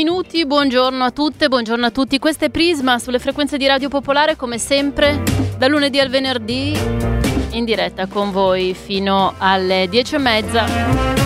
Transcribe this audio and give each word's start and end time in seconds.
Sono 0.00 0.12
le 0.12 0.16
8.40 0.16 0.16
minuti, 0.16 0.46
buongiorno 0.46 1.04
a 1.04 1.10
tutte, 1.10 1.48
buongiorno 1.48 1.86
a 1.86 1.90
tutti. 1.90 2.18
Questo 2.18 2.46
è 2.46 2.50
Prisma 2.50 2.98
sulle 2.98 3.18
frequenze 3.18 3.58
di 3.58 3.66
Radio 3.66 3.88
Popolare 3.90 4.34
come 4.34 4.56
sempre, 4.56 5.22
da 5.58 5.66
lunedì 5.66 6.00
al 6.00 6.08
venerdì, 6.08 6.74
in 7.50 7.64
diretta 7.64 8.06
con 8.06 8.30
voi 8.30 8.72
fino 8.74 9.34
alle 9.36 9.84
10.30. 9.86 11.18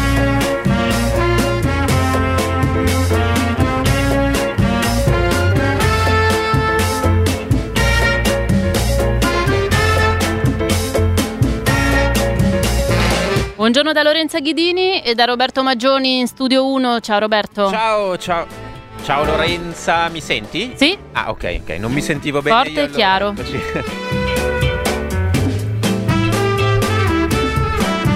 Buongiorno 13.55 13.93
da 13.93 14.03
Lorenza 14.03 14.41
Ghidini 14.41 15.01
e 15.01 15.15
da 15.15 15.25
Roberto 15.25 15.63
Maggioni 15.63 16.19
in 16.19 16.27
Studio 16.27 16.67
1. 16.67 17.01
Ciao 17.01 17.19
Roberto. 17.19 17.71
Ciao, 17.71 18.19
ciao. 18.19 18.64
Ciao 19.05 19.23
Lorenza, 19.23 20.09
mi 20.09 20.23
senti? 20.23 20.73
Sì. 20.77 20.97
Ah, 21.13 21.29
ok, 21.29 21.61
ok, 21.61 21.77
non 21.79 21.93
mi 21.93 22.01
sentivo 22.01 22.41
bene. 22.41 22.57
Forte 22.57 22.85
e 22.85 22.89
chiaro. 22.89 23.35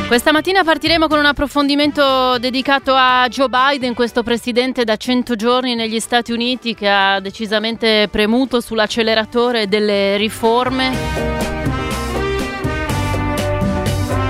Questa 0.09 0.33
mattina 0.33 0.65
partiremo 0.65 1.07
con 1.07 1.19
un 1.19 1.27
approfondimento 1.27 2.39
dedicato 2.39 2.95
a 2.95 3.27
Joe 3.29 3.51
Biden, 3.51 3.93
questo 3.93 4.23
presidente 4.23 4.85
da 4.85 4.97
100 4.97 5.37
giorni 5.37 5.75
negli 5.75 6.01
Stati 6.01 6.33
Uniti 6.33 6.75
che 6.75 6.89
ha 6.89 7.21
decisamente 7.21 8.09
premuto 8.11 8.63
sull'acceleratore 8.63 9.69
delle 9.69 10.17
riforme. 10.17 11.58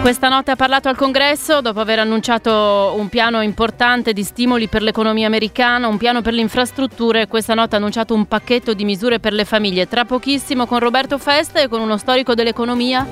Questa 0.00 0.28
notte 0.28 0.52
ha 0.52 0.56
parlato 0.56 0.88
al 0.88 0.96
Congresso 0.96 1.60
dopo 1.60 1.80
aver 1.80 1.98
annunciato 1.98 2.94
un 2.96 3.08
piano 3.08 3.42
importante 3.42 4.12
di 4.12 4.22
stimoli 4.22 4.66
per 4.66 4.80
l'economia 4.80 5.26
americana, 5.26 5.86
un 5.86 5.98
piano 5.98 6.22
per 6.22 6.32
le 6.32 6.40
infrastrutture. 6.40 7.26
Questa 7.26 7.52
notte 7.52 7.74
ha 7.74 7.78
annunciato 7.78 8.14
un 8.14 8.24
pacchetto 8.26 8.72
di 8.72 8.84
misure 8.84 9.18
per 9.18 9.34
le 9.34 9.44
famiglie. 9.44 9.86
Tra 9.86 10.06
pochissimo 10.06 10.66
con 10.66 10.78
Roberto 10.78 11.18
Festa 11.18 11.60
e 11.60 11.68
con 11.68 11.80
uno 11.80 11.98
storico 11.98 12.34
dell'economia. 12.34 13.06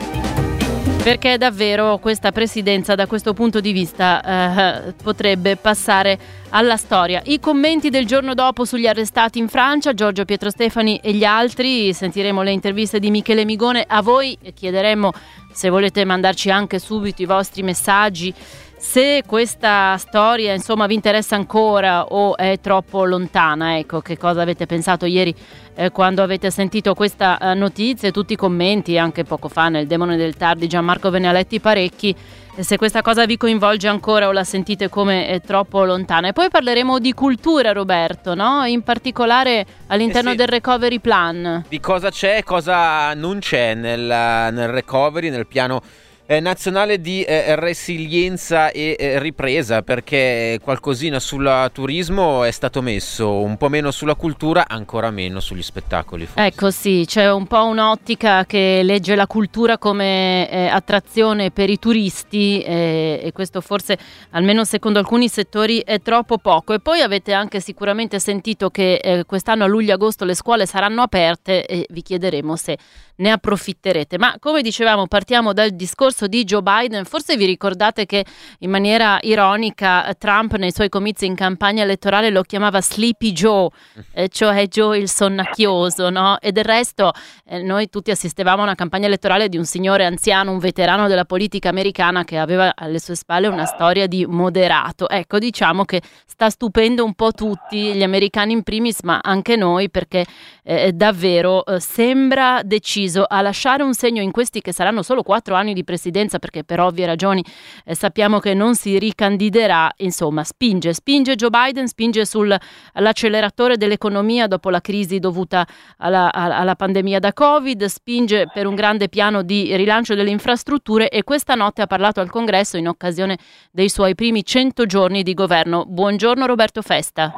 Perché 1.02 1.38
davvero 1.38 1.98
questa 1.98 2.32
presidenza 2.32 2.96
da 2.96 3.06
questo 3.06 3.32
punto 3.32 3.60
di 3.60 3.70
vista 3.70 4.86
eh, 4.88 4.92
potrebbe 5.00 5.54
passare 5.54 6.18
alla 6.50 6.76
storia. 6.76 7.20
I 7.26 7.38
commenti 7.38 7.90
del 7.90 8.06
giorno 8.06 8.34
dopo 8.34 8.64
sugli 8.64 8.88
arrestati 8.88 9.38
in 9.38 9.46
Francia, 9.46 9.94
Giorgio 9.94 10.24
Pietro 10.24 10.50
Stefani 10.50 10.98
e 11.00 11.12
gli 11.12 11.24
altri, 11.24 11.92
sentiremo 11.92 12.42
le 12.42 12.50
interviste 12.50 12.98
di 12.98 13.10
Michele 13.10 13.44
Migone. 13.44 13.84
A 13.86 14.02
voi 14.02 14.36
chiederemo 14.52 15.12
se 15.56 15.70
volete 15.70 16.04
mandarci 16.04 16.50
anche 16.50 16.78
subito 16.78 17.22
i 17.22 17.24
vostri 17.24 17.62
messaggi. 17.62 18.32
Se 18.78 19.22
questa 19.26 19.96
storia 19.96 20.52
insomma 20.52 20.86
vi 20.86 20.92
interessa 20.92 21.34
ancora 21.34 22.04
o 22.04 22.36
è 22.36 22.60
troppo 22.60 23.06
lontana, 23.06 23.78
ecco 23.78 24.00
che 24.00 24.18
cosa 24.18 24.42
avete 24.42 24.66
pensato 24.66 25.06
ieri 25.06 25.34
eh, 25.74 25.90
quando 25.90 26.22
avete 26.22 26.50
sentito 26.50 26.92
questa 26.92 27.38
eh, 27.38 27.54
notizia, 27.54 28.10
tutti 28.10 28.34
i 28.34 28.36
commenti 28.36 28.98
anche 28.98 29.24
poco 29.24 29.48
fa 29.48 29.70
nel 29.70 29.86
Demone 29.86 30.18
del 30.18 30.36
Tardi 30.36 30.66
Gianmarco 30.66 31.08
ve 31.08 31.20
ne 31.20 31.28
ha 31.28 31.32
letti 31.32 31.58
parecchi 31.58 32.14
se 32.62 32.76
questa 32.76 33.02
cosa 33.02 33.26
vi 33.26 33.36
coinvolge 33.36 33.88
ancora 33.88 34.28
o 34.28 34.32
la 34.32 34.44
sentite 34.44 34.88
come 34.88 35.26
è 35.26 35.40
troppo 35.40 35.84
lontana. 35.84 36.28
E 36.28 36.32
poi 36.32 36.48
parleremo 36.48 36.98
di 36.98 37.12
cultura, 37.12 37.72
Roberto, 37.72 38.34
no? 38.34 38.64
in 38.64 38.82
particolare 38.82 39.66
all'interno 39.88 40.30
eh 40.30 40.32
sì. 40.32 40.38
del 40.38 40.48
recovery 40.48 40.98
plan. 40.98 41.64
Di 41.68 41.80
cosa 41.80 42.10
c'è 42.10 42.38
e 42.38 42.42
cosa 42.42 43.14
non 43.14 43.38
c'è 43.40 43.74
nel, 43.74 44.00
nel 44.00 44.68
recovery, 44.68 45.30
nel 45.30 45.46
piano 45.46 45.82
eh, 46.26 46.40
nazionale 46.40 47.00
di 47.00 47.22
eh, 47.22 47.54
resilienza 47.56 48.70
e 48.70 48.96
eh, 48.98 49.18
ripresa 49.20 49.82
perché 49.82 50.58
qualcosina 50.62 51.20
sul 51.20 51.70
turismo 51.72 52.42
è 52.42 52.50
stato 52.50 52.82
messo, 52.82 53.40
un 53.40 53.56
po' 53.56 53.68
meno 53.68 53.90
sulla 53.90 54.14
cultura, 54.14 54.66
ancora 54.66 55.10
meno 55.10 55.40
sugli 55.40 55.62
spettacoli. 55.62 56.26
Forse. 56.26 56.44
Ecco 56.44 56.70
sì, 56.70 57.04
c'è 57.06 57.30
un 57.30 57.46
po' 57.46 57.64
un'ottica 57.64 58.44
che 58.44 58.80
legge 58.82 59.14
la 59.14 59.26
cultura 59.26 59.78
come 59.78 60.50
eh, 60.50 60.66
attrazione 60.66 61.50
per 61.50 61.70
i 61.70 61.78
turisti 61.78 62.60
eh, 62.60 63.20
e 63.22 63.32
questo 63.32 63.60
forse 63.60 63.96
almeno 64.30 64.64
secondo 64.64 64.98
alcuni 64.98 65.28
settori 65.28 65.80
è 65.80 66.00
troppo 66.00 66.38
poco 66.38 66.72
e 66.72 66.80
poi 66.80 67.00
avete 67.00 67.32
anche 67.32 67.60
sicuramente 67.60 68.18
sentito 68.18 68.70
che 68.70 68.94
eh, 68.94 69.24
quest'anno 69.24 69.64
a 69.64 69.66
luglio-agosto 69.66 70.24
le 70.24 70.34
scuole 70.34 70.66
saranno 70.66 71.02
aperte 71.02 71.64
e 71.66 71.86
vi 71.90 72.02
chiederemo 72.02 72.56
se 72.56 72.76
ne 73.16 73.30
approfitterete. 73.30 74.18
Ma 74.18 74.36
come 74.40 74.62
dicevamo 74.62 75.06
partiamo 75.06 75.52
dal 75.52 75.70
discorso 75.70 76.15
discorso 76.16 76.26
di 76.26 76.44
Joe 76.44 76.62
Biden, 76.62 77.04
forse 77.04 77.36
vi 77.36 77.44
ricordate 77.44 78.06
che 78.06 78.24
in 78.60 78.70
maniera 78.70 79.18
ironica 79.20 80.14
Trump 80.18 80.54
nei 80.56 80.72
suoi 80.72 80.88
comizi 80.88 81.26
in 81.26 81.34
campagna 81.34 81.82
elettorale 81.82 82.30
lo 82.30 82.42
chiamava 82.42 82.80
Sleepy 82.80 83.32
Joe, 83.32 83.68
eh, 84.12 84.28
cioè 84.28 84.66
Joe 84.66 84.98
il 84.98 85.10
sonnacchioso, 85.10 86.08
no? 86.08 86.38
E 86.40 86.52
del 86.52 86.64
resto 86.64 87.12
eh, 87.44 87.62
noi 87.62 87.90
tutti 87.90 88.10
assistevamo 88.10 88.62
a 88.62 88.64
una 88.64 88.74
campagna 88.74 89.06
elettorale 89.06 89.48
di 89.48 89.58
un 89.58 89.66
signore 89.66 90.06
anziano, 90.06 90.52
un 90.52 90.58
veterano 90.58 91.06
della 91.06 91.26
politica 91.26 91.68
americana 91.68 92.24
che 92.24 92.38
aveva 92.38 92.72
alle 92.74 92.98
sue 92.98 93.14
spalle 93.14 93.48
una 93.48 93.66
storia 93.66 94.06
di 94.06 94.24
moderato. 94.26 95.08
Ecco, 95.08 95.38
diciamo 95.38 95.84
che 95.84 96.00
sta 96.26 96.48
stupendo 96.48 97.04
un 97.04 97.14
po' 97.14 97.32
tutti, 97.32 97.92
gli 97.92 98.02
americani 98.02 98.54
in 98.54 98.62
primis, 98.62 99.02
ma 99.02 99.20
anche 99.22 99.56
noi, 99.56 99.90
perché 99.90 100.24
eh, 100.62 100.92
davvero 100.92 101.64
eh, 101.64 101.80
sembra 101.80 102.62
deciso 102.64 103.24
a 103.26 103.42
lasciare 103.42 103.82
un 103.82 103.94
segno 103.94 104.22
in 104.22 104.30
questi 104.30 104.60
che 104.60 104.72
saranno 104.72 105.02
solo 105.02 105.22
quattro 105.22 105.54
anni 105.54 105.74
di 105.74 105.84
presidenza 105.84 106.05
presidenza 106.06 106.38
perché 106.38 106.62
per 106.62 106.80
ovvie 106.80 107.06
ragioni 107.06 107.44
eh, 107.84 107.94
sappiamo 107.94 108.38
che 108.38 108.54
non 108.54 108.74
si 108.74 108.98
ricandiderà, 108.98 109.90
insomma 109.98 110.44
spinge, 110.44 110.92
spinge 110.92 111.34
Joe 111.34 111.50
Biden, 111.50 111.88
spinge 111.88 112.24
sull'acceleratore 112.24 113.76
dell'economia 113.76 114.46
dopo 114.46 114.70
la 114.70 114.80
crisi 114.80 115.18
dovuta 115.18 115.66
alla, 115.98 116.32
alla 116.32 116.76
pandemia 116.76 117.18
da 117.18 117.32
Covid, 117.32 117.84
spinge 117.86 118.46
per 118.52 118.66
un 118.66 118.74
grande 118.74 119.08
piano 119.08 119.42
di 119.42 119.74
rilancio 119.76 120.14
delle 120.14 120.30
infrastrutture 120.30 121.08
e 121.08 121.24
questa 121.24 121.54
notte 121.54 121.82
ha 121.82 121.86
parlato 121.86 122.20
al 122.20 122.30
Congresso 122.30 122.76
in 122.76 122.86
occasione 122.86 123.36
dei 123.72 123.88
suoi 123.88 124.14
primi 124.14 124.44
100 124.44 124.86
giorni 124.86 125.22
di 125.22 125.34
governo. 125.34 125.84
Buongiorno 125.86 126.46
Roberto 126.46 126.82
Festa. 126.82 127.32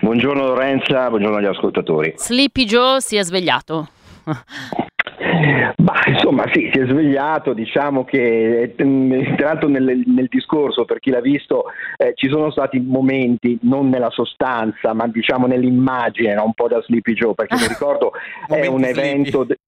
Buongiorno 0.00 0.46
Lorenza, 0.46 1.08
buongiorno 1.08 1.38
agli 1.38 1.46
ascoltatori. 1.46 2.14
Sleepy 2.16 2.64
Joe 2.64 3.00
si 3.00 3.16
è 3.16 3.22
svegliato. 3.22 3.88
Bah, 5.76 6.02
insomma 6.06 6.44
sì, 6.52 6.70
si 6.72 6.78
è 6.80 6.86
svegliato, 6.86 7.52
diciamo 7.52 8.04
che 8.04 8.74
mm, 8.82 9.34
tra 9.36 9.48
l'altro 9.48 9.68
nel, 9.68 10.02
nel 10.06 10.26
discorso, 10.28 10.84
per 10.84 11.00
chi 11.00 11.10
l'ha 11.10 11.20
visto, 11.20 11.64
eh, 11.96 12.12
ci 12.14 12.28
sono 12.28 12.50
stati 12.50 12.80
momenti, 12.80 13.58
non 13.62 13.88
nella 13.88 14.10
sostanza, 14.10 14.92
ma 14.92 15.06
diciamo 15.06 15.46
nell'immagine, 15.46 16.34
no? 16.34 16.44
un 16.44 16.54
po' 16.54 16.68
da 16.68 16.80
Sleepy 16.82 17.14
Joe, 17.14 17.34
perché 17.34 17.56
mi 17.56 17.66
ricordo 17.68 18.12
è 18.48 18.66
un 18.66 18.84
evento... 18.84 19.44
De- 19.44 19.58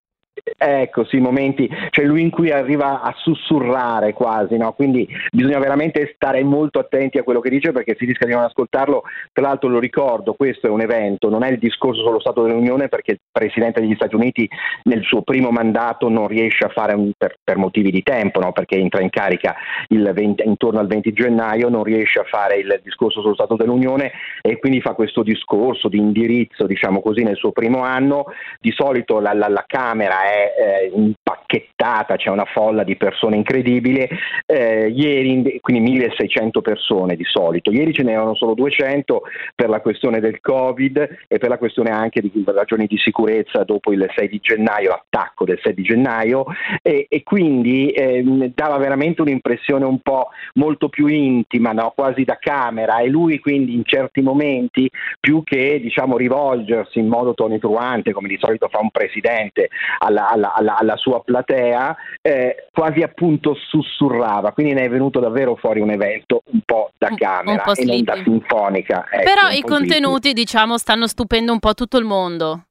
Ecco, 0.57 1.05
sì, 1.05 1.19
momenti, 1.19 1.69
cioè 1.91 2.05
lui 2.05 2.23
in 2.23 2.31
cui 2.31 2.53
arriva 2.53 3.03
a 3.03 3.13
sussurrare 3.17 4.13
quasi, 4.13 4.57
no? 4.57 4.73
quindi 4.75 5.07
bisogna 5.33 5.59
veramente 5.59 6.13
stare 6.15 6.45
molto 6.45 6.79
attenti 6.79 7.19
a 7.19 7.25
quello 7.25 7.41
che 7.41 7.51
dice 7.51 7.73
perché 7.73 7.97
si 7.99 8.05
rischia 8.05 8.29
di 8.29 8.33
non 8.33 8.45
ascoltarlo. 8.45 9.03
Tra 9.33 9.49
l'altro 9.49 9.69
lo 9.69 9.81
ricordo, 9.81 10.35
questo 10.35 10.69
è 10.69 10.71
un 10.71 10.83
evento, 10.83 11.29
non 11.29 11.43
è 11.43 11.51
il 11.51 11.59
discorso 11.59 12.03
sullo 12.03 12.21
Stato 12.21 12.45
dell'Unione 12.45 12.89
perché 12.89 13.13
il 13.13 13.19
Presidente 13.31 13.81
degli 13.81 13.97
Stati 13.97 14.15
Uniti 14.15 14.49
nel 14.85 15.03
suo 15.03 15.23
primo 15.23 15.51
mandato 15.51 16.09
non 16.09 16.29
riesce 16.29 16.65
a 16.65 16.69
fare 16.69 16.95
un, 16.95 17.11
per, 17.19 17.39
per, 17.43 17.57
motivi 17.57 17.91
di 17.91 18.05
tempo, 18.05 18.39
no? 18.39 18.53
perché 18.53 18.77
entra 18.77 19.03
in 19.03 19.11
carica 19.11 19.57
20, 19.89 20.45
intorno 20.47 20.79
al 20.79 20.87
20 20.87 21.13
gennaio, 21.13 21.69
non 21.69 21.83
riesce 21.83 22.21
a 22.21 22.25
fare 22.25 22.59
il 22.59 22.81
discorso 22.85 23.21
sullo 23.21 23.35
Stato 23.35 23.57
dell'Unione 23.57 24.13
e 24.43 24.59
quindi 24.59 24.81
fa 24.81 24.93
questo 24.93 25.25
discorso 25.25 25.89
di 25.89 25.99
indirizzo, 25.99 26.67
diciamo 26.67 27.01
così, 27.01 27.25
nel 27.25 27.37
suo 27.37 27.51
primo 27.51 27.83
anno. 27.83 28.27
Di 28.61 28.71
solito 28.71 29.19
la, 29.19 29.33
la, 29.33 29.49
la 29.49 29.65
Camera 29.67 30.23
è 30.23 30.36
eh, 30.55 30.91
impacchettata, 30.95 32.17
c'è 32.17 32.31
una 32.31 32.45
folla 32.45 32.85
di 32.85 32.97
persone 32.97 33.37
incredibile, 33.37 34.09
eh, 34.47 34.89
ieri 34.89 35.59
quindi 35.61 35.91
1600 35.91 36.61
persone 36.61 37.17
di 37.17 37.25
solito, 37.25 37.71
ieri 37.71 37.93
ce 37.93 38.03
n'erano 38.03 38.35
solo 38.35 38.55
200 38.55 39.23
per 39.55 39.69
la 39.69 39.81
questione 39.81 40.21
del 40.21 40.41
Covid 40.41 41.25
e 41.29 41.39
per 41.39 41.49
la 41.49 41.59
questione 41.59 41.91
anche 41.91 42.21
di 42.21 42.45
ragioni 42.47 42.87
di 42.87 42.99
sicurezza 42.99 43.65
dopo 43.65 43.93
il 43.93 44.07
6 44.15 44.29
di 44.29 44.39
gennaio, 44.41 44.91
l'attacco 44.91 45.45
del 45.45 45.59
6 45.63 45.75
di 45.75 45.83
gennaio. 45.83 46.45
E, 46.83 47.07
e 47.09 47.23
quindi 47.23 47.91
eh, 47.91 48.23
dava 48.55 48.77
veramente 48.79 49.23
un'impressione 49.23 49.85
un 49.85 50.01
po' 50.01 50.29
molto 50.55 50.89
più 50.89 51.07
intima, 51.07 51.73
no? 51.73 51.93
quasi 51.95 52.25
da 52.25 52.39
camera. 52.39 52.99
E 52.99 53.09
lui 53.09 53.39
quindi 53.39 53.75
in 53.75 53.85
certi 53.85 54.21
momenti 54.21 54.91
più 55.21 55.43
che 55.43 55.81
diciamo 55.81 56.17
rivolgersi 56.17 56.99
in 56.99 57.09
modo 57.09 57.35
tonitruante 57.35 58.13
come 58.13 58.29
di 58.29 58.39
solito 58.41 58.69
fa 58.69 58.81
un 58.81 58.91
presidente 58.91 59.69
alla 59.99 60.26
alla, 60.29 60.55
alla, 60.55 60.77
alla 60.77 60.97
sua 60.97 61.21
platea, 61.21 61.97
eh, 62.21 62.69
quasi 62.73 63.03
appunto 63.03 63.55
sussurrava, 63.55 64.53
quindi 64.53 64.75
ne 64.75 64.83
è 64.83 64.89
venuto 64.89 65.21
davvero 65.21 65.57
fuori 65.57 65.81
un 65.81 65.91
evento 65.91 66.43
un 66.53 66.61
po' 66.65 66.91
da 66.99 67.11
camera 67.15 67.65
e 67.75 67.85
non 67.85 68.03
da 68.03 68.17
sinfonica. 68.23 69.07
Ecco, 69.11 69.23
Però 69.23 69.49
i 69.51 69.63
contenuti 69.63 70.31
sleepy. 70.31 70.41
diciamo 70.41 70.79
stanno 70.79 71.07
stupendo 71.07 71.53
un 71.53 71.59
po' 71.59 71.75
tutto 71.75 71.99
il 71.99 72.05
mondo. 72.05 72.65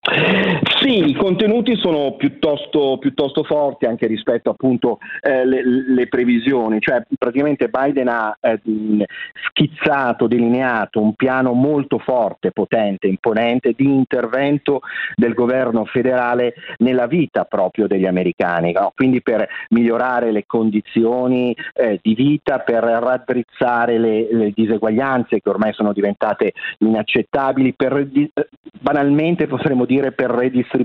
Sì, 0.88 1.06
i 1.06 1.14
contenuti 1.14 1.76
sono 1.76 2.14
piuttosto, 2.16 2.96
piuttosto 2.98 3.44
forti 3.44 3.84
anche 3.84 4.06
rispetto 4.06 4.48
appunto 4.48 5.00
eh, 5.20 5.44
le, 5.44 5.60
le, 5.62 6.06
previsioni, 6.06 6.80
cioè 6.80 7.02
praticamente 7.18 7.68
Biden 7.68 8.08
ha 8.08 8.34
eh, 8.40 8.58
schizzato, 9.50 10.26
delineato 10.26 11.02
un 11.02 11.12
piano 11.12 11.52
molto 11.52 11.98
forte, 11.98 12.52
potente, 12.52 13.06
imponente 13.06 13.74
di 13.76 13.84
intervento 13.84 14.80
del 15.14 15.34
governo 15.34 15.84
federale 15.84 16.54
nella 16.78 17.06
vita 17.06 17.44
proprio 17.44 17.86
degli 17.86 18.06
americani, 18.06 18.72
no? 18.72 18.90
quindi 18.96 19.20
per 19.20 19.46
migliorare 19.68 20.32
le 20.32 20.44
condizioni 20.46 21.54
eh, 21.74 21.98
di 22.00 22.14
vita, 22.14 22.60
per 22.60 22.82
raddrizzare 22.84 23.98
le, 23.98 24.28
le, 24.32 24.52
diseguaglianze 24.54 25.42
che 25.42 25.50
ormai 25.50 25.74
sono 25.74 25.92
diventate 25.92 26.54
inaccettabili, 26.78 27.74
per, 27.74 28.08
banalmente 28.80 29.46
potremmo 29.46 29.84
dire 29.84 30.12
per 30.12 30.30
redistribuire 30.30 30.76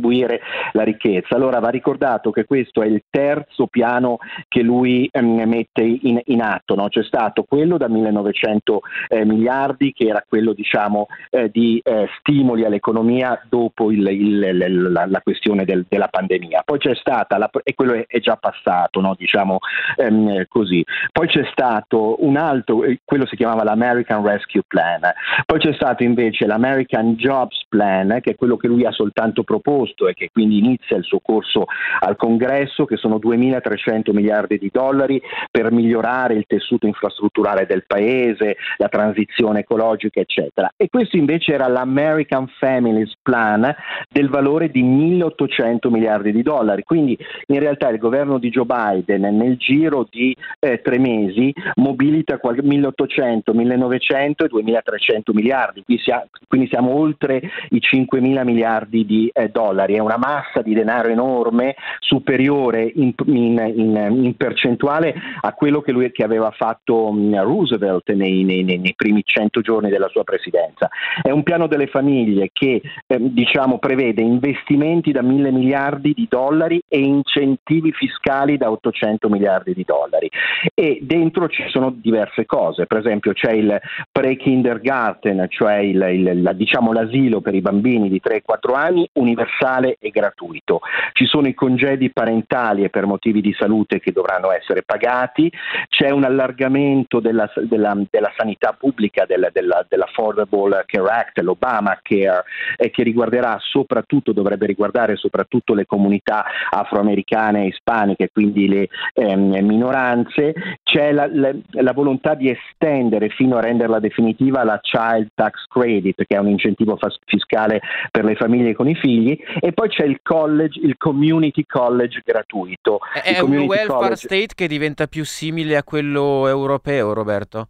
la 0.73 0.83
ricchezza. 0.83 1.35
Allora 1.35 1.59
va 1.59 1.69
ricordato 1.69 2.31
che 2.31 2.45
questo 2.45 2.81
è 2.81 2.87
il 2.87 3.03
terzo 3.09 3.67
piano 3.67 4.17
che 4.47 4.61
lui 4.61 5.07
ehm, 5.11 5.43
mette 5.45 5.81
in, 5.81 6.19
in 6.25 6.41
atto, 6.41 6.75
no? 6.75 6.87
c'è 6.87 7.03
stato 7.03 7.43
quello 7.43 7.77
da 7.77 7.87
1900 7.87 8.81
eh, 9.07 9.25
miliardi 9.25 9.93
che 9.93 10.07
era 10.07 10.23
quello 10.27 10.53
diciamo, 10.53 11.07
eh, 11.29 11.49
di 11.49 11.81
eh, 11.83 12.07
stimoli 12.19 12.65
all'economia 12.65 13.41
dopo 13.49 13.91
il, 13.91 14.05
il, 14.07 14.91
la, 14.91 15.05
la, 15.05 15.21
questione 15.21 15.65
del, 15.65 15.85
della 15.87 16.07
pandemia, 16.07 16.63
poi 16.65 16.79
c'è 16.79 16.95
stata, 16.95 17.37
la, 17.37 17.49
e 17.63 17.73
quello 17.73 17.93
è, 17.93 18.05
è 18.07 18.19
già 18.19 18.35
passato, 18.35 19.01
no? 19.01 19.15
diciamo 19.17 19.59
ehm, 19.97 20.45
così, 20.47 20.83
poi 21.11 21.27
c'è 21.27 21.47
stato 21.51 22.23
un 22.23 22.37
altro, 22.37 22.83
eh, 22.83 22.99
quello 23.03 23.25
si 23.25 23.35
chiamava 23.35 23.63
l'American 23.63 24.23
Rescue 24.25 24.63
Plan, 24.67 25.01
poi 25.45 25.59
c'è 25.59 25.73
stato 25.73 26.03
invece 26.03 26.45
l'American 26.45 27.13
Jobs 27.15 27.65
Plan, 27.69 28.19
che 28.21 28.31
è 28.31 28.35
quello 28.35 28.57
che 28.57 28.67
lui 28.67 28.85
ha 28.85 28.91
soltanto 28.91 29.43
proposto 29.43 29.72
e 29.81 30.13
che 30.13 30.29
quindi 30.31 30.59
inizia 30.59 30.97
il 30.97 31.03
suo 31.03 31.19
corso 31.19 31.65
al 31.99 32.15
congresso, 32.15 32.85
che 32.85 32.97
sono 32.97 33.17
2.300 33.17 34.13
miliardi 34.13 34.57
di 34.57 34.69
dollari 34.71 35.21
per 35.49 35.71
migliorare 35.71 36.35
il 36.35 36.45
tessuto 36.47 36.85
infrastrutturale 36.85 37.65
del 37.65 37.85
paese, 37.85 38.57
la 38.77 38.87
transizione 38.87 39.61
ecologica, 39.61 40.19
eccetera. 40.19 40.71
E 40.77 40.89
questo 40.89 41.17
invece 41.17 41.53
era 41.53 41.67
l'American 41.67 42.47
Families 42.59 43.13
Plan 43.21 43.73
del 44.09 44.29
valore 44.29 44.69
di 44.69 44.83
1.800 44.83 45.89
miliardi 45.89 46.31
di 46.31 46.43
dollari. 46.43 46.83
Quindi 46.83 47.17
in 47.47 47.59
realtà 47.59 47.89
il 47.89 47.97
governo 47.97 48.37
di 48.37 48.49
Joe 48.49 48.65
Biden 48.65 49.21
nel 49.35 49.57
giro 49.57 50.07
di 50.09 50.35
eh, 50.59 50.81
tre 50.81 50.99
mesi 50.99 51.53
mobilita 51.75 52.39
1.800, 52.41 53.53
1.900 53.53 54.43
e 54.43 54.49
2.300 54.49 55.33
miliardi. 55.33 55.83
Quindi 55.83 56.67
siamo 56.67 56.95
oltre 56.95 57.41
i 57.69 57.79
5.000 57.79 58.43
miliardi 58.43 59.05
di 59.05 59.29
eh, 59.33 59.49
dollari. 59.49 59.62
È 59.71 59.99
una 59.99 60.17
massa 60.17 60.61
di 60.61 60.73
denaro 60.73 61.09
enorme, 61.09 61.75
superiore 61.99 62.91
in, 62.95 63.13
in, 63.25 63.73
in, 63.75 64.23
in 64.23 64.35
percentuale 64.35 65.15
a 65.41 65.53
quello 65.53 65.81
che 65.81 65.91
lui 65.91 66.11
che 66.11 66.23
aveva 66.23 66.51
fatto 66.51 67.07
um, 67.07 67.41
Roosevelt 67.41 68.11
nei, 68.11 68.43
nei, 68.43 68.63
nei, 68.63 68.93
primi 68.95 69.21
100 69.23 69.61
giorni 69.61 69.89
della 69.89 70.09
sua 70.09 70.23
presidenza. 70.23 70.89
È 71.21 71.29
un 71.29 71.43
piano 71.43 71.67
delle 71.67 71.87
famiglie 71.87 72.49
che 72.51 72.81
eh, 73.07 73.17
diciamo, 73.19 73.79
prevede 73.79 74.21
investimenti 74.21 75.11
da 75.11 75.21
mille 75.21 75.51
miliardi 75.51 76.13
di 76.13 76.27
dollari 76.29 76.81
e 76.87 76.99
incentivi 76.99 77.91
fiscali 77.91 78.57
da 78.57 78.71
800 78.71 79.29
miliardi 79.29 79.73
di 79.73 79.83
dollari. 79.85 80.29
E 80.73 80.99
dentro 81.01 81.47
ci 81.47 81.63
sono 81.69 81.91
diverse 81.95 82.45
cose, 82.45 82.85
per 82.85 82.99
esempio 82.99 83.33
c'è 83.33 83.51
il 83.51 83.79
pre-kindergarten, 84.11 85.45
cioè 85.49 85.77
il, 85.77 86.01
il, 86.11 86.41
la, 86.41 86.53
diciamo, 86.53 86.93
l'asilo 86.93 87.41
per 87.41 87.55
i 87.55 87.61
bambini 87.61 88.09
di 88.09 88.21
3-4 88.23 88.75
anni, 88.75 89.09
universale 89.53 89.97
e 89.99 90.09
gratuito. 90.09 90.81
Ci 91.13 91.25
sono 91.25 91.47
i 91.47 91.53
congedi 91.53 92.11
parentali 92.11 92.83
e 92.83 92.89
per 92.89 93.05
motivi 93.05 93.41
di 93.41 93.53
salute 93.57 93.99
che 93.99 94.11
dovranno 94.11 94.51
essere 94.51 94.83
pagati, 94.83 95.51
c'è 95.87 96.09
un 96.09 96.23
allargamento 96.23 97.19
della, 97.19 97.51
della, 97.63 97.95
della 98.09 98.31
sanità 98.35 98.75
pubblica, 98.77 99.25
della, 99.25 99.49
della, 99.51 99.85
dell'Affordable 99.87 100.83
Care 100.85 101.09
Act, 101.09 101.39
l'Obama 101.39 101.99
Care, 102.01 102.43
eh, 102.77 102.89
che 102.89 103.03
riguarderà 103.03 103.57
soprattutto, 103.59 104.33
dovrebbe 104.33 104.65
riguardare 104.65 105.15
soprattutto 105.15 105.73
le 105.73 105.85
comunità 105.85 106.45
afroamericane 106.69 107.63
e 107.63 107.67
ispaniche, 107.67 108.29
quindi 108.31 108.67
le 108.67 108.87
ehm, 109.13 109.65
minoranze, 109.65 110.53
c'è 110.83 111.11
la, 111.11 111.27
la, 111.31 111.51
la, 111.71 111.93
volontà 111.93 112.33
di 112.33 112.49
estendere 112.49 113.29
fino 113.29 113.57
a 113.57 113.61
renderla 113.61 113.99
definitiva 113.99 114.63
la 114.63 114.79
Child 114.81 115.29
Tax 115.35 115.67
Credit, 115.67 116.15
che 116.15 116.35
è 116.35 116.39
un 116.39 116.47
incentivo 116.47 116.97
fiscale 117.25 117.81
per 118.11 118.23
le 118.23 118.35
famiglie 118.35 118.73
con 118.73 118.87
i 118.87 118.95
figli, 118.95 119.37
e 119.59 119.71
poi 119.73 119.89
c'è 119.89 120.05
il 120.05 120.19
college, 120.21 120.79
il 120.79 120.97
community 120.97 121.65
college 121.65 122.21
gratuito. 122.23 122.99
È, 123.13 123.35
è 123.35 123.39
un 123.39 123.57
welfare 123.57 123.87
college... 123.87 124.15
state 124.15 124.49
che 124.55 124.67
diventa 124.67 125.07
più 125.07 125.25
simile 125.25 125.75
a 125.75 125.83
quello 125.83 126.47
europeo, 126.47 127.13
Roberto? 127.13 127.67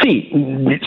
Sì, 0.00 0.30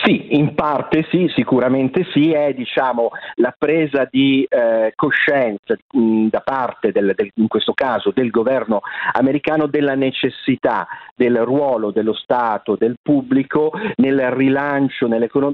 sì, 0.02 0.36
in 0.36 0.54
parte 0.56 1.06
sì, 1.08 1.30
sicuramente 1.34 2.04
sì, 2.12 2.32
è 2.32 2.52
diciamo, 2.52 3.10
la 3.36 3.54
presa 3.56 4.08
di 4.10 4.44
eh, 4.48 4.92
coscienza 4.96 5.76
mh, 5.92 6.26
da 6.26 6.40
parte, 6.40 6.90
del, 6.90 7.12
del, 7.14 7.30
in 7.36 7.46
questo 7.46 7.72
caso, 7.74 8.10
del 8.12 8.30
governo 8.30 8.80
americano 9.12 9.66
della 9.66 9.94
necessità 9.94 10.88
del 11.14 11.38
ruolo 11.38 11.92
dello 11.92 12.12
Stato, 12.12 12.74
del 12.76 12.96
pubblico 13.00 13.70
nel 13.96 14.30
rilancio 14.32 15.08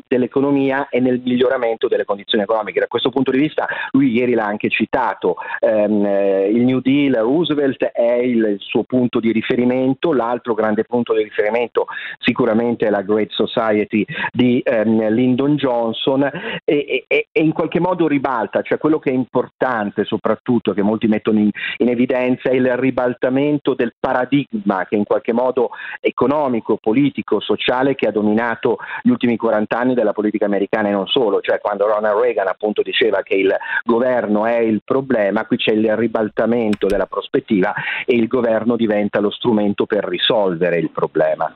dell'economia 0.09 0.89
e 0.89 0.99
nel 0.99 1.21
miglioramento 1.23 1.89
delle 1.89 2.07
condizioni 2.07 2.45
economiche. 2.45 2.81
Da 2.81 2.87
questo 2.89 3.11
punto 3.11 3.31
di 3.31 3.39
vista 3.39 3.69
lui 3.91 4.11
ieri 4.11 4.33
l'ha 4.33 4.47
anche 4.47 4.71
citato, 4.71 5.37
ehm, 5.61 6.05
eh, 6.07 6.49
il 6.49 6.65
New 6.65 6.81
Deal 6.81 7.15
Roosevelt 7.17 7.85
è 7.85 8.15
il 8.15 8.57
suo 8.59 8.85
punto 8.85 9.21
di 9.21 9.33
riferimento, 9.33 10.15
l'altro 10.15 10.55
grande 10.55 10.85
punto 10.85 11.13
di 11.15 11.23
riferimento 11.23 11.87
sicuramente 12.19 12.87
è 12.87 12.91
la 12.91 13.02
Great 13.03 13.31
Society 13.31 14.05
di 14.33 14.61
ehm, 14.65 15.09
Lyndon 15.11 15.57
Johnson 15.57 16.23
e, 16.65 17.05
e, 17.07 17.27
e, 17.31 17.41
in 17.41 17.53
qualche 17.53 17.81
modo 17.81 18.07
ribalta, 18.07 18.63
cioè 18.63 18.79
quello 18.79 18.99
che 18.99 19.11
è 19.11 19.15
importante 19.15 20.05
soprattutto, 20.05 20.73
che 20.73 20.83
molti 20.83 21.07
mettono 21.07 21.39
in, 21.39 21.51
in 21.79 21.89
evidenza, 21.89 22.51
è 22.51 22.55
il 22.55 22.77
ribaltamento 22.77 23.75
del 23.75 23.95
paradigma 23.99 24.87
che 24.87 24.97
in 24.97 25.05
qualche 25.05 25.33
modo 25.33 25.71
economico, 26.01 26.79
politico, 26.81 27.41
sociale 27.41 27.95
che 27.95 28.09
ha 28.09 28.13
dominato 28.13 28.79
gli 29.03 29.11
ultimi 29.11 29.37
40 29.37 29.79
anni 29.79 29.95
della 29.95 30.13
politica 30.13 30.47
americana 30.47 30.89
e 30.89 30.93
non 30.93 31.07
solo, 31.07 31.41
cioè 31.41 31.61
quando 31.61 31.87
Ronald 31.87 32.21
Reagan 32.21 32.49
appunto 32.49 32.83
diceva 32.83 33.23
che 33.23 33.35
il 33.35 33.55
governo 33.85 34.47
è 34.47 34.59
il 34.59 34.83
problema, 34.85 35.47
qui 35.47 35.57
c'è 35.57 35.73
il 35.73 35.97
ribaltamento 35.97 36.87
della 36.87 37.07
prospettiva 37.07 37.75
e 38.05 38.15
il 38.15 38.27
governo 38.27 38.77
diventa 38.77 39.21
lo 39.21 39.31
strumento 39.31 39.87
per 39.87 40.05
risolvere 40.05 40.79
il 40.79 40.91
problema. 40.91 41.55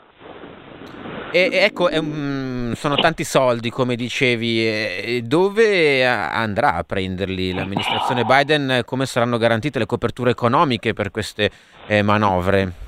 E, 1.33 1.50
ecco, 1.52 1.88
sono 2.75 2.95
tanti 2.97 3.25
soldi, 3.25 3.69
come 3.69 3.97
dicevi. 3.97 5.23
Dove 5.25 6.07
andrà 6.07 6.75
a 6.75 6.85
prenderli 6.85 7.52
l'amministrazione 7.52 8.25
Biden? 8.25 8.83
Come 8.85 9.07
saranno 9.07 9.37
garantite 9.37 9.78
le 9.78 9.87
coperture 9.87 10.31
economiche 10.31 10.95
per 10.95 11.11
queste 11.11 11.50
eh, 11.87 12.02
manovre? 12.02 12.86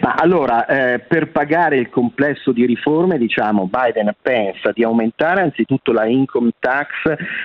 Ma 0.00 0.14
allora, 0.14 0.64
eh, 0.66 1.00
per 1.00 1.30
pagare 1.30 1.76
il 1.76 1.90
complesso 1.90 2.52
di 2.52 2.64
riforme, 2.64 3.18
diciamo, 3.18 3.68
Biden 3.70 4.14
pensa 4.20 4.72
di 4.72 4.82
aumentare 4.82 5.42
anzitutto 5.42 5.92
la 5.92 6.06
income 6.06 6.52
tax 6.58 6.86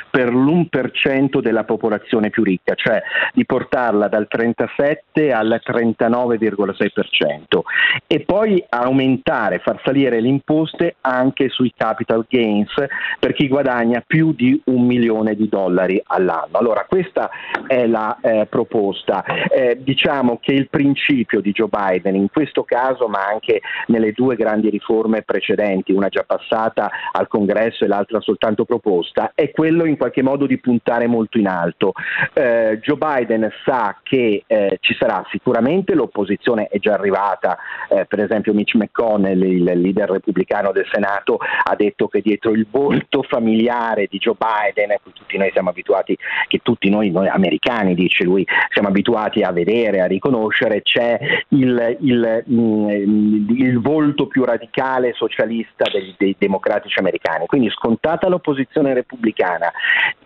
per 0.09 0.33
l'1% 0.33 1.41
della 1.41 1.65
popolazione 1.65 2.29
più 2.29 2.43
ricca, 2.43 2.73
cioè 2.75 3.01
di 3.33 3.45
portarla 3.45 4.07
dal 4.07 4.27
37 4.27 5.31
al 5.31 5.61
39,6% 5.63 7.61
e 8.07 8.21
poi 8.21 8.63
aumentare, 8.69 9.59
far 9.59 9.81
salire 9.83 10.21
le 10.21 10.27
imposte 10.29 10.95
anche 11.01 11.49
sui 11.49 11.73
capital 11.75 12.25
gains 12.27 12.73
per 13.19 13.33
chi 13.33 13.47
guadagna 13.47 14.03
più 14.05 14.33
di 14.33 14.61
un 14.65 14.85
milione 14.85 15.35
di 15.35 15.49
dollari 15.49 16.01
all'anno. 16.05 16.57
Allora, 16.57 16.85
questa 16.87 17.29
è 17.67 17.85
la 17.85 18.17
eh, 18.21 18.45
proposta. 18.49 19.23
Eh, 19.49 19.79
diciamo 19.81 20.39
che 20.41 20.53
il 20.53 20.69
principio 20.69 21.41
di 21.41 21.51
Joe 21.51 21.67
Biden 21.67 22.04
Biden 22.05 22.15
in 22.15 22.29
questo 22.31 22.63
caso 22.63 23.07
ma 23.07 23.25
anche 23.25 23.61
nelle 23.87 24.11
due 24.11 24.35
grandi 24.35 24.69
riforme 24.69 25.23
precedenti, 25.23 25.91
una 25.91 26.09
già 26.09 26.23
passata 26.25 26.89
al 27.11 27.27
congresso 27.27 27.83
e 27.83 27.87
l'altra 27.87 28.19
soltanto 28.21 28.65
proposta, 28.65 29.31
è 29.33 29.51
quello 29.51 29.85
in 29.85 29.97
qualche 29.97 30.21
modo 30.21 30.45
di 30.45 30.59
puntare 30.59 31.07
molto 31.07 31.37
in 31.37 31.47
alto. 31.47 31.93
Eh, 32.33 32.79
Joe 32.81 32.97
Biden 32.97 33.51
sa 33.63 33.97
che 34.03 34.43
eh, 34.45 34.77
ci 34.81 34.95
sarà 34.97 35.25
sicuramente 35.31 35.95
l'opposizione 35.95 36.67
è 36.67 36.77
già 36.77 36.93
arrivata, 36.93 37.57
eh, 37.89 38.05
per 38.05 38.19
esempio 38.19 38.53
Mitch 38.53 38.75
McConnell, 38.75 39.41
il 39.41 39.63
leader 39.63 40.11
repubblicano 40.11 40.71
del 40.71 40.87
Senato, 40.91 41.37
ha 41.37 41.75
detto 41.75 42.07
che 42.07 42.21
dietro 42.21 42.51
il 42.51 42.67
volto 42.69 43.23
familiare 43.23 44.07
di 44.09 44.17
Joe 44.17 44.35
Biden, 44.37 44.91
a 44.91 44.99
cui 45.01 45.13
tutti 45.13 45.37
noi 45.37 45.49
siamo 45.51 45.69
abituati, 45.69 46.17
che 46.47 46.59
tutti 46.61 46.89
noi, 46.89 47.09
noi 47.11 47.27
americani, 47.27 47.95
dice 47.95 48.23
lui, 48.23 48.45
siamo 48.69 48.89
abituati 48.89 49.41
a 49.41 49.51
vedere, 49.51 50.01
a 50.01 50.05
riconoscere, 50.05 50.81
c'è 50.81 51.17
il, 51.49 51.94
il, 51.99 52.43
il, 52.47 53.07
mm, 53.07 53.49
il, 53.49 53.79
volto 53.79 54.27
più 54.27 54.43
radicale 54.43 55.13
socialista 55.13 55.85
dei, 55.91 56.13
dei 56.17 56.35
democratici 56.37 56.99
americani. 56.99 57.45
Quindi 57.45 57.69
scontata 57.69 58.27
l'opposizione 58.27 58.93
repubblicana, 58.93 59.71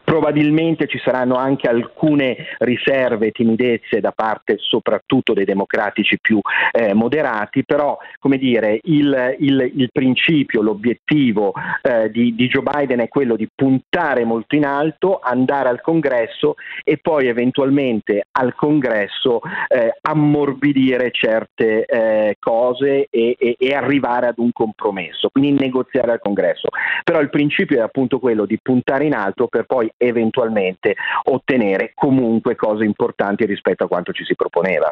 probabilmente 0.09 0.87
ci 0.87 0.97
saranno 0.97 1.35
anche 1.35 1.67
alcune 1.67 2.35
riserve 2.57 3.29
timidezze 3.29 3.99
da 3.99 4.11
parte 4.11 4.55
soprattutto 4.57 5.33
dei 5.33 5.45
democratici 5.45 6.17
più 6.19 6.39
eh, 6.71 6.95
moderati, 6.95 7.63
però 7.63 7.95
come 8.17 8.39
dire, 8.39 8.79
il, 8.85 9.35
il, 9.37 9.71
il 9.75 9.89
principio, 9.91 10.63
l'obiettivo 10.63 11.53
eh, 11.83 12.09
di, 12.09 12.33
di, 12.33 12.47
Joe 12.47 12.63
Biden 12.63 13.01
è 13.01 13.07
quello 13.07 13.35
di 13.35 13.47
puntare 13.53 14.25
molto 14.25 14.55
in 14.55 14.65
alto, 14.65 15.19
andare 15.21 15.69
al 15.69 15.81
congresso 15.81 16.55
e 16.83 16.97
poi 16.97 17.27
eventualmente 17.27 18.25
al 18.31 18.55
congresso 18.55 19.41
eh, 19.67 19.95
ammorbidire 20.01 21.11
certe 21.59 21.85
eh, 21.85 22.35
cose 22.39 23.07
e, 23.09 23.35
e, 23.37 23.55
e 23.59 23.73
arrivare 23.73 24.27
ad 24.27 24.37
un 24.37 24.51
compromesso, 24.53 25.29
quindi 25.29 25.51
negoziare 25.59 26.13
al 26.13 26.19
congresso. 26.19 26.69
Però 27.03 27.19
il 27.19 27.29
principio 27.29 27.77
è 27.77 27.81
appunto 27.81 28.19
quello 28.19 28.45
di 28.45 28.57
puntare 28.61 29.05
in 29.05 29.13
alto 29.13 29.47
per 29.47 29.65
poi 29.65 29.91
eventualmente 29.97 30.95
ottenere 31.25 31.91
comunque 31.93 32.55
cose 32.55 32.85
importanti 32.85 33.45
rispetto 33.45 33.83
a 33.83 33.87
quanto 33.87 34.13
ci 34.13 34.23
si 34.23 34.35
proponeva. 34.35 34.91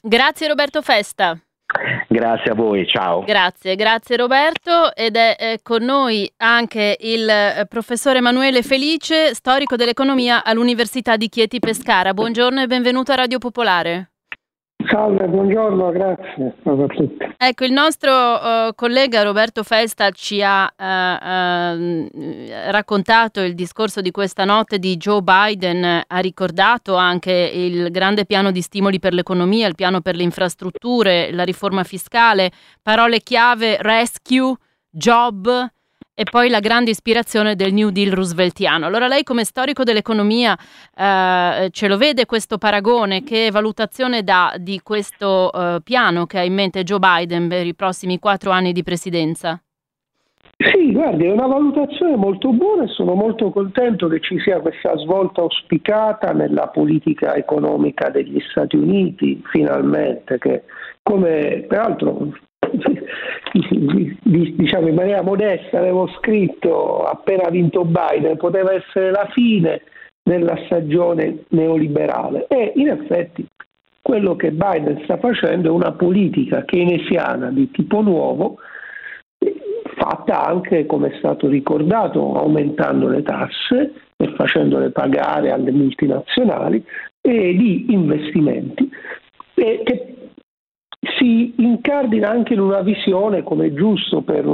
Grazie 0.00 0.48
Roberto 0.48 0.82
Festa. 0.82 1.38
Grazie 2.08 2.52
a 2.52 2.54
voi, 2.54 2.86
ciao. 2.86 3.24
Grazie, 3.24 3.76
grazie 3.76 4.16
Roberto 4.16 4.94
ed 4.94 5.16
è 5.16 5.36
eh, 5.38 5.58
con 5.62 5.84
noi 5.84 6.30
anche 6.38 6.96
il 6.98 7.28
eh, 7.28 7.66
professore 7.68 8.18
Emanuele 8.18 8.62
Felice, 8.62 9.34
storico 9.34 9.76
dell'economia 9.76 10.42
all'Università 10.42 11.18
di 11.18 11.28
Chieti 11.28 11.58
Pescara. 11.58 12.14
Buongiorno 12.14 12.62
e 12.62 12.66
benvenuto 12.66 13.12
a 13.12 13.16
Radio 13.16 13.36
Popolare. 13.36 14.12
Salve, 14.90 15.26
buongiorno, 15.26 15.90
grazie 15.90 16.54
a 16.62 16.86
tutti. 16.86 17.16
Ecco, 17.36 17.64
il 17.64 17.72
nostro 17.72 18.10
uh, 18.10 18.74
collega 18.74 19.22
Roberto 19.22 19.62
Festa 19.62 20.10
ci 20.10 20.42
ha 20.42 20.64
uh, 20.64 21.78
uh, 21.78 22.08
raccontato 22.70 23.40
il 23.40 23.54
discorso 23.54 24.00
di 24.00 24.10
questa 24.10 24.44
notte 24.44 24.78
di 24.78 24.96
Joe 24.96 25.20
Biden, 25.20 26.02
ha 26.06 26.18
ricordato 26.18 26.96
anche 26.96 27.32
il 27.32 27.90
grande 27.90 28.24
piano 28.24 28.50
di 28.50 28.62
stimoli 28.62 28.98
per 28.98 29.12
l'economia, 29.12 29.68
il 29.68 29.74
piano 29.74 30.00
per 30.00 30.16
le 30.16 30.22
infrastrutture, 30.22 31.32
la 31.32 31.44
riforma 31.44 31.84
fiscale, 31.84 32.50
parole 32.82 33.20
chiave 33.20 33.76
rescue, 33.80 34.54
job, 34.90 35.68
e 36.20 36.24
poi 36.28 36.48
la 36.48 36.58
grande 36.58 36.90
ispirazione 36.90 37.54
del 37.54 37.72
New 37.72 37.90
Deal 37.90 38.10
rooseveltiano. 38.10 38.86
Allora 38.86 39.06
lei 39.06 39.22
come 39.22 39.44
storico 39.44 39.84
dell'economia 39.84 40.56
eh, 40.92 41.68
ce 41.70 41.86
lo 41.86 41.96
vede 41.96 42.26
questo 42.26 42.58
paragone? 42.58 43.22
Che 43.22 43.50
valutazione 43.52 44.24
dà 44.24 44.52
di 44.58 44.80
questo 44.82 45.52
eh, 45.52 45.78
piano 45.84 46.26
che 46.26 46.40
ha 46.40 46.42
in 46.42 46.54
mente 46.54 46.82
Joe 46.82 46.98
Biden 46.98 47.46
per 47.46 47.64
i 47.64 47.74
prossimi 47.76 48.18
quattro 48.18 48.50
anni 48.50 48.72
di 48.72 48.82
presidenza? 48.82 49.62
Sì, 50.56 50.90
guardi, 50.90 51.26
è 51.26 51.30
una 51.30 51.46
valutazione 51.46 52.16
molto 52.16 52.50
buona 52.50 52.82
e 52.82 52.88
sono 52.88 53.14
molto 53.14 53.52
contento 53.52 54.08
che 54.08 54.18
ci 54.18 54.40
sia 54.40 54.58
questa 54.58 54.98
svolta 54.98 55.42
auspicata 55.42 56.32
nella 56.32 56.66
politica 56.66 57.36
economica 57.36 58.10
degli 58.10 58.40
Stati 58.50 58.74
Uniti, 58.74 59.40
finalmente, 59.52 60.38
che 60.38 60.64
come 61.00 61.64
peraltro 61.68 62.32
diciamo 63.52 64.88
in 64.88 64.94
maniera 64.94 65.22
modesta 65.22 65.78
avevo 65.78 66.06
scritto 66.18 67.04
appena 67.04 67.48
vinto 67.50 67.84
Biden 67.84 68.36
poteva 68.36 68.72
essere 68.72 69.10
la 69.10 69.28
fine 69.32 69.82
della 70.22 70.56
stagione 70.66 71.44
neoliberale. 71.48 72.46
E 72.48 72.72
in 72.76 72.88
effetti 72.88 73.46
quello 74.02 74.36
che 74.36 74.52
Biden 74.52 75.00
sta 75.04 75.18
facendo 75.18 75.68
è 75.68 75.70
una 75.70 75.92
politica 75.92 76.64
keynesiana 76.64 77.50
di 77.50 77.70
tipo 77.70 78.00
nuovo 78.00 78.58
fatta 79.96 80.46
anche 80.46 80.86
come 80.86 81.10
è 81.10 81.18
stato 81.18 81.48
ricordato 81.48 82.34
aumentando 82.34 83.08
le 83.08 83.22
tasse 83.22 83.92
e 84.16 84.32
facendole 84.34 84.90
pagare 84.90 85.50
alle 85.50 85.72
multinazionali 85.72 86.84
e 87.20 87.54
di 87.54 87.92
investimenti 87.92 88.88
e 89.54 89.82
che 89.84 90.14
si 91.00 91.54
incardina 91.58 92.30
anche 92.30 92.54
in 92.54 92.60
una 92.60 92.80
visione, 92.80 93.42
come 93.42 93.66
è 93.66 93.72
giusto 93.72 94.22
per, 94.22 94.44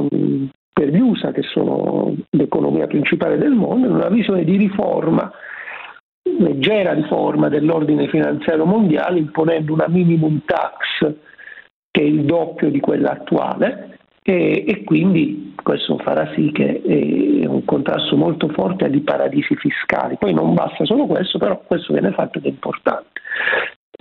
per 0.73 0.89
gli 0.89 0.99
USA, 0.99 1.33
che 1.33 1.43
sono 1.43 2.15
l'economia 2.31 2.87
principale 2.87 3.39
del 3.39 3.53
mondo, 3.53 3.87
in 3.87 3.95
una 3.95 4.09
visione 4.09 4.45
di 4.45 4.57
riforma, 4.57 5.33
leggera 6.39 6.93
riforma 6.93 7.49
dell'ordine 7.49 8.09
finanziario 8.09 8.65
mondiale, 8.65 9.19
imponendo 9.19 9.73
una 9.73 9.89
minimum 9.89 10.43
tax 10.45 11.15
che 11.91 12.01
è 12.01 12.05
il 12.05 12.25
doppio 12.25 12.71
di 12.71 12.81
quella 12.81 13.13
attuale 13.13 13.99
e, 14.23 14.65
e 14.67 14.85
quindi 14.85 15.55
questo 15.63 15.97
farà 15.99 16.33
sì 16.35 16.51
che 16.51 16.83
è 16.83 17.47
un 17.47 17.65
contrasto 17.65 18.17
molto 18.17 18.49
forte 18.49 18.85
agli 18.85 19.03
paradisi 19.03 19.55
fiscali. 19.55 20.17
Poi 20.19 20.35
non 20.35 20.55
basta 20.55 20.85
solo 20.85 21.07
questo, 21.07 21.39
però 21.39 21.63
questo 21.65 21.93
viene 21.93 22.11
fatto 22.13 22.39
ed 22.39 22.47
è 22.47 22.49
importante. 22.49 23.21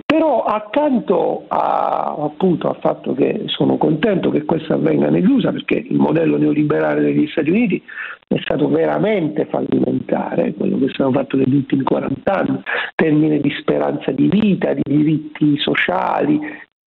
Però 0.04 0.42
accanto 0.42 1.44
a, 1.48 2.16
appunto, 2.18 2.68
al 2.68 2.78
fatto 2.80 3.14
che 3.14 3.44
sono 3.46 3.76
contento 3.76 4.30
che 4.30 4.44
questo 4.44 4.74
avvenga 4.74 5.08
negli 5.08 5.26
USA, 5.26 5.52
perché 5.52 5.84
il 5.88 5.96
modello 5.96 6.36
neoliberale 6.36 7.00
degli 7.00 7.26
Stati 7.28 7.50
Uniti 7.50 7.82
è 8.26 8.38
stato 8.40 8.68
veramente 8.68 9.46
fallimentare, 9.46 10.54
quello 10.54 10.78
che 10.78 10.86
è 10.86 11.10
fatto 11.12 11.36
negli 11.36 11.54
ultimi 11.54 11.84
40 11.84 12.32
anni, 12.32 12.62
termine 12.94 13.38
di 13.38 13.50
speranza 13.60 14.10
di 14.10 14.28
vita, 14.28 14.72
di 14.72 14.82
diritti 14.84 15.56
sociali, 15.58 16.40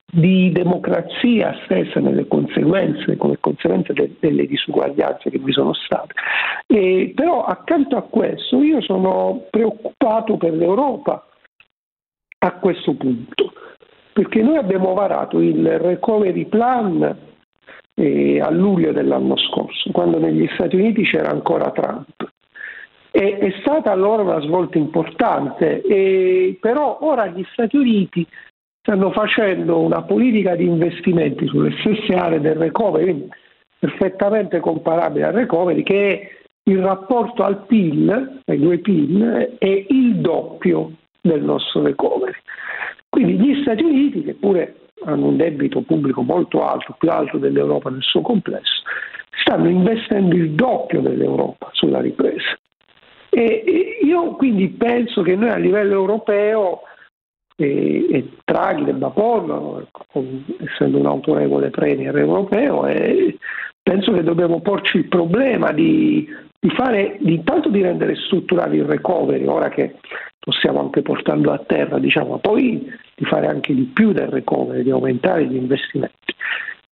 di 0.09 0.51
democrazia 0.51 1.57
stessa 1.65 1.99
nelle 1.99 2.27
conseguenze, 2.27 3.17
come 3.17 3.37
conseguenza 3.39 3.93
de- 3.93 4.15
delle 4.19 4.45
disuguaglianze 4.45 5.29
che 5.29 5.37
vi 5.37 5.51
sono 5.51 5.73
state. 5.73 6.13
E, 6.65 7.11
però 7.15 7.43
accanto 7.43 7.97
a 7.97 8.03
questo 8.03 8.61
io 8.61 8.81
sono 8.81 9.45
preoccupato 9.49 10.37
per 10.37 10.53
l'Europa 10.53 11.25
a 12.39 12.51
questo 12.53 12.93
punto, 12.95 13.53
perché 14.13 14.41
noi 14.41 14.57
abbiamo 14.57 14.93
varato 14.93 15.39
il 15.39 15.79
recovery 15.79 16.45
plan 16.45 17.17
eh, 17.95 18.39
a 18.39 18.49
luglio 18.51 18.91
dell'anno 18.91 19.37
scorso, 19.37 19.91
quando 19.91 20.19
negli 20.19 20.47
Stati 20.53 20.75
Uniti 20.75 21.03
c'era 21.03 21.29
ancora 21.29 21.71
Trump. 21.71 22.31
E, 23.11 23.37
è 23.37 23.51
stata 23.61 23.91
allora 23.91 24.21
una 24.21 24.41
svolta 24.41 24.77
importante, 24.77 25.81
e, 25.81 26.57
però 26.61 26.99
ora 27.01 27.27
gli 27.27 27.43
Stati 27.51 27.75
Uniti 27.75 28.25
stanno 28.81 29.11
facendo 29.11 29.79
una 29.79 30.03
politica 30.03 30.55
di 30.55 30.65
investimenti 30.65 31.47
sulle 31.47 31.75
stesse 31.79 32.13
aree 32.13 32.39
del 32.39 32.55
recovery, 32.55 33.27
perfettamente 33.79 34.59
comparabile 34.59 35.25
al 35.25 35.33
recovery, 35.33 35.83
che 35.83 36.31
il 36.63 36.81
rapporto 36.81 37.43
al 37.43 37.65
PIL, 37.65 38.41
ai 38.45 38.59
due 38.59 38.77
PIL, 38.77 39.55
è 39.57 39.85
il 39.89 40.17
doppio 40.17 40.91
del 41.27 41.43
nostro 41.43 41.83
recovery. 41.83 42.37
Quindi 43.09 43.33
gli 43.33 43.61
Stati 43.61 43.83
Uniti, 43.83 44.23
che 44.23 44.33
pure 44.33 44.75
hanno 45.05 45.27
un 45.27 45.37
debito 45.37 45.81
pubblico 45.81 46.21
molto 46.21 46.65
alto, 46.65 46.95
più 46.97 47.09
alto 47.09 47.37
dell'Europa 47.37 47.89
nel 47.89 48.01
suo 48.01 48.21
complesso, 48.21 48.83
stanno 49.41 49.69
investendo 49.69 50.35
il 50.35 50.51
doppio 50.51 51.01
dell'Europa 51.01 51.69
sulla 51.71 52.01
ripresa. 52.01 52.57
E 53.29 53.99
io 54.01 54.35
quindi 54.35 54.69
penso 54.69 55.21
che 55.21 55.35
noi 55.35 55.49
a 55.49 55.57
livello 55.57 55.93
europeo, 55.93 56.81
e, 57.55 58.07
e 58.09 58.29
Draghi 58.43 58.83
debba 58.83 59.09
porlo, 59.09 59.87
essendo 60.59 60.99
un 60.99 61.05
autorevole 61.05 61.69
premier 61.69 62.15
europeo, 62.15 62.81
penso 63.81 64.11
che 64.11 64.23
dobbiamo 64.23 64.61
porci 64.61 64.97
il 64.97 65.07
problema 65.07 65.71
di, 65.71 66.27
di 66.59 66.69
fare, 66.69 67.17
di, 67.19 67.35
intanto 67.35 67.69
di 67.69 67.81
rendere 67.81 68.15
strutturale 68.15 68.75
il 68.75 68.85
recovery, 68.85 69.45
ora 69.45 69.69
che 69.69 69.95
lo 70.47 70.53
stiamo 70.53 70.79
anche 70.79 71.01
portando 71.01 71.51
a 71.51 71.57
terra, 71.59 71.99
diciamo, 71.99 72.37
poi 72.37 72.89
di 73.15 73.25
fare 73.25 73.47
anche 73.47 73.73
di 73.73 73.83
più 73.83 74.13
del 74.13 74.29
recovery, 74.29 74.81
di 74.81 74.91
aumentare 74.91 75.45
gli 75.45 75.57
investimenti. 75.57 76.33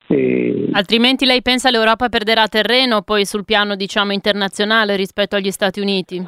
E... 0.09 0.68
Altrimenti 0.73 1.26
lei 1.26 1.42
pensa 1.42 1.71
l'Europa 1.71 2.09
perderà 2.09 2.47
terreno 2.49 3.02
poi 3.02 3.26
sul 3.26 3.44
piano 3.44 3.76
diciamo, 3.76 4.12
internazionale 4.12 4.97
rispetto 4.97 5.37
agli 5.37 5.50
Stati 5.50 5.80
Uniti? 5.80 6.18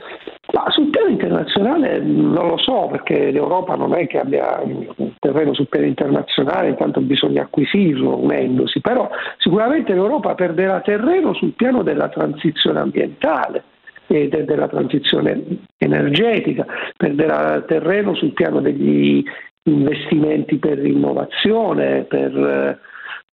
Ma 0.52 0.66
sul 0.68 0.90
piano 0.90 1.08
internazionale 1.08 1.98
non 1.98 2.46
lo 2.46 2.58
so 2.58 2.88
perché 2.90 3.30
l'Europa 3.30 3.74
non 3.74 3.94
è 3.94 4.06
che 4.06 4.18
abbia 4.18 4.60
un 4.62 5.14
terreno 5.18 5.54
sul 5.54 5.68
piano 5.68 5.86
internazionale, 5.86 6.68
intanto 6.68 7.00
bisogna 7.00 7.42
acquisirlo 7.42 8.18
unendosi, 8.18 8.80
però 8.82 9.08
sicuramente 9.38 9.94
l'Europa 9.94 10.34
perderà 10.34 10.80
terreno 10.82 11.32
sul 11.32 11.54
piano 11.54 11.82
della 11.82 12.10
transizione 12.10 12.80
ambientale 12.80 13.64
e 14.06 14.28
de- 14.28 14.44
della 14.44 14.68
transizione 14.68 15.64
energetica, 15.78 16.66
perderà 16.96 17.62
terreno 17.62 18.14
sul 18.14 18.32
piano 18.32 18.60
degli 18.60 19.24
investimenti 19.64 20.56
per 20.56 20.78
l'innovazione, 20.78 22.04
per, 22.04 22.80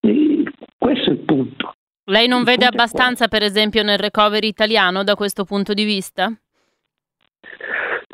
eh, 0.00 0.42
questo 0.78 1.10
è 1.10 1.12
il 1.12 1.18
punto. 1.18 1.72
Lei 2.06 2.26
non 2.26 2.40
il 2.40 2.46
vede 2.46 2.64
abbastanza, 2.64 3.28
per 3.28 3.42
esempio, 3.42 3.82
nel 3.82 3.98
recovery 3.98 4.48
italiano 4.48 5.04
da 5.04 5.14
questo 5.14 5.44
punto 5.44 5.72
di 5.72 5.84
vista? 5.84 6.32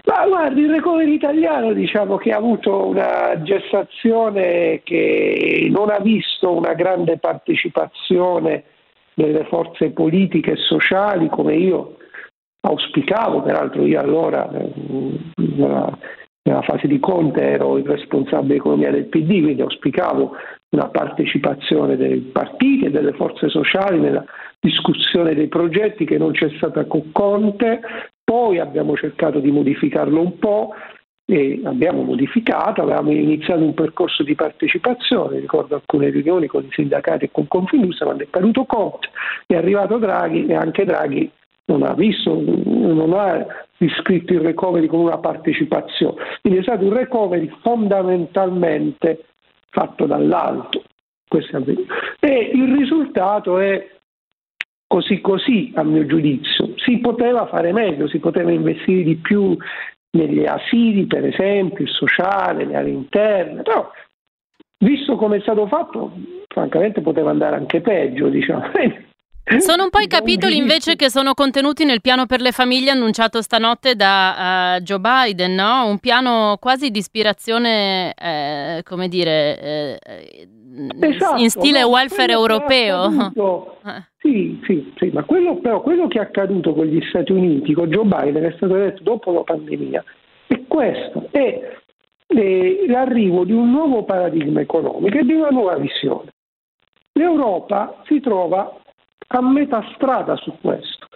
Ma 0.05 0.27
guardi, 0.27 0.63
il 0.63 0.71
recovery 0.71 1.13
italiano 1.13 1.73
diciamo 1.73 2.17
che 2.17 2.33
ha 2.33 2.37
avuto 2.37 2.87
una 2.87 3.43
gestazione 3.43 4.81
che 4.83 5.69
non 5.71 5.91
ha 5.91 5.99
visto 5.99 6.53
una 6.53 6.73
grande 6.73 7.19
partecipazione 7.19 8.65
delle 9.15 9.45
forze 9.45 9.91
politiche 9.91 10.53
e 10.53 10.57
sociali 10.57 11.29
come 11.29 11.57
io 11.57 11.97
auspicavo, 12.61 13.43
peraltro 13.43 13.85
io 13.85 14.01
allora 14.01 14.49
nella, 14.51 15.99
nella 16.43 16.63
fase 16.63 16.87
di 16.89 16.99
Conte 16.99 17.43
ero 17.43 17.79
il 17.79 17.87
responsabile 17.87 18.57
economia 18.57 18.91
del 18.91 19.07
PD, 19.07 19.43
quindi 19.43 19.61
auspicavo 19.61 20.33
una 20.71 20.89
partecipazione 20.89 21.97
dei 21.97 22.21
partiti 22.21 22.87
e 22.87 22.91
delle 22.91 23.13
forze 23.13 23.49
sociali 23.49 23.99
nella 23.99 24.25
discussione 24.61 25.35
dei 25.35 25.49
progetti 25.49 26.05
che 26.05 26.19
non 26.19 26.33
c'è 26.33 26.51
stata 26.57 26.85
con 26.85 27.13
Conte, 27.13 27.81
poi 28.23 28.59
abbiamo 28.59 28.97
cercato 28.97 29.39
di 29.39 29.51
modificarlo 29.51 30.21
un 30.21 30.39
po' 30.39 30.75
e 31.31 31.61
abbiamo 31.65 32.03
modificato, 32.03 32.83
avevamo 32.83 33.11
iniziato 33.11 33.63
un 33.63 33.75
percorso 33.75 34.23
di 34.23 34.35
partecipazione, 34.35 35.41
ricordo 35.41 35.75
alcune 35.75 36.09
riunioni 36.09 36.47
con 36.47 36.65
i 36.65 36.71
sindacati 36.71 37.27
e 37.27 37.31
con 37.31 37.47
Confindustria, 37.47 38.07
quando 38.07 38.25
è 38.25 38.29
caduto 38.31 38.65
Conte, 38.65 39.09
è 39.47 39.55
arrivato 39.55 39.99
Draghi 39.99 40.47
e 40.47 40.55
anche 40.55 40.85
Draghi 40.85 41.31
non 41.69 41.83
ha 41.83 41.95
visto, 41.95 42.43
non 42.45 43.13
ha 43.13 43.47
iscritto 43.79 44.33
il 44.33 44.41
recovery 44.41 44.87
con 44.87 45.01
una 45.01 45.19
partecipazione. 45.19 46.17
Quindi 46.41 46.61
è 46.61 46.63
stato 46.63 46.85
un 46.85 46.93
recovery 46.93 47.51
fondamentalmente 47.61 49.25
fatto 49.71 50.07
dall'alto. 50.07 50.83
E 52.21 52.51
il 52.55 52.75
risultato 52.75 53.59
è 53.59 53.87
così 54.87 55.21
così 55.21 55.73
a 55.75 55.83
mio 55.83 56.07
giudizio. 56.07 56.73
Si 56.77 56.99
poteva 56.99 57.47
fare 57.47 57.73
meglio, 57.73 58.09
si 58.09 58.19
poteva 58.19 58.51
investire 58.51 59.03
di 59.03 59.17
più 59.17 59.57
negli 60.13 60.47
asili, 60.47 61.07
per 61.07 61.27
esempio, 61.27 61.85
il 61.85 61.91
sociale, 61.91 62.65
le 62.65 62.77
aree 62.77 62.93
interne, 62.93 63.63
però 63.63 63.91
visto 64.79 65.17
come 65.17 65.37
è 65.37 65.41
stato 65.41 65.67
fatto, 65.67 66.13
francamente 66.49 67.03
poteva 67.03 67.29
andare 67.29 67.57
anche 67.57 67.83
peggio, 67.83 68.29
diciamo. 68.29 68.71
Sono 69.57 69.85
un 69.85 69.91
po' 69.91 70.01
i 70.01 70.07
capitoli 70.07 70.57
invece 70.57 70.95
che 70.95 71.09
sono 71.09 71.33
contenuti 71.33 71.85
nel 71.85 72.03
piano 72.03 72.27
per 72.27 72.41
le 72.41 72.53
famiglie 72.53 72.91
annunciato 72.91 73.41
stanotte 73.41 73.95
da 73.95 74.77
uh, 74.77 74.83
Joe 74.83 75.01
Biden, 75.01 75.55
no? 75.55 75.87
un 75.87 75.99
piano 75.99 76.59
quasi 76.61 76.91
di 76.91 76.99
ispirazione, 76.99 78.13
eh, 78.15 78.83
come 78.85 79.09
dire, 79.09 79.59
eh, 79.59 79.99
esatto, 81.01 81.41
in 81.41 81.49
stile 81.49 81.83
welfare 81.83 82.33
europeo. 82.33 83.09
Eh. 83.89 84.03
Sì, 84.19 84.61
sì, 84.67 84.93
sì, 84.99 85.11
ma 85.15 85.25
quello, 85.25 85.57
però 85.57 85.81
quello 85.81 86.09
che 86.09 86.19
è 86.19 86.23
accaduto 86.23 86.75
con 86.75 86.85
gli 86.85 87.01
Stati 87.09 87.33
Uniti, 87.33 87.73
con 87.73 87.89
Joe 87.89 88.05
Biden, 88.05 88.43
è 88.43 88.53
stato 88.57 88.75
detto 88.75 89.03
dopo 89.03 89.33
la 89.33 89.43
pandemia, 89.45 90.05
è 90.49 90.61
questo, 90.67 91.29
è 91.31 91.79
l'arrivo 92.89 93.45
di 93.45 93.53
un 93.53 93.71
nuovo 93.71 94.05
paradigma 94.05 94.61
economico 94.61 95.17
e 95.17 95.25
di 95.25 95.33
una 95.33 95.49
nuova 95.49 95.77
visione. 95.77 96.33
L'Europa 97.13 98.03
si 98.07 98.21
trova 98.21 98.79
a 99.29 99.43
metà 99.43 99.85
strada 99.95 100.37
su 100.37 100.53
questo. 100.61 101.07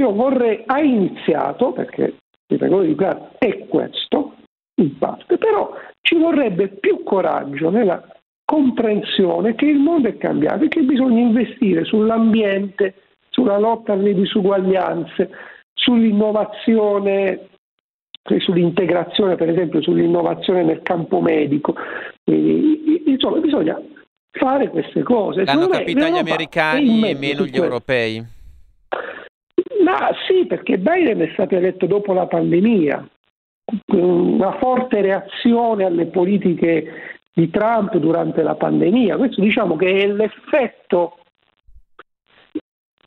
Io 0.00 0.12
vorrei, 0.12 0.62
ha 0.66 0.80
iniziato, 0.80 1.72
perché 1.72 2.16
il 2.46 2.58
regola 2.58 2.84
di 2.84 2.94
Prato 2.94 3.30
è 3.38 3.66
questo, 3.68 4.34
in 4.80 4.96
parte, 4.98 5.36
però 5.36 5.74
ci 6.00 6.16
vorrebbe 6.16 6.68
più 6.68 7.02
coraggio 7.02 7.70
nella 7.70 8.02
comprensione 8.44 9.54
che 9.54 9.66
il 9.66 9.78
mondo 9.78 10.08
è 10.08 10.16
cambiato 10.16 10.64
e 10.64 10.68
che 10.68 10.80
bisogna 10.80 11.20
investire 11.20 11.84
sull'ambiente, 11.84 12.94
sulla 13.28 13.58
lotta 13.58 13.92
alle 13.92 14.14
disuguaglianze, 14.14 15.30
sull'innovazione, 15.72 17.48
sull'integrazione, 18.38 19.36
per 19.36 19.50
esempio 19.50 19.82
sull'innovazione 19.82 20.64
nel 20.64 20.82
campo 20.82 21.20
medico. 21.20 21.74
Insomma, 22.24 23.38
bisogna 23.38 23.80
fare 24.30 24.68
queste 24.68 25.02
cose. 25.02 25.44
L'hanno 25.44 25.68
capito 25.68 26.06
gli 26.06 26.18
americani 26.18 27.08
e 27.08 27.14
meno 27.14 27.44
gli 27.44 27.56
europei. 27.56 28.24
Ma 29.84 30.10
sì, 30.26 30.46
perché 30.46 30.78
Biden 30.78 31.20
è 31.20 31.30
stato 31.32 31.56
eletto 31.56 31.86
dopo 31.86 32.12
la 32.12 32.26
pandemia, 32.26 33.08
una 33.92 34.58
forte 34.58 35.00
reazione 35.00 35.84
alle 35.84 36.06
politiche 36.06 37.18
di 37.32 37.50
Trump 37.50 37.96
durante 37.96 38.42
la 38.42 38.54
pandemia. 38.54 39.16
Questo 39.16 39.40
diciamo 39.40 39.76
che 39.76 40.02
è 40.02 40.06
l'effetto 40.06 41.16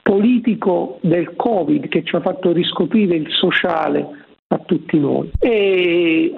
politico 0.01 0.99
del 1.01 1.36
Covid 1.36 1.88
che 1.88 2.03
ci 2.03 2.15
ha 2.15 2.21
fatto 2.21 2.51
riscoprire 2.51 3.15
il 3.15 3.31
sociale 3.31 4.25
a 4.47 4.57
tutti 4.59 4.99
noi. 4.99 5.31
E 5.39 6.33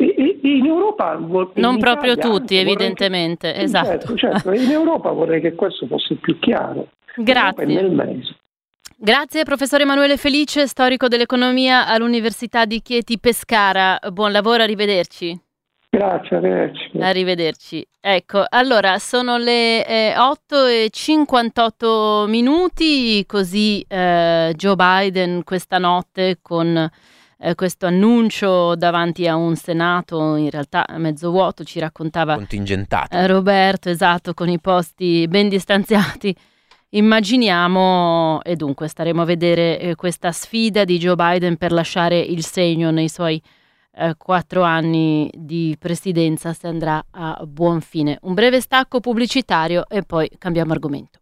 in 0.00 0.66
Europa 0.66 1.14
non 1.14 1.74
in 1.74 1.80
proprio 1.80 2.12
Italia, 2.12 2.38
tutti 2.38 2.56
evidentemente 2.56 3.52
che, 3.52 3.62
esatto. 3.62 4.16
Certo, 4.16 4.16
certo. 4.16 4.52
in 4.52 4.70
Europa 4.70 5.10
vorrei 5.10 5.40
che 5.40 5.54
questo 5.54 5.86
fosse 5.86 6.14
più 6.16 6.38
chiaro 6.38 6.88
grazie 7.16 8.26
Grazie 9.02 9.44
professor 9.44 9.80
Emanuele 9.80 10.18
Felice, 10.18 10.66
storico 10.66 11.08
dell'economia 11.08 11.86
all'Università 11.86 12.66
di 12.66 12.82
Chieti 12.82 13.18
Pescara. 13.18 13.98
Buon 14.12 14.30
lavoro, 14.30 14.62
arrivederci. 14.62 15.40
Grazie, 15.88 16.36
arrivederci. 16.36 16.98
Arrivederci. 17.00 17.86
Ecco, 17.98 18.44
allora 18.46 18.98
sono 18.98 19.38
le 19.38 19.86
eh, 19.86 20.18
8 20.18 20.66
e 20.66 20.88
58 20.90 22.26
minuti, 22.28 23.24
così 23.26 23.82
eh, 23.88 24.52
Joe 24.54 24.76
Biden 24.76 25.44
questa 25.44 25.78
notte 25.78 26.38
con 26.42 26.88
eh, 27.42 27.54
questo 27.54 27.86
annuncio 27.86 28.74
davanti 28.76 29.26
a 29.26 29.34
un 29.34 29.56
Senato 29.56 30.36
in 30.36 30.50
realtà 30.50 30.86
mezzo 30.98 31.30
vuoto, 31.30 31.64
ci 31.64 31.78
raccontava 31.78 32.34
contingentato. 32.34 33.16
Eh, 33.16 33.26
Roberto, 33.26 33.88
esatto, 33.88 34.34
con 34.34 34.48
i 34.48 34.60
posti 34.60 35.26
ben 35.26 35.48
distanziati. 35.48 36.36
Immaginiamo, 36.90 38.42
e 38.42 38.56
dunque 38.56 38.88
staremo 38.88 39.22
a 39.22 39.24
vedere 39.24 39.78
eh, 39.78 39.94
questa 39.94 40.32
sfida 40.32 40.84
di 40.84 40.98
Joe 40.98 41.14
Biden 41.14 41.56
per 41.56 41.72
lasciare 41.72 42.18
il 42.18 42.44
segno 42.44 42.90
nei 42.90 43.08
suoi 43.08 43.40
eh, 43.92 44.14
quattro 44.18 44.62
anni 44.62 45.30
di 45.32 45.76
presidenza 45.78 46.52
se 46.52 46.66
andrà 46.66 47.02
a 47.10 47.42
buon 47.46 47.80
fine. 47.80 48.18
Un 48.22 48.34
breve 48.34 48.60
stacco 48.60 49.00
pubblicitario 49.00 49.88
e 49.88 50.02
poi 50.02 50.28
cambiamo 50.36 50.72
argomento. 50.72 51.19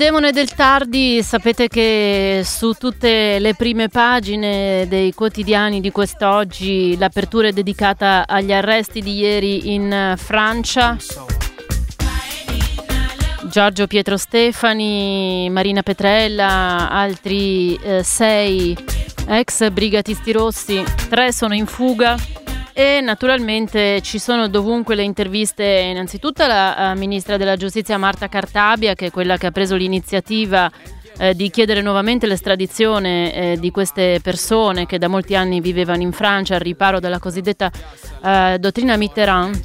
Demone 0.00 0.32
del 0.32 0.54
tardi, 0.54 1.22
sapete 1.22 1.68
che 1.68 2.40
su 2.42 2.72
tutte 2.72 3.38
le 3.38 3.54
prime 3.54 3.90
pagine 3.90 4.86
dei 4.88 5.12
quotidiani 5.12 5.78
di 5.78 5.90
quest'oggi 5.90 6.96
l'apertura 6.96 7.48
è 7.48 7.52
dedicata 7.52 8.26
agli 8.26 8.50
arresti 8.50 9.02
di 9.02 9.18
ieri 9.18 9.74
in 9.74 10.14
Francia. 10.16 10.96
Giorgio 13.50 13.86
Pietro 13.86 14.16
Stefani, 14.16 15.50
Marina 15.50 15.82
Petrella, 15.82 16.88
altri 16.88 17.74
eh, 17.74 18.02
sei 18.02 18.74
ex 19.28 19.68
brigatisti 19.68 20.32
rossi, 20.32 20.82
tre 21.10 21.30
sono 21.30 21.52
in 21.52 21.66
fuga. 21.66 22.16
E 22.80 23.02
naturalmente 23.02 24.00
ci 24.00 24.18
sono 24.18 24.48
dovunque 24.48 24.94
le 24.94 25.02
interviste, 25.02 25.62
innanzitutto 25.64 26.42
alla 26.42 26.94
ministra 26.94 27.36
della 27.36 27.56
giustizia 27.56 27.98
Marta 27.98 28.26
Cartabia, 28.28 28.94
che 28.94 29.08
è 29.08 29.10
quella 29.10 29.36
che 29.36 29.48
ha 29.48 29.50
preso 29.50 29.76
l'iniziativa 29.76 30.72
eh, 31.18 31.34
di 31.34 31.50
chiedere 31.50 31.82
nuovamente 31.82 32.26
l'estradizione 32.26 33.34
eh, 33.34 33.56
di 33.60 33.70
queste 33.70 34.20
persone 34.22 34.86
che 34.86 34.96
da 34.96 35.08
molti 35.08 35.36
anni 35.36 35.60
vivevano 35.60 36.00
in 36.00 36.12
Francia 36.12 36.54
al 36.54 36.62
riparo 36.62 37.00
della 37.00 37.18
cosiddetta 37.18 37.70
eh, 38.24 38.56
dottrina 38.58 38.96
Mitterrand, 38.96 39.60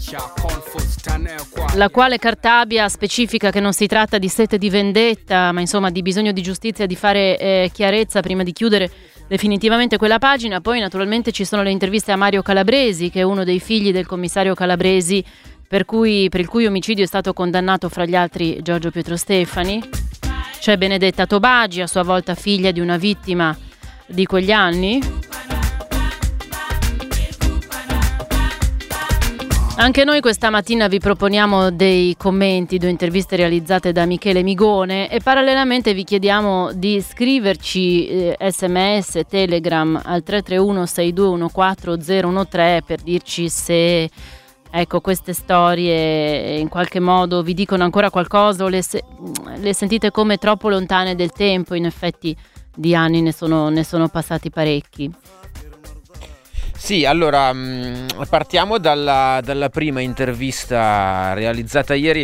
la 1.76 1.90
quale 1.90 2.18
Cartabia 2.18 2.90
specifica 2.90 3.50
che 3.50 3.62
non 3.62 3.72
si 3.72 3.88
tratta 3.88 4.18
di 4.18 4.28
sete 4.28 4.58
di 4.58 4.70
vendetta, 4.70 5.54
ma 5.54 5.62
insomma 5.62 5.90
di 5.90 6.02
bisogno 6.02 6.34
di 6.34 6.42
giustizia, 6.42 6.86
di 6.86 6.98
fare 6.98 7.38
eh, 7.38 7.70
chiarezza 7.72 8.20
prima 8.20 8.44
di 8.44 8.52
chiudere 8.52 8.92
definitivamente 9.28 9.98
quella 9.98 10.20
pagina. 10.20 10.62
Poi 10.62 10.80
naturalmente 10.80 11.32
ci 11.32 11.46
sono 11.46 11.64
le 11.64 11.72
interviste 11.72 12.12
a 12.12 12.16
Mario 12.16 12.42
Calabresi, 12.42 13.10
che 13.10 13.20
è 13.20 13.24
uno 13.24 13.44
dei 13.44 13.60
figli 13.60 13.92
del 13.92 14.06
commissario 14.06 14.54
Calabresi, 14.54 15.24
per, 15.68 15.86
cui, 15.86 16.28
per 16.30 16.40
il 16.42 16.48
cui 16.48 16.66
omicidio 16.66 17.04
è 17.04 17.08
stato 17.08 17.34
condannato 17.34 17.90
fra 17.90 18.06
gli 18.06 18.16
altri 18.16 18.62
Giorgio 18.62 18.92
Pietro 18.92 19.18
Stefani. 19.18 19.82
C'è 20.60 20.78
Benedetta 20.78 21.26
Tobagi, 21.26 21.82
a 21.82 21.88
sua 21.88 22.04
volta 22.04 22.34
figlia 22.34 22.72
di 22.72 22.80
una 22.80 22.98
vittima 22.98 23.56
di 24.08 24.26
quegli 24.26 24.52
anni. 24.52 25.00
Anche 29.78 30.06
noi 30.06 30.22
questa 30.22 30.50
mattina 30.50 30.88
vi 30.88 31.00
proponiamo 31.00 31.70
dei 31.70 32.16
commenti, 32.18 32.78
due 32.78 32.90
interviste 32.90 33.36
realizzate 33.36 33.92
da 33.92 34.06
Michele 34.06 34.42
Migone 34.42 35.10
e 35.12 35.20
parallelamente 35.20 35.94
vi 35.94 36.06
chiediamo 36.06 36.72
di 36.72 37.02
scriverci 37.02 38.08
eh, 38.08 38.52
sms, 38.52 39.24
telegram 39.28 40.00
al 40.02 40.24
331 40.24 40.86
6214 40.86 42.48
013 42.50 42.84
per 42.86 43.02
dirci 43.02 43.50
se 43.50 44.10
ecco, 44.72 45.02
queste 45.02 45.34
storie 45.34 46.58
in 46.58 46.70
qualche 46.70 47.02
modo 47.02 47.44
vi 47.44 47.54
dicono 47.54 47.84
ancora 47.84 48.10
qualcosa 48.10 48.64
o 48.64 48.70
le, 48.70 48.82
se- 48.82 49.04
le 49.58 49.74
sentite 49.74 50.10
come 50.10 50.38
troppo 50.38 50.70
lontane 50.70 51.16
del 51.16 51.32
tempo, 51.32 51.76
in 51.76 51.86
effetti 51.86 52.36
di 52.74 52.96
anni 52.96 53.22
ne 53.22 53.34
sono, 53.34 53.68
ne 53.68 53.84
sono 53.84 54.08
passati 54.08 54.50
parecchi. 54.50 55.12
Sì, 56.86 57.04
allora 57.04 57.52
mm, 57.52 58.10
partiamo 58.30 58.78
dalla, 58.78 59.42
dalla 59.44 59.70
prima 59.70 60.02
intervista 60.02 61.34
realizzata 61.34 61.96
ieri 61.96 62.24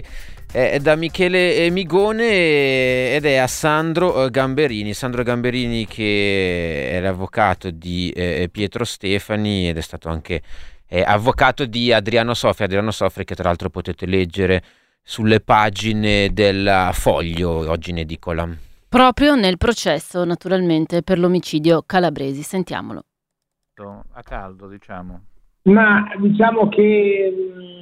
è 0.52 0.78
da 0.78 0.96
Michele 0.96 1.68
Migone 1.72 3.16
ed 3.16 3.26
è 3.26 3.38
a 3.38 3.48
Sandro 3.48 4.30
Gamberini. 4.30 4.94
Sandro 4.94 5.24
Gamberini 5.24 5.88
che 5.88 6.92
è 6.92 7.00
l'avvocato 7.00 7.72
di 7.72 8.12
eh, 8.12 8.50
Pietro 8.52 8.84
Stefani 8.84 9.68
ed 9.68 9.78
è 9.80 9.82
stato 9.82 10.10
anche 10.10 10.44
eh, 10.88 11.02
avvocato 11.02 11.66
di 11.66 11.92
Adriano 11.92 12.36
Sofri. 12.36 12.66
Adriano 12.66 12.92
Sofri 12.92 13.26
che 13.26 13.34
tra 13.34 13.46
l'altro 13.46 13.72
potete 13.72 14.06
leggere 14.06 14.62
sulle 15.02 15.40
pagine 15.40 16.30
del 16.34 16.92
Foglio, 16.94 17.68
oggi 17.68 17.90
in 17.90 17.98
edicola. 17.98 18.48
Proprio 18.88 19.34
nel 19.34 19.58
processo 19.58 20.24
naturalmente 20.24 21.02
per 21.02 21.18
l'omicidio 21.18 21.82
calabresi. 21.84 22.44
Sentiamolo 22.44 23.06
a 23.90 24.22
caldo, 24.24 24.68
diciamo. 24.68 25.22
Ma 25.64 26.12
diciamo 26.18 26.70
che 26.70 27.34
mh, 27.58 27.82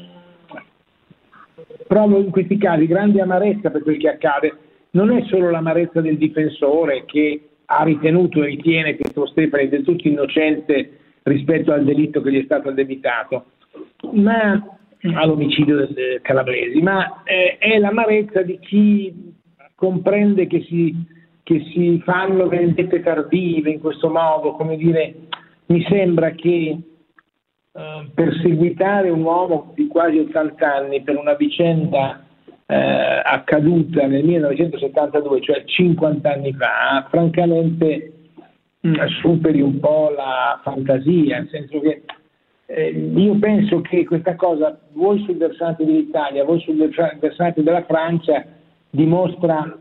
provo 1.88 2.20
in 2.20 2.30
questi 2.30 2.58
casi 2.58 2.86
grande 2.88 3.22
amarezza 3.22 3.72
per 3.72 3.84
quel 3.84 3.98
che 3.98 4.10
accade. 4.10 4.58
Non 4.92 5.12
è 5.12 5.24
solo 5.26 5.50
l'amarezza 5.50 6.02
del 6.02 6.18
difensore 6.18 7.06
che 7.06 7.50
ha 7.66 7.84
ritenuto 7.84 8.42
e 8.42 8.48
ritiene 8.48 8.96
Pietro 8.96 9.28
Stefani 9.28 9.70
del 9.70 9.84
tutto 9.84 10.08
innocente 10.08 10.98
rispetto 11.24 11.72
al 11.72 11.84
delitto 11.84 12.22
che 12.22 12.32
gli 12.32 12.42
è 12.42 12.46
stato 12.46 12.70
addebitato, 12.70 13.46
ma 14.14 14.78
all'omicidio 15.14 15.76
del 15.76 16.20
Calabresi, 16.22 16.82
ma 16.82 17.24
eh, 17.24 17.58
è 17.60 17.78
l'amarezza 17.78 18.42
di 18.42 18.58
chi 18.60 19.34
comprende 19.76 20.48
che 20.48 20.62
si, 20.64 20.94
che 21.44 21.64
si 21.72 22.02
fanno 22.04 22.48
vendette 22.48 23.02
tardive 23.02 23.70
in 23.70 23.80
questo 23.80 24.10
modo, 24.10 24.54
come 24.54 24.76
dire, 24.76 25.16
mi 25.70 25.84
sembra 25.88 26.32
che 26.32 26.78
eh, 27.72 28.10
perseguitare 28.14 29.10
un 29.10 29.22
uomo 29.22 29.72
di 29.76 29.88
quasi 29.88 30.18
80 30.18 30.74
anni 30.74 31.02
per 31.02 31.18
una 31.18 31.34
vicenda 31.36 32.24
eh, 32.66 33.22
accaduta 33.24 34.06
nel 34.06 34.24
1972, 34.24 35.42
cioè 35.42 35.64
50 35.66 36.32
anni 36.32 36.54
fa, 36.54 37.08
francamente 37.10 38.14
mh, 38.80 38.90
mm, 38.90 39.06
superi 39.22 39.62
un 39.62 39.80
po' 39.80 40.12
la 40.16 40.60
fantasia, 40.64 41.38
nel 41.38 41.50
senso 41.50 41.80
che 41.80 42.04
eh, 42.66 42.90
io 42.90 43.36
penso 43.40 43.82
che 43.82 44.06
questa 44.06 44.36
cosa, 44.36 44.80
voi 44.94 45.24
sul 45.24 45.38
versante 45.38 45.86
dell'Italia, 45.86 46.44
voi 46.44 46.60
sul 46.62 46.76
versante 46.76 47.64
della 47.64 47.84
Francia, 47.86 48.46
dimostra 48.90 49.78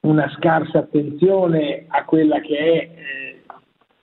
una 0.00 0.28
scarsa 0.36 0.78
attenzione 0.78 1.84
a 1.88 2.04
quella 2.04 2.40
che 2.40 2.56
è 2.56 2.76
eh, 2.76 3.31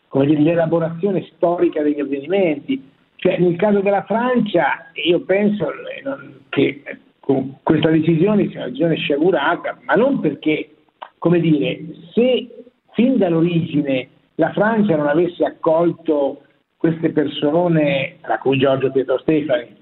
come 0.10 0.26
dire, 0.26 0.42
l'elaborazione 0.42 1.28
storica 1.36 1.82
degli 1.82 2.00
avvenimenti. 2.00 2.92
Cioè, 3.16 3.38
nel 3.38 3.56
caso 3.56 3.80
della 3.80 4.04
Francia, 4.04 4.90
io 5.06 5.22
penso 5.22 5.70
eh, 5.72 6.04
che 6.50 6.82
con 7.20 7.58
questa 7.64 7.90
decisione 7.90 8.48
sia 8.50 8.58
una 8.58 8.66
decisione 8.66 8.96
sciagurata, 8.96 9.78
ma 9.86 9.94
non 9.94 10.20
perché, 10.20 10.72
come 11.20 11.40
dire, 11.40 11.80
se 12.14 12.48
fin 12.94 13.18
dall'origine 13.18 14.10
la 14.36 14.52
Francia 14.52 14.96
non 14.96 15.08
avesse 15.08 15.46
accolto 15.46 16.42
queste 16.78 17.12
persone, 17.12 18.16
tra 18.22 18.40
cui 18.40 18.58
Giorgio 18.58 18.92
Pietro 18.92 19.20
Stefani, 19.20 19.76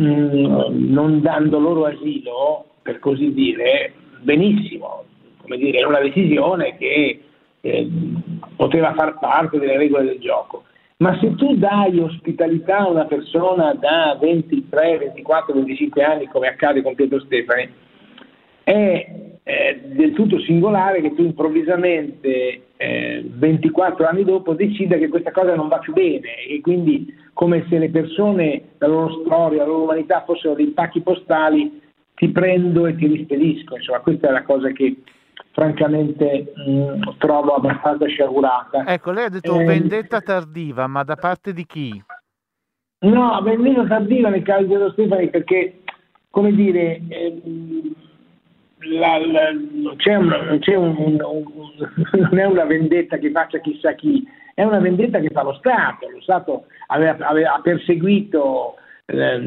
mm, 0.00 0.92
non 0.92 1.22
dando 1.22 1.58
loro 1.58 1.86
asilo, 1.86 2.66
per 2.82 2.98
così 2.98 3.32
dire, 3.32 3.94
benissimo, 4.20 5.04
come 5.38 5.56
dire, 5.56 5.78
è 5.78 5.84
una 5.84 6.00
decisione 6.00 6.76
che 6.76 7.20
eh, 7.70 7.88
poteva 8.56 8.94
far 8.94 9.18
parte 9.18 9.58
delle 9.58 9.76
regole 9.76 10.04
del 10.04 10.18
gioco. 10.18 10.64
Ma 10.98 11.18
se 11.18 11.34
tu 11.34 11.56
dai 11.56 11.98
ospitalità 11.98 12.78
a 12.78 12.88
una 12.88 13.04
persona 13.04 13.74
da 13.74 14.16
23, 14.18 14.98
24, 14.98 15.52
25 15.52 16.02
anni, 16.02 16.26
come 16.26 16.48
accade 16.48 16.82
con 16.82 16.94
Pietro 16.94 17.20
Stefani, 17.20 17.68
è 18.64 19.06
eh, 19.42 19.80
del 19.92 20.12
tutto 20.12 20.40
singolare 20.40 21.02
che 21.02 21.14
tu 21.14 21.22
improvvisamente, 21.22 22.62
eh, 22.76 23.24
24 23.26 24.06
anni 24.06 24.24
dopo, 24.24 24.54
decida 24.54 24.96
che 24.96 25.08
questa 25.08 25.32
cosa 25.32 25.54
non 25.54 25.68
va 25.68 25.78
più 25.78 25.92
bene 25.92 26.44
e 26.48 26.60
quindi 26.60 27.14
come 27.32 27.66
se 27.68 27.78
le 27.78 27.90
persone, 27.90 28.62
la 28.78 28.86
loro 28.86 29.22
storia, 29.22 29.58
la 29.58 29.66
loro 29.66 29.82
umanità 29.82 30.24
fossero 30.24 30.54
dei 30.54 30.68
pacchi 30.68 31.02
postali, 31.02 31.80
ti 32.14 32.30
prendo 32.30 32.86
e 32.86 32.96
ti 32.96 33.06
rispedisco. 33.06 33.76
Insomma, 33.76 34.00
questa 34.00 34.28
è 34.28 34.32
la 34.32 34.42
cosa 34.42 34.70
che 34.70 34.96
francamente 35.56 36.52
mh, 36.54 36.70
mm, 36.70 37.02
trovo 37.16 37.54
abbastanza 37.54 38.06
sciagurata. 38.06 38.84
Ecco, 38.86 39.10
lei 39.10 39.24
ha 39.24 39.30
detto 39.30 39.58
eh, 39.58 39.64
vendetta 39.64 40.20
tardiva, 40.20 40.86
ma 40.86 41.02
da 41.02 41.16
parte 41.16 41.54
di 41.54 41.64
chi? 41.64 42.04
No, 42.98 43.40
vendetta 43.42 43.86
tardiva 43.86 44.28
nel 44.28 44.42
caso 44.42 44.64
di 44.64 44.74
Edo 44.74 44.90
Stefani 44.90 45.30
perché, 45.30 45.80
come 46.28 46.52
dire, 46.52 47.00
eh, 47.08 47.42
la, 48.80 49.18
la, 49.18 49.94
c'è 49.96 50.16
un, 50.16 50.58
c'è 50.60 50.74
un, 50.74 50.94
un, 50.98 51.16
non 52.30 52.38
è 52.38 52.44
una 52.44 52.64
vendetta 52.64 53.16
che 53.16 53.30
faccia 53.30 53.58
chissà 53.60 53.94
chi, 53.94 54.22
è 54.52 54.62
una 54.62 54.78
vendetta 54.78 55.20
che 55.20 55.30
fa 55.30 55.42
lo 55.42 55.54
Stato. 55.54 56.10
Lo 56.10 56.20
Stato 56.20 56.66
aveva, 56.88 57.16
aveva, 57.26 57.54
ha 57.54 57.60
perseguito 57.62 58.74
eh, 59.06 59.40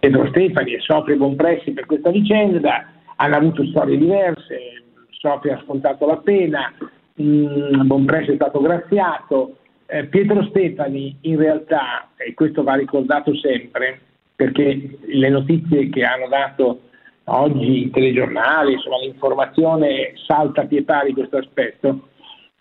Pedro 0.00 0.26
Stefani 0.30 0.72
e 0.72 0.80
Sofri 0.80 1.16
Compressi 1.16 1.70
per 1.70 1.86
questa 1.86 2.10
vicenda 2.10 2.97
hanno 3.20 3.36
avuto 3.36 3.64
storie 3.66 3.98
diverse, 3.98 4.82
Sofia 5.10 5.56
ha 5.56 5.62
scontato 5.64 6.06
la 6.06 6.18
pena, 6.18 6.72
mh, 7.14 7.86
Bonpresso 7.86 8.32
è 8.32 8.36
stato 8.36 8.60
graziato, 8.60 9.56
eh, 9.86 10.04
Pietro 10.04 10.44
Stefani 10.44 11.16
in 11.22 11.36
realtà, 11.36 12.10
e 12.16 12.34
questo 12.34 12.62
va 12.62 12.74
ricordato 12.74 13.34
sempre, 13.36 14.00
perché 14.36 14.98
le 15.04 15.28
notizie 15.28 15.88
che 15.88 16.04
hanno 16.04 16.28
dato 16.28 16.82
oggi 17.24 17.86
i 17.86 17.90
telegiornali, 17.90 18.74
insomma 18.74 18.98
l'informazione 18.98 20.12
salta 20.26 20.62
a 20.62 20.66
pie 20.66 20.84
pari 20.84 21.12
questo 21.12 21.38
aspetto, 21.38 22.08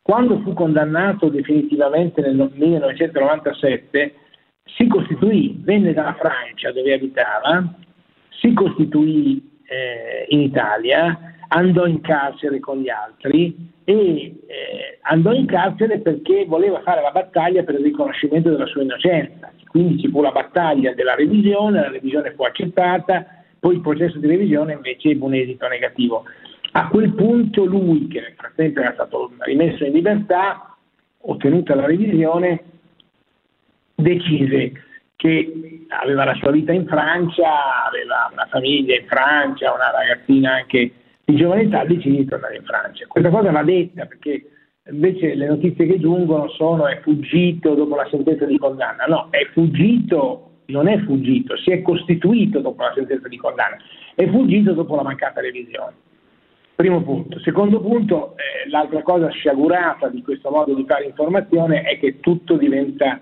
quando 0.02 0.40
fu 0.40 0.54
condannato 0.54 1.30
definitivamente 1.30 2.22
nel 2.22 2.50
1997 2.54 4.14
si 4.64 4.88
costituì, 4.88 5.56
venne 5.60 5.94
dalla 5.94 6.16
Francia 6.16 6.72
dove 6.72 6.94
abitava, 6.94 7.64
si 8.40 8.54
costituì 8.54 9.57
eh, 9.68 10.26
in 10.30 10.42
Italia, 10.42 11.36
andò 11.50 11.86
in 11.86 12.02
carcere 12.02 12.60
con 12.60 12.80
gli 12.80 12.90
altri 12.90 13.56
e 13.84 13.94
eh, 13.94 15.00
andò 15.02 15.32
in 15.32 15.46
carcere 15.46 16.00
perché 16.00 16.46
voleva 16.46 16.82
fare 16.82 17.02
la 17.02 17.12
battaglia 17.12 17.64
per 17.64 17.76
il 17.76 17.84
riconoscimento 17.84 18.50
della 18.50 18.66
sua 18.66 18.82
innocenza. 18.82 19.52
Quindi 19.68 20.00
ci 20.00 20.10
fu 20.10 20.22
la 20.22 20.32
battaglia 20.32 20.94
della 20.94 21.16
revisione, 21.16 21.82
la 21.82 21.90
revisione 21.90 22.34
fu 22.34 22.44
accettata, 22.44 23.26
poi 23.60 23.76
il 23.76 23.82
processo 23.82 24.18
di 24.18 24.28
revisione 24.28 24.74
invece 24.74 25.10
ebbe 25.10 25.26
un 25.26 25.34
esito 25.34 25.68
negativo. 25.68 26.26
A 26.72 26.88
quel 26.90 27.14
punto 27.14 27.64
lui, 27.66 28.08
che 28.08 28.20
nel 28.20 28.34
frattempo 28.36 28.80
era 28.80 28.94
stato 28.94 29.32
rimesso 29.40 29.86
in 29.86 29.94
libertà, 29.94 30.76
ottenuta 31.20 31.76
la 31.76 31.86
revisione, 31.86 32.64
decise 33.96 34.84
che 35.18 35.86
aveva 35.90 36.26
la 36.26 36.36
sua 36.36 36.52
vita 36.52 36.72
in 36.72 36.86
Francia, 36.86 37.86
aveva 37.88 38.30
una 38.32 38.46
famiglia 38.50 38.96
in 38.96 39.06
Francia, 39.08 39.74
una 39.74 39.92
ragazzina 39.92 40.54
anche 40.54 40.92
di 41.26 41.36
giovane 41.36 41.64
età 41.64 41.84
decide 41.84 42.18
di 42.18 42.26
tornare 42.26 42.58
in 42.58 42.64
Francia. 42.64 43.08
Questa 43.08 43.30
cosa 43.30 43.52
va 43.52 43.64
detta 43.64 44.06
perché 44.06 44.50
invece 44.90 45.34
le 45.34 45.48
notizie 45.48 45.88
che 45.88 46.00
giungono 46.00 46.48
sono 46.50 46.88
è 46.88 47.00
fuggito 47.02 47.74
dopo 47.74 47.96
la 47.96 48.08
sentenza 48.10 48.46
di 48.46 48.60
condanna. 48.60 49.06
No, 49.06 49.28
è 49.32 49.44
fuggito, 49.54 50.62
non 50.68 50.88
è 50.88 51.00
fuggito, 51.00 51.58
si 51.58 51.72
è 51.72 51.82
costituito 51.82 52.60
dopo 52.60 52.84
la 52.84 52.94
sentenza 52.94 53.28
di 53.28 53.38
condanna, 53.38 53.78
è 54.14 54.30
fuggito 54.30 54.74
dopo 54.74 54.96
la 54.96 55.04
mancata 55.04 55.42
revisione. 55.42 55.94
Primo 56.76 57.02
punto. 57.02 57.40
Secondo 57.40 57.82
punto, 57.82 58.36
eh, 58.38 58.70
l'altra 58.70 59.02
cosa 59.02 59.30
sciagurata 59.30 60.10
di 60.10 60.22
questo 60.22 60.52
modo 60.52 60.76
di 60.76 60.86
fare 60.86 61.06
informazione 61.06 61.82
è 61.82 61.98
che 61.98 62.20
tutto 62.20 62.56
diventa 62.56 63.20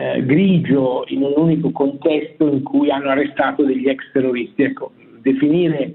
eh, 0.00 0.24
grigio 0.24 1.04
in 1.08 1.22
un 1.22 1.34
unico 1.36 1.70
contesto 1.72 2.48
in 2.48 2.62
cui 2.62 2.90
hanno 2.90 3.10
arrestato 3.10 3.64
degli 3.64 3.86
ex 3.86 4.10
terroristi. 4.12 4.62
Ecco, 4.62 4.92
definire 5.20 5.94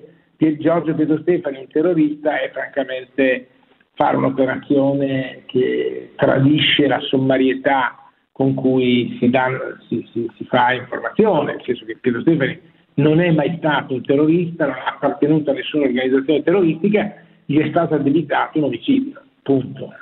Giorgio 0.59 0.93
Pietro 0.93 1.17
Stefani 1.21 1.57
un 1.57 1.67
terrorista 1.67 2.39
è 2.39 2.51
francamente 2.51 3.47
fare 3.95 4.17
un'operazione 4.17 5.43
che 5.47 6.11
tradisce 6.17 6.85
la 6.85 6.99
sommarietà 6.99 7.97
con 8.31 8.53
cui 8.53 9.17
si, 9.19 9.29
danno, 9.29 9.77
si, 9.87 10.07
si, 10.11 10.29
si, 10.37 10.45
fa 10.45 10.73
informazione, 10.73 11.53
nel 11.53 11.63
senso 11.63 11.85
che 11.85 11.97
Pietro 11.99 12.21
Stefani 12.21 12.59
non 12.95 13.19
è 13.21 13.31
mai 13.31 13.55
stato 13.57 13.95
un 13.95 14.03
terrorista, 14.03 14.65
non 14.65 14.75
ha 14.75 14.93
appartenuto 14.93 15.49
a 15.49 15.53
nessuna 15.53 15.85
organizzazione 15.85 16.43
terroristica, 16.43 17.13
gli 17.45 17.57
è 17.57 17.69
stato 17.69 17.95
addebitato 17.95 18.59
un 18.59 18.65
omicidio. 18.65 19.21
Punto. 19.41 19.93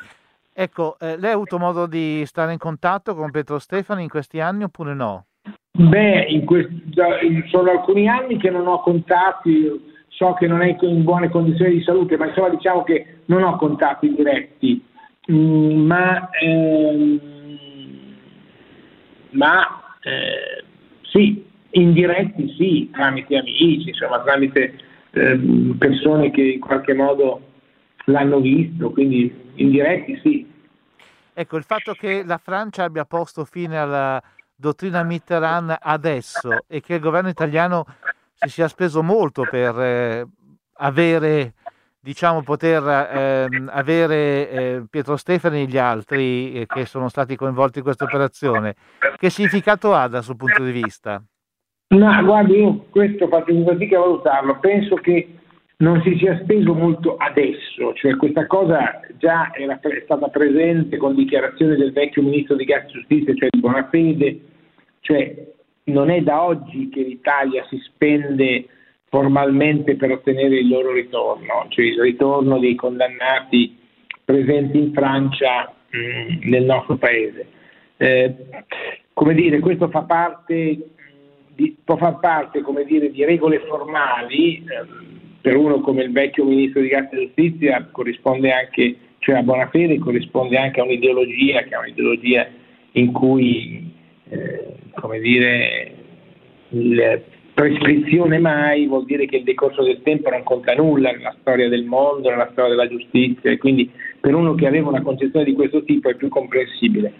Ecco, 0.54 0.98
eh, 1.00 1.18
lei 1.18 1.32
ha 1.32 1.34
avuto 1.34 1.58
modo 1.58 1.88
di 1.88 2.24
stare 2.26 2.52
in 2.54 2.60
contatto 2.60 3.16
con 3.16 3.32
Pietro 3.32 3.58
Stefani 3.58 4.04
in 4.04 4.10
questi 4.10 4.40
anni 4.40 4.64
oppure 4.64 4.94
no? 4.94 5.26
Beh, 5.72 6.26
in 6.30 6.46
quest- 6.46 6.70
sono 7.50 7.72
alcuni 7.72 8.08
anni 8.08 8.38
che 8.38 8.52
non 8.52 8.68
ho 8.68 8.82
contatti, 8.82 9.68
so 10.10 10.34
che 10.34 10.48
non 10.48 10.62
è 10.62 10.78
in 10.80 11.04
buone 11.04 11.30
condizioni 11.30 11.74
di 11.74 11.84
salute, 11.84 12.16
ma 12.18 12.28
insomma 12.28 12.50
diciamo 12.50 12.84
che 12.84 13.22
non 13.26 13.44
ho 13.44 13.58
contatti 13.58 14.14
diretti. 14.14 14.86
Mm, 15.32 15.86
ma 15.86 16.30
ehm, 16.32 17.20
ma 19.32 19.84
eh, 20.02 20.64
sì, 21.02 21.46
indiretti 21.72 22.54
sì, 22.58 22.90
tramite 22.92 23.38
amici, 23.38 23.90
insomma, 23.90 24.22
tramite 24.22 24.80
eh, 25.12 25.40
persone 25.78 26.32
che 26.32 26.42
in 26.42 26.60
qualche 26.60 26.94
modo 26.94 27.42
l'hanno 28.06 28.40
visto, 28.40 28.92
quindi 28.92 29.52
indiretti 29.56 30.20
sì. 30.22 30.52
Ecco, 31.34 31.58
il 31.58 31.64
fatto 31.64 31.94
che 31.94 32.24
la 32.24 32.38
Francia 32.38 32.84
abbia 32.84 33.06
posto 33.06 33.44
fine 33.46 33.78
alla 33.78 34.22
dottrina 34.56 35.04
Mitterrand 35.04 35.76
adesso 35.80 36.60
e 36.68 36.80
che 36.80 36.96
il 36.96 37.00
governo 37.00 37.30
italiano 37.30 37.86
si 38.36 38.50
sia 38.50 38.68
speso 38.68 39.02
molto 39.02 39.46
per 39.50 39.80
eh, 39.80 40.28
avere, 40.78 41.54
diciamo, 42.00 42.44
poter 42.44 42.84
eh, 42.88 43.64
avere 43.68 44.50
eh, 44.50 44.84
Pietro 44.90 45.18
Stefani 45.18 45.64
e 45.64 45.66
gli 45.66 45.78
altri 45.78 46.54
eh, 46.54 46.66
che 46.68 46.86
sono 46.86 47.10
stati 47.10 47.36
coinvolti 47.36 47.80
in 47.80 47.84
questa 47.84 48.04
operazione, 48.04 48.76
che 49.18 49.30
significato 49.30 49.94
ha 49.94 50.08
dal 50.08 50.24
suo 50.24 50.36
punto 50.36 50.64
di 50.64 50.72
vista? 50.72 51.22
No, 51.88 52.24
guardi, 52.24 52.58
io 52.58 52.86
questo 52.90 53.28
faccio 53.28 53.64
fatica 53.66 53.98
a 53.98 54.02
valutarlo, 54.02 54.60
penso 54.60 54.96
che 54.96 55.38
non 55.84 56.02
si 56.02 56.16
sia 56.18 56.40
speso 56.42 56.74
molto 56.74 57.18
adesso, 57.18 57.94
cioè 57.96 58.16
questa 58.16 58.48
cosa 58.48 59.02
già 59.18 59.52
era 59.54 59.78
è 59.82 60.02
stata 60.06 60.30
presente 60.30 60.96
con 60.96 61.14
dichiarazioni 61.14 61.76
del 61.76 61.92
vecchio 61.92 62.22
ministro 62.22 62.56
di 62.56 62.64
Grazia 62.64 62.88
e 62.88 62.94
Giustizia, 62.94 63.36
cioè 63.36 63.50
di 63.52 63.60
Bonafede, 63.60 64.40
cioè 65.02 65.36
non 65.86 66.10
è 66.10 66.22
da 66.22 66.42
oggi 66.42 66.88
che 66.88 67.02
l'Italia 67.02 67.66
si 67.68 67.78
spende 67.80 68.66
formalmente 69.10 69.98
per 69.98 70.12
ottenere 70.12 70.60
il 70.60 70.70
loro 70.70 70.94
ritorno, 70.94 71.66
cioè 71.68 71.86
il 71.86 72.00
ritorno 72.00 72.60
dei 72.60 72.76
condannati 72.76 73.78
presenti 74.24 74.78
in 74.78 74.94
Francia 74.94 75.74
mh, 75.90 76.50
nel 76.50 76.64
nostro 76.64 76.96
paese. 76.96 77.46
Eh, 77.98 78.36
come 79.12 79.34
dire, 79.34 79.60
questo 79.60 79.90
fa 79.90 80.04
parte, 80.04 80.92
di, 81.54 81.78
può 81.84 81.98
far 81.98 82.20
parte 82.20 82.62
come 82.62 82.86
dire, 82.86 83.12
di 83.12 83.26
regole 83.26 83.60
formali, 83.68 84.64
eh, 84.64 85.13
per 85.44 85.58
uno 85.58 85.82
come 85.82 86.04
il 86.04 86.12
vecchio 86.14 86.46
ministro 86.46 86.80
di 86.80 86.88
Grazia 86.88 87.18
e 87.18 87.26
Giustizia 87.26 87.86
corrisponde 87.92 88.50
anche, 88.50 88.96
cioè 89.20 89.36
a 89.36 89.44
buona 89.44 89.68
fede, 89.68 90.00
corrisponde 90.00 90.58
anche 90.58 90.80
a 90.80 90.86
un'ideologia 90.86 91.64
che 91.64 91.76
è 91.76 91.78
un'ideologia 91.78 92.48
in 92.94 93.12
cui, 93.12 93.92
eh, 94.30 94.74
come 94.94 95.20
dire, 95.20 95.92
la 96.70 97.20
prescrizione 97.54 98.40
mai 98.40 98.88
vuol 98.88 99.04
dire 99.04 99.26
che 99.26 99.36
il 99.36 99.44
decorso 99.44 99.84
del 99.84 100.02
tempo 100.02 100.30
non 100.30 100.44
conta 100.44 100.74
nulla 100.76 101.12
nella 101.12 101.36
storia 101.42 101.68
del 101.68 101.84
mondo, 101.84 102.30
nella 102.30 102.48
storia 102.54 102.70
della 102.70 102.88
giustizia 102.88 103.52
e 103.52 103.58
quindi 103.58 103.92
per 104.22 104.34
uno 104.36 104.56
che 104.56 104.66
aveva 104.66 104.88
una 104.88 105.02
concezione 105.02 105.44
di 105.44 105.52
questo 105.52 105.84
tipo 105.84 106.10
è 106.10 106.16
più 106.16 106.30
comprensibile 106.30 107.12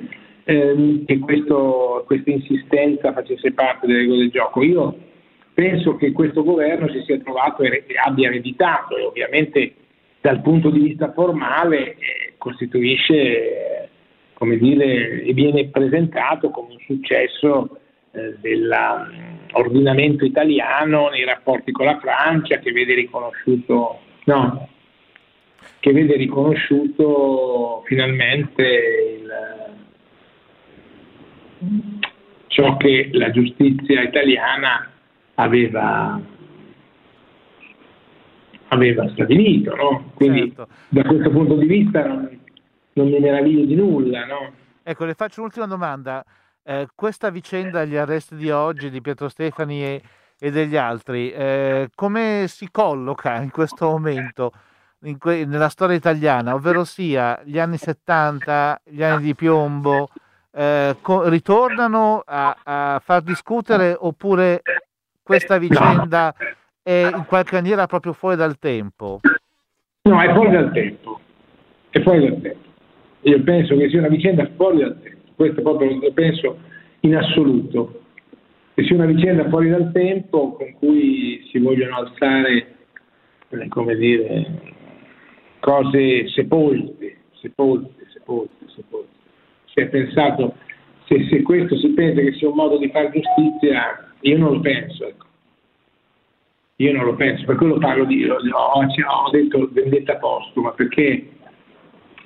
ehm, 0.46 1.04
che 1.04 1.20
questo, 1.20 2.04
questa 2.06 2.32
insistenza 2.32 3.12
facesse 3.12 3.52
parte 3.52 3.86
delle 3.86 4.00
regole 4.00 4.20
del 4.20 4.32
gioco. 4.32 4.64
Io 4.64 4.96
penso 5.54 5.96
che 5.96 6.12
questo 6.12 6.44
governo 6.44 6.90
si 6.90 7.02
sia 7.04 7.20
trovato 7.20 7.64
e 7.64 7.84
abbia 8.04 8.30
ereditato 8.30 8.98
e 8.98 9.04
ovviamente 9.04 9.76
dal 10.20 10.42
punto 10.42 10.70
di 10.70 10.80
vista 10.80 11.12
formale 11.12 11.96
eh, 11.96 12.34
costituisce, 12.38 13.14
eh, 13.14 13.90
come 14.34 14.58
dire, 14.58 15.22
e 15.22 15.34
viene 15.34 15.68
presentato 15.68 16.50
come 16.50 16.74
un 16.74 16.80
successo 16.80 17.78
eh, 18.12 18.38
dell'ordinamento 18.40 20.24
italiano 20.24 21.10
nei 21.10 21.26
rapporti 21.26 21.72
con 21.72 21.86
la 21.86 22.00
Francia 22.00 22.60
che 22.60 22.72
vede 22.72 22.94
riconosciuto, 22.94 24.00
no, 24.26 24.70
che 25.80 25.92
vede 25.92 26.16
riconosciuto 26.16 27.84
finalmente 27.86 28.64
il, 29.20 29.32
ciò 32.48 32.78
che 32.78 33.10
la 33.12 33.30
giustizia 33.32 34.02
italiana 34.04 34.93
aveva, 35.36 36.20
aveva 38.68 39.10
stabilito. 39.10 39.76
No? 39.76 40.12
Quindi 40.14 40.54
certo. 40.54 40.68
da 40.90 41.04
questo 41.04 41.30
punto 41.30 41.56
di 41.56 41.66
vista 41.66 42.06
non, 42.06 42.40
non 42.94 43.10
mi 43.10 43.20
meraviglio 43.20 43.66
di 43.66 43.76
nulla. 43.76 44.26
No? 44.26 44.52
Ecco, 44.84 45.06
le 45.06 45.14
faccio 45.14 45.42
un'ultima 45.42 45.68
domanda. 45.68 46.24
Eh, 46.64 46.88
questa 46.96 47.30
vicenda, 47.30 47.86
gli 47.86 47.96
arresti 47.96 48.36
di 48.36 48.50
oggi 48.50 48.90
di 48.90 49.02
Pietro 49.02 49.28
Stefani 49.28 49.84
e, 49.84 50.02
e 50.40 50.52
degli 50.52 50.78
altri, 50.78 51.32
eh, 51.32 51.90
come 51.94 52.46
si 52.48 52.70
colloca 52.72 53.42
in 53.42 53.52
questo 53.52 53.88
momento 53.88 54.52
que- 55.20 55.46
nella 55.46 55.70
storia 55.70 55.96
italiana, 55.96 56.54
ovvero 56.54 56.86
sia 56.86 57.42
gli 57.44 57.60
anni 57.60 57.78
70, 57.78 58.82
gli 58.86 59.04
anni 59.04 59.24
di 59.24 59.36
piombo, 59.36 60.10
eh, 60.52 60.96
co- 61.02 61.28
ritornano 61.28 62.24
a, 62.26 62.56
a, 62.64 63.02
far 63.04 63.22
discutere 63.22 63.96
oppure 63.98 64.62
questa 65.24 65.58
vicenda 65.58 66.36
no. 66.38 66.46
è 66.84 67.10
in 67.16 67.26
qualche 67.26 67.56
maniera 67.56 67.88
proprio 67.88 68.14
fuori 68.14 68.36
dal 68.36 68.60
tempo? 68.60 69.22
No, 70.04 70.22
è 70.22 70.34
fuori 70.34 70.52
dal 70.52 70.72
tempo. 70.72 71.20
È 71.90 72.02
fuori 72.02 72.28
dal 72.28 72.42
tempo. 72.42 72.72
Io 73.22 73.42
penso 73.44 73.78
che 73.78 73.90
sia 73.90 74.00
una 74.00 74.10
vicenda 74.10 74.50
fuori 74.56 74.80
dal 74.80 75.02
tempo. 75.02 75.22
Questo 75.36 75.62
proprio 75.62 75.98
lo 75.98 76.12
penso 76.12 76.58
in 77.02 77.16
assoluto. 77.16 78.02
Che 78.74 78.84
sia 78.84 78.96
una 78.96 79.06
vicenda 79.06 79.48
fuori 79.50 79.70
dal 79.70 79.92
tempo 79.94 80.54
con 80.54 80.74
cui 80.74 81.48
si 81.50 81.60
vogliono 81.60 81.96
alzare, 81.98 82.76
eh, 83.50 83.68
come 83.70 83.96
dire, 83.96 84.74
cose 85.60 86.28
sepolte, 86.30 87.18
sepolte, 87.40 88.08
sepolte, 88.12 88.66
sepolte. 88.76 89.12
Si 89.66 89.80
è 89.80 89.88
pensato, 89.88 90.56
se, 91.06 91.28
se 91.30 91.42
questo 91.44 91.78
si 91.78 91.90
pensa 91.90 92.22
che 92.22 92.34
sia 92.34 92.50
un 92.50 92.56
modo 92.56 92.78
di 92.78 92.90
fare 92.90 93.12
giustizia, 93.12 94.13
io 94.24 94.38
non 94.38 94.54
lo 94.54 94.60
penso, 94.60 95.08
ecco. 95.08 95.26
Io 96.78 96.92
non 96.92 97.06
lo 97.06 97.16
penso, 97.16 97.46
per 97.46 97.56
quello 97.56 97.78
parlo 97.78 98.04
di, 98.06 98.28
ho, 98.28 98.36
ho 98.36 99.30
detto 99.30 99.70
vendetta 99.72 100.16
postuma, 100.18 100.72
perché 100.72 101.30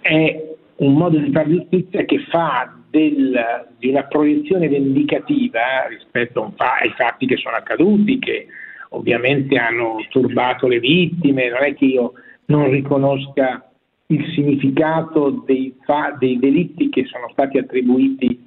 è 0.02 0.56
un 0.78 0.94
modo 0.94 1.18
di 1.18 1.32
fare 1.32 1.50
giustizia 1.50 2.06
che 2.06 2.20
fa 2.30 2.74
del, 2.90 3.68
di 3.78 3.90
una 3.90 4.04
proiezione 4.04 4.70
vendicativa 4.70 5.86
rispetto 5.90 6.54
fa, 6.56 6.76
ai 6.76 6.92
fatti 6.92 7.26
che 7.26 7.38
sono 7.38 7.56
accaduti, 7.56 8.20
che 8.20 8.48
ovviamente 8.90 9.58
hanno 9.58 9.98
turbato 10.10 10.68
le 10.68 10.80
vittime, 10.80 11.50
non 11.50 11.64
è 11.64 11.74
che 11.76 11.86
io 11.86 12.14
non 12.46 12.70
riconosca 12.70 13.70
il 14.08 14.32
significato 14.34 15.44
dei, 15.46 15.76
dei 16.20 16.40
delitti 16.40 16.90
che 16.90 17.06
sono 17.06 17.28
stati 17.32 17.58
attribuiti 17.58 18.46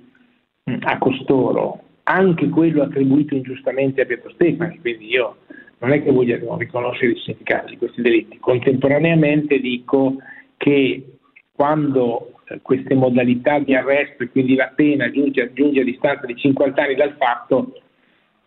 a 0.81 0.99
costoro, 0.99 1.83
anche 2.11 2.49
quello 2.49 2.83
attribuito 2.83 3.35
ingiustamente 3.35 4.01
a 4.01 4.07
Pietro 4.07 4.31
Stefani, 4.31 4.81
quindi 4.81 5.09
io 5.09 5.37
non 5.79 5.93
è 5.93 6.03
che 6.03 6.11
voglio 6.11 6.57
riconoscere 6.59 7.13
il 7.13 7.19
significato 7.19 7.69
di 7.69 7.79
questi 7.79 8.03
delitti. 8.03 8.39
Contemporaneamente 8.39 9.61
dico 9.61 10.17
che 10.57 11.05
quando 11.53 12.33
eh, 12.49 12.59
queste 12.63 12.95
modalità 12.95 13.59
di 13.61 13.75
arresto 13.75 14.25
e 14.25 14.31
quindi 14.31 14.57
la 14.57 14.73
pena 14.75 15.11
giunge, 15.11 15.53
giunge 15.55 15.81
a 15.81 15.85
distanza 15.85 16.27
di 16.27 16.37
50 16.37 16.83
anni 16.83 16.95
dal 16.97 17.15
fatto, 17.17 17.81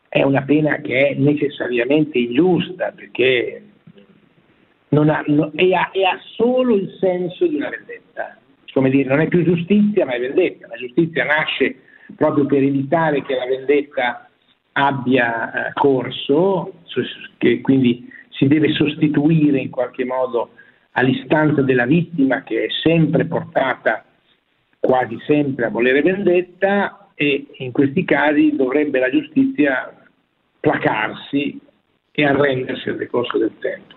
è 0.10 0.22
una 0.22 0.44
pena 0.44 0.78
che 0.78 1.10
è 1.10 1.14
necessariamente 1.16 2.20
ingiusta 2.20 2.92
perché 2.92 3.64
ha, 4.90 5.24
no, 5.28 5.52
e, 5.56 5.74
ha, 5.74 5.90
e 5.92 6.06
ha 6.06 6.20
solo 6.36 6.76
il 6.76 6.96
senso 7.00 7.48
di 7.48 7.56
una 7.56 7.70
vendetta. 7.70 8.38
Come 8.74 8.90
dire, 8.90 9.08
non 9.08 9.22
è 9.22 9.28
più 9.28 9.44
giustizia, 9.44 10.06
ma 10.06 10.14
è 10.14 10.20
vendetta. 10.20 10.68
La 10.68 10.76
giustizia 10.76 11.24
nasce 11.26 11.78
proprio 12.16 12.46
per 12.46 12.64
evitare 12.64 13.22
che 13.24 13.36
la 13.36 13.46
vendetta 13.46 14.30
abbia 14.74 15.68
eh, 15.68 15.74
corso, 15.74 16.74
che 17.38 17.62
quindi 17.62 18.10
si 18.30 18.48
deve 18.48 18.74
sostituire 18.74 19.60
in 19.60 19.70
qualche 19.70 20.06
modo 20.06 20.52
all'istanza 20.92 21.62
della 21.62 21.86
vittima 21.86 22.44
che 22.44 22.66
è 22.66 22.68
sempre 22.84 23.26
portata 23.26 24.04
quasi 24.80 25.18
sempre 25.26 25.66
a 25.66 25.70
volere 25.70 26.02
vendetta 26.02 27.10
e 27.16 27.48
in 27.58 27.72
questi 27.72 28.04
casi 28.04 28.56
dovrebbe 28.56 29.00
la 29.00 29.10
giustizia 29.10 29.94
placarsi 30.60 31.60
e 32.12 32.26
arrendersi 32.26 32.90
al 32.90 32.98
decorso 32.98 33.38
del 33.38 33.54
tempo. 33.60 33.96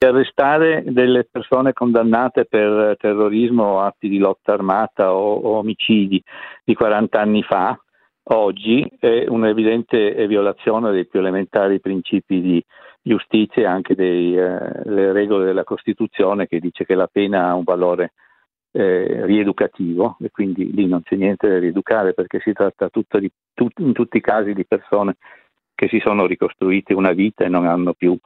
arrestare 0.05 0.83
delle 0.85 1.25
persone 1.25 1.73
condannate 1.73 2.45
per 2.45 2.95
terrorismo 2.97 3.63
o 3.63 3.81
atti 3.81 4.07
di 4.07 4.17
lotta 4.17 4.53
armata 4.53 5.13
o, 5.13 5.35
o 5.35 5.57
omicidi 5.57 6.23
di 6.63 6.73
40 6.73 7.19
anni 7.19 7.43
fa, 7.43 7.77
oggi 8.31 8.89
è 8.97 9.25
un'evidente 9.27 10.25
violazione 10.27 10.91
dei 10.91 11.05
più 11.05 11.19
elementari 11.19 11.81
principi 11.81 12.41
di 12.41 12.63
giustizia 13.01 13.63
e 13.63 13.65
anche 13.65 13.95
delle 13.95 14.83
eh, 14.85 15.11
regole 15.11 15.45
della 15.45 15.63
Costituzione 15.63 16.47
che 16.47 16.59
dice 16.59 16.85
che 16.85 16.95
la 16.95 17.07
pena 17.11 17.49
ha 17.49 17.55
un 17.55 17.63
valore 17.63 18.13
eh, 18.71 19.25
rieducativo 19.25 20.15
e 20.21 20.29
quindi 20.29 20.73
lì 20.73 20.87
non 20.87 21.01
c'è 21.03 21.15
niente 21.15 21.49
da 21.49 21.59
rieducare 21.59 22.13
perché 22.13 22.39
si 22.39 22.53
tratta 22.53 22.89
di, 22.91 23.31
tut, 23.53 23.79
in 23.79 23.93
tutti 23.93 24.17
i 24.17 24.21
casi 24.21 24.53
di 24.53 24.65
persone 24.65 25.15
che 25.75 25.87
si 25.87 25.99
sono 25.99 26.25
ricostruite 26.25 26.93
una 26.93 27.11
vita 27.11 27.43
e 27.43 27.49
non 27.49 27.65
hanno 27.65 27.93
più 27.93 28.17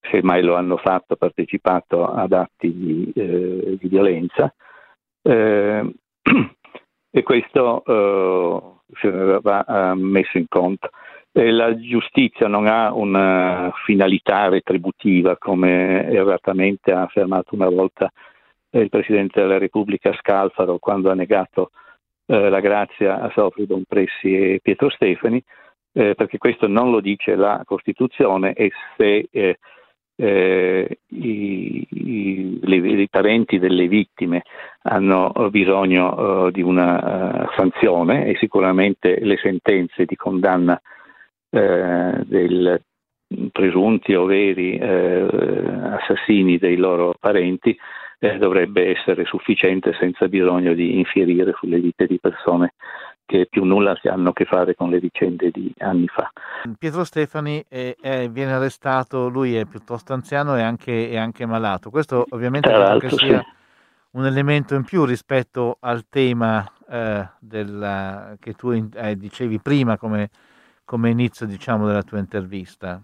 se 0.00 0.22
mai 0.22 0.42
lo 0.42 0.54
hanno 0.54 0.76
fatto, 0.76 1.16
partecipato 1.16 2.06
ad 2.06 2.32
atti 2.32 2.72
di, 2.72 3.12
eh, 3.14 3.76
di 3.80 3.88
violenza. 3.88 4.52
Eh, 5.22 5.94
e 7.10 7.22
questo 7.22 7.84
eh, 7.84 9.40
va 9.42 9.64
eh, 9.64 9.94
messo 9.94 10.38
in 10.38 10.46
conto. 10.48 10.90
la 11.32 11.78
giustizia 11.78 12.48
non 12.48 12.66
ha 12.66 12.92
una 12.92 13.70
finalità 13.84 14.48
retributiva, 14.48 15.36
come 15.36 16.06
erratamente 16.06 16.92
ha 16.92 17.02
affermato 17.02 17.54
una 17.54 17.68
volta 17.68 18.10
il 18.70 18.88
Presidente 18.88 19.40
della 19.40 19.58
Repubblica 19.58 20.12
Scalfaro 20.12 20.78
quando 20.78 21.10
ha 21.10 21.14
negato 21.14 21.70
eh, 22.26 22.48
la 22.48 22.60
grazia 22.60 23.20
a 23.20 23.30
Sofri 23.30 23.66
Don 23.66 23.84
Pressi 23.84 24.34
e 24.34 24.60
Pietro 24.62 24.90
Stefani, 24.90 25.42
eh, 25.92 26.14
perché 26.14 26.38
questo 26.38 26.66
non 26.66 26.90
lo 26.90 27.00
dice 27.00 27.34
la 27.34 27.62
Costituzione 27.64 28.52
e 28.52 28.70
se 28.96 29.28
eh, 30.20 30.88
eh, 30.88 30.98
i, 31.10 31.86
i, 31.90 32.58
le, 32.60 32.76
i, 32.76 33.08
parenti 33.08 33.60
delle 33.60 33.86
vittime 33.86 34.42
hanno 34.82 35.32
bisogno 35.50 36.46
uh, 36.46 36.50
di 36.50 36.60
una 36.60 37.44
uh, 37.44 37.48
sanzione 37.56 38.26
e 38.26 38.36
sicuramente 38.36 39.20
le 39.20 39.36
sentenze 39.36 40.04
di 40.04 40.16
condanna 40.16 40.80
uh, 41.50 42.24
del 42.24 42.82
presunti 43.52 44.14
o 44.14 44.24
veri 44.24 44.80
assassini 44.80 46.56
dei 46.56 46.76
loro 46.76 47.12
parenti 47.20 47.76
dovrebbe 48.38 48.88
essere 48.88 49.26
sufficiente 49.26 49.92
senza 50.00 50.28
bisogno 50.28 50.72
di 50.72 50.96
infierire 50.96 51.52
sulle 51.58 51.78
vite 51.78 52.06
di 52.06 52.18
persone 52.18 52.72
che 53.28 53.44
più 53.44 53.64
nulla 53.64 53.94
hanno 54.04 54.30
a 54.30 54.32
che 54.32 54.46
fare 54.46 54.74
con 54.74 54.88
le 54.88 55.00
vicende 55.00 55.50
di 55.50 55.70
anni 55.80 56.06
fa. 56.06 56.32
Pietro 56.78 57.04
Stefani 57.04 57.62
è, 57.68 57.94
è, 58.00 58.30
viene 58.30 58.54
arrestato, 58.54 59.28
lui 59.28 59.54
è 59.54 59.66
piuttosto 59.66 60.14
anziano 60.14 60.56
e 60.56 60.62
anche, 60.62 61.10
è 61.10 61.18
anche 61.18 61.44
malato. 61.44 61.90
Questo 61.90 62.24
ovviamente 62.30 62.70
credo 62.70 62.98
che 62.98 63.10
sia 63.10 63.40
sì. 63.40 63.46
un 64.12 64.24
elemento 64.24 64.74
in 64.74 64.84
più 64.84 65.04
rispetto 65.04 65.76
al 65.80 66.08
tema 66.08 66.66
eh, 66.88 67.28
della, 67.38 68.34
che 68.40 68.54
tu 68.54 68.70
eh, 68.70 69.16
dicevi 69.16 69.60
prima 69.60 69.98
come, 69.98 70.30
come 70.86 71.10
inizio 71.10 71.44
diciamo, 71.44 71.86
della 71.86 72.02
tua 72.02 72.18
intervista. 72.18 72.98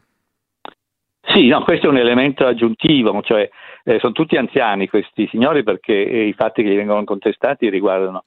Sì, 1.20 1.48
no, 1.48 1.62
questo 1.64 1.86
è 1.86 1.90
un 1.90 1.98
elemento 1.98 2.46
aggiuntivo, 2.46 3.20
cioè 3.20 3.46
eh, 3.82 3.98
sono 3.98 4.12
tutti 4.12 4.36
anziani 4.36 4.88
questi 4.88 5.26
signori 5.30 5.62
perché 5.62 5.92
i 5.92 6.32
fatti 6.32 6.62
che 6.62 6.70
gli 6.70 6.76
vengono 6.76 7.04
contestati 7.04 7.68
riguardano 7.68 8.24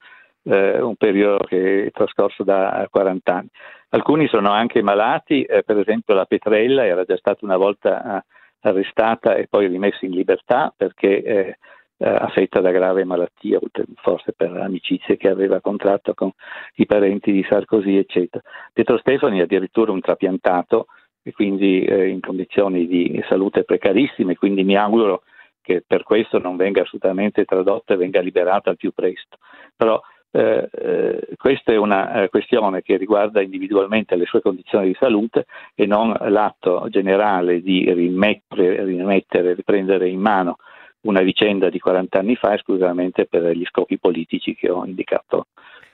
eh, 0.48 0.82
un 0.82 0.96
periodo 0.96 1.44
che 1.46 1.86
è 1.86 1.92
trascorso 1.92 2.44
da 2.44 2.88
40 2.90 3.34
anni. 3.34 3.50
Alcuni 3.90 4.28
sono 4.28 4.52
anche 4.52 4.82
malati, 4.82 5.44
eh, 5.44 5.64
per 5.64 5.78
esempio 5.78 6.14
la 6.14 6.26
Petrella 6.26 6.86
era 6.86 7.04
già 7.04 7.18
stata 7.18 7.46
una 7.46 7.58
volta 7.58 8.18
eh, 8.18 8.24
arrestata 8.62 9.36
e 9.36 9.48
poi 9.48 9.68
rimessa 9.68 10.06
in 10.06 10.12
libertà 10.12 10.74
perché 10.76 11.24
eh, 11.24 11.58
eh, 12.00 12.10
affetta 12.10 12.60
da 12.60 12.72
grave 12.72 13.04
malattia, 13.06 13.60
forse 13.96 14.34
per 14.34 14.56
amicizie 14.56 15.18
che 15.18 15.30
aveva 15.30 15.62
contratto 15.62 16.14
con 16.14 16.32
i 16.76 16.86
parenti 16.86 17.32
di 17.32 17.46
Sarkozy, 17.48 17.98
eccetera. 17.98 18.44
Pietro 18.72 18.98
Stefani 19.00 19.40
è 19.40 19.44
addirittura 19.44 19.92
un 19.92 20.02
trapiantato 20.02 20.88
e 21.24 21.34
quindi 21.34 21.84
in 21.84 22.22
condizioni 22.22 22.88
di 22.88 23.22
salute 23.28 23.64
precarissime, 23.66 24.36
quindi 24.38 24.64
mi 24.64 24.78
auguro 24.78 25.24
che 25.62 25.84
per 25.86 26.04
questo 26.04 26.40
non 26.40 26.56
venga 26.56 26.84
assolutamente 26.84 27.44
tradotto 27.44 27.92
e 27.92 27.98
venga 27.98 28.22
liberato 28.22 28.70
al 28.70 28.78
più 28.78 28.94
presto. 28.94 29.38
Però 29.76 30.02
eh, 30.38 30.70
eh, 30.72 31.28
questa 31.36 31.72
è 31.72 31.78
una 31.78 32.22
eh, 32.22 32.30
questione 32.30 32.84
che 32.84 32.96
riguarda 32.96 33.42
individualmente 33.42 34.16
le 34.16 34.26
sue 34.26 34.40
condizioni 34.40 34.88
di 34.88 34.98
salute 35.00 35.48
e 35.74 35.88
non 35.88 36.16
l'atto 36.28 36.86
generale 36.90 37.64
di 37.64 37.92
rimettere, 37.92 38.86
rimettere 38.86 39.56
riprendere 39.56 40.08
in 40.08 40.20
mano 40.20 40.58
una 41.02 41.22
vicenda 41.22 41.70
di 41.70 41.80
40 41.80 42.20
anni 42.20 42.36
fa 42.36 42.54
esclusivamente 42.54 43.26
per 43.26 43.50
gli 43.50 43.66
scopi 43.66 43.98
politici 43.98 44.54
che 44.54 44.70
ho 44.70 44.86
indicato 44.86 45.48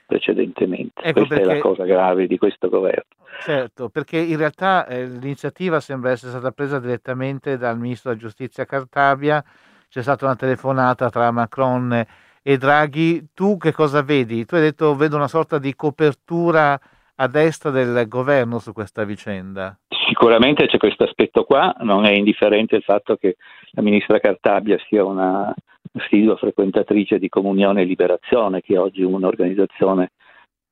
precedentemente. 0.05 1.01
Ecco 1.01 1.25
Questa 1.25 1.35
perché, 1.35 1.49
è 1.49 1.55
la 1.55 1.61
cosa 1.61 1.85
grave 1.85 2.27
di 2.27 2.37
questo 2.37 2.67
governo. 2.67 3.15
Certo, 3.39 3.87
perché 3.87 4.17
in 4.17 4.35
realtà 4.35 4.85
eh, 4.87 5.05
l'iniziativa 5.05 5.79
sembra 5.79 6.11
essere 6.11 6.31
stata 6.31 6.51
presa 6.51 6.79
direttamente 6.79 7.57
dal 7.57 7.79
ministro 7.79 8.09
della 8.09 8.21
giustizia 8.21 8.65
Cartabia, 8.65 9.41
c'è 9.87 10.01
stata 10.01 10.25
una 10.25 10.35
telefonata 10.35 11.09
tra 11.09 11.31
Macron 11.31 12.05
e 12.43 12.57
Draghi, 12.57 13.29
tu 13.33 13.57
che 13.57 13.71
cosa 13.71 14.03
vedi? 14.03 14.45
Tu 14.45 14.55
hai 14.55 14.61
detto 14.61 14.93
vedo 14.95 15.15
una 15.15 15.29
sorta 15.29 15.57
di 15.57 15.73
copertura 15.73 16.77
a 17.15 17.27
destra 17.27 17.69
del 17.69 18.05
governo 18.07 18.59
su 18.59 18.73
questa 18.73 19.05
vicenda. 19.05 19.77
Sicuramente 20.07 20.67
c'è 20.67 20.77
questo 20.77 21.05
aspetto 21.05 21.45
qua, 21.45 21.73
non 21.79 22.05
è 22.05 22.11
indifferente 22.11 22.75
il 22.75 22.83
fatto 22.83 23.15
che 23.15 23.37
la 23.71 23.81
ministra 23.81 24.19
Cartabia 24.19 24.77
sia 24.87 25.05
una 25.05 25.53
assidua 25.93 26.35
frequentatrice 26.35 27.17
di 27.17 27.29
Comunione 27.29 27.81
e 27.81 27.85
Liberazione, 27.85 28.61
che 28.61 28.73
è 28.73 28.79
oggi 28.79 29.03
un'organizzazione 29.03 30.11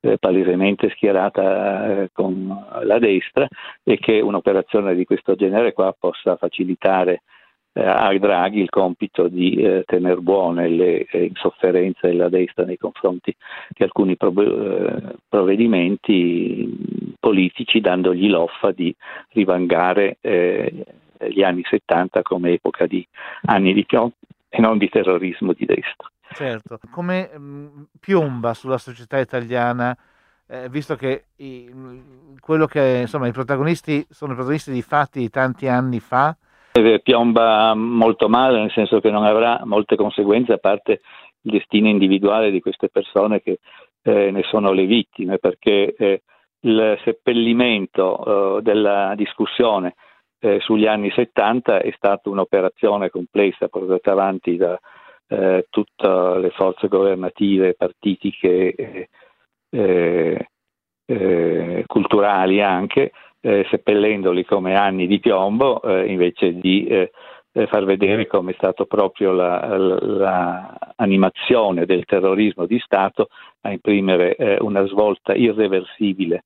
eh, 0.00 0.18
palesemente 0.18 0.90
schierata 0.90 2.02
eh, 2.02 2.10
con 2.12 2.66
la 2.82 2.98
destra 2.98 3.46
e 3.82 3.98
che 3.98 4.20
un'operazione 4.20 4.94
di 4.94 5.04
questo 5.04 5.34
genere 5.36 5.72
qua 5.72 5.94
possa 5.98 6.36
facilitare 6.36 7.22
a 7.74 8.16
Draghi 8.18 8.60
il 8.60 8.68
compito 8.68 9.28
di 9.28 9.54
eh, 9.54 9.84
tenere 9.86 10.20
buone 10.20 10.68
le 10.68 11.06
eh, 11.06 11.24
insofferenze 11.24 12.08
della 12.08 12.28
destra 12.28 12.64
nei 12.64 12.76
confronti 12.76 13.34
di 13.68 13.82
alcuni 13.82 14.16
prov- 14.16 15.16
provvedimenti 15.28 17.14
politici, 17.18 17.80
dandogli 17.80 18.28
l'offa 18.28 18.72
di 18.72 18.94
rivangare 19.30 20.18
gli 20.20 21.42
anni 21.42 21.62
70 21.64 22.22
come 22.22 22.52
epoca 22.52 22.86
di 22.86 23.06
anni 23.42 23.72
di 23.72 23.84
piombo 23.84 24.14
e 24.48 24.60
non 24.60 24.76
di 24.76 24.88
terrorismo 24.90 25.54
di 25.54 25.64
destra. 25.64 26.10
Certo, 26.34 26.78
come 26.90 27.30
mh, 27.32 27.40
mm, 27.40 27.82
piomba 27.98 28.52
sulla 28.52 28.76
società 28.76 29.18
italiana, 29.18 29.96
eh, 30.46 30.68
visto 30.68 30.94
che 30.94 31.24
i, 31.36 31.70
quello 32.38 32.66
che 32.66 32.98
insomma 33.00 33.28
i 33.28 33.32
protagonisti 33.32 34.06
sono 34.10 34.32
i 34.32 34.34
protagonisti 34.34 34.72
di 34.72 34.82
fatti 34.82 35.20
di 35.20 35.30
tanti 35.30 35.68
anni 35.68 36.00
fa. 36.00 36.36
Piomba 37.02 37.74
molto 37.74 38.28
male, 38.28 38.58
nel 38.58 38.70
senso 38.72 39.00
che 39.00 39.10
non 39.10 39.24
avrà 39.24 39.60
molte 39.64 39.94
conseguenze 39.96 40.54
a 40.54 40.58
parte 40.58 41.00
il 41.42 41.52
destino 41.52 41.88
individuale 41.88 42.50
di 42.50 42.60
queste 42.60 42.88
persone 42.88 43.42
che 43.42 43.58
eh, 44.02 44.30
ne 44.30 44.42
sono 44.44 44.72
le 44.72 44.86
vittime, 44.86 45.38
perché 45.38 45.94
eh, 45.94 46.22
il 46.60 46.98
seppellimento 47.04 48.58
eh, 48.58 48.62
della 48.62 49.14
discussione 49.16 49.94
eh, 50.40 50.60
sugli 50.60 50.86
anni 50.86 51.10
70 51.10 51.80
è 51.80 51.92
stata 51.94 52.30
un'operazione 52.30 53.10
complessa 53.10 53.68
portata 53.68 54.12
avanti 54.12 54.56
da 54.56 54.78
eh, 55.28 55.66
tutte 55.68 56.08
le 56.08 56.50
forze 56.50 56.88
governative, 56.88 57.74
partitiche, 57.74 59.08
eh 59.70 60.46
culturali 61.86 62.62
anche, 62.62 63.12
eh, 63.42 63.66
seppellendoli 63.68 64.44
come 64.44 64.76
anni 64.76 65.06
di 65.06 65.20
piombo 65.20 65.82
invece 65.84 66.54
di 66.54 66.88
far 67.66 67.84
vedere 67.84 68.26
come 68.26 68.52
è 68.52 68.54
stata 68.54 68.86
proprio 68.86 69.32
l'animazione 69.32 71.80
la, 71.80 71.86
del 71.86 72.06
terrorismo 72.06 72.64
di 72.64 72.78
Stato 72.78 73.28
a 73.62 73.70
imprimere 73.70 74.56
una 74.60 74.86
svolta 74.86 75.34
irreversibile 75.34 76.44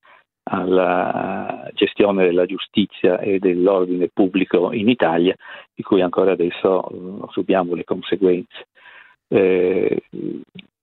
alla 0.48 1.68
gestione 1.74 2.24
della 2.24 2.46
giustizia 2.46 3.18
e 3.18 3.38
dell'ordine 3.38 4.08
pubblico 4.12 4.72
in 4.72 4.88
Italia, 4.88 5.34
di 5.74 5.82
cui 5.82 6.02
ancora 6.02 6.32
adesso 6.32 7.26
subiamo 7.30 7.74
le 7.74 7.84
conseguenze. 7.84 8.66
Eh, 9.28 10.02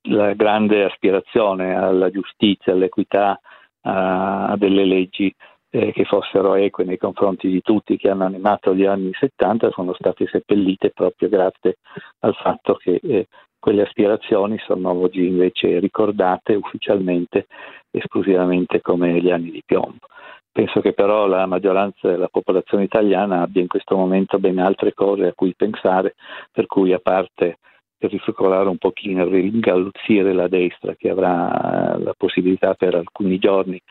la 0.09 0.34
grande 0.34 0.84
aspirazione 0.84 1.76
alla 1.76 2.09
giustizia, 2.09 2.74
all'equità, 2.74 3.39
a, 3.84 4.47
a 4.47 4.57
delle 4.57 4.84
leggi 4.84 5.34
eh, 5.76 5.91
che 5.91 6.05
fossero 6.05 6.53
eque 6.53 6.84
nei 6.84 6.97
confronti 6.97 7.49
di 7.49 7.61
tutti 7.61 7.97
che 7.97 8.07
hanno 8.07 8.26
animato 8.26 8.76
gli 8.76 8.86
anni 8.86 9.11
70 9.11 9.71
sono 9.71 9.95
state 9.95 10.28
seppellite 10.28 10.91
proprio 10.91 11.30
grazie 11.30 11.78
al 12.19 12.36
fatto 12.36 12.76
che 12.76 12.99
eh, 13.01 13.28
quelle 13.57 13.82
aspirazioni 13.82 14.59
sono 14.59 14.91
oggi 14.91 15.26
invece 15.26 15.80
ricordate 15.80 16.53
ufficialmente 16.53 17.47
esclusivamente 17.89 18.82
come 18.82 19.19
gli 19.19 19.32
anni 19.32 19.49
di 19.49 19.63
piombo. 19.65 20.05
Penso 20.51 20.80
che 20.82 20.93
però 20.93 21.26
la 21.26 21.47
maggioranza 21.47 22.07
della 22.07 22.28
popolazione 22.28 22.84
italiana 22.84 23.41
abbia 23.41 23.61
in 23.61 23.67
questo 23.67 23.95
momento 23.95 24.38
ben 24.38 24.59
altre 24.59 24.93
cose 24.93 25.26
a 25.26 25.34
cui 25.34 25.55
pensare, 25.55 26.13
per 26.51 26.67
cui 26.67 26.93
a 26.93 26.99
parte 26.99 27.57
rifoccolare 27.97 28.69
un 28.69 28.78
pochino, 28.78 29.26
ringalluzzire 29.26 30.34
la 30.34 30.47
destra 30.47 30.93
che 30.93 31.09
avrà 31.09 31.97
la 31.97 32.13
possibilità 32.15 32.76
per 32.76 32.95
alcuni 32.95 33.39
giorni 33.39 33.82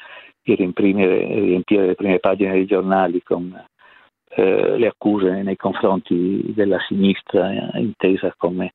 di 0.43 0.55
riempire 0.55 1.87
le 1.87 1.95
prime 1.95 2.19
pagine 2.19 2.53
dei 2.53 2.67
giornali 2.67 3.23
con 3.23 3.65
eh, 4.35 4.79
le 4.79 4.87
accuse 4.87 5.43
nei 5.43 5.57
confronti 5.57 6.53
della 6.55 6.79
sinistra 6.89 7.73
eh, 7.73 7.81
intesa 7.81 8.35
come 8.37 8.73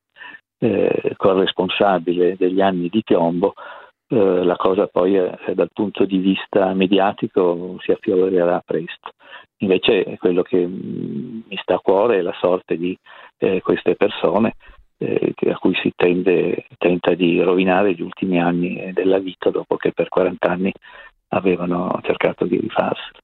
eh, 0.60 1.14
corresponsabile 1.18 2.36
degli 2.38 2.62
anni 2.62 2.90
di 2.90 3.02
piombo, 3.04 3.54
eh, 4.10 4.44
la 4.44 4.56
cosa 4.56 4.88
poi 4.88 5.18
eh, 5.18 5.38
dal 5.54 5.70
punto 5.74 6.06
di 6.06 6.18
vista 6.18 6.74
mediatico 6.74 7.78
si 7.80 7.92
affiorerà 7.92 8.62
presto. 8.66 9.12
Invece 9.58 10.18
quello 10.18 10.44
che 10.44 10.66
mm, 10.66 11.42
mi 11.48 11.58
sta 11.62 11.76
a 11.76 11.80
cuore 11.80 12.20
è 12.20 12.22
la 12.22 12.36
sorte 12.40 12.78
di 12.78 12.98
eh, 13.38 13.62
queste 13.62 13.96
persone 13.96 14.56
eh, 15.00 15.34
a 15.50 15.58
cui 15.58 15.76
si 15.82 15.92
tende, 15.96 16.66
tenta 16.78 17.14
di 17.14 17.42
rovinare 17.42 17.94
gli 17.94 18.02
ultimi 18.02 18.40
anni 18.40 18.92
della 18.94 19.20
vita 19.20 19.50
dopo 19.50 19.76
che 19.76 19.92
per 19.92 20.10
40 20.10 20.48
anni 20.48 20.72
avevano 21.30 22.00
cercato 22.04 22.46
di 22.46 22.60
rifarselo. 22.60 23.20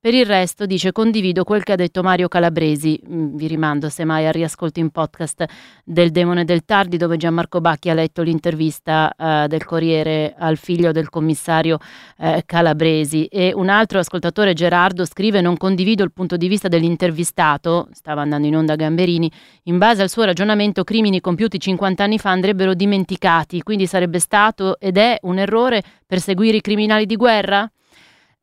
Per 0.00 0.14
il 0.14 0.26
resto, 0.26 0.64
dice, 0.64 0.92
condivido 0.92 1.42
quel 1.42 1.64
che 1.64 1.72
ha 1.72 1.74
detto 1.74 2.04
Mario 2.04 2.28
Calabresi, 2.28 3.02
mm, 3.04 3.34
vi 3.34 3.48
rimando 3.48 3.88
semmai 3.88 4.28
al 4.28 4.32
riascolto 4.32 4.78
in 4.78 4.90
podcast 4.90 5.44
del 5.82 6.12
Demone 6.12 6.44
del 6.44 6.64
Tardi, 6.64 6.96
dove 6.96 7.16
Gianmarco 7.16 7.60
Bacchi 7.60 7.90
ha 7.90 7.94
letto 7.94 8.22
l'intervista 8.22 9.12
uh, 9.18 9.48
del 9.48 9.64
Corriere 9.64 10.36
al 10.38 10.56
figlio 10.56 10.92
del 10.92 11.08
commissario 11.08 11.78
uh, 12.18 12.38
Calabresi. 12.46 13.24
E 13.24 13.52
un 13.52 13.68
altro 13.68 13.98
ascoltatore, 13.98 14.52
Gerardo, 14.52 15.04
scrive, 15.04 15.40
non 15.40 15.56
condivido 15.56 16.04
il 16.04 16.12
punto 16.12 16.36
di 16.36 16.46
vista 16.46 16.68
dell'intervistato, 16.68 17.88
stava 17.90 18.22
andando 18.22 18.46
in 18.46 18.54
onda 18.54 18.76
Gamberini, 18.76 19.28
in 19.64 19.78
base 19.78 20.02
al 20.02 20.10
suo 20.10 20.22
ragionamento 20.22 20.84
crimini 20.84 21.20
compiuti 21.20 21.58
50 21.58 22.04
anni 22.04 22.20
fa 22.20 22.30
andrebbero 22.30 22.74
dimenticati, 22.74 23.64
quindi 23.64 23.88
sarebbe 23.88 24.20
stato 24.20 24.78
ed 24.78 24.96
è 24.96 25.18
un 25.22 25.38
errore 25.38 25.82
perseguire 26.06 26.58
i 26.58 26.60
criminali 26.60 27.04
di 27.04 27.16
guerra? 27.16 27.68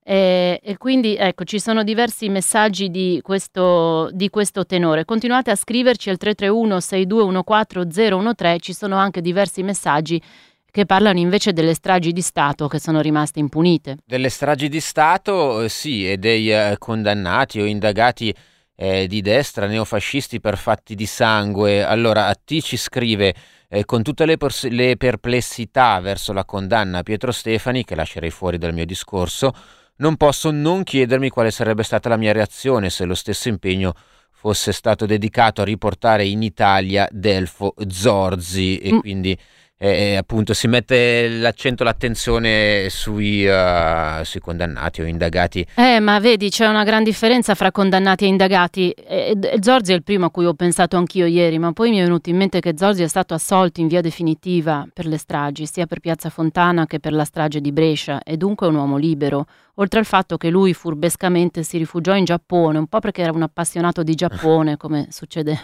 E, 0.08 0.60
e, 0.62 0.78
quindi 0.78 1.16
ecco, 1.16 1.46
ci 1.46 1.60
sono 1.60 1.84
diversi 1.84 2.30
messaggi 2.30 2.92
di 2.92 3.20
questo, 3.24 4.10
di 4.12 4.30
questo 4.30 4.64
tenore. 4.64 5.04
Continuate 5.04 5.50
a 5.50 5.56
scriverci 5.56 6.12
al 6.12 6.18
331 6.18 6.80
6214 6.80 8.36
013, 8.36 8.60
ci 8.62 8.74
sono 8.74 8.98
anche 8.98 9.22
diversi 9.22 9.64
messaggi 9.64 10.22
che 10.70 10.86
parlano 10.86 11.18
invece 11.18 11.54
delle 11.54 11.74
stragi 11.74 12.12
di 12.12 12.22
Stato 12.22 12.68
che 12.68 12.80
sono 12.80 13.02
rimaste 13.02 13.40
impunite. 13.40 13.98
Delle 14.06 14.30
stragi 14.30 14.70
di 14.70 14.80
Stato, 14.80 15.62
eh, 15.62 15.70
sì, 15.70 16.08
e 16.08 16.18
dei 16.18 16.52
eh, 16.52 16.76
condannati 16.78 17.60
o 17.60 17.66
indagati 17.66 18.36
eh, 18.76 19.08
di 19.08 19.22
destra, 19.22 19.66
neofascisti 19.66 20.40
per 20.40 20.58
fatti 20.58 20.94
di 20.94 21.08
sangue. 21.08 21.84
Allora, 21.84 22.28
a 22.28 22.36
T 22.36 22.60
ci 22.62 22.78
scrive 22.78 23.34
eh, 23.70 23.86
con 23.86 24.04
tutte 24.04 24.26
le, 24.26 24.38
pers- 24.38 24.68
le 24.68 24.98
perplessità 24.98 26.00
verso 26.00 26.32
la 26.32 26.46
condanna 26.46 27.00
a 27.00 27.04
Pietro 27.04 27.32
Stefani, 27.32 27.84
che 27.84 27.96
lascerei 27.96 28.30
fuori 28.30 28.60
dal 28.60 28.74
mio 28.74 28.86
discorso, 28.86 29.54
non 29.98 30.18
posso 30.18 30.52
non 30.52 30.84
chiedermi 30.84 31.30
quale 31.30 31.52
sarebbe 31.52 31.84
stata 31.84 32.10
la 32.10 32.18
mia 32.18 32.34
reazione 32.34 32.90
se 32.90 33.06
lo 33.06 33.16
stesso 33.16 33.50
impegno 33.50 33.94
fosse 34.32 34.72
stato 34.72 35.06
dedicato 35.06 35.62
a 35.62 35.66
riportare 35.66 36.26
in 36.26 36.44
Italia 36.44 37.08
Delfo 37.12 37.74
Zorzi 37.88 38.78
e 38.78 38.94
mm. 38.94 39.00
quindi 39.00 39.38
eh, 39.78 40.16
appunto 40.16 40.54
si 40.54 40.68
mette 40.68 41.28
l'accento, 41.28 41.84
l'attenzione 41.84 42.88
sui, 42.90 43.46
uh, 43.46 44.24
sui, 44.24 44.40
condannati 44.40 45.02
o 45.02 45.06
indagati. 45.06 45.66
Eh, 45.76 46.00
ma 46.00 46.20
vedi, 46.20 46.50
c'è 46.50 46.68
una 46.68 46.84
gran 46.84 47.04
differenza 47.04 47.56
fra 47.56 47.72
condannati 47.72 48.24
e 48.24 48.28
indagati. 48.28 48.92
E, 48.92 49.38
e, 49.42 49.58
Zorzi 49.62 49.92
è 49.92 49.96
il 49.96 50.04
primo 50.04 50.26
a 50.26 50.32
cui 50.32 50.46
ho 50.46 50.54
pensato 50.54 50.96
anch'io 50.96 51.26
ieri, 51.26 51.60
ma 51.60 51.74
poi 51.74 51.90
mi 51.90 51.98
è 51.98 52.04
venuto 52.04 52.30
in 52.30 52.38
mente 52.38 52.62
che 52.62 52.74
Zorzi 52.78 53.04
è 53.04 53.08
stato 53.08 53.34
assolto 53.34 53.82
in 53.82 53.88
via 53.88 54.02
definitiva 54.02 54.88
per 54.94 55.06
le 55.06 55.18
stragi, 55.18 55.66
sia 55.66 55.86
per 55.86 56.00
Piazza 56.00 56.30
Fontana 56.30 56.86
che 56.86 57.00
per 57.00 57.12
la 57.12 57.26
strage 57.26 57.60
di 57.60 57.72
Brescia, 57.72 58.22
e 58.24 58.38
dunque 58.38 58.68
è 58.68 58.70
un 58.70 58.78
uomo 58.78 58.98
libero. 58.98 59.46
Oltre 59.76 60.00
al 60.00 60.06
fatto 60.06 60.38
che 60.38 60.50
lui 60.50 60.74
furbescamente 60.74 61.64
si 61.64 61.78
rifugiò 61.78 62.16
in 62.16 62.24
Giappone, 62.24 62.78
un 62.78 62.88
po' 62.88 63.00
perché 63.00 63.22
era 63.22 63.34
un 63.34 63.42
appassionato 63.42 64.04
di 64.04 64.16
Giappone, 64.16 64.78
come 64.78 65.08
succede 65.10 65.60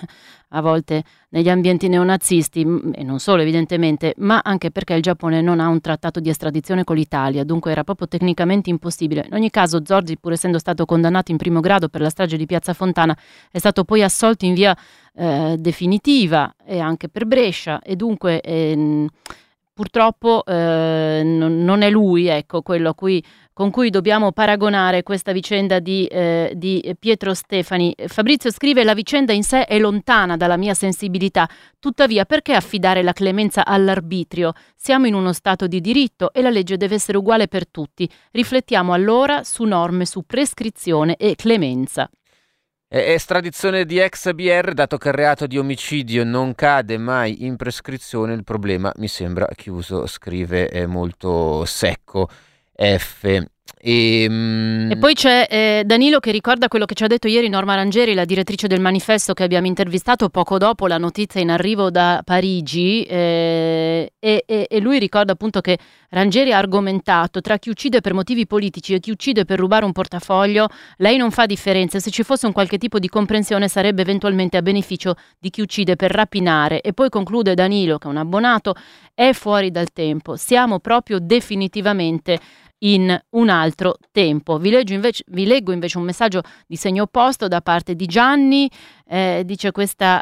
a 0.50 0.62
volte 0.62 1.04
negli 1.30 1.50
ambienti 1.50 1.88
neonazisti, 1.88 2.62
e 2.94 3.04
non 3.04 3.20
solo 3.20 3.42
evidentemente, 3.42 4.14
ma 4.18 4.42
anche 4.44 4.70
perché 4.70 4.96
il 4.96 5.02
Giappone 5.02 5.40
non 5.42 5.62
ha 5.62 5.70
un 5.70 5.80
trattato 5.80 6.20
di 6.20 6.28
estradizione 6.28 6.84
con 6.84 6.98
l'Italia, 6.98 7.46
dunque 7.46 7.72
era 7.72 7.86
proprio 7.86 8.08
tecnicamente 8.08 8.70
impossibile. 8.70 9.26
In 9.28 9.34
ogni 9.34 9.50
caso 9.50 9.82
Zorzi, 9.86 10.18
pur 10.18 10.34
essendo 10.34 10.60
stato 10.60 10.84
condannato 10.86 11.32
in 11.32 11.38
primo 11.38 11.62
grado 11.62 11.88
per 11.88 12.02
la 12.02 12.10
strage 12.10 12.36
di 12.36 12.46
Piazza 12.46 12.74
Fontana, 12.74 13.18
è 13.50 13.60
stato 13.60 13.86
poi 13.86 14.04
assolto 14.04 14.44
in 14.44 14.54
via 14.54 14.76
eh, 15.14 15.56
definitiva 15.58 16.54
e 16.66 16.80
anche 16.80 17.08
per 17.08 17.26
Brescia 17.26 17.80
e 17.80 17.96
dunque... 17.96 18.42
Eh, 18.42 19.08
purtroppo 19.82 20.46
eh, 20.46 21.24
non, 21.26 21.82
è 21.82 21.90
lui 21.90 22.28
ecco, 22.28 22.62
quello 22.62 22.94
cui, 22.94 23.24
con 23.52 23.72
cui 23.72 23.90
dobbiamo 23.90 24.32
paragonare 24.32 25.02
questa 25.02 25.32
vicenda 25.32 25.80
di, 25.80 26.06
eh, 26.06 26.54
di, 26.56 26.96
Pietro 27.00 27.34
Stefani. 27.34 27.96
Fabrizio 28.06 28.52
scrive 28.52 28.84
la 28.84 28.94
vicenda 28.94 29.34
in 29.34 29.42
sé 29.42 29.66
è 29.66 29.80
lontana 29.80 30.38
dalla 30.38 30.56
mia 30.56 30.76
sensibilità, 30.76 31.50
tuttavia 31.80 32.26
perché 32.26 32.54
affidare 32.54 33.02
la 33.02 33.14
clemenza 33.14 33.66
all'arbitrio? 33.66 34.54
Siamo 34.76 35.08
in 35.08 35.16
uno 35.16 35.34
Stato 35.34 35.66
di 35.66 35.82
diritto 35.82 36.32
e 36.32 36.44
la 36.44 36.52
legge 36.52 36.78
deve 36.78 36.94
essere 36.94 37.18
uguale 37.18 37.48
per 37.48 37.68
tutti. 37.68 38.08
Riflettiamo 38.30 38.94
allora 38.94 39.44
su 39.44 39.64
norme 39.64 40.06
su 40.06 40.22
prescrizione 40.28 41.16
e 41.16 41.34
clemenza. 41.34 42.08
Estradizione 42.94 43.86
di 43.86 44.00
ex 44.00 44.34
BR, 44.34 44.74
dato 44.74 44.98
che 44.98 45.08
il 45.08 45.14
reato 45.14 45.48
di 45.48 45.58
omicidio 45.58 46.26
non 46.26 46.54
cade 46.54 46.98
mai 46.98 47.46
in 47.46 47.56
prescrizione, 47.56 48.34
il 48.34 48.44
problema 48.44 48.92
mi 48.98 49.08
sembra 49.08 49.48
chiuso, 49.56 50.06
scrive 50.08 50.86
molto 50.88 51.64
secco 51.64 52.28
F. 52.76 53.46
E, 53.84 54.28
mm, 54.30 54.92
e, 54.92 54.98
poi 54.98 55.16
c'è 55.16 55.48
eh, 55.50 55.84
Danilo 55.86 56.20
che 56.20 56.30
ricorda 56.30 56.68
quello 56.68 56.86
che 56.86 56.94
ci 56.94 57.04
ha 57.04 57.08
detto 57.08 57.28
ieri 57.28 57.50
Norma 57.50 57.74
Rangeri, 57.74 58.14
la 58.14 58.26
direttrice 58.26 58.68
del 58.68 58.80
manifesto 58.80 59.34
che 59.34 59.42
abbiamo 59.42 59.66
intervistato 59.66 60.30
poco 60.30 60.60
dopo 60.60 60.86
la 60.86 61.00
notizia 61.00 61.42
in 61.42 61.50
arrivo 61.50 61.90
da 61.90 62.22
Parigi 62.24 63.04
eh, 63.04 64.14
e, 64.20 64.44
e, 64.46 64.68
e, 64.70 64.80
lui 64.80 65.00
ricorda 65.00 65.32
appunto 65.32 65.62
che 65.62 65.80
Rangeri 66.10 66.54
ha 66.54 66.60
argomentato 66.60 67.42
tra 67.42 67.58
chi 67.58 67.70
uccide 67.70 68.02
per 68.02 68.14
motivi 68.14 68.46
politici 68.46 68.94
e 68.94 69.00
chi 69.00 69.10
uccide 69.10 69.46
per 69.46 69.58
rubare 69.58 69.86
un 69.86 69.94
portafoglio, 69.94 70.68
lei 70.98 71.18
non 71.18 71.32
fa 71.32 71.48
differenza, 71.48 71.98
se 71.98 72.12
ci 72.12 72.22
fosse 72.22 72.46
un 72.46 72.52
qualche 72.52 72.78
tipo 72.78 73.00
di 73.00 73.08
comprensione 73.08 73.68
sarebbe 73.68 74.04
eventualmente 74.04 74.58
a 74.58 74.62
beneficio 74.62 75.16
di 75.40 75.50
chi 75.50 75.62
uccide 75.62 75.96
per 75.96 76.12
rapinare. 76.12 76.82
E 76.82 76.94
poi 76.94 77.10
conclude 77.10 77.56
Danilo 77.56 77.98
che 77.98 78.08
è 78.08 78.12
un 78.12 78.18
abbonato, 78.18 78.76
è 79.16 79.32
fuori 79.34 79.72
dal 79.72 79.92
tempo, 79.92 80.36
siamo 80.36 80.80
proprio 80.80 81.18
definitivamente 81.20 82.40
in 82.84 83.20
un 83.32 83.50
altro 83.50 83.98
tempo. 84.12 84.58
Vi, 84.58 84.94
invece, 84.94 85.24
vi, 85.28 85.46
leggo 85.46 85.72
invece 85.72 85.98
un 85.98 86.04
messaggio 86.04 86.42
di 86.68 86.76
segno 86.76 87.04
opposto 87.04 87.48
da 87.48 87.62
parte 87.62 87.96
di 87.96 88.06
Gianni, 88.06 88.70
eh, 89.08 89.44
dice 89.46 89.72
questa 89.72 90.22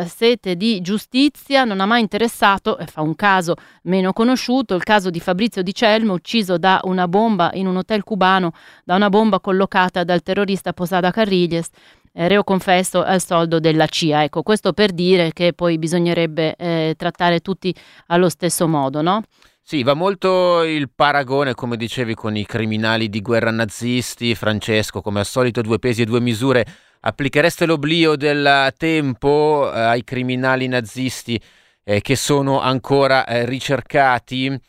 eh, 0.00 0.06
sete 0.06 0.56
di 0.56 0.80
giustizia 0.80 1.64
non 1.64 1.80
ha 1.80 1.86
mai 1.86 2.00
interessato, 2.00 2.78
e 2.78 2.86
fa 2.86 3.02
un 3.02 3.14
caso 3.14 3.54
meno 3.82 4.12
conosciuto, 4.12 4.74
il 4.74 4.82
caso 4.82 5.10
di 5.10 5.20
Fabrizio 5.20 5.62
Di 5.62 5.74
Celmo 5.74 6.14
ucciso 6.14 6.58
da 6.58 6.80
una 6.84 7.06
bomba 7.06 7.50
in 7.54 7.66
un 7.66 7.76
hotel 7.76 8.02
cubano, 8.02 8.52
da 8.84 8.96
una 8.96 9.08
bomba 9.08 9.40
collocata 9.40 10.04
dal 10.04 10.22
terrorista 10.22 10.72
Posada 10.72 11.10
Carriles. 11.10 11.68
Eh, 12.12 12.26
reo 12.26 12.42
confesso 12.42 13.04
al 13.04 13.22
soldo 13.22 13.60
della 13.60 13.86
CIA. 13.86 14.24
Ecco, 14.24 14.42
questo 14.42 14.72
per 14.72 14.90
dire 14.90 15.32
che 15.32 15.52
poi 15.52 15.78
bisognerebbe 15.78 16.56
eh, 16.56 16.94
trattare 16.96 17.38
tutti 17.38 17.72
allo 18.06 18.28
stesso 18.28 18.66
modo, 18.66 19.00
no? 19.00 19.22
Sì, 19.70 19.84
va 19.84 19.94
molto 19.94 20.64
il 20.64 20.90
paragone, 20.92 21.54
come 21.54 21.76
dicevi, 21.76 22.16
con 22.16 22.34
i 22.34 22.44
criminali 22.44 23.08
di 23.08 23.20
guerra 23.22 23.52
nazisti. 23.52 24.34
Francesco, 24.34 25.00
come 25.00 25.20
al 25.20 25.26
solito, 25.26 25.60
due 25.60 25.78
pesi 25.78 26.02
e 26.02 26.06
due 26.06 26.20
misure. 26.20 26.66
Applichereste 27.02 27.66
l'oblio 27.66 28.16
del 28.16 28.74
tempo 28.76 29.70
eh, 29.72 29.78
ai 29.78 30.02
criminali 30.02 30.66
nazisti 30.66 31.40
eh, 31.84 32.00
che 32.00 32.16
sono 32.16 32.58
ancora 32.60 33.24
eh, 33.24 33.46
ricercati? 33.46 34.60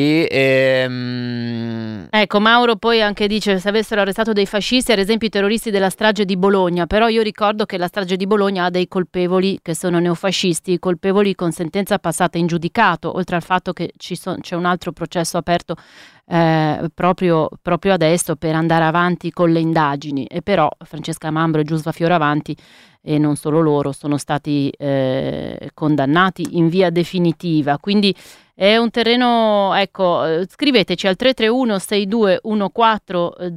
E, 0.00 0.28
ehm... 0.30 2.06
Ecco, 2.10 2.38
Mauro 2.38 2.76
poi 2.76 3.02
anche 3.02 3.26
dice 3.26 3.58
se 3.58 3.68
avessero 3.68 4.00
arrestato 4.00 4.32
dei 4.32 4.46
fascisti, 4.46 4.92
ad 4.92 5.00
esempio 5.00 5.26
i 5.26 5.30
terroristi 5.30 5.72
della 5.72 5.90
strage 5.90 6.24
di 6.24 6.36
Bologna, 6.36 6.86
però 6.86 7.08
io 7.08 7.20
ricordo 7.20 7.66
che 7.66 7.76
la 7.78 7.88
strage 7.88 8.16
di 8.16 8.28
Bologna 8.28 8.66
ha 8.66 8.70
dei 8.70 8.86
colpevoli 8.86 9.58
che 9.60 9.74
sono 9.74 9.98
neofascisti, 9.98 10.78
colpevoli 10.78 11.34
con 11.34 11.50
sentenza 11.50 11.98
passata 11.98 12.38
in 12.38 12.46
giudicato, 12.46 13.12
oltre 13.16 13.34
al 13.34 13.42
fatto 13.42 13.72
che 13.72 13.92
so- 13.96 14.36
c'è 14.40 14.54
un 14.54 14.66
altro 14.66 14.92
processo 14.92 15.36
aperto 15.36 15.74
eh, 16.26 16.88
proprio, 16.94 17.48
proprio, 17.60 17.92
adesso 17.92 18.36
per 18.36 18.54
andare 18.54 18.84
avanti 18.84 19.32
con 19.32 19.50
le 19.50 19.58
indagini. 19.58 20.26
E 20.26 20.42
però 20.42 20.70
Francesca 20.84 21.32
Mambro 21.32 21.60
e 21.60 21.64
Giusva 21.64 21.90
Fioravanti, 21.90 22.56
e 23.02 23.18
non 23.18 23.34
solo 23.34 23.60
loro, 23.60 23.90
sono 23.92 24.16
stati 24.16 24.70
eh, 24.76 25.70
condannati 25.74 26.56
in 26.56 26.68
via 26.68 26.90
definitiva. 26.90 27.78
Quindi 27.78 28.14
è 28.60 28.76
un 28.76 28.90
terreno, 28.90 29.72
ecco, 29.76 30.24
eh, 30.24 30.44
scriveteci 30.48 31.06
al 31.06 31.14
331 31.14 31.78
6214 31.78 33.54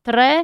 013 0.00 0.42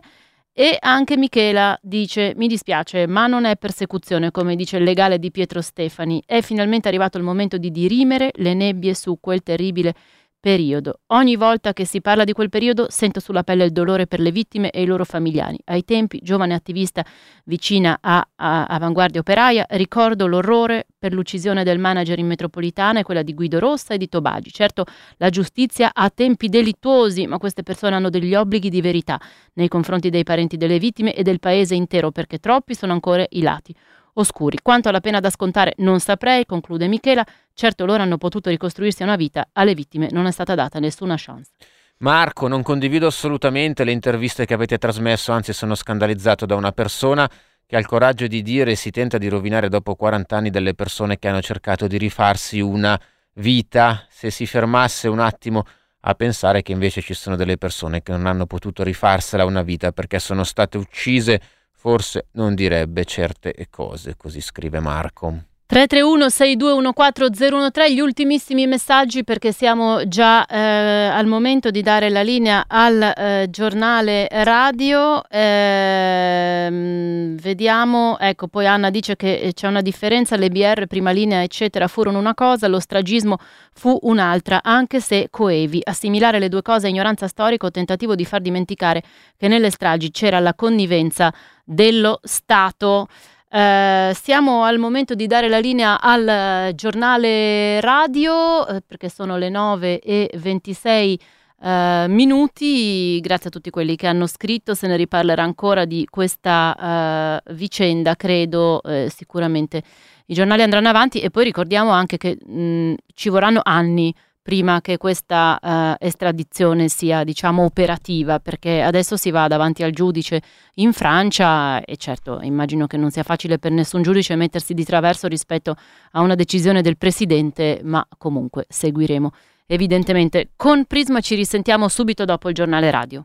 e 0.52 0.76
anche 0.80 1.16
Michela 1.16 1.78
dice: 1.80 2.32
Mi 2.34 2.48
dispiace, 2.48 3.06
ma 3.06 3.28
non 3.28 3.44
è 3.44 3.56
persecuzione, 3.56 4.32
come 4.32 4.56
dice 4.56 4.78
il 4.78 4.82
legale 4.82 5.20
di 5.20 5.30
Pietro 5.30 5.60
Stefani. 5.60 6.20
È 6.26 6.40
finalmente 6.40 6.88
arrivato 6.88 7.18
il 7.18 7.22
momento 7.22 7.56
di 7.56 7.70
dirimere 7.70 8.32
le 8.34 8.52
nebbie 8.52 8.94
su 8.94 9.18
quel 9.20 9.44
terribile 9.44 9.94
periodo. 10.40 11.02
Ogni 11.08 11.36
volta 11.36 11.72
che 11.72 11.84
si 11.84 12.00
parla 12.00 12.24
di 12.24 12.32
quel 12.32 12.48
periodo 12.48 12.86
sento 12.90 13.20
sulla 13.20 13.44
pelle 13.44 13.62
il 13.62 13.70
dolore 13.70 14.08
per 14.08 14.18
le 14.18 14.32
vittime 14.32 14.70
e 14.70 14.82
i 14.82 14.86
loro 14.86 15.04
familiari. 15.04 15.56
Ai 15.66 15.84
tempi, 15.84 16.18
giovane 16.20 16.54
attivista 16.54 17.04
vicina 17.44 17.98
a, 18.00 18.26
a 18.34 18.64
Avanguardia 18.64 19.20
Operaia, 19.20 19.64
ricordo 19.68 20.26
l'orrore 20.26 20.86
per 21.00 21.14
l'uccisione 21.14 21.64
del 21.64 21.78
manager 21.78 22.18
in 22.18 22.26
metropolitana 22.26 23.00
e 23.00 23.02
quella 23.02 23.22
di 23.22 23.32
Guido 23.32 23.58
Rossa 23.58 23.94
e 23.94 23.98
di 23.98 24.08
Tobagi. 24.08 24.52
Certo, 24.52 24.84
la 25.16 25.30
giustizia 25.30 25.90
ha 25.94 26.10
tempi 26.10 26.48
delittuosi, 26.48 27.26
ma 27.26 27.38
queste 27.38 27.62
persone 27.62 27.96
hanno 27.96 28.10
degli 28.10 28.34
obblighi 28.34 28.68
di 28.68 28.82
verità 28.82 29.18
nei 29.54 29.68
confronti 29.68 30.10
dei 30.10 30.24
parenti 30.24 30.58
delle 30.58 30.78
vittime 30.78 31.14
e 31.14 31.22
del 31.22 31.40
paese 31.40 31.74
intero, 31.74 32.10
perché 32.10 32.38
troppi 32.38 32.74
sono 32.74 32.92
ancora 32.92 33.24
i 33.30 33.40
lati 33.40 33.74
oscuri. 34.14 34.58
Quanto 34.62 34.90
alla 34.90 35.00
pena 35.00 35.20
da 35.20 35.30
scontare 35.30 35.72
non 35.78 36.00
saprei, 36.00 36.44
conclude 36.44 36.86
Michela, 36.86 37.24
certo 37.54 37.86
loro 37.86 38.02
hanno 38.02 38.18
potuto 38.18 38.50
ricostruirsi 38.50 39.02
una 39.02 39.16
vita, 39.16 39.48
alle 39.54 39.74
vittime 39.74 40.08
non 40.10 40.26
è 40.26 40.30
stata 40.30 40.54
data 40.54 40.78
nessuna 40.78 41.14
chance. 41.16 41.50
Marco, 41.98 42.48
non 42.48 42.62
condivido 42.62 43.06
assolutamente 43.06 43.84
le 43.84 43.92
interviste 43.92 44.46
che 44.46 44.54
avete 44.54 44.78
trasmesso, 44.78 45.32
anzi 45.32 45.52
sono 45.52 45.74
scandalizzato 45.74 46.46
da 46.46 46.54
una 46.54 46.72
persona 46.72 47.30
che 47.70 47.76
ha 47.76 47.78
il 47.78 47.86
coraggio 47.86 48.26
di 48.26 48.42
dire 48.42 48.74
si 48.74 48.90
tenta 48.90 49.16
di 49.16 49.28
rovinare 49.28 49.68
dopo 49.68 49.94
40 49.94 50.36
anni 50.36 50.50
delle 50.50 50.74
persone 50.74 51.20
che 51.20 51.28
hanno 51.28 51.40
cercato 51.40 51.86
di 51.86 51.98
rifarsi 51.98 52.58
una 52.58 53.00
vita, 53.34 54.04
se 54.10 54.32
si 54.32 54.44
fermasse 54.44 55.06
un 55.06 55.20
attimo 55.20 55.64
a 56.00 56.14
pensare 56.14 56.62
che 56.62 56.72
invece 56.72 57.00
ci 57.00 57.14
sono 57.14 57.36
delle 57.36 57.58
persone 57.58 58.02
che 58.02 58.10
non 58.10 58.26
hanno 58.26 58.46
potuto 58.46 58.82
rifarsela 58.82 59.44
una 59.44 59.62
vita 59.62 59.92
perché 59.92 60.18
sono 60.18 60.42
state 60.42 60.78
uccise 60.78 61.40
forse 61.70 62.26
non 62.32 62.56
direbbe 62.56 63.04
certe 63.04 63.54
cose, 63.70 64.16
così 64.16 64.40
scrive 64.40 64.80
Marco. 64.80 65.49
331-6214013, 65.70 67.92
gli 67.92 68.00
ultimissimi 68.00 68.66
messaggi 68.66 69.22
perché 69.22 69.52
siamo 69.52 70.04
già 70.08 70.44
eh, 70.44 70.58
al 70.58 71.26
momento 71.26 71.70
di 71.70 71.80
dare 71.80 72.10
la 72.10 72.22
linea 72.22 72.64
al 72.66 73.00
eh, 73.00 73.46
giornale 73.50 74.26
radio. 74.32 75.22
Eh, 75.28 77.36
vediamo, 77.40 78.18
ecco, 78.18 78.48
poi 78.48 78.66
Anna 78.66 78.90
dice 78.90 79.14
che 79.14 79.52
c'è 79.54 79.68
una 79.68 79.80
differenza, 79.80 80.34
le 80.34 80.48
BR, 80.48 80.88
prima 80.88 81.12
linea, 81.12 81.44
eccetera, 81.44 81.86
furono 81.86 82.18
una 82.18 82.34
cosa, 82.34 82.66
lo 82.66 82.80
stragismo 82.80 83.38
fu 83.72 83.96
un'altra, 84.02 84.64
anche 84.64 85.00
se 85.00 85.28
coevi. 85.30 85.82
Assimilare 85.84 86.40
le 86.40 86.48
due 86.48 86.62
cose 86.62 86.88
è 86.88 86.90
ignoranza 86.90 87.28
storica 87.28 87.66
o 87.66 87.70
tentativo 87.70 88.16
di 88.16 88.24
far 88.24 88.40
dimenticare 88.40 89.04
che 89.36 89.46
nelle 89.46 89.70
stragi 89.70 90.10
c'era 90.10 90.40
la 90.40 90.54
connivenza 90.54 91.32
dello 91.64 92.18
Stato. 92.24 93.06
Eh, 93.52 94.12
siamo 94.14 94.62
al 94.62 94.78
momento 94.78 95.16
di 95.16 95.26
dare 95.26 95.48
la 95.48 95.58
linea 95.58 96.00
al 96.00 96.72
giornale 96.76 97.80
radio 97.80 98.64
eh, 98.68 98.80
perché 98.80 99.08
sono 99.08 99.36
le 99.38 99.48
9 99.48 99.98
e 99.98 100.30
26 100.38 101.20
eh, 101.60 102.06
minuti. 102.08 103.18
Grazie 103.18 103.48
a 103.48 103.50
tutti 103.50 103.70
quelli 103.70 103.96
che 103.96 104.06
hanno 104.06 104.28
scritto, 104.28 104.74
se 104.74 104.86
ne 104.86 104.94
riparlerà 104.96 105.42
ancora 105.42 105.84
di 105.84 106.06
questa 106.08 107.42
eh, 107.44 107.54
vicenda, 107.54 108.14
credo 108.14 108.82
eh, 108.84 109.10
sicuramente 109.12 109.82
i 110.26 110.34
giornali 110.34 110.62
andranno 110.62 110.88
avanti 110.88 111.18
e 111.18 111.30
poi 111.30 111.42
ricordiamo 111.42 111.90
anche 111.90 112.18
che 112.18 112.38
mh, 112.40 112.94
ci 113.14 113.30
vorranno 113.30 113.62
anni 113.64 114.14
prima 114.42 114.80
che 114.80 114.96
questa 114.96 115.58
uh, 115.60 116.04
estradizione 116.04 116.88
sia 116.88 117.24
diciamo 117.24 117.64
operativa 117.64 118.40
perché 118.40 118.80
adesso 118.80 119.16
si 119.16 119.30
va 119.30 119.46
davanti 119.48 119.82
al 119.82 119.92
giudice 119.92 120.42
in 120.74 120.92
Francia 120.92 121.82
e 121.84 121.96
certo 121.96 122.40
immagino 122.42 122.86
che 122.86 122.96
non 122.96 123.10
sia 123.10 123.22
facile 123.22 123.58
per 123.58 123.72
nessun 123.72 124.02
giudice 124.02 124.36
mettersi 124.36 124.74
di 124.74 124.84
traverso 124.84 125.28
rispetto 125.28 125.76
a 126.12 126.20
una 126.20 126.34
decisione 126.34 126.82
del 126.82 126.96
presidente 126.96 127.80
ma 127.84 128.06
comunque 128.18 128.66
seguiremo 128.68 129.30
evidentemente. 129.66 130.50
Con 130.56 130.84
Prisma 130.84 131.20
ci 131.20 131.34
risentiamo 131.34 131.88
subito 131.88 132.24
dopo 132.24 132.48
il 132.48 132.54
giornale 132.54 132.90
radio 132.90 133.24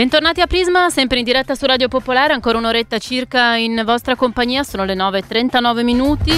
Bentornati 0.00 0.40
a 0.40 0.46
Prisma, 0.46 0.88
sempre 0.88 1.18
in 1.18 1.24
diretta 1.24 1.54
su 1.54 1.66
Radio 1.66 1.88
Popolare, 1.88 2.32
ancora 2.32 2.56
un'oretta 2.56 2.96
circa 2.96 3.56
in 3.56 3.82
vostra 3.84 4.16
compagnia, 4.16 4.62
sono 4.62 4.86
le 4.86 4.94
9.39 4.94 5.82
minuti. 5.84 6.32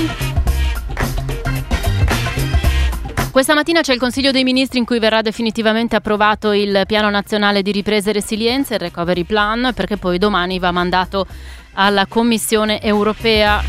Questa 3.30 3.54
mattina 3.54 3.80
c'è 3.80 3.92
il 3.92 4.00
Consiglio 4.00 4.32
dei 4.32 4.42
Ministri 4.42 4.80
in 4.80 4.84
cui 4.84 4.98
verrà 4.98 5.22
definitivamente 5.22 5.94
approvato 5.94 6.50
il 6.50 6.82
Piano 6.88 7.08
Nazionale 7.08 7.62
di 7.62 7.70
Ripresa 7.70 8.10
e 8.10 8.14
Resilienza, 8.14 8.74
il 8.74 8.80
Recovery 8.80 9.22
Plan, 9.22 9.70
perché 9.76 9.96
poi 9.96 10.18
domani 10.18 10.58
va 10.58 10.72
mandato 10.72 11.24
alla 11.74 12.06
Commissione 12.06 12.82
europea. 12.82 13.62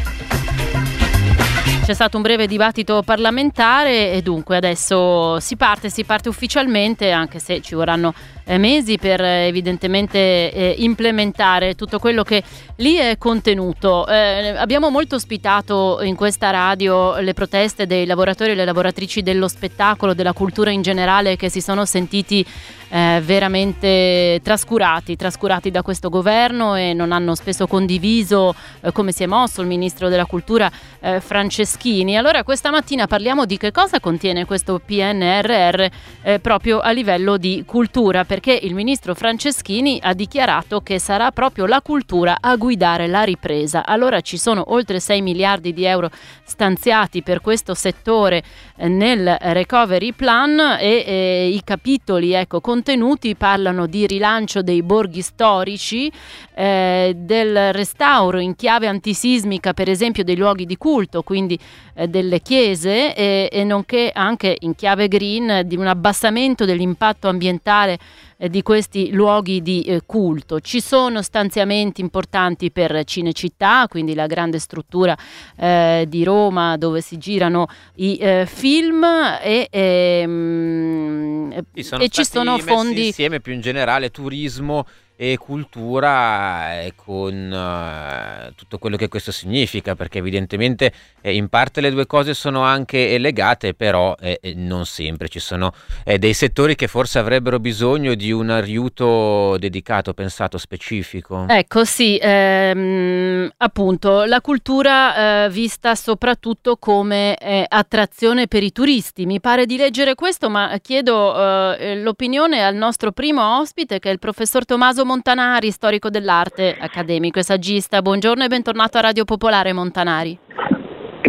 C'è 1.84 1.94
stato 1.94 2.16
un 2.16 2.24
breve 2.24 2.48
dibattito 2.48 3.04
parlamentare 3.04 4.14
e 4.14 4.22
dunque 4.22 4.56
adesso 4.56 5.38
si 5.42 5.58
parte, 5.58 5.90
si 5.90 6.06
parte 6.06 6.30
ufficialmente, 6.30 7.12
anche 7.12 7.40
se 7.40 7.60
ci 7.60 7.76
vorranno 7.76 8.14
eh, 8.46 8.58
mesi 8.58 8.98
per 8.98 9.20
eh, 9.22 9.48
evidentemente 9.48 10.18
eh, 10.18 10.76
implementare 10.78 11.76
tutto 11.76 12.00
quello 12.00 12.24
che 12.24 12.42
lì 12.78 12.96
è 12.96 13.18
contenuto. 13.18 14.08
Eh, 14.08 14.56
abbiamo 14.56 14.90
molto 14.90 15.16
ospitato 15.16 16.00
in 16.04 16.16
questa 16.16 16.52
radio 16.52 17.20
le 17.20 17.34
proteste 17.34 17.86
dei 17.86 18.06
lavoratori 18.06 18.52
e 18.52 18.56
le 18.56 18.64
lavoratrici 18.64 19.22
dello 19.22 19.50
spettacolo, 19.50 20.14
della 20.14 20.32
cultura 20.32 20.70
in 20.70 20.84
generale 20.84 21.36
che 21.36 21.50
si 21.50 21.60
sono 21.60 21.84
sentiti 21.84 22.46
eh, 22.94 23.22
veramente 23.26 24.40
trascurati, 24.44 25.16
trascurati 25.16 25.72
da 25.72 25.82
questo 25.82 26.10
governo 26.10 26.76
e 26.76 26.94
non 26.94 27.12
hanno 27.12 27.34
spesso 27.34 27.66
condiviso 27.66 28.54
eh, 28.82 28.92
come 28.92 29.12
si 29.12 29.24
è 29.24 29.26
mosso 29.26 29.62
il 29.62 29.68
ministro 29.68 30.10
della 30.10 30.26
cultura 30.26 30.72
eh, 31.00 31.20
Franceschini. 31.20 32.16
Allora 32.16 32.44
questa 32.44 32.70
mattina 32.70 33.08
parliamo 33.08 33.46
di 33.46 33.58
che 33.58 33.72
cosa 33.72 34.00
contiene 34.00 34.46
questo 34.46 34.80
PNRR 34.86 35.86
eh, 36.22 36.40
proprio 36.40 36.82
a 36.82 36.92
livello 36.92 37.38
di 37.38 37.64
cultura, 37.66 38.26
perché 38.26 38.54
il 38.62 38.76
ministro 38.76 39.16
Franceschini 39.16 40.00
ha 40.04 40.14
dichiarato 40.14 40.82
che 40.82 41.00
sarà 41.00 41.32
proprio 41.32 41.66
la 41.66 41.82
cultura 41.82 42.38
a 42.40 42.56
guidare 42.58 43.08
la 43.08 43.24
ripresa. 43.24 43.88
Allora 43.88 44.22
ci 44.22 44.38
sono 44.38 44.66
oltre 44.68 45.00
6 45.00 45.20
miliardi 45.24 45.74
di 45.74 45.84
euro 45.84 46.12
stanziati 46.44 47.24
per 47.24 47.42
questo 47.42 47.74
settore 47.74 48.44
eh, 48.76 48.88
nel 48.88 49.36
recovery 49.40 50.12
plan 50.12 50.78
e 50.80 51.04
eh, 51.08 51.48
i 51.52 51.62
capitoli 51.64 52.34
ecco, 52.34 52.62
contenuti 52.62 52.82
contenuti 52.84 53.34
parlano 53.36 53.86
di 53.86 54.06
rilancio 54.06 54.62
dei 54.62 54.84
borghi 54.84 55.22
storici, 55.22 56.12
eh, 56.54 57.14
del 57.16 57.72
restauro 57.72 58.40
in 58.40 58.58
chiave 58.58 58.88
antisismica 58.88 59.74
per 59.74 59.88
esempio 59.88 60.26
dei 60.26 60.36
luoghi 60.36 60.66
di 60.66 60.76
culto, 60.76 61.22
quindi 61.22 61.58
eh, 61.94 62.10
delle 62.10 62.42
chiese 62.42 63.16
e, 63.16 63.48
e, 63.50 63.64
nonché 63.64 64.12
anche 64.14 64.58
in 64.60 64.76
chiave 64.76 65.08
green 65.08 65.62
di 65.66 65.78
un 65.78 65.88
abbassamento 65.88 66.66
dell'impatto 66.66 67.30
ambientale 67.30 67.98
eh, 68.44 68.50
di 68.50 68.62
questi 68.62 69.12
luoghi 69.12 69.62
di 69.62 69.84
eh, 69.84 70.02
culto. 70.06 70.60
Ci 70.60 70.82
sono 70.82 71.22
stanziamenti 71.22 72.02
importanti 72.02 72.72
per 72.72 73.04
Cinecittà, 73.06 73.88
quindi 73.88 74.14
la 74.14 74.28
grande 74.28 74.60
struttura 74.60 75.18
eh, 75.56 76.06
di 76.10 76.26
Roma 76.26 76.76
dove 76.76 77.00
si 77.00 77.18
girano 77.18 77.68
i 77.96 78.18
eh, 78.18 78.46
film 78.46 79.04
e, 79.42 79.68
ehm, 79.72 81.64
e 81.74 82.10
ci 82.10 82.26
sono 82.26 82.58
fondi 82.58 83.08
insieme 83.08 83.40
più 83.40 83.54
in 83.54 83.62
generale 83.62 84.12
turismo 84.12 84.86
e 85.16 85.38
cultura 85.38 86.82
e 86.82 86.94
con 86.96 87.34
uh, 87.52 88.54
tutto 88.56 88.78
quello 88.80 88.98
che 88.98 89.08
questo 89.08 89.32
significa, 89.32 89.96
perché 89.96 90.18
evidentemente 90.18 90.92
eh, 91.22 91.36
in 91.36 91.50
parte 91.50 91.82
le 91.82 91.92
due 91.92 92.08
cose 92.08 92.34
sono 92.34 92.64
anche 92.64 93.18
legate, 93.18 93.74
però 93.74 94.16
eh, 94.20 94.40
non 94.56 94.86
sempre. 94.86 95.30
Ci 95.30 95.40
sono 95.40 95.72
eh, 96.04 96.18
dei 96.18 96.34
settori 96.34 96.76
che 96.76 96.88
forse 96.88 97.20
avrebbero 97.20 97.60
bisogno 97.60 98.16
di 98.16 98.32
un 98.32 98.50
aiuto 98.50 99.56
dedicato, 99.58 100.14
pensato, 100.14 100.58
specifico. 100.58 101.46
Ecco, 101.48 101.86
sì, 101.86 102.18
ehm, 102.20 103.52
appunto, 103.58 104.24
la 104.26 104.42
cultura 104.42 105.46
eh, 105.46 105.50
vista 105.50 105.96
soprattutto 105.96 106.78
come 106.78 107.38
eh, 107.38 107.66
attrazione 107.68 108.48
per 108.48 108.64
i 108.64 108.72
turisti. 108.72 109.26
Mi 109.26 109.40
pare 109.40 109.66
di 109.66 109.78
leggere 109.78 110.16
questo, 110.16 110.50
ma 110.50 110.76
chiedo 110.82 111.12
l'opinione 111.34 112.64
al 112.64 112.76
nostro 112.76 113.12
primo 113.12 113.60
ospite, 113.60 114.00
che 114.00 114.10
è 114.10 114.12
il 114.12 114.20
professor 114.20 114.66
Tommaso 114.66 115.06
Montanari, 115.14 115.70
storico 115.70 116.10
dell'arte, 116.10 116.76
accademico 116.76 117.38
e 117.38 117.44
saggista. 117.44 118.02
Buongiorno 118.02 118.46
e 118.46 118.48
bentornato 118.48 118.98
a 118.98 119.02
Radio 119.02 119.26
Popolare 119.26 119.72
Montanari. 119.72 120.36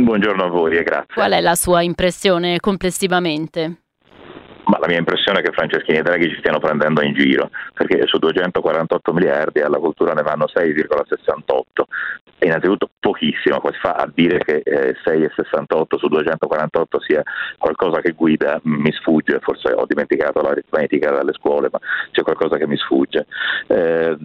Buongiorno 0.01 0.45
a 0.45 0.49
voi 0.49 0.79
e 0.79 0.83
grazie. 0.83 1.13
Qual 1.13 1.31
è 1.31 1.41
la 1.43 1.55
sua 1.55 1.83
impressione 1.83 2.61
complessivamente? 2.61 3.83
La 4.85 4.91
mia 4.91 4.99
impressione 4.99 5.41
è 5.41 5.43
che 5.43 5.53
Franceschini 5.53 5.97
e 5.97 6.03
Draghi 6.03 6.29
ci 6.29 6.37
stiano 6.41 6.59
prendendo 6.59 7.01
in 7.01 7.15
giro, 7.15 7.49
perché 7.73 8.07
su 8.07 8.19
248 8.19 9.15
miliardi 9.15 9.61
alla 9.61 9.79
cultura 9.79 10.13
ne 10.13 10.21
vanno 10.21 10.45
6,68. 10.45 11.85
E 12.37 12.47
innanzitutto 12.47 12.91
pochissimo, 13.01 13.61
come 13.61 13.73
si 13.73 13.79
fa 13.81 13.93
a 13.93 14.11
dire 14.13 14.37
che 14.45 14.61
eh, 14.63 14.95
6,68 15.03 15.97
su 15.97 16.09
248 16.09 17.01
sia 17.01 17.23
qualcosa 17.57 18.03
che 18.03 18.13
guida, 18.13 18.61
mi 18.65 18.93
sfugge, 18.93 19.39
forse 19.41 19.73
ho 19.73 19.87
dimenticato 19.87 20.43
l'aritmetica 20.43 21.11
dalle 21.11 21.33
scuole, 21.33 21.71
ma 21.73 21.79
c'è 22.11 22.23
qualcosa 22.23 22.59
che 22.59 22.67
mi 22.67 22.77
sfugge. 22.77 23.25
Eh, 23.69 24.17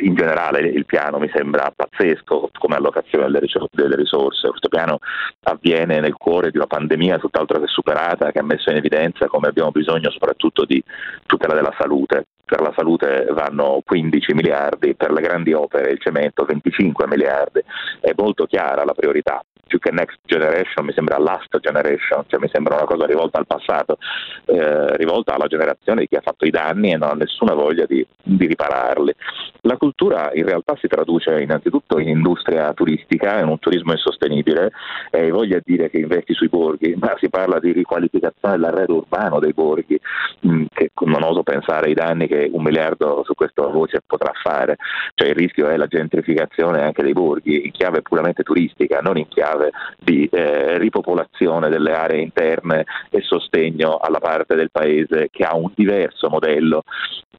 in 0.00 0.14
generale 0.14 0.60
il 0.60 0.86
piano 0.86 1.18
mi 1.18 1.30
sembra 1.34 1.70
pazzesco 1.74 2.48
come 2.58 2.76
allocazione 2.76 3.26
delle 3.26 3.96
risorse, 3.96 4.48
questo 4.48 4.68
piano 4.68 5.00
avviene 5.42 6.00
nel 6.00 6.14
cuore 6.14 6.50
di 6.50 6.56
una 6.56 6.66
pandemia 6.66 7.18
tutt'altro 7.18 7.60
che 7.60 7.66
superata 7.66 8.30
che 8.30 8.38
ha 8.38 8.42
messo 8.44 8.70
in 8.70 8.76
evidenza 8.76 9.26
come 9.26 9.48
abbiamo 9.48 9.70
bisogno 9.70 9.81
soprattutto 10.10 10.64
di 10.64 10.82
tutela 11.26 11.54
della 11.54 11.74
salute. 11.78 12.26
Per 12.44 12.60
la 12.60 12.72
salute 12.76 13.26
vanno 13.30 13.80
15 13.84 14.34
miliardi, 14.34 14.94
per 14.94 15.10
le 15.10 15.22
grandi 15.22 15.52
opere 15.52 15.90
il 15.90 16.00
cemento 16.00 16.44
25 16.44 17.06
miliardi. 17.06 17.62
È 18.00 18.12
molto 18.16 18.44
chiara 18.46 18.84
la 18.84 18.92
priorità 18.92 19.42
più 19.72 19.78
che 19.78 19.90
next 19.90 20.18
generation 20.26 20.84
mi 20.84 20.92
sembra 20.92 21.16
last 21.16 21.58
generation, 21.60 22.24
cioè 22.26 22.38
mi 22.38 22.50
sembra 22.52 22.74
una 22.74 22.84
cosa 22.84 23.06
rivolta 23.06 23.38
al 23.38 23.46
passato, 23.46 23.96
eh, 24.44 24.96
rivolta 24.98 25.32
alla 25.32 25.46
generazione 25.46 26.02
di 26.02 26.08
chi 26.08 26.16
ha 26.16 26.20
fatto 26.20 26.44
i 26.44 26.50
danni 26.50 26.92
e 26.92 26.98
non 26.98 27.08
ha 27.08 27.14
nessuna 27.14 27.54
voglia 27.54 27.86
di, 27.86 28.06
di, 28.22 28.46
ripararli. 28.46 29.14
La 29.62 29.78
cultura 29.78 30.30
in 30.34 30.44
realtà 30.44 30.76
si 30.78 30.88
traduce 30.88 31.40
innanzitutto 31.40 31.98
in 31.98 32.08
industria 32.08 32.74
turistica, 32.74 33.40
in 33.40 33.48
un 33.48 33.58
turismo 33.58 33.92
insostenibile, 33.92 34.72
e 35.10 35.30
voglia 35.30 35.58
dire 35.64 35.88
che 35.88 36.00
investi 36.00 36.34
sui 36.34 36.48
borghi, 36.48 36.94
ma 37.00 37.14
si 37.18 37.30
parla 37.30 37.58
di 37.58 37.72
riqualificazione 37.72 38.56
dell'arredo 38.56 38.96
urbano 38.96 39.40
dei 39.40 39.54
borghi, 39.54 39.98
mh, 40.40 40.52
mm, 40.52 40.64
che 40.70 40.90
non 41.06 41.22
oso 41.22 41.42
pensare 41.42 41.86
ai 41.86 41.94
danni 41.94 42.26
che 42.26 42.50
un 42.52 42.62
miliardo 42.62 43.22
su 43.24 43.32
questa 43.32 43.66
voce 43.66 44.02
potrà 44.04 44.32
fare, 44.34 44.76
cioè 45.14 45.28
il 45.28 45.34
rischio 45.34 45.68
è 45.68 45.78
la 45.78 45.86
gentrificazione 45.86 46.82
anche 46.82 47.02
dei 47.02 47.14
borghi 47.14 47.64
in 47.64 47.70
chiave 47.70 48.02
puramente 48.02 48.42
turistica, 48.42 49.00
non 49.00 49.16
in 49.16 49.28
chiave 49.28 49.61
chiave 49.62 49.70
di 49.98 50.28
eh, 50.30 50.78
ripopolazione 50.78 51.68
delle 51.68 51.92
aree 51.92 52.20
interne 52.20 52.84
e 53.10 53.20
sostegno 53.22 53.98
alla 53.98 54.18
parte 54.18 54.56
del 54.56 54.70
paese 54.70 55.28
che 55.30 55.44
ha 55.44 55.54
un 55.54 55.70
diverso 55.74 56.28
modello 56.28 56.82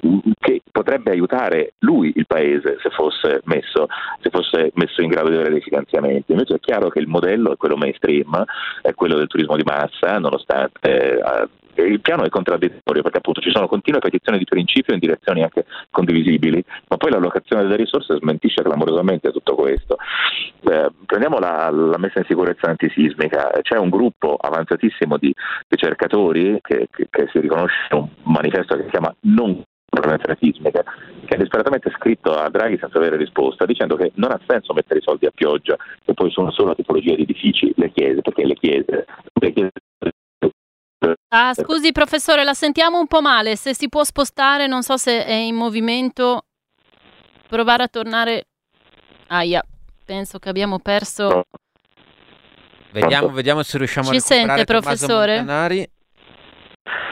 mm, 0.06 0.20
che 0.40 0.62
potrebbe 0.72 1.12
aiutare 1.12 1.74
lui 1.80 2.14
il 2.16 2.26
paese 2.26 2.78
se 2.82 2.90
fosse 2.92 3.42
messo, 3.46 3.88
se 4.22 4.30
fosse 4.30 4.72
messo 4.76 5.02
in 5.02 5.10
grado 5.10 5.30
di 5.30 5.36
avere 5.36 5.52
dei 5.52 5.62
finanziamenti. 5.62 6.32
Invece 6.32 6.56
è 6.56 6.60
chiaro 6.60 6.90
che 6.90 7.00
il 7.00 7.08
modello 7.08 7.52
è 7.52 7.58
quello 7.58 7.76
mainstream, 7.76 8.44
è 8.82 8.94
quello 8.94 9.16
del 9.16 9.28
turismo 9.28 9.56
di 9.56 9.64
massa, 9.64 10.18
nonostante 10.20 11.20
eh, 11.20 11.48
il 11.76 12.02
piano 12.02 12.24
è 12.24 12.30
contraddittorio 12.30 13.02
perché 13.02 13.18
appunto 13.18 13.42
ci 13.42 13.52
sono 13.52 13.68
continue 13.68 14.00
petizioni 14.00 14.38
di 14.38 14.46
principio 14.46 14.94
in 14.94 15.00
direzioni 15.00 15.44
anche 15.44 15.66
condivisibili, 15.90 16.64
ma 16.88 16.98
poi 16.98 17.12
l'allocazione 17.12 17.64
delle 17.64 17.76
risorse 17.76 18.16
smentisce 18.18 18.62
clamorosamente 18.62 19.32
tutto 19.32 19.56
questo. 19.56 19.98
Eh, 20.70 20.90
prendiamo 21.06 21.40
la, 21.40 21.70
la, 21.70 21.98
messa 21.98 22.20
in 22.20 22.26
sicurezza 22.26 22.68
antisismica, 22.68 23.52
c'è 23.62 23.78
un 23.78 23.90
gruppo 23.90 24.38
avanzatissimo 24.40 25.18
di 25.18 25.34
ricercatori 25.68 26.60
che, 26.62 26.88
che, 26.92 27.08
che 27.10 27.28
si 27.32 27.40
riconosce 27.40 27.88
in 27.92 27.98
un 27.98 28.08
manifesto 28.24 28.76
che 28.76 28.84
si 28.84 28.90
chiama 28.90 29.14
Non 29.22 29.64
prevenzione 30.00 30.38
sismica, 30.40 30.84
che 31.26 31.36
ha 31.36 31.38
disperatamente 31.38 31.92
scritto 31.92 32.34
a 32.34 32.50
Draghi 32.50 32.78
senza 32.80 32.98
avere 32.98 33.18
risposta, 33.18 33.66
dicendo 33.66 33.96
che 33.96 34.12
non 34.16 34.32
ha 34.32 34.40
senso 34.48 34.74
mettere 34.74 35.00
i 35.00 35.04
soldi 35.04 35.26
a 35.26 35.32
pioggia 35.34 35.78
e 36.06 36.14
poi 36.14 36.32
su 36.32 36.42
una 36.42 36.52
sola 36.52 36.74
tipologia 36.74 37.16
di 37.16 37.24
edifici, 37.24 37.72
le 37.76 37.92
chiese, 37.92 38.22
perché 38.22 38.46
le 38.46 38.56
chiese, 38.56 39.06
le 39.34 39.54
chiese 39.54 39.72
Ah, 41.30 41.54
scusi 41.54 41.92
professore, 41.92 42.44
la 42.44 42.54
sentiamo 42.54 43.00
un 43.00 43.08
po' 43.08 43.22
male. 43.22 43.56
Se 43.56 43.74
si 43.74 43.90
può 43.90 44.04
spostare, 44.04 44.68
non 44.68 44.84
so 44.84 44.98
se 44.98 45.26
è 45.26 45.34
in 45.34 45.56
movimento, 45.56 46.46
provare 47.48 47.84
a 47.84 47.88
tornare. 47.88 48.48
Aia, 49.28 49.64
penso 50.06 50.40
che 50.40 50.50
abbiamo 50.50 50.80
perso. 50.80 51.46
Vediamo, 52.92 53.30
vediamo 53.30 53.64
se 53.64 53.78
riusciamo 53.80 54.12
Ci 54.12 54.18
a 54.18 54.20
sente, 54.20 54.64
professore? 54.66 55.38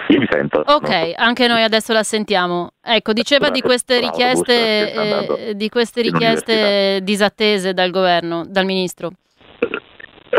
Io 0.10 0.20
mi 0.20 0.28
sento. 0.30 0.62
Ok, 0.66 0.89
no. 0.89 1.14
anche 1.16 1.48
noi 1.48 1.64
adesso 1.64 1.94
la 1.94 2.04
sentiamo. 2.04 2.74
Ecco, 2.82 3.14
diceva 3.14 3.50
di 3.50 3.62
queste 3.62 4.00
richieste, 4.00 4.94
eh, 4.94 5.56
di 5.56 5.70
queste 5.70 6.02
richieste 6.02 7.00
disattese 7.02 7.74
dal 7.74 7.89
governo, 7.89 8.46
dal 8.46 8.66
ministro. 8.66 9.14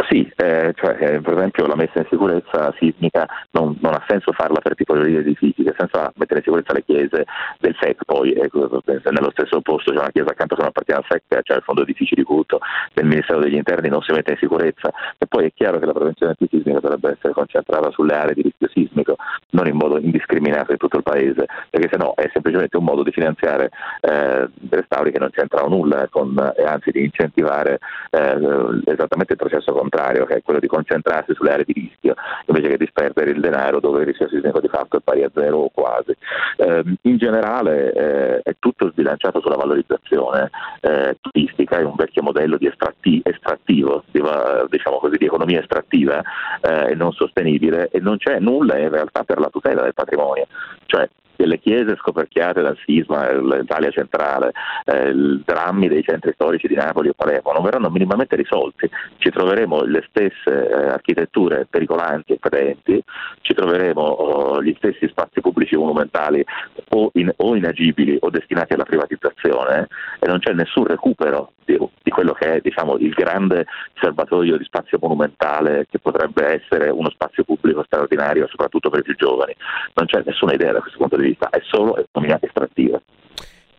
Sì, 0.08 0.31
eh, 0.42 0.72
cioè, 0.74 0.96
eh, 0.98 1.20
per 1.20 1.34
esempio 1.34 1.66
la 1.66 1.76
messa 1.76 2.00
in 2.00 2.06
sicurezza 2.10 2.74
sismica 2.78 3.28
non, 3.52 3.76
non, 3.80 3.94
ha 3.94 4.04
senso 4.08 4.32
farla 4.32 4.58
per 4.60 4.74
tipologie 4.74 5.22
di 5.22 5.30
edifici, 5.30 5.62
ha 5.68 5.74
senso 5.76 6.12
mettere 6.16 6.40
in 6.40 6.44
sicurezza 6.44 6.72
le 6.72 6.84
chiese 6.84 7.24
del 7.60 7.76
SEC, 7.78 8.04
poi? 8.04 8.32
Ecco, 8.32 8.82
nello 8.86 9.30
stesso 9.30 9.60
posto 9.60 9.92
c'è 9.92 9.98
una 9.98 10.10
chiesa 10.10 10.30
accanto 10.30 10.56
che 10.56 10.62
non 10.62 10.70
appartiene 10.70 11.00
al 11.00 11.06
SEC, 11.08 11.42
c'è 11.42 11.54
il 11.54 11.62
fondo 11.62 11.82
edifici 11.82 12.14
di 12.14 12.24
culto 12.24 12.58
del 12.92 13.06
Ministero 13.06 13.38
degli 13.38 13.54
Interni, 13.54 13.88
non 13.88 14.02
si 14.02 14.12
mette 14.12 14.32
in 14.32 14.38
sicurezza. 14.38 14.90
E 15.18 15.26
poi 15.26 15.46
è 15.46 15.52
chiaro 15.54 15.78
che 15.78 15.86
la 15.86 15.92
prevenzione 15.92 16.34
antisismica 16.38 16.80
dovrebbe 16.80 17.12
essere 17.12 17.32
concentrata 17.32 17.90
sulle 17.90 18.14
aree 18.14 18.34
di 18.34 18.42
rischio 18.42 18.68
sismico, 18.68 19.16
non 19.50 19.66
in 19.68 19.76
modo 19.76 19.98
indiscriminato 19.98 20.72
in 20.72 20.78
tutto 20.78 20.96
il 20.96 21.02
Paese, 21.04 21.46
perché 21.70 21.88
se 21.90 21.98
no 21.98 22.14
è 22.14 22.28
semplicemente 22.32 22.76
un 22.76 22.84
modo 22.84 23.02
di 23.02 23.12
finanziare 23.12 23.70
eh, 24.00 24.48
restauri 24.70 25.12
che 25.12 25.18
non 25.18 25.30
c'entrano 25.30 25.68
nulla 25.68 26.08
con, 26.10 26.34
e 26.56 26.64
anzi 26.64 26.90
di 26.90 27.04
incentivare 27.04 27.78
eh, 28.10 28.82
esattamente 28.86 29.34
il 29.34 29.38
processo 29.38 29.72
contrario, 29.72 30.26
che 30.32 30.38
è 30.38 30.42
quello 30.42 30.60
di 30.60 30.66
concentrarsi 30.66 31.34
sulle 31.34 31.52
aree 31.52 31.64
di 31.64 31.72
rischio 31.72 32.14
invece 32.46 32.68
che 32.68 32.76
di 32.76 32.86
sperdere 32.86 33.30
il 33.30 33.40
denaro 33.40 33.80
dove 33.80 34.00
il 34.00 34.06
rischio 34.06 34.28
sismico 34.28 34.60
di 34.60 34.68
fatto 34.68 34.96
è 34.96 35.00
pari 35.00 35.22
a 35.22 35.30
zero 35.32 35.58
o 35.58 35.70
quasi. 35.70 36.14
Eh, 36.56 36.82
in 37.02 37.16
generale 37.18 37.92
eh, 37.92 38.40
è 38.42 38.56
tutto 38.58 38.90
sbilanciato 38.90 39.40
sulla 39.40 39.56
valorizzazione 39.56 40.50
eh, 40.80 41.16
turistica, 41.20 41.78
è 41.78 41.84
un 41.84 41.94
vecchio 41.94 42.22
modello 42.22 42.56
di 42.56 42.66
estratti- 42.66 43.20
estrattivo, 43.24 44.04
di, 44.10 44.22
diciamo 44.68 44.98
così, 44.98 45.16
di 45.16 45.26
economia 45.26 45.60
estrattiva 45.60 46.22
eh, 46.60 46.90
e 46.90 46.94
non 46.94 47.12
sostenibile 47.12 47.88
e 47.90 48.00
non 48.00 48.16
c'è 48.18 48.38
nulla 48.38 48.78
in 48.78 48.90
realtà 48.90 49.24
per 49.24 49.38
la 49.38 49.48
tutela 49.48 49.82
del 49.82 49.94
patrimonio. 49.94 50.46
Cioè, 50.86 51.08
le 51.46 51.58
chiese 51.58 51.96
scoperchiate 51.96 52.62
dal 52.62 52.78
sisma, 52.84 53.30
l'Italia 53.32 53.90
centrale, 53.90 54.52
eh, 54.84 55.10
i 55.10 55.42
drammi 55.44 55.88
dei 55.88 56.02
centri 56.02 56.32
storici 56.34 56.66
di 56.66 56.74
Napoli 56.74 57.08
o 57.08 57.14
Palermo 57.14 57.52
non 57.52 57.62
verranno 57.62 57.90
minimamente 57.90 58.36
risolti. 58.36 58.88
Ci 59.18 59.30
troveremo 59.30 59.82
le 59.82 60.04
stesse 60.08 60.68
eh, 60.68 60.88
architetture 60.88 61.66
pericolanti 61.68 62.32
e 62.32 62.38
fedenti, 62.40 63.02
ci 63.40 63.54
troveremo 63.54 64.00
oh, 64.00 64.62
gli 64.62 64.74
stessi 64.76 65.08
spazi 65.08 65.40
pubblici 65.40 65.76
monumentali 65.76 66.44
o, 66.90 67.10
in, 67.14 67.32
o, 67.36 67.56
inagibili 67.56 68.16
o 68.20 68.30
destinati 68.30 68.74
alla 68.74 68.84
privatizzazione 68.84 69.88
e 70.18 70.26
non 70.26 70.38
c'è 70.38 70.52
nessun 70.52 70.86
recupero 70.86 71.52
di, 71.64 71.78
di 72.02 72.10
quello 72.10 72.32
che 72.32 72.54
è 72.54 72.60
diciamo, 72.60 72.96
il 72.98 73.12
grande 73.12 73.66
serbatoio 74.00 74.56
di 74.56 74.64
spazio 74.64 74.98
monumentale 75.00 75.86
che 75.90 75.98
potrebbe 75.98 76.60
essere 76.62 76.90
uno 76.90 77.10
spazio 77.10 77.44
pubblico 77.44 77.82
straordinario 77.84 78.46
soprattutto 78.48 78.90
per 78.90 79.00
i 79.00 79.02
più 79.02 79.14
giovani. 79.16 79.54
Non 79.94 80.06
c'è 80.06 80.22
nessuna 80.24 80.54
idea 80.54 80.72
da 80.72 80.80
questo 80.80 80.98
punto 80.98 81.16
di 81.16 81.24
vista 81.24 81.31
vista, 81.32 81.50
è 81.50 81.60
solo 81.62 81.96
economia 81.96 82.38
estrattiva. 82.40 83.00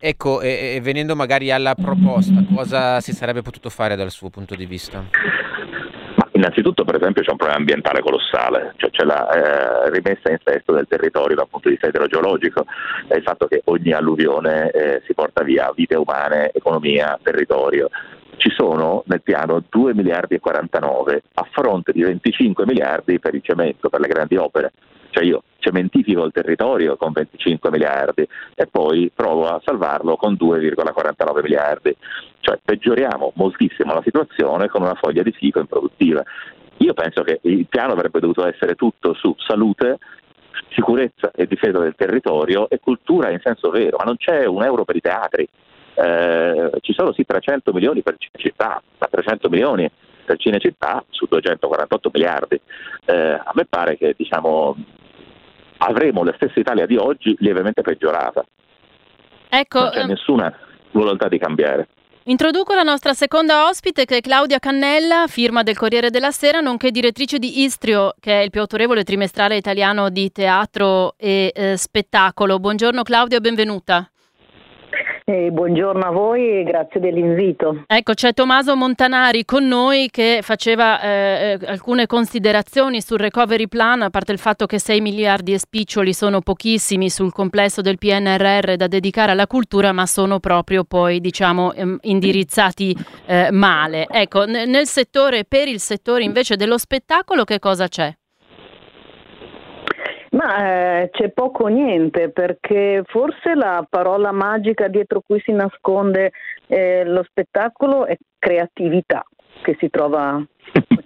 Ecco, 0.05 0.41
e, 0.41 0.75
e 0.75 0.81
venendo 0.81 1.15
magari 1.15 1.49
alla 1.49 1.75
proposta, 1.75 2.43
cosa 2.53 2.99
si 2.99 3.13
sarebbe 3.13 3.41
potuto 3.41 3.69
fare 3.69 3.95
dal 3.95 4.11
suo 4.11 4.29
punto 4.29 4.53
di 4.53 4.65
vista? 4.65 5.05
Innanzitutto, 6.35 6.83
per 6.83 6.95
esempio, 6.95 7.21
c'è 7.21 7.31
un 7.31 7.37
problema 7.37 7.59
ambientale 7.59 8.01
colossale, 8.01 8.73
cioè 8.75 8.89
c'è 8.89 9.05
la 9.05 9.29
eh, 9.29 9.89
rimessa 9.91 10.29
in 10.29 10.39
sesto 10.43 10.73
del 10.73 10.87
territorio 10.89 11.37
dal 11.37 11.47
punto 11.47 11.69
di 11.69 11.75
vista 11.75 11.87
idrogeologico, 11.87 12.65
il 13.15 13.21
fatto 13.21 13.47
che 13.47 13.61
ogni 13.65 13.93
alluvione 13.93 14.69
eh, 14.71 15.01
si 15.05 15.13
porta 15.13 15.41
via 15.43 15.71
vite 15.73 15.95
umane, 15.95 16.51
economia, 16.51 17.17
territorio. 17.21 17.89
Ci 18.35 18.49
sono 18.57 19.03
nel 19.05 19.21
piano 19.21 19.63
2 19.69 19.93
miliardi 19.93 20.35
e 20.35 20.39
49 20.39 21.21
a 21.35 21.47
fronte 21.49 21.93
di 21.93 22.01
25 22.01 22.65
miliardi 22.65 23.19
per 23.19 23.35
il 23.35 23.41
cemento, 23.41 23.87
per 23.87 24.01
le 24.01 24.07
grandi 24.07 24.35
opere. 24.35 24.73
Cioè 25.13 25.23
io 25.23 25.43
cementifico 25.59 26.25
il 26.25 26.31
territorio 26.31 26.97
con 26.97 27.11
25 27.11 27.69
miliardi 27.69 28.27
e 28.55 28.65
poi 28.65 29.11
provo 29.13 29.47
a 29.47 29.61
salvarlo 29.63 30.15
con 30.15 30.33
2,49 30.33 31.41
miliardi. 31.43 31.95
Cioè 32.39 32.59
peggioriamo 32.63 33.31
moltissimo 33.35 33.93
la 33.93 34.01
situazione 34.03 34.67
con 34.69 34.81
una 34.81 34.95
foglia 34.95 35.21
di 35.21 35.31
fico 35.31 35.59
improduttiva. 35.59 36.23
Io 36.77 36.93
penso 36.93 37.21
che 37.21 37.39
il 37.43 37.67
piano 37.67 37.93
avrebbe 37.93 38.19
dovuto 38.19 38.45
essere 38.47 38.73
tutto 38.73 39.13
su 39.13 39.35
salute, 39.37 39.99
sicurezza 40.71 41.31
e 41.31 41.45
difesa 41.45 41.77
del 41.77 41.93
territorio 41.95 42.67
e 42.67 42.79
cultura 42.79 43.29
in 43.29 43.39
senso 43.41 43.69
vero, 43.69 43.97
ma 43.97 44.05
non 44.05 44.17
c'è 44.17 44.45
un 44.45 44.63
euro 44.63 44.83
per 44.83 44.95
i 44.95 45.01
teatri. 45.01 45.47
Eh, 45.93 46.71
ci 46.81 46.91
sono 46.93 47.13
sì 47.13 47.23
300 47.23 47.71
milioni 47.71 48.01
per 48.01 48.15
Cinecittà, 48.17 48.81
ma 48.97 49.07
300 49.07 49.47
milioni 49.47 49.87
per 50.23 50.37
Cinecittà 50.37 51.03
su 51.09 51.25
248 51.29 52.09
miliardi. 52.13 52.59
Eh, 53.05 53.13
a 53.13 53.51
me 53.53 53.65
pare 53.65 53.97
che 53.97 54.13
diciamo, 54.17 54.75
avremo 55.77 56.23
la 56.23 56.33
stessa 56.35 56.59
Italia 56.59 56.85
di 56.85 56.97
oggi 56.97 57.35
lievemente 57.39 57.81
peggiorata. 57.81 58.43
Ecco, 59.49 59.79
non 59.79 59.89
c'è 59.91 59.99
ehm... 59.99 60.07
nessuna 60.07 60.57
volontà 60.91 61.27
di 61.27 61.37
cambiare. 61.37 61.87
Introduco 62.25 62.73
la 62.73 62.83
nostra 62.83 63.11
seconda 63.11 63.67
ospite 63.67 64.05
che 64.05 64.17
è 64.17 64.21
Claudia 64.21 64.57
Cannella, 64.57 65.25
firma 65.27 65.61
del 65.61 65.77
Corriere 65.77 66.09
della 66.09 66.31
Sera, 66.31 66.61
nonché 66.61 66.89
direttrice 66.89 67.37
di 67.37 67.63
Istrio, 67.63 68.13
che 68.17 68.39
è 68.39 68.43
il 68.43 68.49
più 68.49 68.61
autorevole 68.61 69.03
trimestrale 69.03 69.57
italiano 69.57 70.09
di 70.09 70.31
teatro 70.31 71.15
e 71.17 71.51
eh, 71.53 71.75
spettacolo. 71.75 72.59
Buongiorno 72.59 73.03
Claudia, 73.03 73.41
benvenuta. 73.41 74.09
Eh, 75.25 75.51
buongiorno 75.51 76.05
a 76.05 76.11
voi 76.11 76.59
e 76.59 76.63
grazie 76.63 76.99
dell'invito. 76.99 77.83
Ecco, 77.87 78.13
c'è 78.13 78.33
Tommaso 78.33 78.75
Montanari 78.75 79.45
con 79.45 79.65
noi 79.65 80.09
che 80.11 80.39
faceva 80.41 81.01
eh, 81.01 81.57
eh 81.61 81.65
alcune 81.65 82.07
considerazioni 82.07 82.99
sul 83.01 83.19
recovery 83.19 83.67
plan, 83.67 84.01
a 84.01 84.09
parte 84.09 84.33
il 84.33 84.37
fatto 84.37 84.65
che 84.65 84.79
6 84.79 84.99
miliardi 84.99 85.53
e 85.53 85.59
spiccioli 85.59 86.13
sono 86.13 86.41
pochissimi 86.41 87.09
sul 87.09 87.31
complesso 87.31 87.81
del 87.81 87.97
PNRR 87.97 88.75
da 88.75 88.87
dedicare 88.87 89.31
alla 89.31 89.47
cultura, 89.47 89.93
ma 89.93 90.05
sono 90.05 90.39
proprio 90.39 90.83
poi, 90.83 91.21
diciamo, 91.21 91.71
ehm, 91.71 91.99
indirizzati 92.01 92.93
eh, 93.25 93.49
male. 93.51 94.07
Ecco, 94.09 94.43
nel 94.43 94.87
settore, 94.87 95.45
per 95.45 95.69
il 95.69 95.79
settore 95.79 96.23
invece 96.23 96.57
dello 96.57 96.77
spettacolo, 96.77 97.45
che 97.45 97.59
cosa 97.59 97.87
c'è? 97.87 98.13
Ma 100.33 101.01
eh, 101.01 101.09
c'è 101.11 101.29
poco 101.29 101.65
o 101.65 101.67
niente 101.67 102.31
perché 102.31 103.03
forse 103.05 103.53
la 103.53 103.85
parola 103.87 104.31
magica 104.31 104.87
dietro 104.87 105.21
cui 105.21 105.39
si 105.41 105.51
nasconde 105.51 106.31
eh, 106.67 107.03
lo 107.05 107.23
spettacolo 107.23 108.05
è 108.05 108.17
creatività 108.39 109.23
che 109.61 109.75
si 109.79 109.89
trova 109.91 110.43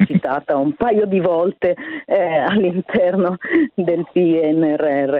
citata 0.05 0.55
un 0.55 0.73
paio 0.73 1.05
di 1.05 1.19
volte 1.19 1.75
eh, 2.05 2.37
all'interno 2.37 3.37
del 3.73 4.05
PNRR. 4.11 5.17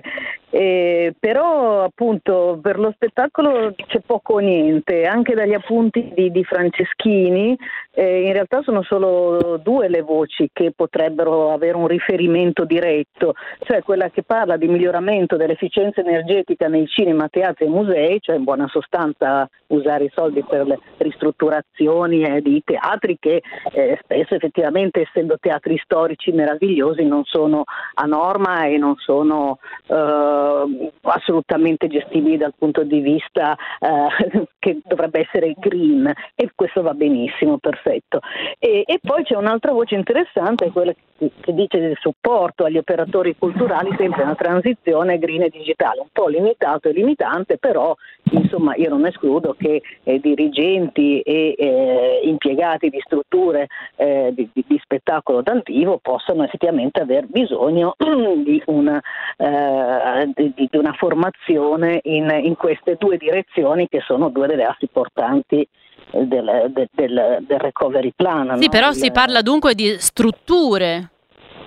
Eh, 0.49 1.13
però 1.19 1.83
appunto 1.83 2.57
per 2.61 2.79
lo 2.79 2.91
spettacolo 2.95 3.75
c'è 3.75 3.99
poco 3.99 4.35
o 4.35 4.39
niente, 4.39 5.03
anche 5.03 5.35
dagli 5.35 5.53
appunti 5.53 6.13
di, 6.15 6.31
di 6.31 6.43
Franceschini 6.45 7.55
eh, 7.91 8.21
in 8.21 8.31
realtà 8.31 8.61
sono 8.61 8.81
solo 8.83 9.57
due 9.57 9.89
le 9.89 10.01
voci 10.01 10.49
che 10.53 10.71
potrebbero 10.73 11.51
avere 11.51 11.75
un 11.75 11.87
riferimento 11.87 12.63
diretto, 12.63 13.33
cioè 13.61 13.81
quella 13.81 14.09
che 14.09 14.23
parla 14.23 14.55
di 14.55 14.67
miglioramento 14.67 15.35
dell'efficienza 15.35 16.01
energetica 16.01 16.67
nei 16.67 16.87
cinema, 16.87 17.27
teatri 17.27 17.65
e 17.65 17.69
musei, 17.69 18.19
cioè 18.21 18.37
in 18.37 18.43
buona 18.43 18.67
sostanza 18.67 19.49
usare 19.67 20.05
i 20.05 20.11
soldi 20.13 20.43
per 20.47 20.65
le 20.65 20.79
ristrutturazioni 20.97 22.23
eh, 22.23 22.41
di 22.41 22.61
teatri 22.63 23.17
che 23.19 23.41
eh, 23.73 23.99
spesso 24.27 24.35
effettivamente 24.35 25.01
essendo 25.01 25.37
teatri 25.39 25.79
storici 25.83 26.31
meravigliosi 26.31 27.03
non 27.03 27.23
sono 27.23 27.63
a 27.93 28.05
norma 28.05 28.65
e 28.65 28.77
non 28.77 28.95
sono 28.97 29.59
eh, 29.87 30.91
assolutamente 31.01 31.87
gestibili 31.87 32.37
dal 32.37 32.53
punto 32.57 32.83
di 32.83 32.99
vista 32.99 33.55
eh, 33.79 34.45
che 34.59 34.79
dovrebbe 34.83 35.21
essere 35.21 35.53
green 35.57 36.11
e 36.35 36.51
questo 36.53 36.81
va 36.81 36.93
benissimo, 36.93 37.57
perfetto. 37.57 38.19
E, 38.59 38.83
e 38.85 38.99
poi 39.01 39.23
c'è 39.23 39.35
un'altra 39.35 39.71
voce 39.71 39.95
interessante, 39.95 40.71
quella 40.71 40.93
che, 40.93 41.31
che 41.39 41.53
dice 41.53 41.79
del 41.79 41.97
supporto 41.99 42.65
agli 42.65 42.77
operatori 42.77 43.35
culturali 43.37 43.95
sempre 43.97 44.23
una 44.23 44.35
transizione 44.35 45.17
green 45.17 45.43
e 45.43 45.49
digitale, 45.49 46.01
un 46.01 46.09
po' 46.11 46.27
limitato 46.27 46.89
e 46.89 46.91
limitante, 46.91 47.57
però 47.57 47.95
insomma 48.31 48.75
io 48.75 48.89
non 48.89 49.05
escludo 49.05 49.55
che 49.57 49.81
eh, 50.03 50.19
dirigenti 50.19 51.21
e 51.21 51.55
eh, 51.57 52.19
impiegati 52.23 52.89
di 52.89 52.99
strutture 53.03 53.67
eh, 53.95 54.16
di, 54.33 54.49
di, 54.53 54.79
spettacolo 54.81 55.41
dal 55.41 55.61
vivo 55.63 55.99
possano 56.01 56.43
effettivamente 56.43 57.01
aver 57.01 57.25
bisogno 57.27 57.95
di 57.97 58.61
una, 58.65 59.01
eh, 59.37 60.31
di, 60.33 60.53
di 60.55 60.77
una 60.77 60.93
formazione 60.93 61.99
in, 62.03 62.29
in, 62.43 62.55
queste 62.55 62.95
due 62.97 63.17
direzioni 63.17 63.87
che 63.87 64.01
sono 64.05 64.29
due 64.29 64.47
delle 64.47 64.63
assi 64.63 64.87
portanti 64.87 65.67
eh, 66.11 66.25
del, 66.25 66.71
del, 66.73 66.89
del, 66.91 67.37
del 67.41 67.59
recovery 67.59 68.13
plan. 68.15 68.57
Sì, 68.57 68.65
no? 68.65 68.71
però 68.71 68.89
Il, 68.89 68.95
si 68.95 69.11
parla 69.11 69.41
dunque 69.41 69.73
di 69.73 69.95
strutture. 69.99 71.09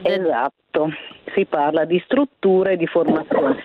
Esatto, 0.03 0.89
si 1.35 1.45
parla 1.47 1.85
di 1.85 2.01
strutture 2.05 2.77
di 2.77 2.87
formazione. 2.87 3.63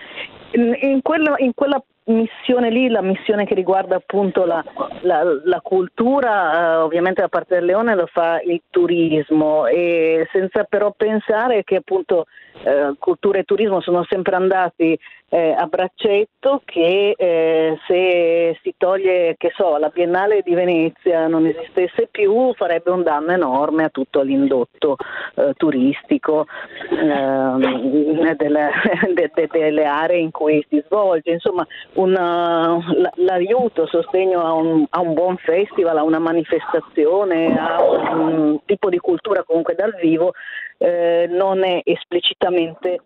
In, 0.52 0.76
in, 0.80 1.02
quella, 1.02 1.34
in 1.38 1.52
quella 1.54 1.82
missione 2.06 2.70
lì, 2.70 2.88
la 2.88 3.02
missione 3.02 3.44
che 3.44 3.54
riguarda 3.54 3.96
appunto 3.96 4.44
la, 4.44 4.64
la, 5.02 5.22
la 5.44 5.60
cultura, 5.60 6.52
eh, 6.52 6.76
ovviamente 6.76 7.20
da 7.20 7.28
parte 7.28 7.54
del 7.56 7.64
Leone 7.64 7.94
lo 7.94 8.06
fa 8.06 8.40
il 8.40 8.62
turismo 8.70 9.66
e 9.66 10.28
senza 10.32 10.64
però 10.64 10.92
pensare 10.96 11.64
che 11.64 11.76
appunto 11.76 12.26
eh, 12.64 12.94
cultura 12.98 13.38
e 13.38 13.44
turismo 13.44 13.80
sono 13.80 14.04
sempre 14.08 14.36
andati 14.36 14.98
eh, 15.28 15.52
a 15.52 15.66
braccetto 15.66 16.62
che 16.64 17.14
eh, 17.16 17.78
se 17.86 18.58
si 18.62 18.74
toglie, 18.76 19.34
che 19.36 19.50
so, 19.56 19.76
la 19.76 19.88
Biennale 19.88 20.42
di 20.44 20.54
Venezia 20.54 21.26
non 21.26 21.46
esistesse 21.46 22.08
più 22.10 22.54
farebbe 22.54 22.90
un 22.90 23.02
danno 23.02 23.32
enorme 23.32 23.84
a 23.84 23.88
tutto 23.88 24.22
l'indotto 24.22 24.96
eh, 25.34 25.52
turistico 25.56 26.46
ehm, 26.90 28.34
delle, 28.36 28.70
de, 29.14 29.30
de, 29.34 29.48
delle, 29.50 29.84
aree 29.84 30.20
in 30.20 30.30
cui 30.30 30.64
si 30.68 30.80
svolge. 30.86 31.32
Insomma, 31.32 31.66
una, 31.94 32.78
l'aiuto, 33.16 33.82
il 33.82 33.88
sostegno 33.88 34.42
a 34.42 34.52
un, 34.52 34.86
a 34.90 35.00
un, 35.00 35.12
buon 35.12 35.36
festival, 35.38 35.98
a 35.98 36.04
una 36.04 36.20
manifestazione, 36.20 37.58
a 37.58 37.82
un 37.82 38.60
tipo 38.64 38.88
di 38.88 38.98
cultura 38.98 39.42
comunque 39.42 39.74
dal 39.74 39.96
vivo 40.00 40.32
eh, 40.78 41.26
non 41.28 41.64
è 41.64 41.80
esplicitamente 41.84 42.92
eh, 42.92 43.00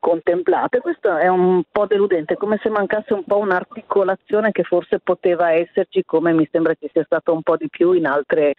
contemplate. 0.00 0.80
Questo 0.80 1.16
è 1.16 1.28
un 1.28 1.62
po' 1.70 1.86
deludente, 1.86 2.36
come 2.36 2.58
se 2.62 2.68
mancasse 2.68 3.14
un 3.14 3.24
po' 3.24 3.38
un'articolazione 3.38 4.52
che 4.52 4.64
forse 4.64 4.98
poteva 4.98 5.52
esserci, 5.52 6.04
come 6.04 6.32
mi 6.32 6.48
sembra 6.50 6.74
ci 6.74 6.88
sia 6.92 7.04
stato 7.04 7.32
un 7.32 7.42
po' 7.42 7.56
di 7.56 7.68
più 7.68 7.92
in 7.92 8.06
altre 8.06 8.54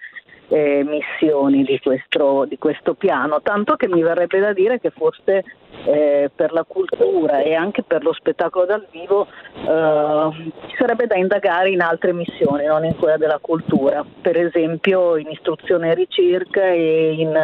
eh, 0.50 0.84
missioni 0.84 1.64
di 1.64 1.80
questo, 1.80 2.46
di 2.48 2.58
questo, 2.58 2.94
piano, 2.94 3.42
tanto 3.42 3.76
che 3.76 3.88
mi 3.88 4.02
verrebbe 4.02 4.40
da 4.40 4.54
dire 4.54 4.80
che 4.80 4.92
forse 4.92 5.44
eh, 5.86 6.32
per 6.34 6.54
la 6.54 6.64
cultura 6.64 7.42
e 7.42 7.54
anche 7.54 7.84
per 7.84 8.04
lo 8.04 8.14
spettacolo 8.14 8.66
dal 8.66 8.88
vivo 8.92 9.28
eh, 9.56 10.52
ci 10.68 10.76
sarebbe 10.78 11.06
da 11.06 11.16
indagare 11.16 11.70
in 11.70 11.82
altre 11.82 12.14
missioni, 12.14 12.66
non 12.66 12.86
in 12.86 12.96
quella 12.96 13.18
della 13.18 13.40
cultura, 13.40 14.06
per 14.22 14.38
esempio 14.38 15.18
in 15.18 15.30
istruzione 15.30 15.92
e 15.92 15.96
ricerca 15.96 16.66
e 16.66 17.12
in 17.18 17.36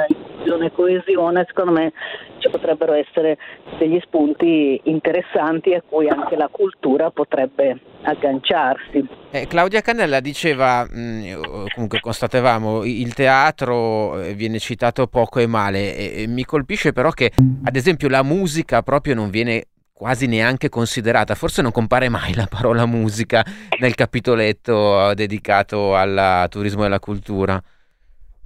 inclusione 0.44 0.66
e 0.66 0.72
coesione, 0.72 1.46
secondo 1.48 1.72
me 1.72 1.94
ci 2.40 2.50
potrebbero 2.50 2.94
essere 2.94 3.38
degli 3.78 4.00
spunti 4.04 4.80
interessanti 4.86 5.74
a 5.74 5.82
cui 5.88 6.08
anche 6.08 6.36
la 6.36 6.50
cultura 6.52 7.12
potrebbe 7.12 7.80
agganciarsi. 8.04 9.08
Eh, 9.32 9.48
Claudia 9.48 9.82
Cannella 9.82 10.20
diceva, 10.20 10.86
mh, 10.90 11.00
mm, 11.00 11.42
comunque 11.74 12.00
constatavamo, 12.00 12.84
il 12.84 13.14
teatro 13.14 14.20
eh, 14.22 14.34
viene 14.34 14.60
citato 14.60 15.08
poco 15.08 15.40
e 15.40 15.48
male, 15.48 15.96
e, 15.96 16.24
e 16.24 16.28
mi 16.28 16.46
colpisce 16.46 16.94
però 16.94 17.12
che 17.12 17.32
ad 17.64 17.76
esempio 17.76 18.10
la 18.10 18.24
musica 18.24 18.82
proprio 18.82 19.16
non 19.16 19.30
viene 19.30 19.68
quasi 19.94 20.28
neanche 20.28 20.70
considerata, 20.70 21.34
forse 21.36 21.62
non 21.62 21.72
compare 21.72 22.10
mai 22.10 22.34
la 22.34 22.48
parola 22.50 22.86
musica 22.86 23.46
nel 23.80 23.96
capitoletto 23.96 25.14
dedicato 25.14 25.96
al 25.96 26.48
turismo 26.50 26.84
e 26.84 26.88
alla 26.88 27.00
cultura. 27.00 27.62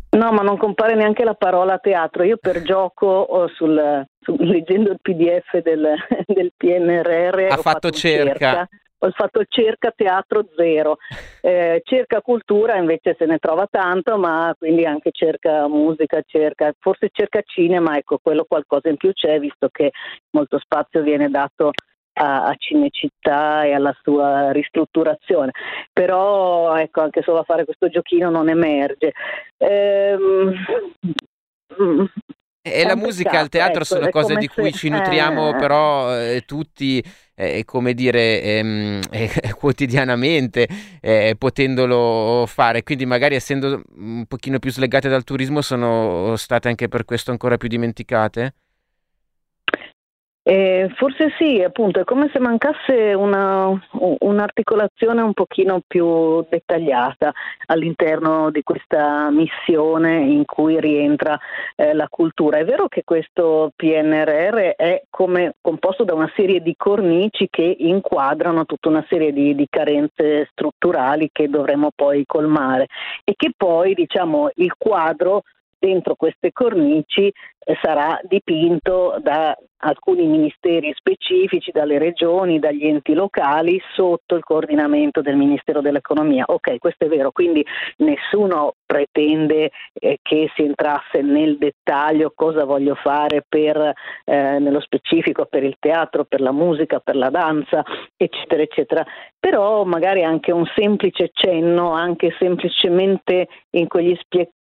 No, 0.10 0.32
ma 0.32 0.42
non 0.42 0.58
compare 0.58 0.96
neanche 0.96 1.24
la 1.24 1.34
parola 1.34 1.78
teatro. 1.80 2.24
Io 2.24 2.38
per 2.38 2.62
gioco 2.62 3.50
sul, 3.54 4.06
sul, 4.22 4.38
leggendo 4.40 4.92
il 4.92 5.00
PDF 5.02 5.58
del, 5.62 5.96
del 6.26 6.52
PNRR 6.56 7.48
ha 7.52 7.58
fatto 7.58 7.90
cerca. 7.92 8.32
cerca. 8.32 8.70
Ho 9.02 9.12
fatto 9.12 9.44
cerca 9.48 9.94
teatro 9.96 10.48
zero, 10.56 10.98
eh, 11.42 11.82
cerca 11.84 12.20
cultura 12.22 12.78
invece 12.78 13.16
se 13.16 13.26
ne 13.26 13.38
trova 13.38 13.68
tanto, 13.70 14.18
ma 14.18 14.56
quindi 14.58 14.86
anche 14.86 15.12
cerca 15.12 15.68
musica, 15.68 16.24
cerca, 16.26 16.74
forse 16.80 17.10
cerca 17.12 17.44
cinema, 17.46 17.96
ecco 17.96 18.18
quello 18.18 18.46
qualcosa 18.46 18.90
in 18.90 18.98
più 18.98 19.12
c'è 19.14 19.38
visto 19.38 19.70
che 19.70 19.92
molto 20.32 20.58
spazio 20.58 21.04
viene 21.04 21.30
dato 21.30 21.74
a, 22.18 22.54
Cinecittà 22.58 23.64
e 23.64 23.74
alla 23.74 23.96
sua 24.02 24.52
ristrutturazione, 24.52 25.52
però 25.94 26.76
ecco, 26.76 27.02
anche 27.02 27.22
solo 27.22 27.40
a 27.40 27.44
fare 27.44 27.66
questo 27.66 27.90
giochino 27.90 28.30
non 28.30 28.50
emerge. 28.50 29.14
Ehm, 29.58 30.54
e 32.62 32.84
la 32.84 32.96
musica 32.96 33.40
e 33.40 33.44
il 33.44 33.50
teatro 33.50 33.82
ecco, 33.82 33.86
sono 33.86 34.10
cose 34.10 34.36
di 34.36 34.48
cui 34.48 34.72
se... 34.72 34.78
ci 34.78 34.90
nutriamo 34.90 35.50
eh... 35.52 35.56
però 35.56 36.14
eh, 36.14 36.44
tutti, 36.46 37.04
eh, 37.36 37.64
come 37.66 37.94
dire, 37.94 38.42
ehm, 38.42 39.00
eh, 39.10 39.54
quotidianamente, 39.58 40.68
eh, 41.00 41.36
potendolo 41.38 42.46
fare. 42.46 42.84
Quindi 42.84 43.06
magari 43.06 43.36
essendo 43.36 43.82
un 43.96 44.26
pochino 44.26 44.60
più 44.60 44.72
slegate 44.72 45.08
dal 45.08 45.24
turismo 45.24 45.62
sono 45.62 46.36
state 46.36 46.68
anche 46.68 46.88
per 46.88 47.06
questo 47.06 47.32
ancora 47.32 47.58
più 47.58 47.70
dimenticate? 47.70 48.54
Eh, 50.50 50.90
forse 50.96 51.34
sì, 51.38 51.62
appunto, 51.62 52.00
è 52.00 52.06
come 52.06 52.30
se 52.32 52.40
mancasse 52.40 53.14
una, 53.14 53.68
un'articolazione 54.20 55.22
un 55.22 55.34
pochino 55.34 55.82
più 55.86 56.42
dettagliata 56.50 57.34
all'interno 57.66 58.50
di 58.50 58.64
questa 58.64 59.30
missione 59.30 60.20
in 60.22 60.46
cui 60.46 60.80
rientra 60.80 61.38
eh, 61.76 61.92
la 61.92 62.08
cultura. 62.10 62.60
È 62.60 62.64
vero 62.64 62.88
che 62.88 63.02
questo 63.04 63.74
PNRR 63.76 64.76
è 64.78 65.04
come 65.10 65.56
composto 65.60 66.06
da 66.06 66.14
una 66.14 66.32
serie 66.34 66.62
di 66.62 66.76
cornici 66.78 67.50
che 67.50 67.76
inquadrano 67.80 68.64
tutta 68.64 68.88
una 68.88 69.06
serie 69.10 69.34
di, 69.34 69.54
di 69.54 69.68
carenze 69.70 70.48
strutturali 70.54 71.28
che 71.34 71.50
dovremo 71.50 71.92
poi 71.94 72.24
colmare 72.26 72.88
e 73.26 73.34
che 73.36 73.52
poi 73.54 73.94
diciamo 73.94 74.52
il 74.56 74.74
quadro 74.78 75.44
dentro 75.80 76.16
queste 76.16 76.52
cornici 76.52 77.28
eh, 77.28 77.78
sarà 77.82 78.20
dipinto 78.24 79.18
da 79.20 79.56
alcuni 79.80 80.26
ministeri 80.26 80.92
specifici, 80.96 81.72
dalle 81.72 82.00
regioni, 82.00 82.60
dagli 82.60 82.88
enti 82.88 83.14
locali 83.14 83.80
sotto 83.94 84.36
il 84.36 84.44
coordinamento 84.44 85.22
del 85.22 85.36
Ministero 85.36 85.82
dell'Economia. 85.82 86.46
Ok, 86.48 86.78
questo 86.78 87.06
è 87.06 87.08
vero, 87.08 87.32
quindi 87.32 87.64
nessuno 87.98 88.74
pretende 88.86 89.72
eh, 89.94 90.18
che 90.22 90.50
si 90.56 90.64
entrasse 90.64 91.22
nel 91.22 91.58
dettaglio 91.58 92.32
cosa 92.34 92.64
voglio 92.64 92.96
fare 92.96 93.44
per, 93.48 93.94
eh, 94.24 94.60
nello 94.60 94.80
specifico 94.80 95.46
per 95.46 95.64
il 95.64 95.76
teatro, 95.80 96.24
per 96.24 96.42
la 96.42 96.52
musica, 96.52 97.00
per 97.00 97.16
la 97.16 97.30
danza, 97.30 97.84
eccetera, 98.16 98.62
eccetera. 98.62 99.06
Però 99.40 99.84
magari 99.84 100.24
anche 100.24 100.52
un 100.52 100.66
semplice 100.76 101.30
cenno, 101.34 101.92
anche 101.92 102.36
semplicemente 102.40 103.48
in 103.72 103.88
quegli 103.88 104.16
spie- 104.20 104.52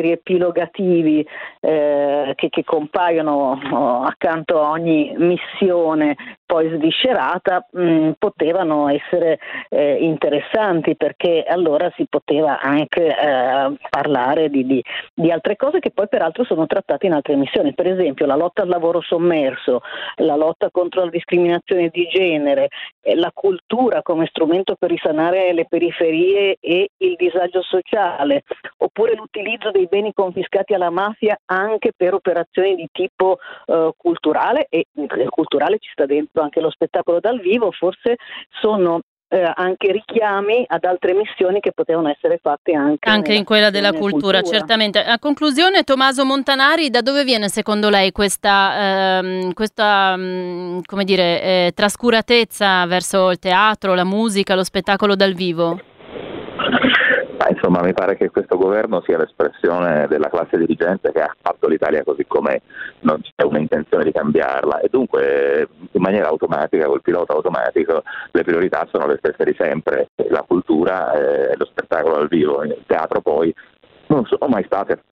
riepilogativi 0.00 1.26
eh, 1.60 2.32
che, 2.34 2.48
che, 2.48 2.64
compaiono 2.64 3.60
oh, 3.70 4.02
accanto 4.02 4.60
a 4.60 4.70
ogni 4.70 5.12
missione 5.16 6.16
poi 6.52 6.68
sviscerata 6.68 7.66
mh, 7.70 7.82
mm, 7.82 8.10
potevano 8.18 8.88
essere 8.88 9.38
eh, 9.70 9.96
interessanti 10.02 10.96
perché 10.96 11.44
allora 11.48 11.90
si 11.96 12.04
poteva 12.06 12.60
anche 12.60 13.06
eh, 13.06 13.76
parlare 13.88 14.50
di, 14.50 14.66
di, 14.66 14.84
di, 15.14 15.30
altre 15.30 15.56
cose 15.56 15.78
che 15.78 15.92
poi 15.92 16.08
peraltro 16.08 16.44
sono 16.44 16.66
trattate 16.66 17.06
in 17.06 17.14
altre 17.14 17.36
missioni, 17.36 17.72
per 17.72 17.86
esempio 17.86 18.26
la 18.26 18.36
lotta 18.36 18.60
al 18.60 18.68
lavoro 18.68 19.00
sommerso, 19.00 19.80
la 20.16 20.36
lotta 20.36 20.70
contro 20.70 21.04
la 21.04 21.10
discriminazione 21.10 21.88
di 21.88 22.06
genere, 22.08 22.68
eh, 23.00 23.14
la 23.14 23.30
cultura 23.32 24.02
come 24.02 24.26
strumento 24.26 24.76
per 24.78 24.90
risanare 24.90 25.54
le 25.54 25.64
periferie 25.64 26.58
e 26.60 26.90
il 26.98 27.14
disagio 27.16 27.62
sociale, 27.62 28.42
oppure 28.76 29.14
l'utilizzo 29.14 29.70
dei 29.70 29.81
beni 29.86 30.12
confiscati 30.12 30.74
alla 30.74 30.90
mafia 30.90 31.38
anche 31.46 31.92
per 31.96 32.14
operazioni 32.14 32.74
di 32.74 32.88
tipo 32.90 33.38
eh, 33.66 33.92
culturale 33.96 34.66
e 34.68 34.86
nel 34.92 35.28
culturale 35.28 35.78
ci 35.78 35.90
sta 35.92 36.06
dentro 36.06 36.42
anche 36.42 36.60
lo 36.60 36.70
spettacolo 36.70 37.20
dal 37.20 37.40
vivo, 37.40 37.70
forse 37.70 38.16
sono 38.60 39.00
eh, 39.32 39.50
anche 39.54 39.90
richiami 39.90 40.64
ad 40.66 40.84
altre 40.84 41.14
missioni 41.14 41.60
che 41.60 41.72
potevano 41.72 42.10
essere 42.10 42.38
fatte 42.40 42.74
anche, 42.74 43.08
anche 43.08 43.32
in 43.32 43.44
quella 43.44 43.70
della 43.70 43.92
cultura, 43.92 44.40
cultura, 44.40 44.42
certamente. 44.42 45.02
A 45.02 45.18
conclusione, 45.18 45.84
Tommaso 45.84 46.24
Montanari, 46.26 46.90
da 46.90 47.00
dove 47.00 47.24
viene 47.24 47.48
secondo 47.48 47.88
lei 47.88 48.12
questa, 48.12 49.18
ehm, 49.20 49.54
questa 49.54 50.14
mm, 50.18 50.80
come 50.84 51.04
dire, 51.04 51.42
eh, 51.42 51.72
trascuratezza 51.74 52.84
verso 52.86 53.30
il 53.30 53.38
teatro, 53.38 53.94
la 53.94 54.04
musica, 54.04 54.54
lo 54.54 54.64
spettacolo 54.64 55.16
dal 55.16 55.32
vivo? 55.32 55.80
insomma, 57.48 57.82
mi 57.82 57.92
pare 57.94 58.16
che 58.16 58.30
questo 58.30 58.56
governo 58.56 59.00
sia 59.02 59.16
l'espressione 59.16 60.06
della 60.06 60.28
classe 60.28 60.58
dirigente 60.58 61.12
che 61.12 61.20
ha 61.22 61.34
fatto 61.40 61.66
l'Italia 61.66 62.04
così 62.04 62.26
com'è, 62.26 62.60
non 63.00 63.20
c'è 63.22 63.44
un'intenzione 63.44 64.04
di 64.04 64.12
cambiarla. 64.12 64.80
E 64.80 64.88
dunque 64.90 65.68
in 65.90 66.00
maniera 66.02 66.28
automatica, 66.28 66.86
col 66.86 67.00
pilota 67.00 67.32
automatico, 67.32 68.02
le 68.32 68.44
priorità 68.44 68.86
sono 68.90 69.06
le 69.06 69.16
stesse 69.18 69.44
di 69.44 69.56
sempre, 69.58 70.10
la 70.28 70.44
cultura 70.46 71.12
e 71.12 71.56
lo 71.56 71.64
spettacolo 71.64 72.16
dal 72.16 72.28
vivo, 72.28 72.62
il 72.64 72.82
teatro 72.86 73.20
poi 73.20 73.54
non 74.08 74.26
sono 74.26 74.48
mai 74.48 74.64
state 74.64 75.02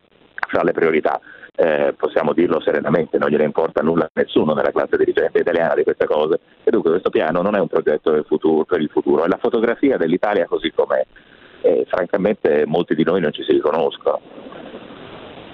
fra 0.48 0.62
le 0.62 0.72
priorità. 0.72 1.18
Eh, 1.56 1.94
possiamo 1.96 2.32
dirlo 2.32 2.60
serenamente, 2.60 3.18
non 3.18 3.28
gliene 3.28 3.44
importa 3.44 3.82
nulla 3.82 4.04
a 4.04 4.10
nessuno 4.14 4.54
nella 4.54 4.70
classe 4.70 4.96
dirigente 4.96 5.40
italiana 5.40 5.74
di 5.74 5.84
queste 5.84 6.06
cose. 6.06 6.40
E 6.64 6.70
dunque 6.70 6.90
questo 6.90 7.10
piano 7.10 7.42
non 7.42 7.54
è 7.54 7.60
un 7.60 7.66
progetto 7.68 8.22
futuro, 8.26 8.64
per 8.64 8.80
il 8.80 8.88
futuro, 8.88 9.24
è 9.24 9.28
la 9.28 9.38
fotografia 9.40 9.96
dell'Italia 9.96 10.46
così 10.46 10.70
com'è 10.72 11.04
e 11.62 11.84
francamente 11.88 12.64
molti 12.66 12.94
di 12.94 13.04
noi 13.04 13.20
non 13.20 13.32
ci 13.32 13.42
si 13.42 13.52
riconoscono. 13.52 14.20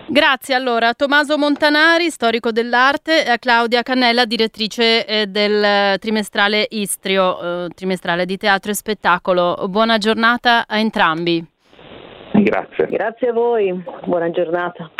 Grazie 0.09 0.55
allora 0.55 0.89
a 0.89 0.95
Tommaso 0.95 1.37
Montanari, 1.37 2.11
storico 2.11 2.53
dell'arte, 2.53 3.27
e 3.27 3.31
a 3.31 3.39
Claudia 3.39 3.83
Cannella, 3.83 4.25
direttrice 4.25 5.05
eh, 5.05 5.27
del 5.27 5.99
trimestrale 5.99 6.65
Istrio, 6.71 7.65
eh, 7.65 7.69
trimestrale 7.75 8.25
di 8.25 8.37
teatro 8.37 8.71
e 8.71 8.75
spettacolo. 8.75 9.67
Buona 9.69 9.99
giornata 9.99 10.65
a 10.69 10.79
entrambi. 10.79 11.45
Grazie. 12.35 12.87
Grazie 12.87 13.29
a 13.31 13.33
voi, 13.33 13.83
buona 14.05 14.31
giornata. 14.31 14.91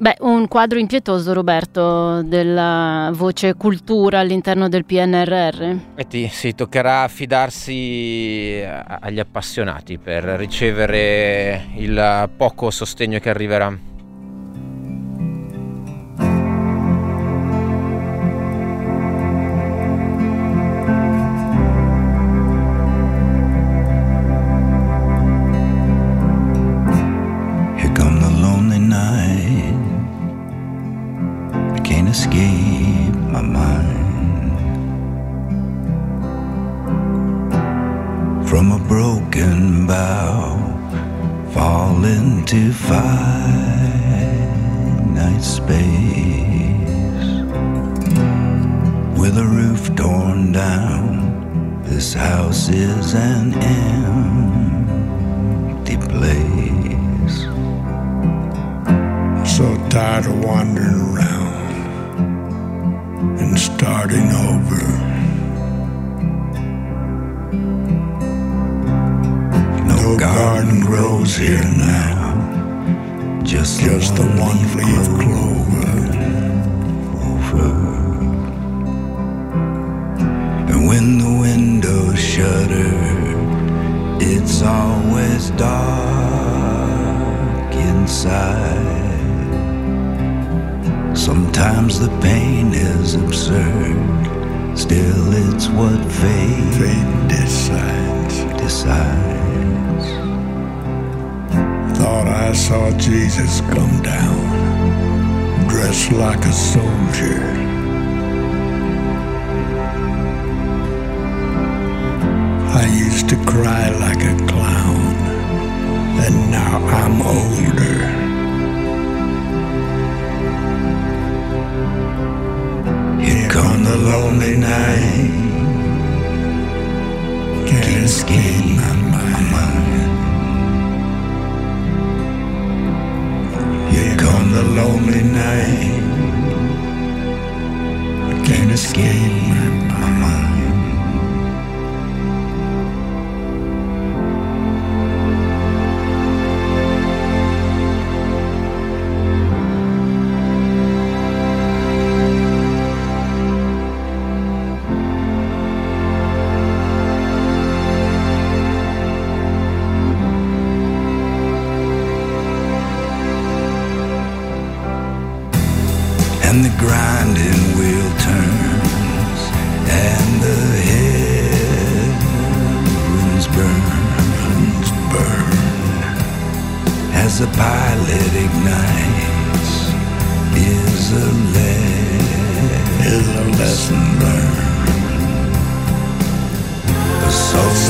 Beh, 0.00 0.16
un 0.20 0.48
quadro 0.48 0.78
impietoso, 0.78 1.34
Roberto, 1.34 2.22
della 2.22 3.10
voce 3.12 3.52
cultura 3.52 4.20
all'interno 4.20 4.70
del 4.70 4.86
PNRR. 4.86 5.76
E 5.94 6.30
sì, 6.30 6.54
toccherà 6.54 7.02
affidarsi 7.02 8.62
agli 8.64 9.20
appassionati 9.20 9.98
per 9.98 10.24
ricevere 10.24 11.66
il 11.74 12.30
poco 12.34 12.70
sostegno 12.70 13.18
che 13.18 13.28
arriverà. 13.28 13.76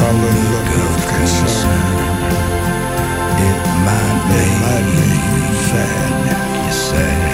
Sullen 0.00 0.38
look 0.52 0.72
of 0.80 0.96
concern. 1.12 1.96
It 3.48 3.58
might 3.84 4.20
make 4.30 4.56
you 4.96 5.52
sad. 5.68 6.12
sad. 6.72 7.32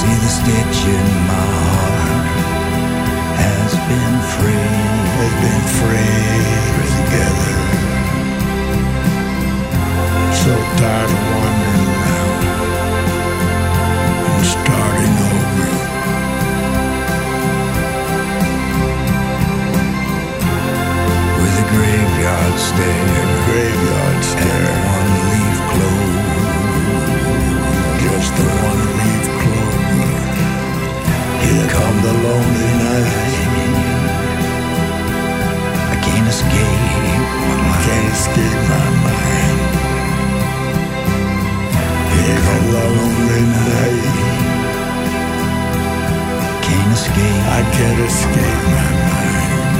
See 0.00 0.16
the 0.24 0.32
stitch 0.32 0.80
in 0.96 1.08
my 1.28 1.44
heart 1.60 2.24
has 3.36 3.72
been 3.88 4.16
free. 4.32 4.70
Has 5.20 5.34
been 5.44 5.64
free 5.76 6.80
together. 6.96 7.56
So 10.40 10.52
tired 10.80 11.10
of 11.16 11.22
wandering 11.36 11.88
around 11.92 12.40
and 14.24 14.44
starting 14.56 15.16
over. 15.28 15.68
with 21.40 21.60
a 21.60 21.66
graveyard 21.74 22.56
stare 22.68 23.28
Graveyard 23.44 24.22
and 24.48 24.64
one 24.96 25.12
leaf 25.28 25.58
closed. 25.72 26.24
Just 28.00 28.32
the 28.38 28.46
one. 28.64 28.89
Here 31.50 31.68
come 31.68 31.98
the 32.02 32.12
lonely 32.12 32.70
night. 32.84 33.58
I 35.76 35.96
can't 36.04 36.28
escape 36.28 36.80
mind. 36.86 37.84
Can't 37.86 38.08
escape 38.14 38.60
my 38.70 38.86
mind. 39.06 39.58
Here 42.14 42.40
come 42.46 42.66
the 42.76 42.84
lonely 42.98 43.42
night. 43.58 44.30
Can't 46.66 46.92
escape. 46.98 47.42
I 47.58 47.60
can't 47.76 48.00
escape 48.10 48.62
my 48.76 48.90
mind. 49.10 49.70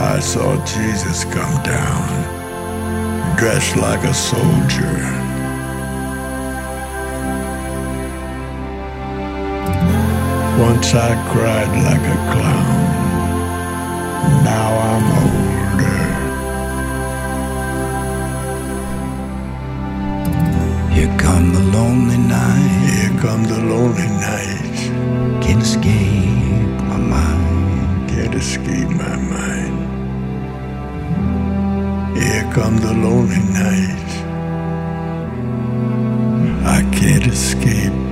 I 0.00 0.20
saw 0.20 0.56
Jesus 0.64 1.24
come 1.24 1.62
down, 1.64 2.08
dressed 3.36 3.76
like 3.76 4.04
a 4.04 4.14
soldier. 4.14 5.19
Once 10.60 10.92
I 10.92 11.14
cried 11.32 11.72
like 11.88 12.04
a 12.16 12.18
clown. 12.32 12.80
Now 14.44 14.70
I'm 14.90 15.06
older. 15.22 16.02
Here 20.94 21.14
come 21.16 21.54
the 21.54 21.64
lonely 21.78 22.18
night. 22.18 22.72
Here 22.90 23.14
come 23.22 23.42
the 23.44 23.58
lonely 23.58 24.08
nights. 24.28 24.82
Can't 25.42 25.62
escape 25.62 26.82
my 26.90 26.98
mind. 26.98 28.10
Can't 28.10 28.34
escape 28.34 28.90
my 28.90 29.16
mind. 29.16 29.76
Here 32.18 32.46
come 32.52 32.76
the 32.76 32.92
lonely 32.92 33.40
nights. 33.62 34.14
I 36.66 36.82
can't 36.92 37.26
escape 37.26 38.09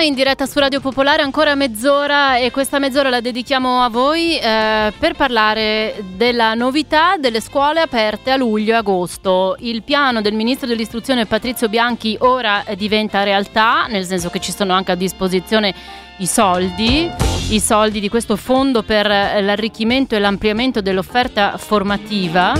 in 0.00 0.14
diretta 0.14 0.46
su 0.46 0.58
Radio 0.58 0.80
Popolare 0.80 1.22
ancora 1.22 1.54
mezz'ora 1.54 2.36
e 2.36 2.50
questa 2.50 2.78
mezz'ora 2.78 3.08
la 3.08 3.20
dedichiamo 3.20 3.82
a 3.82 3.88
voi 3.88 4.38
eh, 4.38 4.92
per 4.98 5.14
parlare 5.14 6.04
della 6.14 6.54
novità 6.54 7.16
delle 7.16 7.40
scuole 7.40 7.80
aperte 7.80 8.30
a 8.30 8.36
luglio 8.36 8.72
e 8.72 8.76
agosto. 8.76 9.56
Il 9.60 9.82
piano 9.82 10.20
del 10.20 10.34
ministro 10.34 10.66
dell'istruzione 10.66 11.26
Patrizio 11.26 11.68
Bianchi 11.68 12.16
ora 12.20 12.64
diventa 12.76 13.22
realtà, 13.22 13.86
nel 13.88 14.04
senso 14.04 14.28
che 14.28 14.40
ci 14.40 14.52
sono 14.52 14.72
anche 14.72 14.92
a 14.92 14.96
disposizione 14.96 15.74
i 16.18 16.26
soldi, 16.26 17.10
i 17.50 17.60
soldi 17.60 18.00
di 18.00 18.08
questo 18.08 18.36
fondo 18.36 18.82
per 18.82 19.06
l'arricchimento 19.06 20.14
e 20.14 20.18
l'ampliamento 20.18 20.80
dell'offerta 20.80 21.56
formativa 21.56 22.52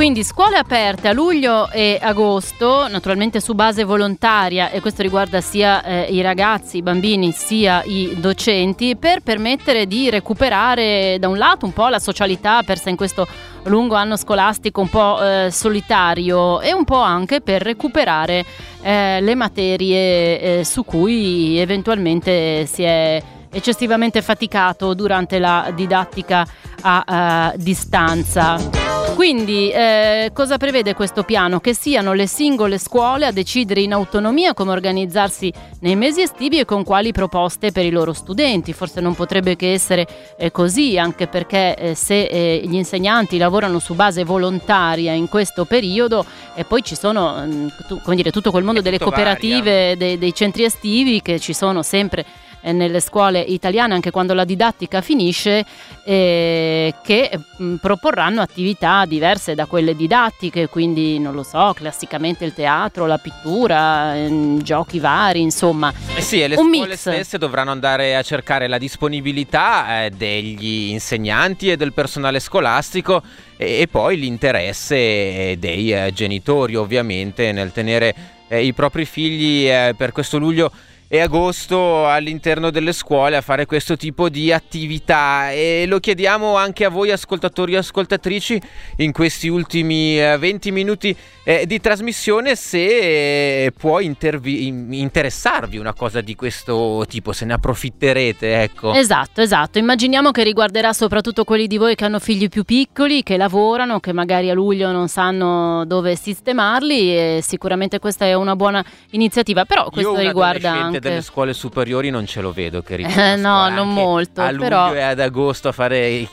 quindi 0.00 0.24
scuole 0.24 0.56
aperte 0.56 1.08
a 1.08 1.12
luglio 1.12 1.70
e 1.70 1.98
agosto, 2.00 2.88
naturalmente 2.88 3.38
su 3.38 3.52
base 3.52 3.84
volontaria 3.84 4.70
e 4.70 4.80
questo 4.80 5.02
riguarda 5.02 5.42
sia 5.42 5.84
eh, 5.84 6.04
i 6.04 6.22
ragazzi, 6.22 6.78
i 6.78 6.82
bambini 6.82 7.32
sia 7.32 7.82
i 7.84 8.16
docenti 8.18 8.96
per 8.96 9.20
permettere 9.20 9.86
di 9.86 10.08
recuperare 10.08 11.18
da 11.20 11.28
un 11.28 11.36
lato 11.36 11.66
un 11.66 11.74
po' 11.74 11.88
la 11.88 11.98
socialità 11.98 12.62
persa 12.62 12.88
in 12.88 12.96
questo 12.96 13.28
lungo 13.64 13.94
anno 13.94 14.16
scolastico 14.16 14.80
un 14.80 14.88
po' 14.88 15.22
eh, 15.22 15.50
solitario 15.50 16.62
e 16.62 16.72
un 16.72 16.84
po' 16.84 17.02
anche 17.02 17.42
per 17.42 17.60
recuperare 17.60 18.42
eh, 18.80 19.20
le 19.20 19.34
materie 19.34 20.40
eh, 20.60 20.64
su 20.64 20.82
cui 20.82 21.58
eventualmente 21.58 22.64
si 22.64 22.84
è 22.84 23.22
eccessivamente 23.52 24.22
faticato 24.22 24.94
durante 24.94 25.38
la 25.38 25.70
didattica 25.74 26.46
a 26.80 27.52
uh, 27.52 27.58
distanza. 27.58 28.89
Quindi 29.20 29.70
eh, 29.70 30.30
cosa 30.32 30.56
prevede 30.56 30.94
questo 30.94 31.24
piano? 31.24 31.60
Che 31.60 31.74
siano 31.74 32.14
le 32.14 32.26
singole 32.26 32.78
scuole 32.78 33.26
a 33.26 33.32
decidere 33.32 33.82
in 33.82 33.92
autonomia 33.92 34.54
come 34.54 34.70
organizzarsi 34.70 35.52
nei 35.80 35.94
mesi 35.94 36.22
estivi 36.22 36.58
e 36.58 36.64
con 36.64 36.84
quali 36.84 37.12
proposte 37.12 37.70
per 37.70 37.84
i 37.84 37.90
loro 37.90 38.14
studenti. 38.14 38.72
Forse 38.72 39.02
non 39.02 39.14
potrebbe 39.14 39.56
che 39.56 39.74
essere 39.74 40.06
eh, 40.38 40.50
così, 40.50 40.96
anche 40.96 41.26
perché 41.26 41.76
eh, 41.76 41.94
se 41.94 42.22
eh, 42.22 42.62
gli 42.64 42.76
insegnanti 42.76 43.36
lavorano 43.36 43.78
su 43.78 43.94
base 43.94 44.24
volontaria 44.24 45.12
in 45.12 45.28
questo 45.28 45.66
periodo 45.66 46.24
e 46.54 46.64
poi 46.64 46.82
ci 46.82 46.96
sono 46.96 47.44
mh, 47.44 47.54
mm, 47.54 47.68
tu, 47.88 48.14
dire, 48.14 48.30
tutto 48.30 48.50
quel 48.50 48.64
mondo 48.64 48.80
delle 48.80 48.98
cooperative, 48.98 49.98
dei, 49.98 50.16
dei 50.16 50.32
centri 50.32 50.64
estivi 50.64 51.20
che 51.20 51.38
ci 51.38 51.52
sono 51.52 51.82
sempre 51.82 52.24
eh, 52.60 52.72
nelle 52.72 53.00
scuole 53.00 53.40
italiane 53.40 53.94
anche 53.94 54.10
quando 54.10 54.34
la 54.34 54.44
didattica 54.44 55.00
finisce 55.00 55.64
eh, 56.04 56.94
che 57.02 57.30
mh, 57.32 57.64
mm, 57.64 57.74
proporranno 57.76 58.40
attività 58.40 59.04
diverse 59.06 59.54
da 59.54 59.66
quelle 59.66 59.94
didattiche, 59.94 60.68
quindi 60.68 61.18
non 61.18 61.34
lo 61.34 61.42
so, 61.42 61.72
classicamente 61.74 62.44
il 62.44 62.54
teatro, 62.54 63.06
la 63.06 63.18
pittura, 63.18 64.14
eh, 64.14 64.58
giochi 64.62 64.98
vari, 64.98 65.40
insomma. 65.40 65.92
Eh 66.14 66.20
sì, 66.20 66.42
e 66.42 66.48
le 66.48 66.56
scuole 66.56 66.70
mix. 66.70 66.94
stesse 66.94 67.38
dovranno 67.38 67.70
andare 67.70 68.16
a 68.16 68.22
cercare 68.22 68.66
la 68.66 68.78
disponibilità 68.78 70.04
eh, 70.04 70.10
degli 70.10 70.90
insegnanti 70.90 71.70
e 71.70 71.76
del 71.76 71.92
personale 71.92 72.40
scolastico 72.40 73.22
e, 73.56 73.80
e 73.80 73.88
poi 73.88 74.18
l'interesse 74.18 75.56
dei 75.58 75.92
eh, 75.92 76.12
genitori 76.12 76.76
ovviamente 76.76 77.52
nel 77.52 77.72
tenere 77.72 78.38
i 78.50 78.72
propri 78.72 79.04
figli 79.04 79.68
per 79.94 80.10
questo 80.10 80.36
luglio 80.36 80.72
e 81.12 81.18
agosto 81.18 82.06
all'interno 82.06 82.70
delle 82.70 82.92
scuole 82.92 83.36
a 83.36 83.40
fare 83.40 83.66
questo 83.66 83.96
tipo 83.96 84.28
di 84.28 84.52
attività 84.52 85.50
e 85.50 85.84
lo 85.88 85.98
chiediamo 85.98 86.54
anche 86.54 86.84
a 86.84 86.88
voi 86.88 87.10
ascoltatori 87.10 87.74
e 87.74 87.78
ascoltatrici 87.78 88.62
in 88.98 89.10
questi 89.10 89.48
ultimi 89.48 90.18
20 90.18 90.68
eh, 90.68 90.70
minuti 90.70 91.16
eh, 91.42 91.66
di 91.66 91.80
trasmissione 91.80 92.54
se 92.54 93.64
eh, 93.64 93.72
può 93.76 93.98
intervi- 93.98 94.68
interessarvi 94.68 95.78
una 95.78 95.94
cosa 95.94 96.20
di 96.20 96.36
questo 96.36 97.04
tipo, 97.08 97.32
se 97.32 97.44
ne 97.44 97.54
approfitterete, 97.54 98.62
ecco. 98.62 98.92
Esatto, 98.94 99.40
esatto. 99.40 99.78
Immaginiamo 99.78 100.30
che 100.30 100.44
riguarderà 100.44 100.92
soprattutto 100.92 101.42
quelli 101.42 101.66
di 101.66 101.76
voi 101.76 101.96
che 101.96 102.04
hanno 102.04 102.20
figli 102.20 102.48
più 102.48 102.62
piccoli, 102.62 103.24
che 103.24 103.36
lavorano, 103.36 103.98
che 103.98 104.12
magari 104.12 104.48
a 104.48 104.54
luglio 104.54 104.92
non 104.92 105.08
sanno 105.08 105.84
dove 105.86 106.14
sistemarli 106.14 107.16
e 107.16 107.40
sicuramente 107.42 107.98
questa 107.98 108.26
è 108.26 108.34
una 108.34 108.54
buona 108.54 108.84
iniziativa, 109.10 109.64
però 109.64 109.90
questo 109.90 110.16
riguarda 110.18 110.70
anche 110.70 110.99
delle 111.00 111.22
scuole 111.22 111.52
superiori 111.52 112.10
non 112.10 112.26
ce 112.26 112.40
lo 112.40 112.52
vedo 112.52 112.82
che 112.82 112.96
ritorna 112.96 113.32
eh, 113.32 113.36
no, 113.36 113.68
non 113.68 113.92
molto, 113.92 114.40
a 114.40 114.50
luglio 114.50 114.62
però... 114.62 114.94
e 114.94 115.00
ad 115.00 115.20
agosto 115.20 115.68
a 115.68 115.72
fare 115.72 116.28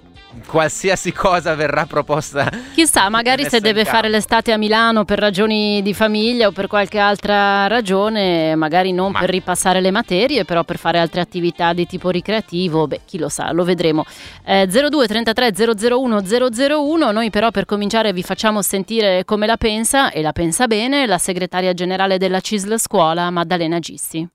qualsiasi 0.46 1.12
cosa 1.12 1.56
verrà 1.56 1.86
proposta. 1.86 2.50
Chissà, 2.74 3.10
magari 3.10 3.46
se 3.46 3.60
deve 3.60 3.86
fare 3.86 4.10
l'estate 4.10 4.52
a 4.52 4.58
Milano 4.58 5.06
per 5.06 5.20
ragioni 5.20 5.82
di 5.82 5.94
famiglia 5.94 6.48
o 6.48 6.52
per 6.52 6.68
qualche 6.68 7.00
altra 7.00 7.68
ragione, 7.68 8.56
magari 8.56 8.92
non 8.92 9.12
Ma... 9.12 9.20
per 9.20 9.30
ripassare 9.30 9.82
le 9.82 9.92
materie, 9.92 10.46
però 10.46 10.64
per 10.64 10.78
fare 10.78 11.00
altre 11.00 11.22
attività 11.22 11.74
di 11.74 11.86
tipo 11.86 12.10
ricreativo, 12.10 12.88
beh, 12.88 13.02
chi 13.06 13.18
lo 13.18 13.30
sa, 13.30 13.52
lo 13.52 13.64
vedremo. 13.64 14.06
Eh, 14.46 14.68
02 14.68 15.08
33 15.08 15.54
001 15.78 16.22
001, 16.22 17.12
noi 17.12 17.30
però 17.30 17.52
per 17.52 17.66
cominciare 17.66 18.14
vi 18.14 18.24
facciamo 18.24 18.62
sentire 18.62 19.26
come 19.26 19.48
la 19.48 19.58
pensa, 19.58 20.12
e 20.12 20.22
la 20.22 20.32
pensa 20.32 20.68
bene, 20.68 21.06
la 21.06 21.18
segretaria 21.18 21.74
generale 21.74 22.18
della 22.18 22.40
CISL 22.40 22.80
Scuola, 22.80 23.30
Maddalena 23.30 23.80
Gissi. 23.80 24.28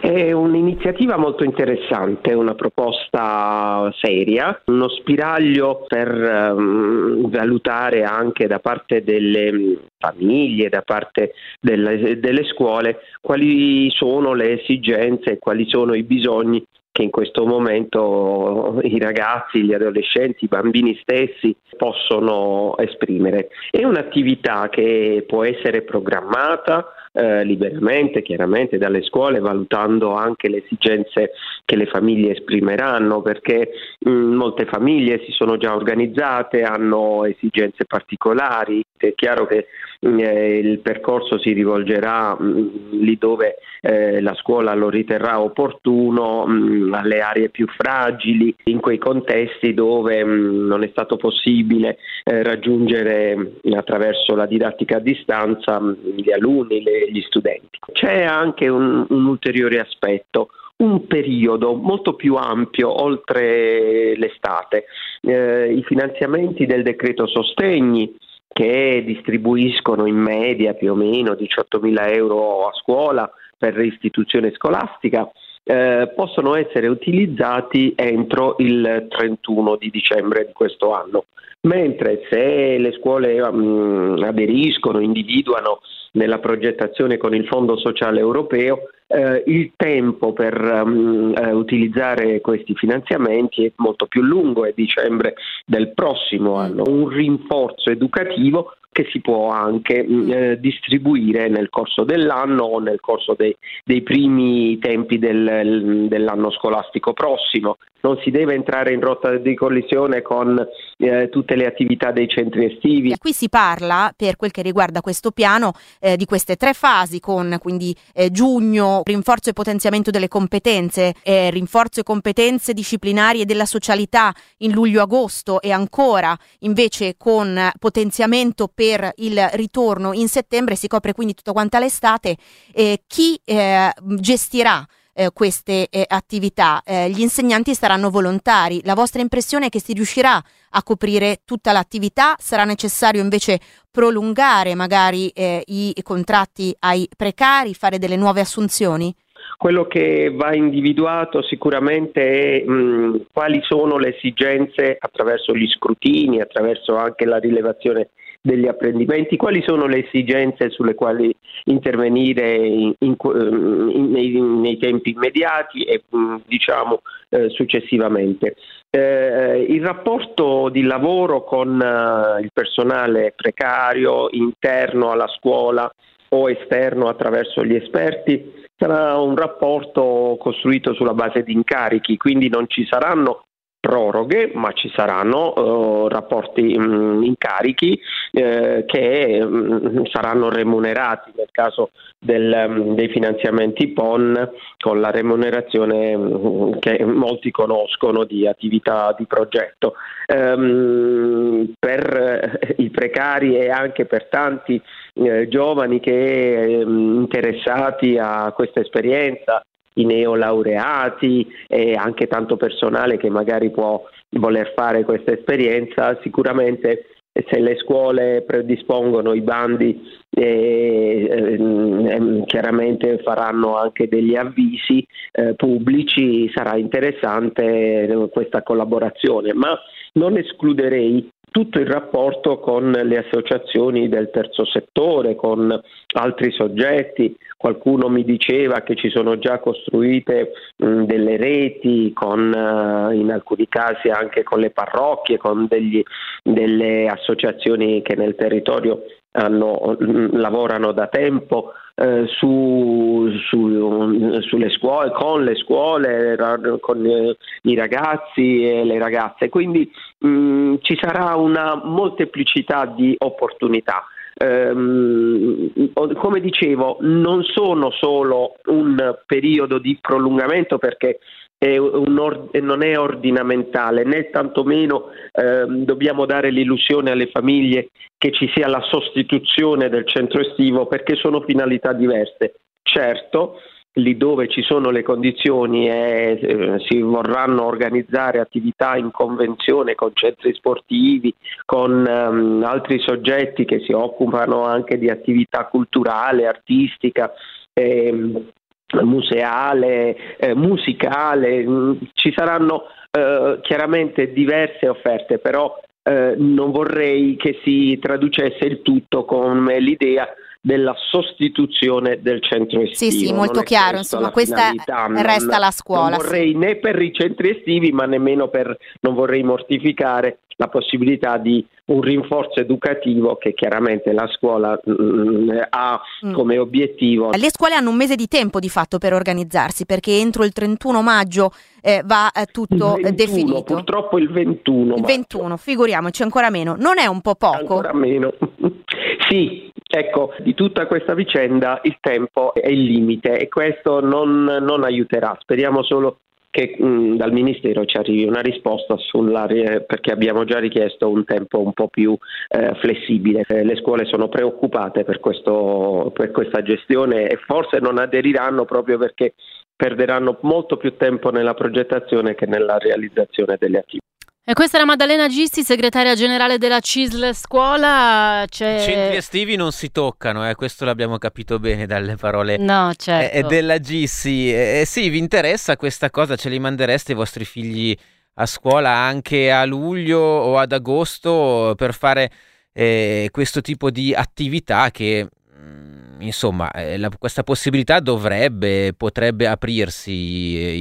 È 0.00 0.32
un'iniziativa 0.32 1.16
molto 1.16 1.44
interessante, 1.44 2.32
una 2.32 2.54
proposta 2.54 3.92
seria, 4.00 4.60
uno 4.66 4.88
spiraglio 4.88 5.84
per 5.86 6.08
um, 6.10 7.30
valutare 7.30 8.02
anche 8.02 8.46
da 8.46 8.58
parte 8.58 9.02
delle 9.02 9.78
famiglie, 9.98 10.68
da 10.68 10.82
parte 10.82 11.32
delle, 11.60 12.18
delle 12.18 12.44
scuole, 12.44 13.00
quali 13.20 13.90
sono 13.90 14.34
le 14.34 14.60
esigenze 14.60 15.32
e 15.32 15.38
quali 15.38 15.66
sono 15.68 15.94
i 15.94 16.02
bisogni 16.02 16.64
che 16.94 17.02
in 17.02 17.10
questo 17.10 17.44
momento 17.44 18.78
i 18.82 19.00
ragazzi, 19.00 19.64
gli 19.64 19.74
adolescenti, 19.74 20.44
i 20.44 20.48
bambini 20.48 20.96
stessi 21.02 21.52
possono 21.76 22.76
esprimere. 22.78 23.48
È 23.68 23.82
un'attività 23.84 24.68
che 24.68 25.24
può 25.26 25.42
essere 25.42 25.82
programmata, 25.82 26.86
eh, 27.16 27.44
liberamente, 27.44 28.22
chiaramente 28.22 28.76
dalle 28.76 29.02
scuole, 29.02 29.38
valutando 29.38 30.14
anche 30.14 30.48
le 30.48 30.64
esigenze 30.64 31.30
che 31.64 31.76
le 31.76 31.86
famiglie 31.86 32.32
esprimeranno, 32.32 33.22
perché 33.22 33.70
mh, 34.00 34.10
molte 34.10 34.64
famiglie 34.64 35.22
si 35.24 35.30
sono 35.30 35.56
già 35.56 35.74
organizzate, 35.74 36.62
hanno 36.62 37.24
esigenze 37.24 37.84
particolari. 37.84 38.82
È 38.96 39.14
chiaro 39.14 39.46
che 39.46 39.66
eh, 40.00 40.58
il 40.58 40.80
percorso 40.80 41.38
si 41.38 41.52
rivolgerà 41.52 42.36
mh, 42.38 42.98
lì 43.00 43.16
dove 43.16 43.56
eh, 43.80 44.20
la 44.20 44.34
scuola 44.34 44.74
lo 44.74 44.88
riterrà 44.88 45.40
opportuno, 45.40 46.46
mh, 46.46 46.94
alle 46.94 47.20
aree 47.20 47.48
più 47.48 47.66
fragili, 47.68 48.54
in 48.64 48.80
quei 48.80 48.98
contesti 48.98 49.72
dove 49.72 50.24
mh, 50.24 50.66
non 50.66 50.82
è 50.82 50.88
stato 50.90 51.16
possibile 51.16 51.98
eh, 52.24 52.42
raggiungere 52.42 53.52
attraverso 53.72 54.34
la 54.34 54.46
didattica 54.46 54.96
a 54.96 55.00
distanza 55.00 55.80
gli 56.16 56.32
alunni, 56.32 56.82
le, 56.82 57.03
gli 57.10 57.20
studenti. 57.22 57.78
C'è 57.92 58.24
anche 58.24 58.68
un, 58.68 59.06
un 59.08 59.26
ulteriore 59.26 59.80
aspetto 59.80 60.48
un 60.76 61.06
periodo 61.06 61.74
molto 61.74 62.14
più 62.14 62.34
ampio 62.34 63.02
oltre 63.02 64.16
l'estate. 64.16 64.86
Eh, 65.20 65.72
I 65.72 65.82
finanziamenti 65.84 66.66
del 66.66 66.82
decreto 66.82 67.26
sostegni 67.26 68.16
che 68.48 69.02
distribuiscono 69.04 70.06
in 70.06 70.16
media 70.16 70.74
più 70.74 70.92
o 70.92 70.94
meno 70.94 71.32
18.000 71.32 72.14
euro 72.14 72.66
a 72.66 72.72
scuola 72.72 73.30
per 73.56 73.78
istituzione 73.80 74.52
scolastica 74.52 75.30
eh, 75.64 76.12
possono 76.14 76.54
essere 76.54 76.88
utilizzati 76.88 77.94
entro 77.96 78.56
il 78.58 79.06
31 79.08 79.76
di 79.76 79.90
dicembre 79.90 80.46
di 80.46 80.52
questo 80.52 80.92
anno. 80.92 81.24
Mentre 81.62 82.26
se 82.30 82.76
le 82.78 82.92
scuole 82.92 83.40
um, 83.40 84.22
aderiscono, 84.22 85.00
individuano 85.00 85.80
nella 86.14 86.38
progettazione 86.38 87.16
con 87.16 87.34
il 87.34 87.46
Fondo 87.46 87.76
Sociale 87.76 88.20
Europeo, 88.20 88.88
eh, 89.14 89.44
il 89.46 89.72
tempo 89.76 90.32
per 90.32 90.60
um, 90.60 91.32
eh, 91.36 91.52
utilizzare 91.52 92.40
questi 92.40 92.74
finanziamenti 92.74 93.64
è 93.64 93.72
molto 93.76 94.06
più 94.06 94.22
lungo, 94.22 94.64
è 94.64 94.72
dicembre 94.74 95.34
del 95.64 95.92
prossimo 95.94 96.56
anno. 96.56 96.82
Un 96.86 97.08
rinforzo 97.08 97.90
educativo 97.90 98.72
che 98.94 99.08
si 99.10 99.20
può 99.20 99.48
anche 99.48 100.06
mm, 100.08 100.30
eh, 100.30 100.60
distribuire 100.60 101.48
nel 101.48 101.68
corso 101.68 102.04
dell'anno 102.04 102.62
o 102.62 102.78
nel 102.78 103.00
corso 103.00 103.34
dei, 103.36 103.54
dei 103.84 104.02
primi 104.02 104.78
tempi 104.78 105.18
del, 105.18 106.06
dell'anno 106.08 106.52
scolastico 106.52 107.12
prossimo. 107.12 107.78
Non 108.02 108.20
si 108.22 108.30
deve 108.30 108.54
entrare 108.54 108.92
in 108.92 109.00
rotta 109.00 109.36
di 109.36 109.54
collisione 109.56 110.22
con 110.22 110.64
eh, 110.98 111.28
tutte 111.28 111.56
le 111.56 111.66
attività 111.66 112.12
dei 112.12 112.28
centri 112.28 112.66
estivi. 112.66 113.16
Qui 113.18 113.32
si 113.32 113.48
parla, 113.48 114.12
per 114.16 114.36
quel 114.36 114.52
che 114.52 114.62
riguarda 114.62 115.00
questo 115.00 115.32
piano, 115.32 115.72
eh, 115.98 116.16
di 116.16 116.24
queste 116.24 116.54
tre 116.54 116.72
fasi, 116.72 117.18
con 117.18 117.56
quindi 117.60 117.96
eh, 118.14 118.30
giugno 118.30 119.00
rinforzo 119.04 119.50
e 119.50 119.52
potenziamento 119.52 120.10
delle 120.10 120.28
competenze, 120.28 121.14
eh, 121.22 121.50
rinforzo 121.50 122.00
e 122.00 122.02
competenze 122.02 122.72
disciplinari 122.72 123.40
e 123.40 123.44
della 123.44 123.66
socialità 123.66 124.34
in 124.58 124.72
luglio-agosto 124.72 125.60
e 125.60 125.70
ancora 125.70 126.36
invece 126.60 127.16
con 127.16 127.70
potenziamento 127.78 128.68
per 128.72 129.12
il 129.16 129.48
ritorno 129.52 130.12
in 130.12 130.28
settembre, 130.28 130.76
si 130.76 130.88
copre 130.88 131.12
quindi 131.12 131.34
tutta 131.34 131.52
quanta 131.52 131.78
l'estate. 131.78 132.36
Eh, 132.72 133.02
chi 133.06 133.40
eh, 133.44 133.92
gestirà 134.16 134.86
eh, 135.14 135.30
queste 135.32 135.88
eh, 135.88 136.04
attività. 136.06 136.82
Eh, 136.84 137.08
gli 137.10 137.20
insegnanti 137.20 137.74
saranno 137.74 138.10
volontari. 138.10 138.80
La 138.84 138.94
vostra 138.94 139.22
impressione 139.22 139.66
è 139.66 139.68
che 139.68 139.80
si 139.80 139.92
riuscirà 139.92 140.42
a 140.70 140.82
coprire 140.82 141.38
tutta 141.44 141.72
l'attività? 141.72 142.34
Sarà 142.38 142.64
necessario 142.64 143.22
invece 143.22 143.58
prolungare 143.90 144.74
magari 144.74 145.28
eh, 145.28 145.62
i 145.66 145.94
contratti 146.02 146.74
ai 146.80 147.08
precari, 147.16 147.74
fare 147.74 147.98
delle 147.98 148.16
nuove 148.16 148.40
assunzioni? 148.40 149.14
Quello 149.56 149.86
che 149.86 150.32
va 150.34 150.54
individuato 150.54 151.42
sicuramente 151.42 152.62
è 152.62 152.64
mh, 152.64 153.26
quali 153.32 153.60
sono 153.62 153.98
le 153.98 154.16
esigenze 154.16 154.96
attraverso 154.98 155.54
gli 155.54 155.66
scrutini, 155.68 156.40
attraverso 156.40 156.96
anche 156.96 157.24
la 157.24 157.38
rilevazione 157.38 158.10
degli 158.46 158.66
apprendimenti, 158.66 159.38
quali 159.38 159.62
sono 159.66 159.86
le 159.86 160.04
esigenze 160.04 160.68
sulle 160.68 160.94
quali 160.94 161.34
intervenire 161.64 162.54
in, 162.54 162.92
in, 162.98 163.16
in, 163.18 164.10
nei, 164.10 164.38
nei, 164.38 164.76
tempi 164.76 165.12
immediati 165.12 165.82
e 165.84 166.02
diciamo 166.44 167.00
eh, 167.30 167.48
successivamente. 167.48 168.56
Eh, 168.90 169.64
il 169.66 169.82
rapporto 169.82 170.68
di 170.68 170.82
lavoro 170.82 171.42
con 171.42 171.80
eh, 171.80 172.42
il 172.42 172.50
personale 172.52 173.32
precario 173.34 174.28
interno 174.32 175.10
alla 175.10 175.28
scuola 175.28 175.90
o 176.28 176.50
esterno 176.50 177.08
attraverso 177.08 177.64
gli 177.64 177.74
esperti 177.74 178.62
sarà 178.76 179.16
un 179.16 179.36
rapporto 179.36 180.36
costruito 180.38 180.92
sulla 180.92 181.14
base 181.14 181.42
di 181.44 181.52
incarichi, 181.52 182.18
quindi 182.18 182.50
non 182.50 182.68
ci 182.68 182.84
saranno 182.84 183.44
proroghe, 183.84 184.50
ma 184.54 184.72
ci 184.72 184.90
saranno 184.96 185.52
uh, 185.52 186.08
rapporti 186.08 186.74
mh, 186.78 186.86
mm, 186.86 187.22
incarichi 187.22 188.00
eh, 188.32 188.84
che 188.86 189.44
mh, 189.44 189.98
mm, 190.00 190.04
saranno 190.10 190.48
remunerati 190.48 191.32
nel 191.36 191.48
caso 191.52 191.90
del, 192.18 192.64
mh, 192.66 192.72
mm, 192.72 192.94
dei 192.94 193.08
finanziamenti 193.10 193.88
PON 193.88 194.52
con 194.78 195.00
la 195.02 195.10
remunerazione 195.10 196.78
che 196.80 197.04
molti 197.04 197.50
conoscono 197.50 198.24
di 198.24 198.46
attività 198.46 199.14
di 199.18 199.26
progetto. 199.26 199.96
Um, 200.34 201.74
per 201.78 202.58
eh, 202.60 202.74
i 202.78 202.88
precari 202.88 203.58
e 203.58 203.68
anche 203.68 204.06
per 204.06 204.28
tanti 204.30 204.80
eh, 205.12 205.46
giovani 205.48 206.00
che 206.00 206.82
interessati 206.82 208.16
a 208.16 208.50
questa 208.52 208.80
esperienza 208.80 209.62
i 209.94 210.04
neolaureati 210.04 211.46
e 211.68 211.94
anche 211.94 212.26
tanto 212.26 212.56
personale 212.56 213.16
che 213.16 213.30
magari 213.30 213.70
può 213.70 214.02
voler 214.30 214.72
fare 214.74 215.04
questa 215.04 215.32
esperienza, 215.32 216.18
sicuramente 216.22 217.06
se 217.48 217.58
le 217.58 217.76
scuole 217.78 218.42
predispongono 218.46 219.32
i 219.34 219.40
bandi 219.40 220.00
eh, 220.30 221.26
eh, 221.28 222.42
chiaramente 222.46 223.18
faranno 223.24 223.76
anche 223.76 224.06
degli 224.06 224.36
avvisi 224.36 225.04
eh, 225.32 225.54
pubblici, 225.54 226.48
sarà 226.54 226.76
interessante 226.76 228.28
questa 228.30 228.62
collaborazione, 228.62 229.52
ma 229.52 229.76
non 230.12 230.36
escluderei 230.36 231.28
tutto 231.54 231.78
il 231.78 231.86
rapporto 231.86 232.58
con 232.58 232.90
le 232.90 233.16
associazioni 233.16 234.08
del 234.08 234.30
terzo 234.32 234.64
settore, 234.64 235.36
con 235.36 235.80
altri 236.14 236.50
soggetti. 236.50 237.36
Qualcuno 237.56 238.08
mi 238.08 238.24
diceva 238.24 238.80
che 238.80 238.96
ci 238.96 239.08
sono 239.08 239.38
già 239.38 239.60
costruite 239.60 240.50
delle 240.76 241.36
reti, 241.36 242.12
con, 242.12 242.40
uh, 242.52 243.12
in 243.12 243.30
alcuni 243.30 243.68
casi 243.68 244.08
anche 244.08 244.42
con 244.42 244.58
le 244.58 244.70
parrocchie, 244.70 245.38
con 245.38 245.68
degli, 245.68 246.02
delle 246.42 247.06
associazioni 247.06 248.02
che 248.02 248.16
nel 248.16 248.34
territorio 248.34 249.04
hanno, 249.36 249.96
lavorano 250.32 250.92
da 250.92 251.06
tempo 251.08 251.72
eh, 251.96 252.26
su, 252.26 253.28
su, 253.48 254.40
sulle 254.40 254.70
scuole, 254.70 255.10
con 255.12 255.44
le 255.44 255.54
scuole, 255.56 256.36
con 256.80 257.06
eh, 257.06 257.36
i 257.62 257.74
ragazzi 257.74 258.64
e 258.64 258.84
le 258.84 258.98
ragazze. 258.98 259.48
Quindi 259.48 259.90
mh, 260.18 260.76
ci 260.80 260.98
sarà 261.00 261.36
una 261.36 261.80
molteplicità 261.82 262.86
di 262.86 263.14
opportunità. 263.18 264.06
Um, 264.36 265.70
come 265.92 266.40
dicevo, 266.40 266.96
non 267.02 267.44
sono 267.44 267.92
solo 267.92 268.56
un 268.64 269.16
periodo 269.26 269.78
di 269.78 269.96
prolungamento 270.00 270.76
perché 270.78 271.20
è 271.64 271.80
or- 271.80 272.50
non 272.60 272.82
è 272.82 272.98
ordinamentale, 272.98 274.04
né 274.04 274.28
tantomeno 274.30 275.06
eh, 275.32 275.64
dobbiamo 275.66 276.26
dare 276.26 276.50
l'illusione 276.50 277.10
alle 277.10 277.30
famiglie 277.30 277.88
che 278.18 278.32
ci 278.32 278.50
sia 278.54 278.68
la 278.68 278.82
sostituzione 278.82 279.88
del 279.88 280.06
centro 280.06 280.40
estivo 280.40 280.86
perché 280.86 281.14
sono 281.16 281.40
finalità 281.40 281.92
diverse. 281.92 282.54
Certo, 282.82 283.60
lì 283.94 284.16
dove 284.16 284.48
ci 284.48 284.62
sono 284.62 284.90
le 284.90 285.02
condizioni 285.02 285.88
e 285.88 286.38
eh, 286.40 286.84
si 286.86 287.00
vorranno 287.00 287.64
organizzare 287.64 288.40
attività 288.40 288.96
in 288.96 289.10
convenzione 289.10 289.94
con 289.94 290.10
centri 290.12 290.52
sportivi, 290.54 291.34
con 291.64 292.04
um, 292.06 292.62
altri 292.64 293.00
soggetti 293.00 293.64
che 293.64 293.80
si 293.80 293.92
occupano 293.92 294.64
anche 294.64 294.98
di 294.98 295.08
attività 295.08 295.66
culturale, 295.66 296.46
artistica. 296.46 297.32
Eh, 297.72 298.52
museale, 299.02 300.36
eh, 300.36 300.54
musicale, 300.54 301.66
mm, 301.66 301.92
ci 302.12 302.32
saranno 302.36 302.84
eh, 303.10 303.58
chiaramente 303.62 304.32
diverse 304.32 304.88
offerte, 304.88 305.38
però 305.38 305.78
eh, 306.02 306.34
non 306.36 306.70
vorrei 306.70 307.36
che 307.36 307.60
si 307.64 307.98
traducesse 308.00 308.64
il 308.66 308.82
tutto 308.82 309.24
come 309.24 309.80
l'idea 309.80 310.28
della 310.60 310.94
sostituzione 311.10 312.22
del 312.22 312.42
centro 312.42 312.80
estivo. 312.80 313.10
Sì, 313.10 313.26
sì, 313.26 313.32
molto 313.34 313.60
chiaro, 313.60 313.98
insomma, 313.98 314.30
questa 314.30 314.72
non, 314.86 315.22
resta 315.22 315.58
la 315.58 315.70
scuola. 315.70 316.16
Non 316.16 316.18
vorrei 316.18 316.52
sì. 316.52 316.56
né 316.56 316.76
per 316.76 317.00
i 317.02 317.12
centri 317.12 317.50
estivi, 317.50 317.92
ma 317.92 318.06
nemmeno 318.06 318.48
per, 318.48 318.74
non 319.00 319.14
vorrei 319.14 319.42
mortificare 319.42 320.38
la 320.56 320.68
possibilità 320.68 321.38
di 321.38 321.64
un 321.86 322.00
rinforzo 322.00 322.60
educativo 322.60 323.36
che 323.36 323.54
chiaramente 323.54 324.12
la 324.12 324.26
scuola 324.28 324.78
mh, 324.82 324.92
mm, 324.92 325.50
ha 325.68 326.00
mm. 326.26 326.32
come 326.32 326.58
obiettivo. 326.58 327.30
Le 327.30 327.50
scuole 327.50 327.74
hanno 327.74 327.90
un 327.90 327.96
mese 327.96 328.16
di 328.16 328.28
tempo 328.28 328.58
di 328.58 328.68
fatto 328.68 328.98
per 328.98 329.12
organizzarsi 329.12 329.84
perché 329.86 330.18
entro 330.18 330.44
il 330.44 330.52
31 330.52 331.02
maggio 331.02 331.50
eh, 331.82 332.02
va 332.04 332.30
eh, 332.30 332.46
tutto 332.46 332.94
21, 332.94 333.10
definito. 333.10 333.62
Purtroppo 333.62 334.18
il 334.18 334.30
21. 334.30 334.94
Il 334.96 335.02
21, 335.02 335.56
figuriamoci 335.56 336.22
ancora 336.22 336.50
meno. 336.50 336.76
Non 336.78 336.98
è 336.98 337.06
un 337.06 337.20
po' 337.20 337.34
poco? 337.34 337.58
Ancora 337.58 337.94
meno. 337.94 338.32
sì, 339.28 339.72
Ecco, 339.96 340.34
di 340.40 340.54
tutta 340.54 340.88
questa 340.88 341.14
vicenda 341.14 341.78
il 341.84 341.98
tempo 342.00 342.52
è 342.52 342.68
il 342.68 342.82
limite 342.82 343.38
e 343.38 343.48
questo 343.48 344.00
non, 344.00 344.42
non 344.42 344.82
aiuterà. 344.82 345.36
Speriamo 345.38 345.84
solo 345.84 346.18
che 346.54 346.76
mh, 346.78 347.16
dal 347.16 347.32
Ministero 347.32 347.84
ci 347.84 347.96
arrivi 347.96 348.22
una 348.22 348.40
risposta 348.40 348.96
sulla, 348.96 349.44
perché 349.48 350.12
abbiamo 350.12 350.44
già 350.44 350.60
richiesto 350.60 351.10
un 351.10 351.24
tempo 351.24 351.60
un 351.60 351.72
po' 351.72 351.88
più 351.88 352.16
eh, 352.48 352.76
flessibile. 352.76 353.44
Eh, 353.48 353.64
le 353.64 353.74
scuole 353.74 354.04
sono 354.04 354.28
preoccupate 354.28 355.02
per, 355.02 355.18
questo, 355.18 356.12
per 356.14 356.30
questa 356.30 356.62
gestione 356.62 357.26
e 357.26 357.38
forse 357.44 357.80
non 357.80 357.98
aderiranno 357.98 358.66
proprio 358.66 358.98
perché 358.98 359.34
perderanno 359.74 360.38
molto 360.42 360.76
più 360.76 360.96
tempo 360.96 361.32
nella 361.32 361.54
progettazione 361.54 362.36
che 362.36 362.46
nella 362.46 362.78
realizzazione 362.78 363.56
delle 363.58 363.78
attività. 363.78 364.06
E 364.46 364.52
questa 364.52 364.76
è 364.76 364.80
la 364.80 364.84
Maddalena 364.84 365.26
Gisti, 365.26 365.62
segretaria 365.62 366.14
generale 366.14 366.58
della 366.58 366.78
CISL 366.78 367.34
Scuola. 367.34 368.44
C'è... 368.46 368.74
I 368.74 368.82
centri 368.82 369.16
estivi 369.16 369.56
non 369.56 369.72
si 369.72 369.90
toccano, 369.90 370.46
eh, 370.46 370.54
questo 370.54 370.84
l'abbiamo 370.84 371.16
capito 371.16 371.58
bene 371.58 371.86
dalle 371.86 372.16
parole 372.16 372.58
no, 372.58 372.92
certo. 372.94 373.38
eh, 373.38 373.42
della 373.44 373.80
Gissi. 373.80 374.52
Eh, 374.52 374.82
sì, 374.84 375.08
vi 375.08 375.16
interessa 375.16 375.78
questa 375.78 376.10
cosa? 376.10 376.36
Ce 376.36 376.50
li 376.50 376.58
mandereste 376.58 377.12
i 377.12 377.14
vostri 377.14 377.46
figli 377.46 377.96
a 378.34 378.44
scuola 378.44 378.90
anche 378.90 379.50
a 379.50 379.64
luglio 379.64 380.18
o 380.20 380.58
ad 380.58 380.72
agosto 380.72 381.72
per 381.74 381.94
fare 381.94 382.30
eh, 382.74 383.30
questo 383.32 383.62
tipo 383.62 383.90
di 383.90 384.12
attività 384.12 384.90
che 384.90 385.26
mm, 385.58 386.20
insomma 386.20 386.70
eh, 386.72 386.98
la, 386.98 387.08
questa 387.18 387.44
possibilità 387.44 387.98
dovrebbe, 387.98 388.92
potrebbe 388.94 389.46
aprirsi 389.46 390.12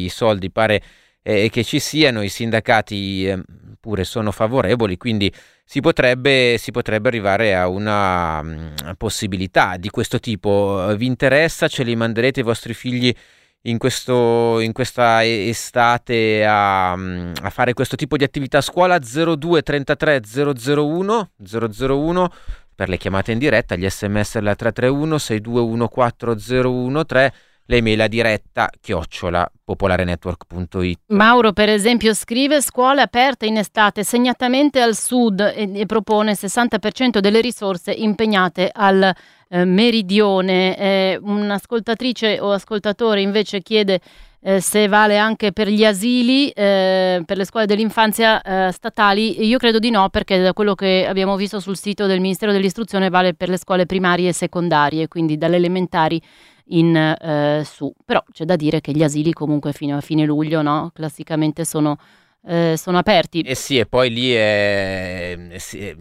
i 0.03 0.10
soldi 0.10 0.52
pare 0.52 0.84
eh, 1.23 1.49
che 1.49 1.63
ci 1.63 1.79
siano, 1.79 2.21
i 2.21 2.29
sindacati 2.29 3.27
eh, 3.27 3.41
pure 3.79 4.03
sono 4.03 4.31
favorevoli, 4.31 4.97
quindi 4.97 5.33
si 5.65 5.79
potrebbe, 5.79 6.57
si 6.59 6.71
potrebbe 6.71 7.07
arrivare 7.07 7.55
a 7.55 7.67
una 7.67 8.41
um, 8.41 8.73
possibilità 8.97 9.77
di 9.77 9.89
questo 9.89 10.19
tipo. 10.19 10.93
Vi 10.95 11.05
interessa? 11.05 11.67
Ce 11.67 11.83
li 11.83 11.95
manderete 11.95 12.41
i 12.41 12.43
vostri 12.43 12.73
figli? 12.73 13.13
In, 13.65 13.77
questo, 13.77 14.59
in, 14.59 14.73
questa 14.73 15.25
estate 15.25 16.45
a, 16.45 16.91
a, 16.91 17.49
fare 17.49 17.73
questo 17.73 17.95
tipo 17.95 18.17
di 18.17 18.25
attività 18.25 18.57
a 18.57 18.61
scuola 18.61 18.99
02 18.99 19.61
33 19.61 20.19
001 20.21 21.29
001 21.37 22.29
per 22.75 22.89
le 22.89 22.97
chiamate 22.97 23.31
in 23.31 23.37
diretta 23.37 23.77
gli 23.77 23.89
sms 23.89 24.35
alla 24.35 24.55
331 24.55 25.15
6214013 25.15 27.31
l'email 27.65 28.02
a 28.02 28.07
diretta 28.07 28.69
chiocciola 28.80 29.49
popolarenetwork.it. 29.64 30.99
Mauro, 31.07 31.53
per 31.53 31.69
esempio, 31.69 32.14
scrive 32.14 32.61
scuole 32.61 33.02
aperte 33.02 33.45
in 33.45 33.57
estate, 33.57 34.03
segnatamente 34.03 34.81
al 34.81 34.95
sud, 34.95 35.40
e, 35.40 35.69
e 35.73 35.85
propone 35.85 36.31
il 36.31 36.38
60% 36.40 37.19
delle 37.19 37.41
risorse 37.41 37.91
impegnate 37.91 38.69
al 38.73 39.14
eh, 39.49 39.65
meridione. 39.65 40.77
Eh, 40.77 41.19
un'ascoltatrice 41.22 42.40
o 42.40 42.52
ascoltatore 42.52 43.22
invece 43.22 43.61
chiede 43.61 44.02
eh, 44.45 44.60
se 44.60 44.88
vale 44.88 45.18
anche 45.18 45.53
per 45.53 45.69
gli 45.69 45.85
asili, 45.85 46.49
eh, 46.49 47.22
per 47.26 47.38
le 47.38 47.45
scuole 47.45 47.65
dell'infanzia 47.65 48.41
eh, 48.41 48.72
statali. 48.73 49.45
Io 49.45 49.57
credo 49.57 49.80
di 49.80 49.90
no, 49.90 50.10
perché 50.10 50.41
da 50.41 50.52
quello 50.53 50.76
che 50.76 51.06
abbiamo 51.07 51.38
visto 51.38 51.61
sul 51.61 51.77
sito 51.77 52.07
del 52.07 52.19
Ministero 52.19 52.52
dell'Istruzione 52.52 53.10
vale 53.10 53.34
per 53.34 53.48
le 53.48 53.57
scuole 53.57 53.85
primarie 53.85 54.30
e 54.30 54.34
secondarie, 54.34 55.07
quindi 55.07 55.38
dalle 55.38 55.56
elementari 55.56 56.22
in 56.68 56.95
eh, 56.95 57.64
su. 57.65 57.94
Però 58.06 58.23
c'è 58.31 58.45
da 58.45 58.56
dire 58.56 58.81
che 58.81 58.91
gli 58.91 59.03
asili 59.03 59.34
comunque 59.34 59.73
fino 59.73 59.98
a 59.98 60.02
fine 60.02 60.26
luglio, 60.26 60.61
no? 60.61 60.91
classicamente 60.94 61.65
sono, 61.65 61.98
eh, 62.45 62.76
sono 62.77 62.98
aperti. 62.98 63.41
Eh 63.41 63.56
sì, 63.56 63.77
e 63.80 63.85
poi 63.85 64.10
lì 64.10 64.31
è, 64.31 65.38
è, 65.38 65.57
è, 65.57 65.95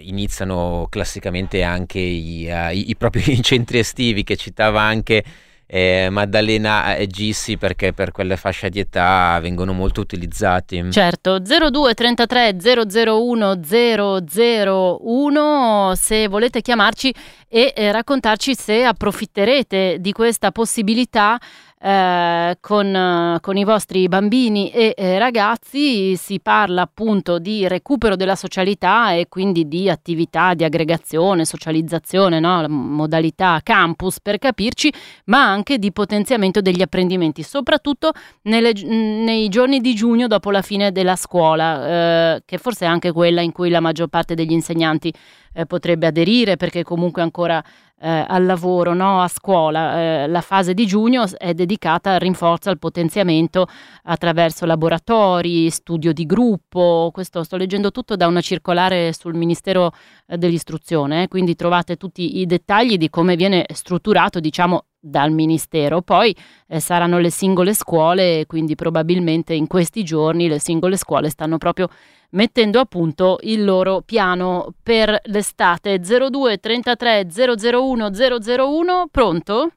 iniziano 0.00 0.86
classicamente 0.88 1.62
anche 1.62 1.98
i, 1.98 2.48
uh, 2.50 2.72
i, 2.72 2.90
i 2.90 2.96
propri 2.96 3.22
centri 3.42 3.78
estivi 3.78 4.24
che 4.24 4.36
citava 4.36 4.80
anche 4.80 5.24
eh, 5.70 6.08
Maddalena 6.10 6.96
e 6.96 7.06
Gissi 7.06 7.58
perché 7.58 7.92
per 7.92 8.10
quelle 8.10 8.38
fasce 8.38 8.70
di 8.70 8.80
età 8.80 9.38
vengono 9.40 9.74
molto 9.74 10.00
utilizzati. 10.00 10.90
Certo, 10.90 11.38
02 11.38 11.92
33 11.92 12.56
001 12.58 13.60
001 13.60 15.92
se 15.94 16.28
volete 16.28 16.62
chiamarci 16.62 17.14
e 17.46 17.74
eh, 17.76 17.92
raccontarci 17.92 18.54
se 18.54 18.84
approfitterete 18.84 19.98
di 20.00 20.12
questa 20.12 20.52
possibilità 20.52 21.38
eh, 21.80 22.56
con, 22.60 23.38
con, 23.40 23.56
i 23.56 23.64
vostri 23.64 24.08
bambini 24.08 24.70
e 24.70 24.94
eh, 24.96 25.18
ragazzi 25.18 26.16
si 26.16 26.40
parla 26.40 26.82
appunto 26.82 27.38
di 27.38 27.68
recupero 27.68 28.16
della 28.16 28.34
socialità 28.34 29.12
e 29.12 29.28
quindi 29.28 29.68
di 29.68 29.88
attività 29.88 30.54
di 30.54 30.64
aggregazione, 30.64 31.44
socializzazione, 31.44 32.40
no? 32.40 32.66
modalità 32.68 33.60
campus 33.62 34.20
per 34.20 34.38
capirci, 34.38 34.92
ma 35.26 35.44
anche 35.44 35.78
di 35.78 35.92
potenziamento 35.92 36.60
degli 36.60 36.82
apprendimenti, 36.82 37.42
soprattutto 37.42 38.12
nelle, 38.42 38.72
nei 38.72 39.48
giorni 39.48 39.80
di 39.80 39.94
giugno 39.94 40.26
dopo 40.26 40.50
la 40.50 40.62
fine 40.62 40.90
della 40.90 41.16
scuola, 41.16 42.34
eh, 42.34 42.42
che 42.44 42.58
forse 42.58 42.86
è 42.86 42.88
anche 42.88 43.12
quella 43.12 43.40
in 43.40 43.52
cui 43.52 43.70
la 43.70 43.80
maggior 43.80 44.08
parte 44.08 44.34
degli 44.34 44.52
insegnanti 44.52 45.12
eh, 45.54 45.66
potrebbe 45.66 46.06
aderire 46.06 46.56
perché 46.56 46.82
comunque 46.82 47.22
ancora 47.22 47.62
eh, 48.00 48.24
al 48.26 48.44
lavoro, 48.46 48.94
no? 48.94 49.20
a 49.22 49.28
scuola. 49.28 50.00
Eh, 50.24 50.26
la 50.28 50.40
fase 50.40 50.74
di 50.74 50.86
giugno 50.86 51.24
è 51.36 51.54
dedicata 51.54 52.12
al 52.12 52.20
rinforzo, 52.20 52.70
al 52.70 52.78
potenziamento 52.78 53.66
attraverso 54.04 54.66
laboratori, 54.66 55.70
studio 55.70 56.12
di 56.12 56.26
gruppo. 56.26 57.10
Questo 57.12 57.42
sto 57.42 57.56
leggendo 57.56 57.90
tutto 57.90 58.16
da 58.16 58.26
una 58.26 58.40
circolare 58.40 59.12
sul 59.12 59.34
Ministero 59.34 59.92
eh, 60.26 60.38
dell'Istruzione, 60.38 61.24
eh, 61.24 61.28
quindi 61.28 61.54
trovate 61.54 61.96
tutti 61.96 62.38
i 62.38 62.46
dettagli 62.46 62.96
di 62.96 63.10
come 63.10 63.36
viene 63.36 63.66
strutturato, 63.72 64.40
diciamo, 64.40 64.84
dal 64.98 65.30
Ministero. 65.30 66.02
Poi 66.02 66.34
eh, 66.66 66.80
saranno 66.80 67.18
le 67.18 67.30
singole 67.30 67.74
scuole, 67.74 68.46
quindi 68.46 68.74
probabilmente 68.74 69.54
in 69.54 69.66
questi 69.66 70.02
giorni 70.04 70.48
le 70.48 70.58
singole 70.58 70.96
scuole 70.96 71.28
stanno 71.28 71.58
proprio 71.58 71.88
mettendo 72.30 72.78
a 72.80 72.84
punto 72.84 73.38
il 73.42 73.64
loro 73.64 74.02
piano 74.02 74.74
per 74.82 75.18
l'estate 75.24 75.98
02 75.98 76.58
33 76.58 77.26
001 77.30 78.10
001 78.10 79.08
pronto? 79.10 79.70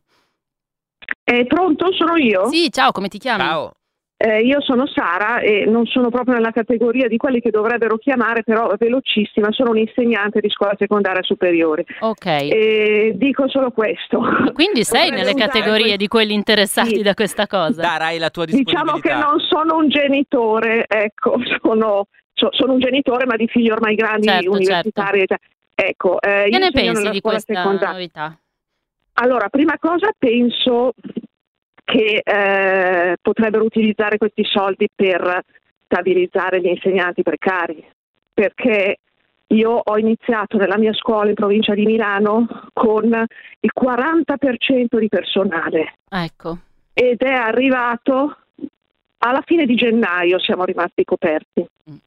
È 1.23 1.45
pronto? 1.45 1.91
Sono 1.93 2.15
io? 2.17 2.47
Sì, 2.49 2.69
ciao, 2.71 2.91
come 2.91 3.07
ti 3.07 3.17
chiami? 3.17 3.43
Ciao. 3.43 3.71
Eh, 4.23 4.41
io 4.41 4.61
sono 4.61 4.85
Sara 4.85 5.39
e 5.39 5.65
non 5.65 5.87
sono 5.87 6.09
proprio 6.09 6.35
nella 6.35 6.51
categoria 6.51 7.07
di 7.07 7.17
quelli 7.17 7.41
che 7.41 7.49
dovrebbero 7.49 7.97
chiamare, 7.97 8.43
però 8.43 8.71
velocissima, 8.77 9.51
sono 9.51 9.71
un'insegnante 9.71 10.39
di 10.39 10.49
scuola 10.49 10.75
secondaria 10.77 11.23
superiore. 11.23 11.85
Ok. 12.01 12.25
E 12.25 13.13
dico 13.15 13.49
solo 13.49 13.71
questo. 13.71 14.21
Quindi 14.53 14.83
sei 14.83 15.09
nelle 15.09 15.33
categorie 15.33 15.97
di 15.97 16.07
quelli 16.07 16.33
interessati 16.33 16.97
sì. 16.97 17.01
da 17.01 17.15
questa 17.15 17.47
cosa? 17.47 17.81
Darai 17.81 18.19
la 18.19 18.29
tua 18.29 18.45
disponibilità. 18.45 18.81
Diciamo 18.83 18.99
che 18.99 19.13
non 19.15 19.39
sono 19.39 19.77
un 19.77 19.89
genitore, 19.89 20.85
ecco, 20.87 21.37
sono 21.59 22.05
so, 22.33 22.49
sono 22.51 22.73
un 22.73 22.79
genitore 22.79 23.25
ma 23.25 23.35
di 23.35 23.47
figli 23.47 23.71
ormai 23.71 23.95
grandi, 23.95 24.27
certo, 24.27 24.51
universitari. 24.51 25.25
Certo. 25.25 25.45
Ecco, 25.73 26.21
eh, 26.21 26.47
che 26.51 26.59
ne 26.59 26.69
pensi 26.69 27.09
di 27.09 27.21
questa 27.21 27.55
secondaria. 27.55 27.91
novità? 27.93 28.37
Allora, 29.13 29.49
prima 29.49 29.79
cosa 29.79 30.11
penso 30.15 30.93
che 31.91 32.21
eh, 32.23 33.17
potrebbero 33.21 33.65
utilizzare 33.65 34.17
questi 34.17 34.45
soldi 34.45 34.87
per 34.95 35.43
stabilizzare 35.83 36.61
gli 36.61 36.67
insegnanti 36.67 37.21
precari, 37.21 37.85
perché 38.33 38.99
io 39.47 39.71
ho 39.83 39.97
iniziato 39.97 40.55
nella 40.55 40.77
mia 40.77 40.93
scuola 40.93 41.27
in 41.27 41.35
provincia 41.35 41.73
di 41.73 41.85
Milano 41.85 42.47
con 42.71 43.03
il 43.59 43.71
40% 43.77 44.97
di 44.97 45.09
personale. 45.09 45.95
Ecco. 46.07 46.59
Ed 46.93 47.19
è 47.19 47.33
arrivato 47.33 48.37
alla 49.17 49.43
fine 49.45 49.65
di 49.65 49.75
gennaio, 49.75 50.39
siamo 50.39 50.63
rimasti 50.63 51.03
coperti. 51.03 51.59
Mm. 51.59 51.93
Un 51.93 51.99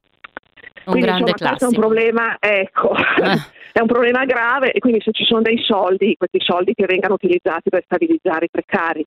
quindi 0.84 1.02
grande 1.02 1.30
insomma, 1.30 1.56
è 1.58 1.64
un 1.64 1.72
problema, 1.72 2.36
ecco, 2.40 2.94
Eh. 2.96 3.52
è 3.72 3.80
un 3.80 3.86
problema 3.86 4.24
grave 4.24 4.72
e 4.72 4.78
quindi 4.78 5.02
se 5.02 5.12
ci 5.12 5.24
sono 5.24 5.42
dei 5.42 5.58
soldi, 5.62 6.16
questi 6.16 6.40
soldi 6.40 6.72
che 6.72 6.86
vengano 6.86 7.14
utilizzati 7.14 7.68
per 7.68 7.82
stabilizzare 7.84 8.46
i 8.46 8.50
precari 8.50 9.04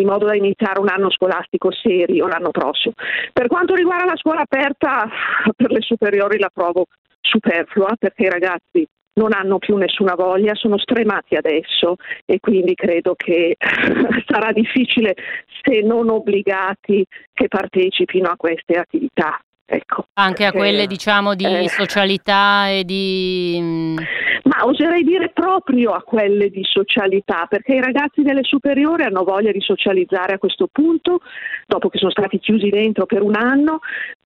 in 0.00 0.08
modo 0.08 0.26
da 0.26 0.34
iniziare 0.34 0.80
un 0.80 0.88
anno 0.88 1.10
scolastico 1.10 1.70
serio 1.72 2.26
l'anno 2.26 2.50
prossimo. 2.50 2.94
Per 3.32 3.46
quanto 3.46 3.74
riguarda 3.74 4.04
la 4.04 4.16
scuola 4.16 4.40
aperta, 4.40 5.08
per 5.56 5.70
le 5.70 5.80
superiori 5.80 6.38
la 6.38 6.50
trovo 6.52 6.86
superflua 7.20 7.94
perché 7.98 8.24
i 8.24 8.30
ragazzi 8.30 8.86
non 9.12 9.32
hanno 9.32 9.58
più 9.58 9.76
nessuna 9.76 10.14
voglia, 10.14 10.54
sono 10.54 10.78
stremati 10.78 11.34
adesso 11.34 11.96
e 12.24 12.40
quindi 12.40 12.74
credo 12.74 13.14
che 13.14 13.56
sarà 14.26 14.52
difficile, 14.52 15.14
se 15.62 15.80
non 15.80 16.08
obbligati, 16.08 17.04
che 17.32 17.48
partecipino 17.48 18.28
a 18.28 18.36
queste 18.36 18.74
attività. 18.74 19.38
Ecco, 19.72 20.06
Anche 20.14 20.44
a 20.44 20.50
quelle 20.50 20.88
diciamo 20.88 21.36
di 21.36 21.44
eh, 21.44 21.68
socialità 21.68 22.68
e 22.68 22.82
di... 22.84 23.56
mm, 23.60 23.96
Ma 24.42 24.66
oserei 24.66 25.04
dire 25.04 25.30
proprio 25.32 25.92
a 25.92 26.02
quelle 26.02 26.50
di 26.50 26.64
socialità, 26.64 27.46
perché 27.48 27.74
i 27.74 27.80
ragazzi 27.80 28.22
delle 28.22 28.42
superiori 28.42 29.04
hanno 29.04 29.22
voglia 29.22 29.52
di 29.52 29.60
socializzare 29.60 30.32
a 30.34 30.38
questo 30.38 30.68
punto, 30.72 31.20
dopo 31.68 31.88
che 31.88 31.98
sono 31.98 32.10
stati 32.10 32.40
chiusi 32.40 32.68
dentro 32.68 33.06
per 33.06 33.22
un 33.22 33.36
anno, 33.36 33.78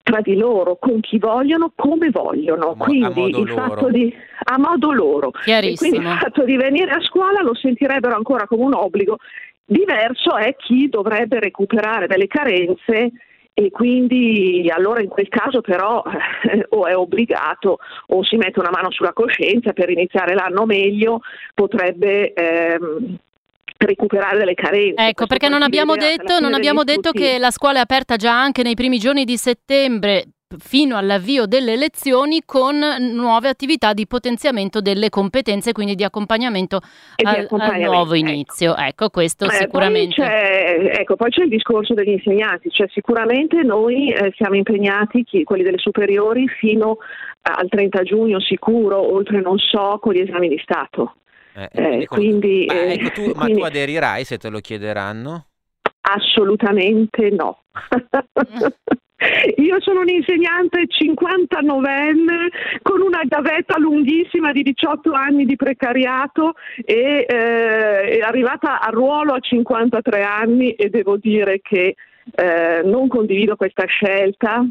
tra 0.03 0.23
di 0.23 0.35
loro, 0.35 0.79
con 0.81 1.01
chi 1.01 1.19
vogliono, 1.19 1.73
come 1.77 2.09
vogliono. 2.09 2.75
mo- 2.75 2.83
a 2.83 2.87
quindi 2.87 3.29
il 3.29 3.47
loro. 3.47 3.55
fatto 3.55 3.91
di 3.91 4.15
a 4.45 4.59
modo 4.59 4.93
loro. 4.93 5.31
E 5.45 5.75
quindi 5.77 5.99
il 5.99 6.19
fatto 6.21 6.45
di 6.45 6.57
venire 6.57 6.91
a 6.91 7.03
scuola 7.03 7.43
lo 7.43 7.55
sentirebbero 7.55 8.15
ancora 8.15 8.47
come 8.47 8.65
un 8.65 8.75
obbligo. 8.75 9.19
Diverso 9.63 10.37
è 10.37 10.57
chi 10.57 10.89
dovrebbe 10.89 11.39
recuperare 11.39 12.07
delle 12.07 12.29
carenze 12.29 13.13
e 13.57 13.71
quindi 13.71 14.69
allora 14.69 15.01
in 15.01 15.09
quel 15.09 15.29
caso 15.29 15.61
però 15.61 16.03
eh, 16.51 16.67
o 16.71 16.87
è 16.87 16.97
obbligato 16.97 17.79
o 18.09 18.25
si 18.25 18.37
mette 18.37 18.59
una 18.59 18.71
mano 18.73 18.91
sulla 18.91 19.13
coscienza 19.13 19.73
per 19.73 19.91
iniziare 19.91 20.35
l'anno 20.35 20.67
meglio, 20.67 21.21
potrebbe 21.55 22.33
ehm, 22.33 23.17
recuperare 23.79 24.39
delle 24.39 24.55
carenze. 24.55 24.95
Ecco, 24.95 25.03
Questo 25.03 25.27
perché 25.27 25.49
non 25.49 25.63
abbiamo 25.63 25.95
detto, 25.95 26.41
non 26.41 26.53
abbiamo 26.53 26.83
detto 26.83 27.13
che 27.13 27.39
la 27.39 27.53
scuola 27.53 27.79
è 27.79 27.83
aperta 27.83 28.17
già 28.17 28.39
anche 28.39 28.65
nei 28.65 28.75
primi 28.75 28.99
giorni 28.99 29.25
di 29.25 29.37
settembre 29.37 30.25
fino 30.59 30.97
all'avvio 30.97 31.47
delle 31.47 31.77
lezioni 31.77 32.43
con 32.45 32.79
nuove 33.13 33.49
attività 33.49 33.93
di 33.93 34.07
potenziamento 34.07 34.81
delle 34.81 35.09
competenze, 35.11 35.73
quindi 35.73 35.95
di 35.95 36.05
accompagnamento 36.05 36.81
E 37.17 37.23
di 37.23 37.27
al, 37.27 37.35
al 37.37 37.45
accompagnamento, 37.45 37.91
nuovo 37.93 38.15
ecco. 38.15 38.29
inizio. 38.31 38.77
Ecco, 38.77 39.09
questo 39.11 39.45
Eh, 39.45 39.49
poi 39.49 39.57
sicuramente. 39.59 40.15
c'è, 40.15 40.91
ecco, 41.01 41.17
poi 41.17 41.31
c'è 41.31 41.43
il 41.45 41.49
discorso 41.51 41.95
degli 41.95 42.11
insegnanti, 42.11 42.71
cioè 42.71 42.87
sicuramente 42.91 43.63
noi 43.63 44.13
eh, 44.13 44.33
siamo 44.37 44.57
impegnati, 44.57 45.25
chi- 45.25 45.45
quelli 45.45 45.63
delle 45.63 45.79
superiori, 45.79 46.47
fino 46.49 46.99
al 47.43 47.69
30 47.69 48.03
giugno 48.03 48.41
sicuro, 48.41 49.01
oltre 49.13 49.41
non 49.41 49.59
so, 49.59 49.99
con 50.01 50.15
gli 50.15 50.21
esami 50.21 50.49
di 50.49 50.59
Stato. 50.63 51.17
Eh, 51.55 51.69
Eh, 51.73 52.01
ecco, 52.03 52.17
quindi, 52.17 52.65
ma, 52.67 52.75
eh, 52.75 52.93
ecco, 52.95 53.11
tu, 53.11 53.25
ma 53.35 53.43
quindi- 53.45 53.61
tu 53.61 53.65
aderirai 53.67 54.25
se 54.25 54.39
te 54.39 54.49
lo 54.49 54.59
chiederanno? 54.61 55.47
Assolutamente 56.07 57.31
no. 57.31 57.61
Io 59.57 59.81
sono 59.81 60.01
un'insegnante 60.01 60.87
59enne 60.87 62.49
con 62.83 63.01
una 63.01 63.23
gavetta 63.25 63.79
lunghissima 63.79 64.53
di 64.53 64.63
18 64.63 65.13
anni 65.13 65.45
di 65.45 65.57
precariato 65.57 66.55
e 66.85 67.27
eh, 67.29 68.19
è 68.19 68.21
arrivata 68.21 68.81
a 68.81 68.91
ruolo 68.91 69.33
a 69.33 69.41
53 69.41 70.23
anni 70.23 70.73
e 70.73 70.91
devo 70.91 71.17
dire 71.17 71.61
che 71.63 71.95
eh, 72.35 72.83
non 72.85 73.09
condivido 73.09 73.57
questa 73.57 73.85
scelta 73.87 74.67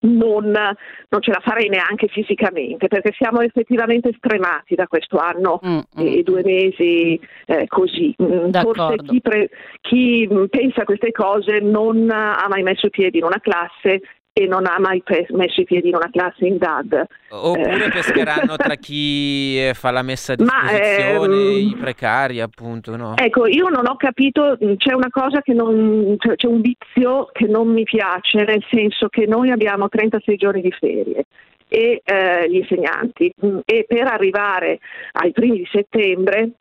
non, 0.00 0.50
non, 0.50 1.20
ce 1.20 1.30
la 1.30 1.40
farei 1.42 1.68
neanche 1.68 2.06
fisicamente 2.08 2.86
perché 2.86 3.12
siamo 3.16 3.40
effettivamente 3.40 4.12
stremati 4.16 4.74
da 4.74 4.86
questo 4.86 5.16
anno 5.16 5.60
mm, 5.66 5.78
e 5.96 6.18
mm. 6.18 6.20
due 6.20 6.42
mesi 6.44 7.20
eh, 7.46 7.66
così. 7.66 8.14
Mm, 8.22 8.50
forse 8.50 8.96
chi, 9.06 9.20
pre, 9.20 9.50
chi 9.80 10.28
pensa 10.48 10.82
a 10.82 10.84
queste 10.84 11.10
cose 11.10 11.58
non 11.60 12.08
ha 12.10 12.46
mai 12.48 12.62
messo 12.62 12.88
piedi 12.90 13.18
in 13.18 13.24
una 13.24 13.40
classe 13.40 14.02
e 14.32 14.46
non 14.46 14.66
ha 14.66 14.78
mai 14.78 15.02
messo 15.30 15.60
i 15.60 15.64
piedi 15.64 15.88
in 15.88 15.96
una 15.96 16.10
classe 16.10 16.46
in 16.46 16.58
DAD. 16.58 17.06
Oppure 17.30 17.86
eh. 17.86 17.90
pescheranno 17.90 18.56
tra 18.56 18.74
chi 18.78 19.58
eh, 19.58 19.74
fa 19.74 19.90
la 19.90 20.02
messa 20.02 20.34
a 20.34 20.36
disposizione, 20.36 21.26
Ma, 21.26 21.34
ehm, 21.34 21.68
i 21.68 21.76
precari 21.78 22.40
appunto, 22.40 22.96
no? 22.96 23.16
Ecco, 23.16 23.46
io 23.46 23.68
non 23.68 23.86
ho 23.86 23.96
capito, 23.96 24.56
c'è 24.76 24.94
una 24.94 25.10
cosa 25.10 25.40
che 25.40 25.52
non, 25.54 26.16
c'è 26.18 26.46
un 26.46 26.60
vizio 26.60 27.30
che 27.32 27.46
non 27.46 27.68
mi 27.68 27.82
piace, 27.82 28.44
nel 28.44 28.64
senso 28.70 29.08
che 29.08 29.26
noi 29.26 29.50
abbiamo 29.50 29.88
36 29.88 30.36
giorni 30.36 30.60
di 30.60 30.72
ferie 30.72 31.24
e 31.68 32.00
eh, 32.02 32.48
gli 32.48 32.56
insegnanti 32.56 33.32
e 33.64 33.84
per 33.86 34.06
arrivare 34.06 34.78
ai 35.12 35.32
primi 35.32 35.58
di 35.58 35.68
settembre 35.70 36.52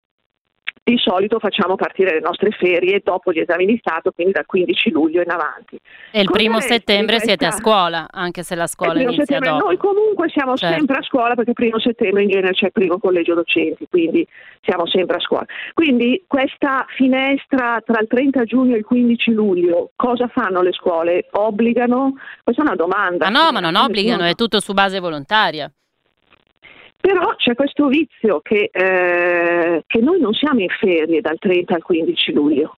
di 0.87 0.97
solito 0.97 1.37
facciamo 1.37 1.75
partire 1.75 2.13
le 2.13 2.21
nostre 2.21 2.51
ferie 2.51 3.01
dopo 3.03 3.33
gli 3.33 3.39
esami 3.39 3.65
di 3.65 3.77
Stato, 3.77 4.11
quindi 4.11 4.31
dal 4.31 4.45
15 4.45 4.89
luglio 4.91 5.21
in 5.21 5.29
avanti. 5.29 5.77
E 6.11 6.21
il 6.21 6.29
primo 6.31 6.61
settembre 6.61 7.19
siete 7.19 7.45
a 7.45 7.51
scuola, 7.51 8.07
anche 8.09 8.41
se 8.41 8.55
la 8.55 8.67
scuola 8.67 9.01
inizia 9.01 9.39
dopo. 9.39 9.65
Noi 9.65 9.75
comunque 9.75 10.29
siamo 10.29 10.55
certo. 10.55 10.77
sempre 10.77 10.99
a 10.99 11.01
scuola 11.01 11.35
perché 11.35 11.49
il 11.49 11.55
primo 11.57 11.77
settembre 11.77 12.23
in 12.23 12.29
genere 12.29 12.53
c'è 12.53 12.67
il 12.67 12.71
primo 12.71 12.99
collegio 12.99 13.33
docenti, 13.33 13.85
quindi 13.89 14.25
siamo 14.61 14.87
sempre 14.87 15.17
a 15.17 15.19
scuola. 15.19 15.45
Quindi 15.73 16.23
questa 16.25 16.85
finestra 16.95 17.81
tra 17.85 17.99
il 17.99 18.07
30 18.07 18.45
giugno 18.45 18.75
e 18.75 18.77
il 18.77 18.85
15 18.85 19.31
luglio, 19.31 19.91
cosa 19.97 20.29
fanno 20.29 20.61
le 20.61 20.71
scuole? 20.71 21.27
Obbligano? 21.31 22.13
Questa 22.41 22.61
è 22.61 22.65
una 22.65 22.75
domanda. 22.75 23.29
Ma 23.29 23.43
no, 23.43 23.51
ma 23.51 23.59
non 23.59 23.75
obbligano, 23.75 24.23
è 24.23 24.35
tutto 24.35 24.61
su 24.61 24.71
base 24.71 25.01
volontaria. 25.01 25.69
Però 27.07 27.35
c'è 27.37 27.55
questo 27.55 27.87
vizio 27.87 28.41
che, 28.41 28.69
eh, 28.69 29.81
che 29.87 29.99
noi 30.01 30.19
non 30.19 30.33
siamo 30.33 30.59
in 30.59 30.67
ferie 30.67 31.21
dal 31.21 31.37
30 31.39 31.75
al 31.75 31.81
15 31.81 32.33
luglio. 32.33 32.75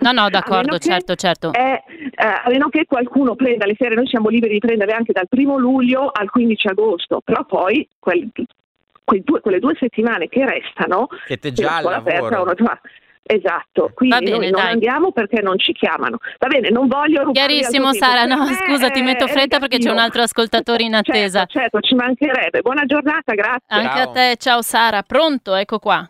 No, 0.00 0.10
no, 0.10 0.26
d'accordo, 0.28 0.76
certo, 0.78 1.14
certo. 1.14 1.52
È, 1.52 1.84
eh, 1.86 2.14
a 2.16 2.48
meno 2.48 2.68
che 2.68 2.84
qualcuno 2.84 3.36
prenda 3.36 3.64
le 3.64 3.76
ferie, 3.76 3.94
noi 3.94 4.08
siamo 4.08 4.28
liberi 4.28 4.54
di 4.54 4.58
prendere 4.58 4.90
anche 4.90 5.12
dal 5.12 5.28
1 5.30 5.56
luglio 5.56 6.10
al 6.12 6.30
15 6.30 6.66
agosto, 6.66 7.20
però 7.24 7.44
poi 7.44 7.88
quel, 7.96 8.28
due, 8.32 9.40
quelle 9.40 9.60
due 9.60 9.76
settimane 9.78 10.26
che 10.26 10.44
restano, 10.44 11.06
siete 11.24 11.52
già 11.52 11.76
al 11.76 11.84
lavoro. 11.84 12.48
Aperta, 12.50 12.80
Esatto, 13.24 13.92
quindi 13.94 14.24
bene, 14.24 14.30
noi 14.30 14.50
non 14.50 14.60
dai. 14.60 14.72
andiamo 14.72 15.12
perché 15.12 15.40
non 15.40 15.58
ci 15.58 15.72
chiamano. 15.72 16.18
Va 16.38 16.48
bene, 16.48 16.70
non 16.70 16.88
voglio 16.88 17.30
Chiarissimo 17.30 17.92
Sara, 17.92 18.24
no, 18.24 18.46
scusa, 18.46 18.90
ti 18.90 19.00
metto 19.00 19.26
fretta 19.28 19.58
perché 19.58 19.78
c'è 19.78 19.90
un 19.90 19.98
altro 19.98 20.22
ascoltatore 20.22 20.82
in 20.82 20.92
certo, 20.92 21.10
attesa. 21.12 21.38
Certo, 21.46 21.58
certo, 21.58 21.80
ci 21.80 21.94
mancherebbe. 21.94 22.60
Buona 22.60 22.84
giornata, 22.84 23.32
grazie. 23.34 23.64
Anche 23.68 23.96
ciao. 23.96 24.08
a 24.08 24.12
te, 24.12 24.36
ciao 24.36 24.62
Sara. 24.62 25.02
Pronto? 25.02 25.54
Ecco 25.54 25.78
qua. 25.78 26.06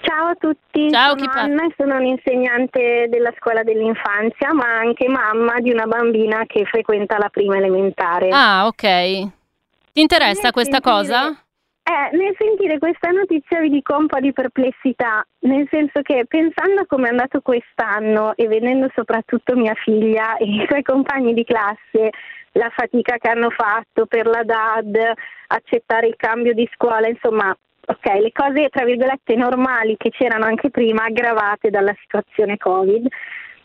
Ciao 0.00 0.28
a 0.28 0.34
tutti, 0.36 0.90
Ciao, 0.90 1.18
sono 1.18 1.30
Anna 1.32 1.66
e 1.66 1.74
sono 1.76 1.96
un'insegnante 1.96 3.08
della 3.10 3.32
scuola 3.36 3.62
dell'infanzia, 3.62 4.54
ma 4.54 4.78
anche 4.78 5.08
mamma 5.08 5.58
di 5.58 5.70
una 5.70 5.86
bambina 5.86 6.44
che 6.46 6.64
frequenta 6.64 7.18
la 7.18 7.28
prima 7.28 7.56
elementare. 7.56 8.28
Ah, 8.30 8.66
ok. 8.66 8.82
Ti 9.92 10.00
interessa 10.00 10.52
questa 10.52 10.80
cosa? 10.80 11.36
Eh, 11.90 12.14
nel 12.18 12.34
sentire 12.36 12.76
questa 12.76 13.08
notizia 13.08 13.60
vi 13.60 13.70
dico 13.70 13.96
un 13.96 14.08
po' 14.08 14.20
di 14.20 14.34
perplessità, 14.34 15.26
nel 15.40 15.66
senso 15.70 16.02
che 16.02 16.26
pensando 16.28 16.82
a 16.82 16.86
come 16.86 17.06
è 17.06 17.10
andato 17.10 17.40
quest'anno 17.40 18.36
e 18.36 18.46
vedendo 18.46 18.90
soprattutto 18.94 19.56
mia 19.56 19.72
figlia 19.72 20.36
e 20.36 20.44
i 20.44 20.66
suoi 20.68 20.82
compagni 20.82 21.32
di 21.32 21.44
classe, 21.44 22.10
la 22.52 22.70
fatica 22.76 23.16
che 23.16 23.30
hanno 23.30 23.48
fatto 23.48 24.04
per 24.04 24.26
la 24.26 24.42
DAD, 24.44 24.98
accettare 25.46 26.08
il 26.08 26.16
cambio 26.16 26.52
di 26.52 26.68
scuola, 26.74 27.08
insomma, 27.08 27.56
ok, 27.86 28.06
le 28.20 28.32
cose 28.32 28.68
tra 28.68 28.84
virgolette 28.84 29.34
normali 29.34 29.96
che 29.96 30.10
c'erano 30.10 30.44
anche 30.44 30.68
prima, 30.68 31.04
aggravate 31.04 31.70
dalla 31.70 31.96
situazione 32.02 32.58
Covid, 32.58 33.06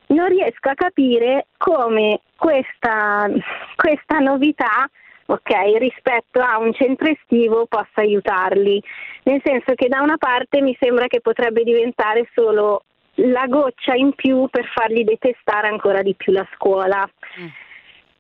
non 0.08 0.30
riesco 0.30 0.70
a 0.70 0.76
capire 0.76 1.48
come 1.58 2.22
questa, 2.38 3.30
questa 3.76 4.20
novità 4.20 4.90
ok, 5.34 5.78
rispetto 5.78 6.40
a 6.40 6.58
un 6.58 6.74
centro 6.74 7.10
estivo 7.10 7.66
possa 7.66 8.02
aiutarli. 8.02 8.82
Nel 9.24 9.42
senso 9.44 9.74
che 9.74 9.88
da 9.88 10.02
una 10.02 10.18
parte 10.18 10.62
mi 10.62 10.76
sembra 10.80 11.08
che 11.08 11.22
potrebbe 11.22 11.64
diventare 11.64 12.30
solo 12.34 12.84
la 13.16 13.46
goccia 13.48 13.94
in 13.94 14.14
più 14.14 14.48
per 14.50 14.66
fargli 14.74 15.04
detestare 15.04 15.68
ancora 15.68 16.02
di 16.02 16.16
più 16.16 16.32
la 16.32 16.48
scuola. 16.56 17.08
Mm. 17.40 17.48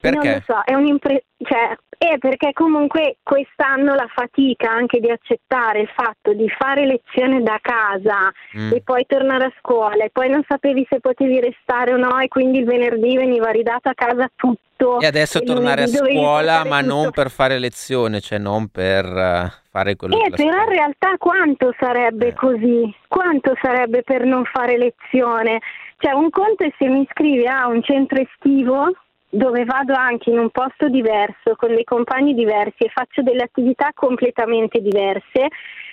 Perché? 0.03 0.27
Non 0.27 0.43
lo 0.45 0.53
so, 0.53 0.61
è 0.65 0.73
un'impresa, 0.73 1.21
cioè, 1.37 1.77
è 1.97 2.17
perché 2.17 2.51
comunque 2.51 3.19
quest'anno 3.23 3.95
la 3.95 4.09
fatica 4.13 4.69
anche 4.69 4.99
di 4.99 5.09
accettare 5.09 5.79
il 5.79 5.89
fatto 5.95 6.33
di 6.33 6.49
fare 6.49 6.85
lezione 6.85 7.41
da 7.41 7.57
casa 7.61 8.29
mm. 8.57 8.73
e 8.73 8.81
poi 8.83 9.05
tornare 9.07 9.45
a 9.45 9.53
scuola 9.59 10.03
e 10.03 10.09
poi 10.11 10.27
non 10.27 10.43
sapevi 10.45 10.85
se 10.89 10.99
potevi 10.99 11.39
restare 11.39 11.93
o 11.93 11.97
no 11.97 12.19
e 12.19 12.27
quindi 12.27 12.57
il 12.57 12.65
venerdì 12.65 13.15
veniva 13.15 13.49
ridato 13.51 13.87
a 13.87 13.93
casa 13.95 14.29
tutto. 14.35 14.99
E 14.99 15.05
adesso 15.05 15.37
e 15.37 15.45
tornare 15.45 15.83
a 15.83 15.87
scuola 15.87 16.65
ma 16.65 16.81
tutto. 16.81 16.93
non 16.93 17.11
per 17.11 17.29
fare 17.29 17.57
lezione, 17.57 18.19
cioè 18.19 18.39
non 18.39 18.67
per 18.67 19.05
uh, 19.05 19.47
fare 19.71 19.95
quello 19.95 20.17
eh, 20.17 20.31
che... 20.31 20.43
però 20.43 20.63
in 20.63 20.69
realtà 20.69 21.15
quanto 21.17 21.73
sarebbe 21.79 22.27
eh. 22.27 22.33
così? 22.33 22.93
Quanto 23.07 23.53
sarebbe 23.61 24.03
per 24.03 24.25
non 24.25 24.43
fare 24.43 24.77
lezione? 24.77 25.59
Cioè 25.97 26.11
un 26.11 26.29
conto 26.29 26.65
è 26.65 26.73
se 26.77 26.89
mi 26.89 27.03
iscrivi 27.03 27.47
a 27.47 27.67
un 27.67 27.81
centro 27.81 28.19
estivo 28.19 28.91
dove 29.33 29.65
vado 29.65 29.95
anche 29.95 30.29
in 30.29 30.37
un 30.37 30.51
posto 30.51 30.89
diverso, 30.89 31.55
con 31.55 31.73
dei 31.73 31.83
compagni 31.83 32.35
diversi 32.35 32.83
e 32.83 32.91
faccio 32.93 33.23
delle 33.23 33.41
attività 33.41 33.89
completamente 33.91 34.79
diverse. 34.79 35.47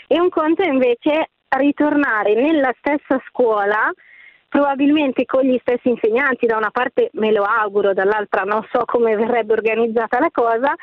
E 0.07 0.21
un 0.21 0.29
conto 0.29 0.63
è 0.63 0.69
invece 0.69 1.31
ritornare 1.49 2.35
nella 2.35 2.75
stessa 2.79 3.19
scuola, 3.29 3.91
probabilmente 4.47 5.25
con 5.25 5.43
gli 5.43 5.57
stessi 5.63 5.89
insegnanti, 5.89 6.45
da 6.45 6.59
una 6.59 6.71
parte 6.71 7.09
me 7.15 7.33
lo 7.33 7.45
auguro, 7.45 7.95
dall'altra 7.95 8.43
non 8.43 8.67
so 8.71 8.85
come 8.85 9.17
verrebbe 9.17 9.55
organizzata 9.55 10.19
la 10.19 10.31
cosa 10.31 10.75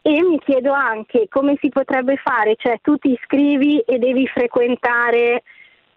e 0.00 0.22
mi 0.22 0.38
chiedo 0.38 0.72
anche 0.72 1.26
come 1.28 1.56
si 1.60 1.70
potrebbe 1.70 2.16
fare, 2.22 2.54
cioè 2.56 2.78
tu 2.80 2.96
ti 2.98 3.10
iscrivi 3.10 3.80
e 3.80 3.98
devi 3.98 4.28
frequentare 4.28 5.42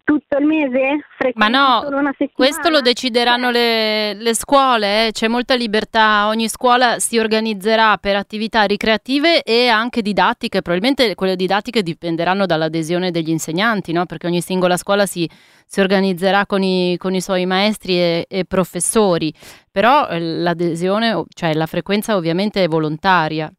tutto 0.10 0.38
il 0.40 0.46
mese? 0.46 1.06
Ma 1.36 1.50
no, 1.50 1.88
questo 2.34 2.70
lo 2.70 2.82
decideranno 2.82 3.52
le, 3.52 4.16
le 4.16 4.34
scuole, 4.34 5.08
eh? 5.08 5.12
c'è 5.12 5.28
molta 5.28 5.54
libertà, 5.54 6.28
ogni 6.28 6.48
scuola 6.50 6.98
si 6.98 7.20
organizzerà 7.20 7.96
per 7.98 8.16
attività 8.16 8.64
ricreative 8.64 9.44
e 9.44 9.68
anche 9.68 10.02
didattiche, 10.02 10.64
probabilmente 10.64 11.14
quelle 11.14 11.36
didattiche 11.36 11.84
dipenderanno 11.84 12.48
dall'adesione 12.48 13.12
degli 13.12 13.30
insegnanti, 13.30 13.92
no? 13.92 14.08
perché 14.08 14.26
ogni 14.26 14.42
singola 14.42 14.78
scuola 14.78 15.06
si, 15.06 15.30
si 15.64 15.80
organizzerà 15.80 16.48
con 16.48 16.64
i, 16.64 16.98
con 16.98 17.14
i, 17.14 17.22
suoi 17.22 17.46
maestri 17.46 18.00
e, 18.00 18.26
e 18.28 18.46
professori, 18.46 19.32
però 19.72 20.08
eh, 20.08 20.20
l'adesione, 20.20 21.24
cioè 21.36 21.54
la 21.54 21.68
frequenza 21.68 22.16
ovviamente 22.16 22.64
è 22.64 22.68
volontaria. 22.68 23.52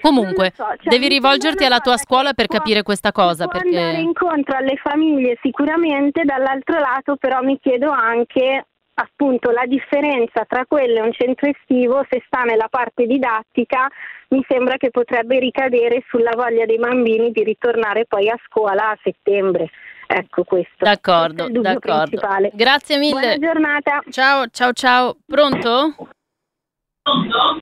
Comunque, 0.00 0.52
so, 0.54 0.64
cioè, 0.64 0.90
devi 0.90 1.08
rivolgerti 1.08 1.64
alla 1.64 1.80
tua 1.80 1.96
scuola 1.96 2.32
per 2.32 2.46
può, 2.46 2.58
capire 2.58 2.82
questa 2.82 3.12
cosa. 3.12 3.46
Può 3.46 3.58
perché... 3.58 3.76
andare 3.76 4.00
incontro 4.02 4.56
alle 4.56 4.76
famiglie 4.76 5.38
sicuramente, 5.42 6.24
dall'altro 6.24 6.78
lato 6.78 7.16
però 7.16 7.40
mi 7.42 7.58
chiedo 7.60 7.90
anche 7.90 8.66
appunto 9.00 9.50
la 9.50 9.64
differenza 9.66 10.44
tra 10.44 10.64
quello 10.66 10.98
e 10.98 11.02
un 11.02 11.12
centro 11.12 11.48
estivo, 11.48 12.04
se 12.10 12.22
sta 12.26 12.42
nella 12.42 12.68
parte 12.68 13.06
didattica, 13.06 13.88
mi 14.30 14.44
sembra 14.48 14.76
che 14.76 14.90
potrebbe 14.90 15.38
ricadere 15.38 16.04
sulla 16.08 16.32
voglia 16.34 16.66
dei 16.66 16.78
bambini 16.78 17.30
di 17.30 17.44
ritornare 17.44 18.06
poi 18.06 18.28
a 18.28 18.36
scuola 18.44 18.90
a 18.90 18.98
settembre. 19.02 19.70
Ecco 20.06 20.42
questo. 20.44 20.84
D'accordo, 20.84 21.44
questo 21.44 21.60
d'accordo. 21.60 22.02
Principale. 22.08 22.50
Grazie 22.54 22.98
mille. 22.98 23.36
Buona 23.36 23.36
giornata. 23.36 24.02
Ciao, 24.10 24.46
ciao, 24.48 24.72
ciao. 24.72 25.16
Pronto? 25.26 25.94
Pronto? 27.02 27.58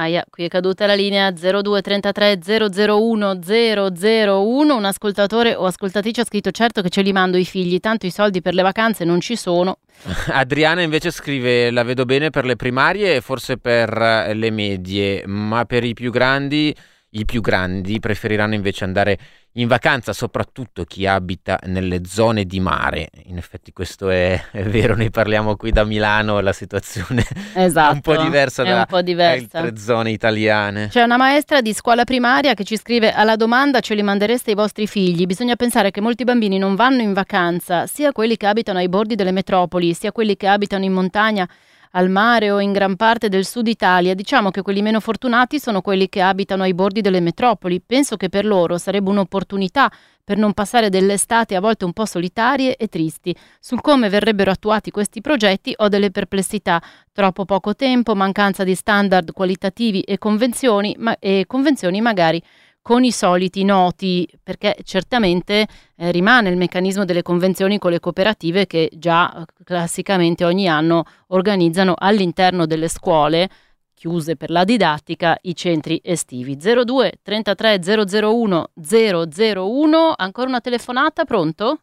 Aia, 0.00 0.24
qui 0.30 0.44
è 0.44 0.48
caduta 0.48 0.86
la 0.86 0.94
linea 0.94 1.32
0233 1.32 2.38
001 2.40 3.38
001. 3.44 4.76
Un 4.76 4.84
ascoltatore 4.84 5.56
o 5.56 5.64
ascoltatrice 5.64 6.20
ha 6.20 6.24
scritto: 6.24 6.52
Certo 6.52 6.82
che 6.82 6.88
ce 6.88 7.02
li 7.02 7.12
mando 7.12 7.36
i 7.36 7.44
figli, 7.44 7.80
tanto 7.80 8.06
i 8.06 8.12
soldi 8.12 8.40
per 8.40 8.54
le 8.54 8.62
vacanze 8.62 9.04
non 9.04 9.20
ci 9.20 9.34
sono. 9.34 9.78
Adriana 10.30 10.82
invece 10.82 11.10
scrive: 11.10 11.72
La 11.72 11.82
vedo 11.82 12.04
bene 12.04 12.30
per 12.30 12.44
le 12.44 12.54
primarie 12.54 13.16
e 13.16 13.20
forse 13.20 13.58
per 13.58 13.90
eh, 13.90 14.34
le 14.34 14.50
medie, 14.50 15.26
ma 15.26 15.64
per 15.64 15.82
i 15.82 15.94
più 15.94 16.12
grandi, 16.12 16.72
i 17.10 17.24
più 17.24 17.40
grandi 17.40 18.00
preferiranno 18.00 18.54
invece 18.54 18.84
andare 18.84 19.18
in 19.52 19.66
vacanza, 19.66 20.12
soprattutto 20.12 20.84
chi 20.84 21.06
abita 21.06 21.58
nelle 21.64 22.02
zone 22.04 22.44
di 22.44 22.60
mare. 22.60 23.08
In 23.24 23.38
effetti 23.38 23.72
questo 23.72 24.08
è, 24.10 24.40
è 24.52 24.62
vero, 24.62 24.94
noi 24.94 25.10
parliamo 25.10 25.56
qui 25.56 25.72
da 25.72 25.84
Milano, 25.84 26.40
la 26.40 26.52
situazione 26.52 27.24
esatto, 27.54 27.90
è 27.90 27.94
un 27.94 28.00
po' 28.00 28.22
diversa 28.22 28.62
da 28.62 28.86
po 28.86 29.02
diversa. 29.02 29.58
altre 29.58 29.78
zone 29.78 30.10
italiane. 30.10 30.88
C'è 30.88 31.02
una 31.02 31.16
maestra 31.16 31.60
di 31.60 31.72
scuola 31.72 32.04
primaria 32.04 32.54
che 32.54 32.64
ci 32.64 32.76
scrive 32.76 33.12
alla 33.12 33.36
domanda 33.36 33.80
ce 33.80 33.94
li 33.94 34.02
mandereste 34.02 34.50
ai 34.50 34.56
vostri 34.56 34.86
figli? 34.86 35.26
Bisogna 35.26 35.56
pensare 35.56 35.90
che 35.90 36.00
molti 36.00 36.24
bambini 36.24 36.58
non 36.58 36.74
vanno 36.74 37.00
in 37.02 37.12
vacanza, 37.12 37.86
sia 37.86 38.12
quelli 38.12 38.36
che 38.36 38.46
abitano 38.46 38.78
ai 38.78 38.88
bordi 38.88 39.14
delle 39.14 39.32
metropoli, 39.32 39.94
sia 39.94 40.12
quelli 40.12 40.36
che 40.36 40.46
abitano 40.46 40.84
in 40.84 40.92
montagna 40.92 41.48
al 41.92 42.10
mare 42.10 42.50
o 42.50 42.60
in 42.60 42.72
gran 42.72 42.96
parte 42.96 43.28
del 43.28 43.44
sud 43.44 43.66
Italia, 43.66 44.14
diciamo 44.14 44.50
che 44.50 44.62
quelli 44.62 44.82
meno 44.82 45.00
fortunati 45.00 45.58
sono 45.58 45.80
quelli 45.80 46.08
che 46.08 46.20
abitano 46.20 46.62
ai 46.62 46.74
bordi 46.74 47.00
delle 47.00 47.20
metropoli. 47.20 47.80
Penso 47.80 48.16
che 48.16 48.28
per 48.28 48.44
loro 48.44 48.78
sarebbe 48.78 49.10
un'opportunità 49.10 49.90
per 50.28 50.36
non 50.36 50.52
passare 50.52 50.90
delle 50.90 51.14
estate 51.14 51.56
a 51.56 51.60
volte 51.60 51.86
un 51.86 51.94
po' 51.94 52.04
solitarie 52.04 52.76
e 52.76 52.88
tristi. 52.88 53.34
Sul 53.58 53.80
come 53.80 54.10
verrebbero 54.10 54.50
attuati 54.50 54.90
questi 54.90 55.22
progetti 55.22 55.72
ho 55.74 55.88
delle 55.88 56.10
perplessità. 56.10 56.82
Troppo 57.12 57.46
poco 57.46 57.74
tempo, 57.74 58.14
mancanza 58.14 58.62
di 58.62 58.74
standard 58.74 59.32
qualitativi 59.32 60.02
e 60.02 60.18
convenzioni, 60.18 60.94
ma, 60.98 61.16
e 61.18 61.44
convenzioni 61.46 62.02
magari 62.02 62.42
con 62.88 63.04
i 63.04 63.12
soliti 63.12 63.64
noti, 63.64 64.26
perché 64.42 64.78
certamente 64.82 65.66
eh, 65.94 66.10
rimane 66.10 66.48
il 66.48 66.56
meccanismo 66.56 67.04
delle 67.04 67.20
convenzioni 67.20 67.76
con 67.76 67.90
le 67.90 68.00
cooperative 68.00 68.66
che 68.66 68.88
già 68.94 69.30
eh, 69.30 69.44
classicamente 69.62 70.42
ogni 70.46 70.66
anno 70.68 71.04
organizzano 71.26 71.92
all'interno 71.94 72.64
delle 72.64 72.88
scuole 72.88 73.50
chiuse 73.92 74.36
per 74.36 74.48
la 74.48 74.64
didattica 74.64 75.36
i 75.42 75.54
centri 75.54 76.00
estivi. 76.02 76.56
02 76.56 77.18
33 77.22 77.78
001 77.78 78.70
001, 78.74 80.14
ancora 80.16 80.48
una 80.48 80.60
telefonata, 80.62 81.26
pronto? 81.26 81.80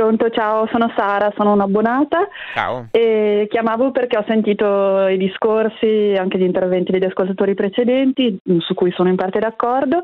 Pronto, 0.00 0.30
ciao, 0.30 0.66
sono 0.72 0.90
Sara, 0.96 1.30
sono 1.36 1.52
un'abbonata 1.52 2.26
Ciao. 2.54 2.88
e 2.90 3.46
chiamavo 3.50 3.90
perché 3.90 4.16
ho 4.16 4.24
sentito 4.26 5.06
i 5.08 5.18
discorsi, 5.18 6.14
anche 6.16 6.38
gli 6.38 6.42
interventi 6.42 6.90
degli 6.90 7.04
ascoltatori 7.04 7.52
precedenti, 7.52 8.34
su 8.60 8.72
cui 8.72 8.90
sono 8.92 9.10
in 9.10 9.16
parte 9.16 9.40
d'accordo. 9.40 10.00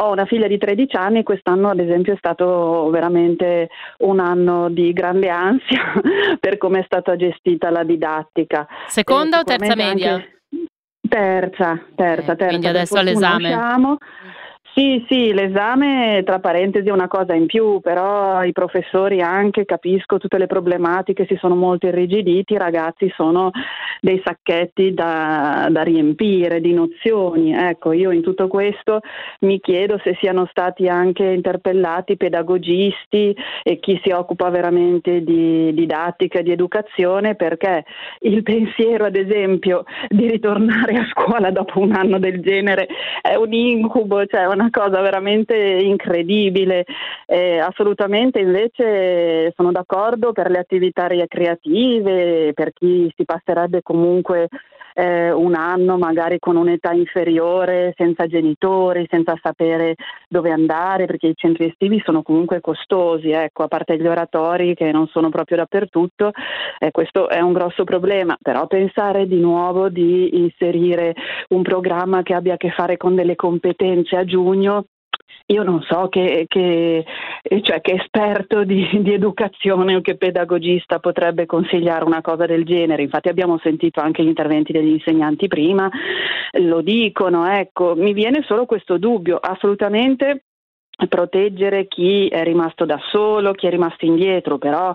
Ho 0.00 0.10
una 0.10 0.24
figlia 0.24 0.48
di 0.48 0.58
13 0.58 0.96
anni 0.96 1.22
quest'anno 1.22 1.68
ad 1.68 1.78
esempio 1.78 2.14
è 2.14 2.16
stato 2.18 2.90
veramente 2.90 3.68
un 3.98 4.18
anno 4.18 4.68
di 4.68 4.92
grande 4.92 5.28
ansia 5.28 5.92
per 6.40 6.58
come 6.58 6.80
è 6.80 6.82
stata 6.84 7.14
gestita 7.14 7.70
la 7.70 7.84
didattica. 7.84 8.66
Seconda 8.88 9.38
o 9.38 9.44
terza 9.44 9.76
media? 9.76 10.24
Terza, 11.08 11.80
terza, 11.94 12.34
terza. 12.34 12.46
quindi 12.46 12.66
per 12.66 12.74
adesso 12.74 12.98
all'esame. 12.98 13.54
usciamo. 13.54 13.96
Sì, 14.78 15.02
sì, 15.08 15.32
l'esame 15.32 16.20
tra 16.22 16.38
parentesi 16.38 16.88
è 16.88 16.92
una 16.92 17.08
cosa 17.08 17.32
in 17.32 17.46
più, 17.46 17.80
però 17.80 18.42
i 18.44 18.52
professori 18.52 19.22
anche 19.22 19.64
capisco 19.64 20.18
tutte 20.18 20.36
le 20.36 20.46
problematiche, 20.46 21.24
si 21.26 21.34
sono 21.36 21.54
molto 21.54 21.86
irrigiditi, 21.86 22.52
i 22.52 22.58
ragazzi 22.58 23.10
sono 23.16 23.50
dei 24.02 24.20
sacchetti 24.22 24.92
da, 24.92 25.68
da 25.70 25.80
riempire 25.80 26.60
di 26.60 26.74
nozioni. 26.74 27.54
Ecco, 27.54 27.92
io 27.92 28.10
in 28.10 28.20
tutto 28.20 28.48
questo 28.48 29.00
mi 29.40 29.60
chiedo 29.60 29.98
se 30.04 30.14
siano 30.20 30.46
stati 30.50 30.86
anche 30.88 31.24
interpellati 31.24 32.18
pedagogisti 32.18 33.34
e 33.62 33.78
chi 33.80 33.98
si 34.04 34.10
occupa 34.10 34.50
veramente 34.50 35.22
di 35.24 35.72
didattica 35.72 36.40
e 36.40 36.42
di 36.42 36.52
educazione, 36.52 37.34
perché 37.34 37.82
il 38.20 38.42
pensiero, 38.42 39.06
ad 39.06 39.16
esempio, 39.16 39.84
di 40.08 40.28
ritornare 40.28 40.96
a 40.98 41.06
scuola 41.08 41.50
dopo 41.50 41.80
un 41.80 41.92
anno 41.94 42.18
del 42.18 42.42
genere 42.42 42.86
è 43.22 43.36
un 43.36 43.54
incubo, 43.54 44.26
cioè 44.26 44.42
è 44.42 44.46
una 44.66 44.70
cosa 44.70 45.00
veramente 45.00 45.54
incredibile. 45.56 46.84
Eh, 47.26 47.58
assolutamente 47.58 48.40
invece 48.40 49.52
sono 49.56 49.72
d'accordo 49.72 50.32
per 50.32 50.50
le 50.50 50.58
attività 50.58 51.06
creative, 51.26 52.52
per 52.54 52.72
chi 52.72 53.12
si 53.16 53.24
passerebbe 53.24 53.82
comunque 53.82 54.48
eh, 54.96 55.30
un 55.30 55.54
anno 55.54 55.98
magari 55.98 56.38
con 56.38 56.56
un'età 56.56 56.92
inferiore, 56.92 57.92
senza 57.96 58.26
genitori, 58.26 59.06
senza 59.10 59.38
sapere 59.42 59.94
dove 60.26 60.50
andare, 60.50 61.04
perché 61.04 61.26
i 61.26 61.34
centri 61.36 61.66
estivi 61.66 62.00
sono 62.02 62.22
comunque 62.22 62.62
costosi, 62.62 63.30
ecco, 63.30 63.64
a 63.64 63.68
parte 63.68 63.98
gli 63.98 64.06
oratori 64.06 64.74
che 64.74 64.90
non 64.92 65.06
sono 65.08 65.28
proprio 65.28 65.58
dappertutto, 65.58 66.30
eh, 66.78 66.90
questo 66.92 67.28
è 67.28 67.40
un 67.40 67.52
grosso 67.52 67.84
problema, 67.84 68.38
però 68.40 68.66
pensare 68.66 69.26
di 69.26 69.38
nuovo 69.38 69.90
di 69.90 70.38
inserire 70.38 71.14
un 71.48 71.60
programma 71.60 72.22
che 72.22 72.32
abbia 72.32 72.54
a 72.54 72.56
che 72.56 72.70
fare 72.70 72.96
con 72.96 73.14
delle 73.14 73.36
competenze 73.36 74.16
a 74.16 74.24
giugno 74.24 74.86
io 75.46 75.62
non 75.62 75.82
so 75.82 76.08
che, 76.08 76.46
che- 76.48 77.04
eh, 77.42 77.62
cioè, 77.62 77.80
che 77.80 77.94
esperto 77.94 78.64
di, 78.64 78.88
di 79.00 79.12
educazione 79.12 79.96
o 79.96 80.00
che 80.00 80.16
pedagogista 80.16 80.98
potrebbe 80.98 81.46
consigliare 81.46 82.04
una 82.04 82.20
cosa 82.20 82.46
del 82.46 82.64
genere. 82.64 83.02
Infatti 83.02 83.28
abbiamo 83.28 83.58
sentito 83.62 84.00
anche 84.00 84.22
gli 84.22 84.28
interventi 84.28 84.72
degli 84.72 84.90
insegnanti 84.90 85.46
prima, 85.46 85.88
lo 86.60 86.80
dicono, 86.80 87.46
ecco, 87.46 87.94
mi 87.94 88.12
viene 88.12 88.42
solo 88.46 88.66
questo 88.66 88.98
dubbio, 88.98 89.36
assolutamente 89.36 90.44
proteggere 91.08 91.86
chi 91.86 92.26
è 92.28 92.42
rimasto 92.42 92.86
da 92.86 92.98
solo, 93.10 93.52
chi 93.52 93.66
è 93.66 93.70
rimasto 93.70 94.06
indietro, 94.06 94.56
però 94.56 94.94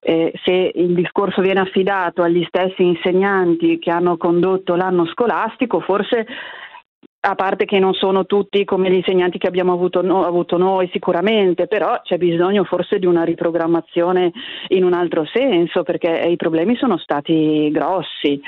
eh, 0.00 0.32
se 0.44 0.70
il 0.74 0.94
discorso 0.94 1.40
viene 1.40 1.60
affidato 1.60 2.22
agli 2.22 2.44
stessi 2.46 2.84
insegnanti 2.84 3.78
che 3.78 3.90
hanno 3.90 4.16
condotto 4.16 4.76
l'anno 4.76 5.06
scolastico, 5.06 5.80
forse 5.80 6.26
a 7.26 7.34
parte 7.36 7.64
che 7.64 7.78
non 7.78 7.94
sono 7.94 8.26
tutti 8.26 8.66
come 8.66 8.90
gli 8.90 8.96
insegnanti 8.96 9.38
che 9.38 9.46
abbiamo 9.46 9.72
avuto, 9.72 10.02
no- 10.02 10.26
avuto 10.26 10.58
noi 10.58 10.90
sicuramente, 10.92 11.66
però 11.66 11.98
c'è 12.02 12.18
bisogno 12.18 12.64
forse 12.64 12.98
di 12.98 13.06
una 13.06 13.24
riprogrammazione 13.24 14.30
in 14.68 14.84
un 14.84 14.92
altro 14.92 15.24
senso 15.32 15.84
perché 15.84 16.10
i 16.10 16.36
problemi 16.36 16.76
sono 16.76 16.98
stati 16.98 17.70
grossi, 17.70 18.38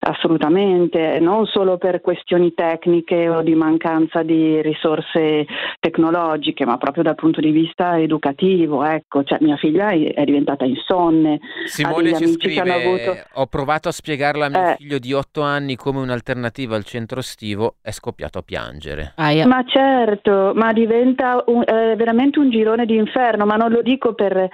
assolutamente, 0.00 1.18
non 1.20 1.44
solo 1.44 1.76
per 1.76 2.00
questioni 2.00 2.54
tecniche 2.54 3.28
o 3.28 3.42
di 3.42 3.54
mancanza 3.54 4.22
di 4.22 4.62
risorse 4.62 5.46
tecnologiche, 5.78 6.64
ma 6.64 6.78
proprio 6.78 7.02
dal 7.02 7.16
punto 7.16 7.40
di 7.40 7.50
vista 7.50 8.00
educativo. 8.00 8.82
Ecco, 8.82 9.24
cioè, 9.24 9.38
mia 9.42 9.56
figlia 9.56 9.90
è 9.90 10.24
diventata 10.24 10.64
insonne, 10.64 11.38
Simone 11.66 12.14
ci 12.16 12.28
scrive: 12.28 12.72
avuto... 12.72 13.16
Ho 13.34 13.46
provato 13.46 13.88
a 13.88 13.92
spiegarla 13.92 14.46
a 14.46 14.48
mio 14.48 14.70
Eh. 14.70 14.74
figlio 14.76 14.98
di 14.98 15.12
8 15.12 15.42
anni 15.42 15.76
come 15.76 16.00
un'alternativa 16.00 16.76
al 16.76 16.84
centro 16.84 17.20
estivo, 17.20 17.76
è 17.82 17.90
scoppiato 17.90 18.21
a 18.38 18.42
piangere. 18.42 19.12
Ma 19.46 19.64
certo, 19.66 20.52
ma 20.54 20.72
diventa 20.72 21.42
un- 21.46 21.64
eh, 21.66 21.94
veramente 21.96 22.38
un 22.38 22.50
girone 22.50 22.86
d'inferno, 22.86 23.44
ma 23.46 23.56
non 23.56 23.70
lo 23.70 23.82
dico 23.82 24.14
per, 24.14 24.48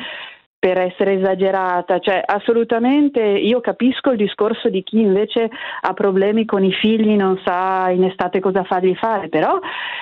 per 0.60 0.76
essere 0.76 1.20
esagerata, 1.20 2.00
cioè 2.00 2.20
assolutamente 2.24 3.20
io 3.20 3.60
capisco 3.60 4.10
il 4.10 4.16
discorso 4.16 4.68
di 4.68 4.82
chi 4.82 4.98
invece 5.00 5.48
ha 5.80 5.92
problemi 5.92 6.44
con 6.44 6.64
i 6.64 6.72
figli, 6.72 7.14
non 7.14 7.40
sa 7.44 7.90
in 7.90 8.02
estate 8.02 8.40
cosa 8.40 8.64
fargli 8.64 8.94
fare, 8.96 9.28
però 9.28 9.56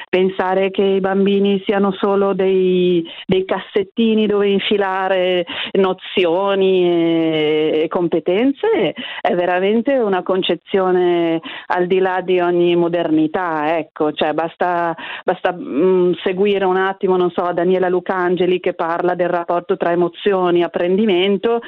pensare 0.09 0.71
che 0.71 0.83
i 0.83 1.01
bambini 1.01 1.63
siano 1.67 1.93
solo 1.93 2.33
dei, 2.33 3.07
dei 3.27 3.45
cassettini 3.45 4.27
dove 4.27 4.49
infilare 4.49 5.45
nozioni 5.73 6.85
e, 6.85 7.81
e 7.83 7.89
competenze 7.89 8.95
è 9.21 9.35
veramente 9.35 9.93
una 9.99 10.23
concezione 10.23 11.39
al 11.67 11.87
di 11.87 11.99
là 11.99 12.23
di 12.23 12.41
ogni 12.41 12.77
modernità, 12.77 13.77
ecco, 13.77 14.13
cioè 14.13 14.33
basta, 14.33 14.97
basta 15.23 15.53
mm, 15.53 16.13
seguire 16.25 16.65
un 16.65 16.79
attimo, 16.79 17.19
non 17.19 17.31
so, 17.31 17.53
Daniela 17.53 17.91
Lucangeli 17.91 18.59
che 18.59 18.73
parla 18.73 19.15
del 19.15 19.29
rapporto 19.29 19.77
tra 19.77 19.93
emozioni 19.93 20.45
e 20.55 20.63
apprendimento 20.63 21.61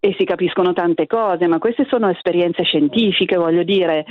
e 0.00 0.14
si 0.18 0.24
capiscono 0.24 0.72
tante 0.72 1.06
cose, 1.06 1.46
ma 1.46 1.58
queste 1.58 1.86
sono 1.88 2.08
esperienze 2.08 2.62
scientifiche, 2.62 3.36
voglio 3.36 3.62
dire. 3.62 4.04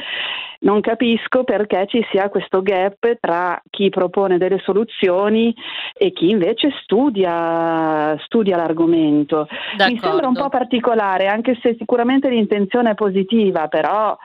Non 0.60 0.80
capisco 0.80 1.44
perché 1.44 1.86
ci 1.88 2.06
sia 2.10 2.30
questo 2.30 2.62
gap 2.62 3.18
tra 3.20 3.62
chi 3.70 3.90
propone 3.90 4.38
delle 4.38 4.60
soluzioni 4.64 5.54
e 5.94 6.14
chi 6.14 6.30
invece 6.30 6.72
studia, 6.84 8.18
studia 8.24 8.56
l'argomento. 8.56 9.48
Mi 9.90 10.00
sembra 10.00 10.28
un 10.28 10.36
po' 10.36 10.48
particolare, 10.48 11.28
anche 11.28 11.60
se 11.62 11.76
sicuramente 11.78 12.30
l'intenzione 12.30 12.92
è 12.92 12.96
positiva, 12.96 13.68
però 13.68 14.18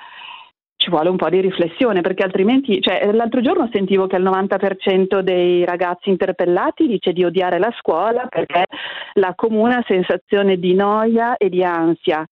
ci 0.89 0.91
vuole 0.91 1.11
un 1.11 1.17
po' 1.17 1.29
di 1.29 1.41
riflessione 1.41 2.01
perché 2.01 2.25
altrimenti, 2.25 2.81
cioè, 2.81 3.13
l'altro 3.13 3.43
giorno 3.43 3.69
sentivo 3.71 4.07
che 4.07 4.17
il 4.17 4.25
90% 4.25 5.21
dei 5.21 5.65
ragazzi 5.67 6.09
interpellati 6.09 6.87
dice 6.87 7.13
di 7.13 7.25
odiare 7.25 7.59
la 7.59 7.73
scuola 7.79 8.27
perché 8.27 8.65
la 9.15 9.35
comune 9.37 9.85
sensazione 9.87 10.57
di 10.59 10.75
noia 10.75 11.37
e 11.37 11.51
di 11.51 11.63
ansia. 11.63 12.27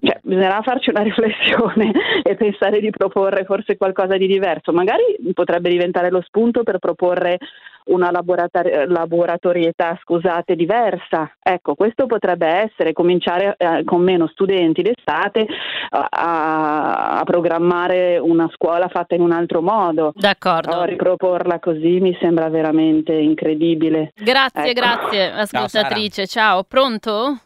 Cioè, 0.00 0.18
bisognerà 0.22 0.62
farci 0.62 0.90
una 0.90 1.02
riflessione 1.02 1.92
e 2.24 2.34
pensare 2.34 2.80
di 2.80 2.90
proporre 2.90 3.44
forse 3.44 3.76
qualcosa 3.76 4.16
di 4.16 4.26
diverso. 4.26 4.72
Magari 4.72 5.16
potrebbe 5.32 5.68
diventare 5.68 6.10
lo 6.10 6.22
spunto 6.22 6.64
per 6.64 6.78
proporre 6.78 7.38
una 7.86 8.10
laboratori- 8.10 8.86
laboratorietà 8.86 9.98
scusate, 10.02 10.54
diversa. 10.54 11.32
Ecco, 11.42 11.74
questo 11.74 12.06
potrebbe 12.06 12.46
essere 12.46 12.92
cominciare 12.92 13.54
eh, 13.56 13.84
con 13.84 14.02
meno 14.02 14.26
studenti 14.28 14.82
d'estate 14.82 15.46
a, 15.90 16.06
a- 16.10 17.18
a 17.20 17.24
programmare 17.24 18.18
una 18.18 18.48
scuola 18.52 18.88
fatta 18.88 19.14
in 19.14 19.22
un 19.22 19.32
altro 19.32 19.62
modo. 19.62 20.12
D'accordo. 20.14 20.68
Però 20.68 20.84
riproporla 20.84 21.58
così 21.58 22.00
mi 22.00 22.16
sembra 22.20 22.48
veramente 22.48 23.12
incredibile. 23.12 24.12
Grazie, 24.14 24.70
Ecco. 24.70 24.80
grazie, 24.80 25.30
ascoltatrice. 25.32 26.26
Ciao, 26.26 26.62
pronto? 26.64 27.38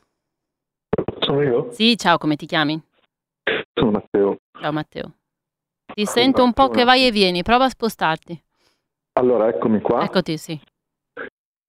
Sono 1.20 1.42
io? 1.42 1.68
Sì, 1.70 1.96
ciao, 1.96 2.18
come 2.18 2.36
ti 2.36 2.46
chiami? 2.46 2.80
Sono 3.72 3.90
Matteo. 3.92 4.36
Ciao 4.60 4.72
Matteo. 4.72 5.12
Ti 5.94 6.06
sento 6.06 6.42
un 6.42 6.52
po' 6.52 6.68
che 6.70 6.84
vai 6.84 7.06
e 7.06 7.10
vieni, 7.10 7.42
prova 7.42 7.64
a 7.64 7.68
spostarti. 7.68 8.42
Allora, 9.16 9.48
eccomi 9.48 9.80
qua. 9.80 10.02
Eccoti, 10.02 10.36
sì. 10.36 10.60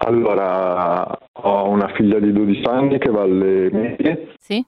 Allora, 0.06 1.18
ho 1.42 1.70
una 1.70 1.88
figlia 1.94 2.20
di 2.20 2.32
12 2.32 2.64
anni 2.66 2.98
che 2.98 3.10
va 3.10 3.22
alle 3.22 3.70
medie 3.72 4.34
Sì? 4.40 4.64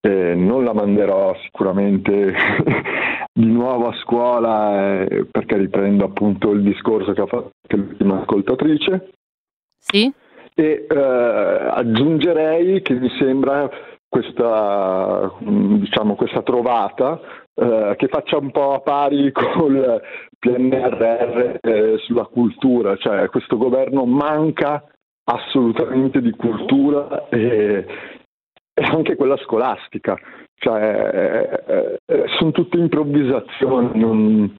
eh, 0.00 0.34
non 0.34 0.64
la 0.64 0.74
manderò 0.74 1.34
sicuramente 1.42 2.34
di 3.32 3.46
nuovo 3.46 3.88
a 3.88 3.96
scuola 3.96 5.00
eh, 5.04 5.26
perché 5.30 5.56
riprendo 5.56 6.04
appunto 6.04 6.50
il 6.50 6.62
discorso 6.62 7.12
che 7.12 7.22
ha 7.22 7.26
fatto 7.26 7.50
l'ultima 7.68 8.20
ascoltatrice. 8.20 9.10
Sì. 9.78 10.12
E 10.54 10.86
eh, 10.88 10.96
aggiungerei 10.96 12.82
che 12.82 12.94
mi 12.94 13.08
sembra 13.18 13.68
questa, 14.06 15.32
diciamo, 15.40 16.14
questa 16.14 16.42
trovata 16.42 17.20
eh, 17.54 17.94
che 17.96 18.08
faccia 18.08 18.36
un 18.36 18.50
po' 18.50 18.74
a 18.74 18.80
pari 18.80 19.30
col 19.32 20.02
PNRR 20.38 21.58
eh, 21.60 21.98
sulla 21.98 22.24
cultura, 22.24 22.96
cioè 22.96 23.28
questo 23.28 23.56
governo 23.56 24.04
manca 24.04 24.84
assolutamente 25.24 26.20
di 26.20 26.32
cultura 26.32 27.28
e, 27.28 27.86
e 28.74 28.82
anche 28.82 29.16
quella 29.16 29.36
scolastica, 29.38 30.18
cioè 30.56 31.62
eh, 31.66 31.98
eh 32.04 32.24
sono 32.38 32.50
tutte 32.50 32.76
improvvisazioni, 32.76 33.98
non, 33.98 34.54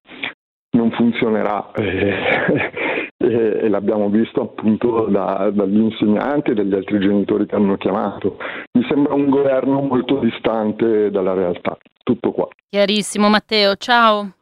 non 0.72 0.92
funzionerà 0.92 1.72
e, 3.26 3.34
e, 3.34 3.66
e, 3.66 3.70
l'abbiamo 3.70 4.10
visto 4.10 4.42
appunto 4.42 5.08
da, 5.10 5.50
dagli 5.52 5.78
insegnanti 5.78 6.52
e 6.52 6.54
dagli 6.54 6.74
altri 6.74 7.00
genitori 7.00 7.46
che 7.46 7.56
hanno 7.56 7.78
chiamato. 7.78 8.38
Mi 8.74 8.86
sembra 8.88 9.14
un 9.14 9.30
governo 9.30 9.82
molto 9.82 10.20
distante 10.20 11.10
dalla 11.10 11.34
realtà. 11.34 11.78
Tutto 12.04 12.32
qua. 12.32 12.48
Chiarissimo 12.70 13.30
Matteo, 13.30 13.76
ciao. 13.76 14.34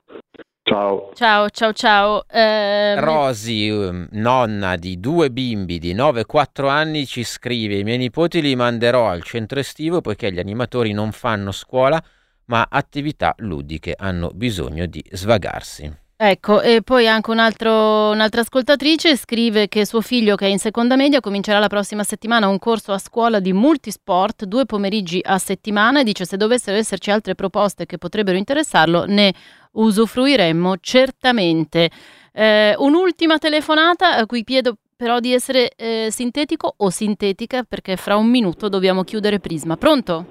Ciao. 0.66 1.12
Ciao, 1.14 1.50
ciao, 1.50 1.74
ciao. 1.74 2.26
Eh, 2.28 3.00
Rosy, 3.00 3.70
um, 3.70 4.08
nonna 4.12 4.78
di 4.78 4.98
due 4.98 5.30
bimbi 5.30 5.78
di 5.78 5.94
9 5.94 6.22
e 6.22 6.26
4 6.26 6.70
anni, 6.70 7.06
ci 7.06 7.24
scrive: 7.24 7.76
I 7.76 7.84
miei 7.84 7.98
nipoti 7.98 8.42
li 8.42 8.56
manderò 8.56 9.08
al 9.08 9.24
centro 9.24 9.60
estivo 9.60 10.00
poiché 10.00 10.32
gli 10.32 10.40
animatori 10.40 10.94
non 10.94 11.12
fanno 11.12 11.52
scuola, 11.52 12.02
ma 12.46 12.66
attività 12.70 13.36
ludiche, 13.40 13.94
hanno 13.98 14.32
bisogno 14.34 14.86
di 14.86 15.04
svagarsi. 15.12 16.03
Ecco, 16.26 16.62
e 16.62 16.82
poi 16.82 17.06
anche 17.06 17.32
un 17.32 17.40
altro, 17.40 18.12
un'altra 18.12 18.40
ascoltatrice 18.40 19.18
scrive 19.18 19.68
che 19.68 19.86
suo 19.86 20.00
figlio, 20.00 20.38
che 20.38 20.46
è 20.46 20.48
in 20.48 20.58
seconda 20.58 20.96
media, 20.96 21.20
comincerà 21.20 21.60
la 21.60 21.68
prossima 21.68 22.04
settimana 22.04 22.48
un 22.48 22.60
corso 22.60 22.94
a 22.94 22.98
scuola 22.98 23.42
di 23.42 23.52
multisport, 23.52 24.46
due 24.46 24.66
pomeriggi 24.66 25.20
a 25.22 25.38
settimana, 25.38 26.00
e 26.00 26.06
dice 26.06 26.24
se 26.24 26.38
dovessero 26.38 26.78
esserci 26.78 27.12
altre 27.12 27.36
proposte 27.36 27.86
che 27.86 27.98
potrebbero 27.98 28.38
interessarlo, 28.38 29.04
ne 29.06 29.34
usufruiremmo 29.72 30.76
certamente. 30.80 31.90
Eh, 32.32 32.74
un'ultima 32.78 33.38
telefonata 33.38 34.16
a 34.16 34.26
cui 34.26 34.46
chiedo 34.46 34.78
però 34.96 35.20
di 35.20 35.34
essere 35.34 35.72
eh, 35.76 36.08
sintetico 36.10 36.74
o 36.78 36.90
sintetica 36.90 37.64
perché 37.64 37.98
fra 37.98 38.16
un 38.16 38.30
minuto 38.30 38.70
dobbiamo 38.70 39.04
chiudere 39.04 39.42
Prisma. 39.42 39.76
Pronto? 39.76 40.26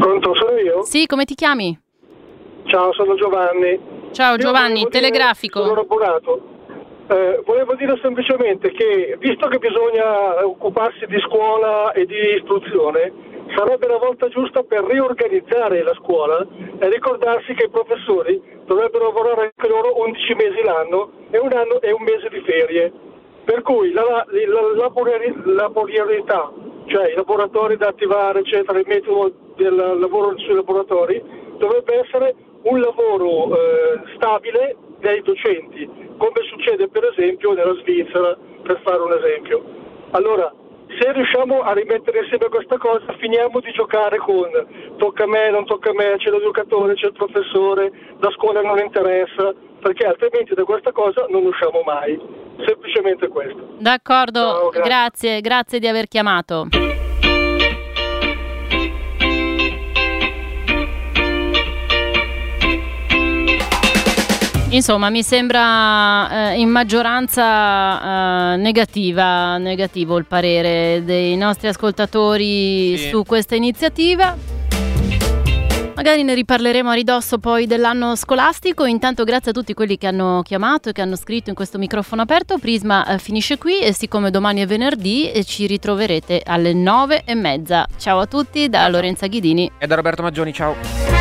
Pronto, 0.00 0.34
sono 0.34 0.58
io? 0.58 0.82
Sì, 0.82 1.06
come 1.06 1.24
ti 1.24 1.36
chiami? 1.36 1.78
Ciao, 2.64 2.92
sono 2.94 3.14
Giovanni. 3.14 3.97
Ciao 4.12 4.36
Giovanni, 4.36 4.88
telegrafico. 4.88 5.60
Dire, 5.60 5.70
sono 5.70 5.80
abburato. 5.82 6.40
Eh, 7.08 7.42
volevo 7.44 7.74
dire 7.74 7.98
semplicemente 8.02 8.70
che 8.72 9.16
visto 9.18 9.46
che 9.48 9.58
bisogna 9.58 10.44
occuparsi 10.44 11.06
di 11.06 11.18
scuola 11.20 11.92
e 11.92 12.04
di 12.04 12.36
istruzione, 12.36 13.12
sarebbe 13.54 13.86
la 13.86 13.98
volta 13.98 14.28
giusta 14.28 14.62
per 14.62 14.84
riorganizzare 14.84 15.82
la 15.82 15.94
scuola 15.94 16.46
e 16.78 16.88
ricordarsi 16.90 17.54
che 17.54 17.64
i 17.64 17.70
professori 17.70 18.40
dovrebbero 18.66 19.04
lavorare 19.04 19.52
anche 19.56 19.68
loro 19.68 19.98
11 20.00 20.34
mesi 20.34 20.62
l'anno 20.62 21.10
e 21.30 21.38
un 21.38 21.52
anno 21.52 21.80
e 21.80 21.92
un 21.92 22.02
mese 22.02 22.28
di 22.28 22.40
ferie. 22.40 22.92
Per 23.44 23.62
cui 23.62 23.92
la, 23.92 24.02
la, 24.02 24.24
la, 24.26 24.90
la 25.54 25.70
priorità, 25.70 26.52
cioè 26.86 27.10
i 27.10 27.14
laboratori 27.14 27.78
da 27.78 27.88
attivare, 27.88 28.40
eccetera, 28.40 28.78
il 28.78 28.84
metodo 28.86 29.32
del 29.56 29.74
lavoro 29.74 30.36
sui 30.38 30.54
laboratori, 30.54 31.22
dovrebbe 31.56 32.00
essere 32.00 32.34
un 32.62 32.80
lavoro 32.80 33.54
eh, 33.54 34.00
stabile 34.16 34.76
dei 35.00 35.22
docenti, 35.22 35.88
come 36.16 36.40
succede 36.50 36.88
per 36.88 37.04
esempio 37.04 37.52
nella 37.52 37.74
Svizzera, 37.80 38.36
per 38.62 38.80
fare 38.82 39.00
un 39.00 39.12
esempio. 39.12 39.64
Allora, 40.10 40.52
se 40.98 41.12
riusciamo 41.12 41.60
a 41.60 41.72
rimettere 41.72 42.20
insieme 42.20 42.48
questa 42.48 42.78
cosa, 42.78 43.04
finiamo 43.18 43.60
di 43.60 43.70
giocare 43.72 44.16
con 44.18 44.48
tocca 44.96 45.24
a 45.24 45.26
me, 45.26 45.50
non 45.50 45.66
tocca 45.66 45.90
a 45.90 45.92
me, 45.92 46.16
c'è 46.16 46.30
l'educatore, 46.30 46.94
c'è 46.94 47.06
il 47.06 47.12
professore, 47.12 47.92
la 48.18 48.30
scuola 48.30 48.62
non 48.62 48.78
interessa, 48.78 49.52
perché 49.80 50.06
altrimenti 50.06 50.54
da 50.54 50.64
questa 50.64 50.92
cosa 50.92 51.26
non 51.28 51.44
usciamo 51.44 51.82
mai. 51.84 52.18
Semplicemente 52.66 53.28
questo. 53.28 53.76
D'accordo, 53.78 54.40
Ciao, 54.40 54.68
grazie. 54.70 54.82
grazie, 54.82 55.40
grazie 55.40 55.78
di 55.78 55.86
aver 55.86 56.08
chiamato. 56.08 56.97
Insomma, 64.70 65.08
mi 65.08 65.22
sembra 65.22 66.50
eh, 66.50 66.60
in 66.60 66.68
maggioranza 66.68 68.52
eh, 68.52 68.56
negativa, 68.58 69.56
negativo 69.56 70.18
il 70.18 70.26
parere 70.26 71.02
dei 71.04 71.36
nostri 71.36 71.68
ascoltatori 71.68 72.98
sì. 72.98 73.08
su 73.08 73.24
questa 73.24 73.54
iniziativa. 73.54 74.36
Magari 75.94 76.22
ne 76.22 76.34
riparleremo 76.34 76.90
a 76.90 76.94
ridosso 76.94 77.38
poi 77.38 77.66
dell'anno 77.66 78.14
scolastico. 78.14 78.84
Intanto 78.84 79.24
grazie 79.24 79.50
a 79.50 79.54
tutti 79.54 79.72
quelli 79.72 79.96
che 79.96 80.06
hanno 80.06 80.42
chiamato 80.44 80.90
e 80.90 80.92
che 80.92 81.00
hanno 81.00 81.16
scritto 81.16 81.48
in 81.48 81.56
questo 81.56 81.78
microfono 81.78 82.22
aperto. 82.22 82.58
Prisma 82.58 83.06
eh, 83.06 83.18
finisce 83.18 83.56
qui 83.56 83.80
e 83.80 83.94
siccome 83.94 84.30
domani 84.30 84.60
è 84.60 84.66
venerdì 84.66 85.30
eh, 85.32 85.44
ci 85.44 85.66
ritroverete 85.66 86.42
alle 86.44 86.74
nove 86.74 87.22
e 87.24 87.34
mezza. 87.34 87.86
Ciao 87.96 88.20
a 88.20 88.26
tutti 88.26 88.68
da 88.68 88.86
Lorenza 88.88 89.26
Ghidini 89.26 89.72
e 89.78 89.86
da 89.86 89.94
Roberto 89.94 90.22
Maggioni, 90.22 90.52
ciao. 90.52 91.17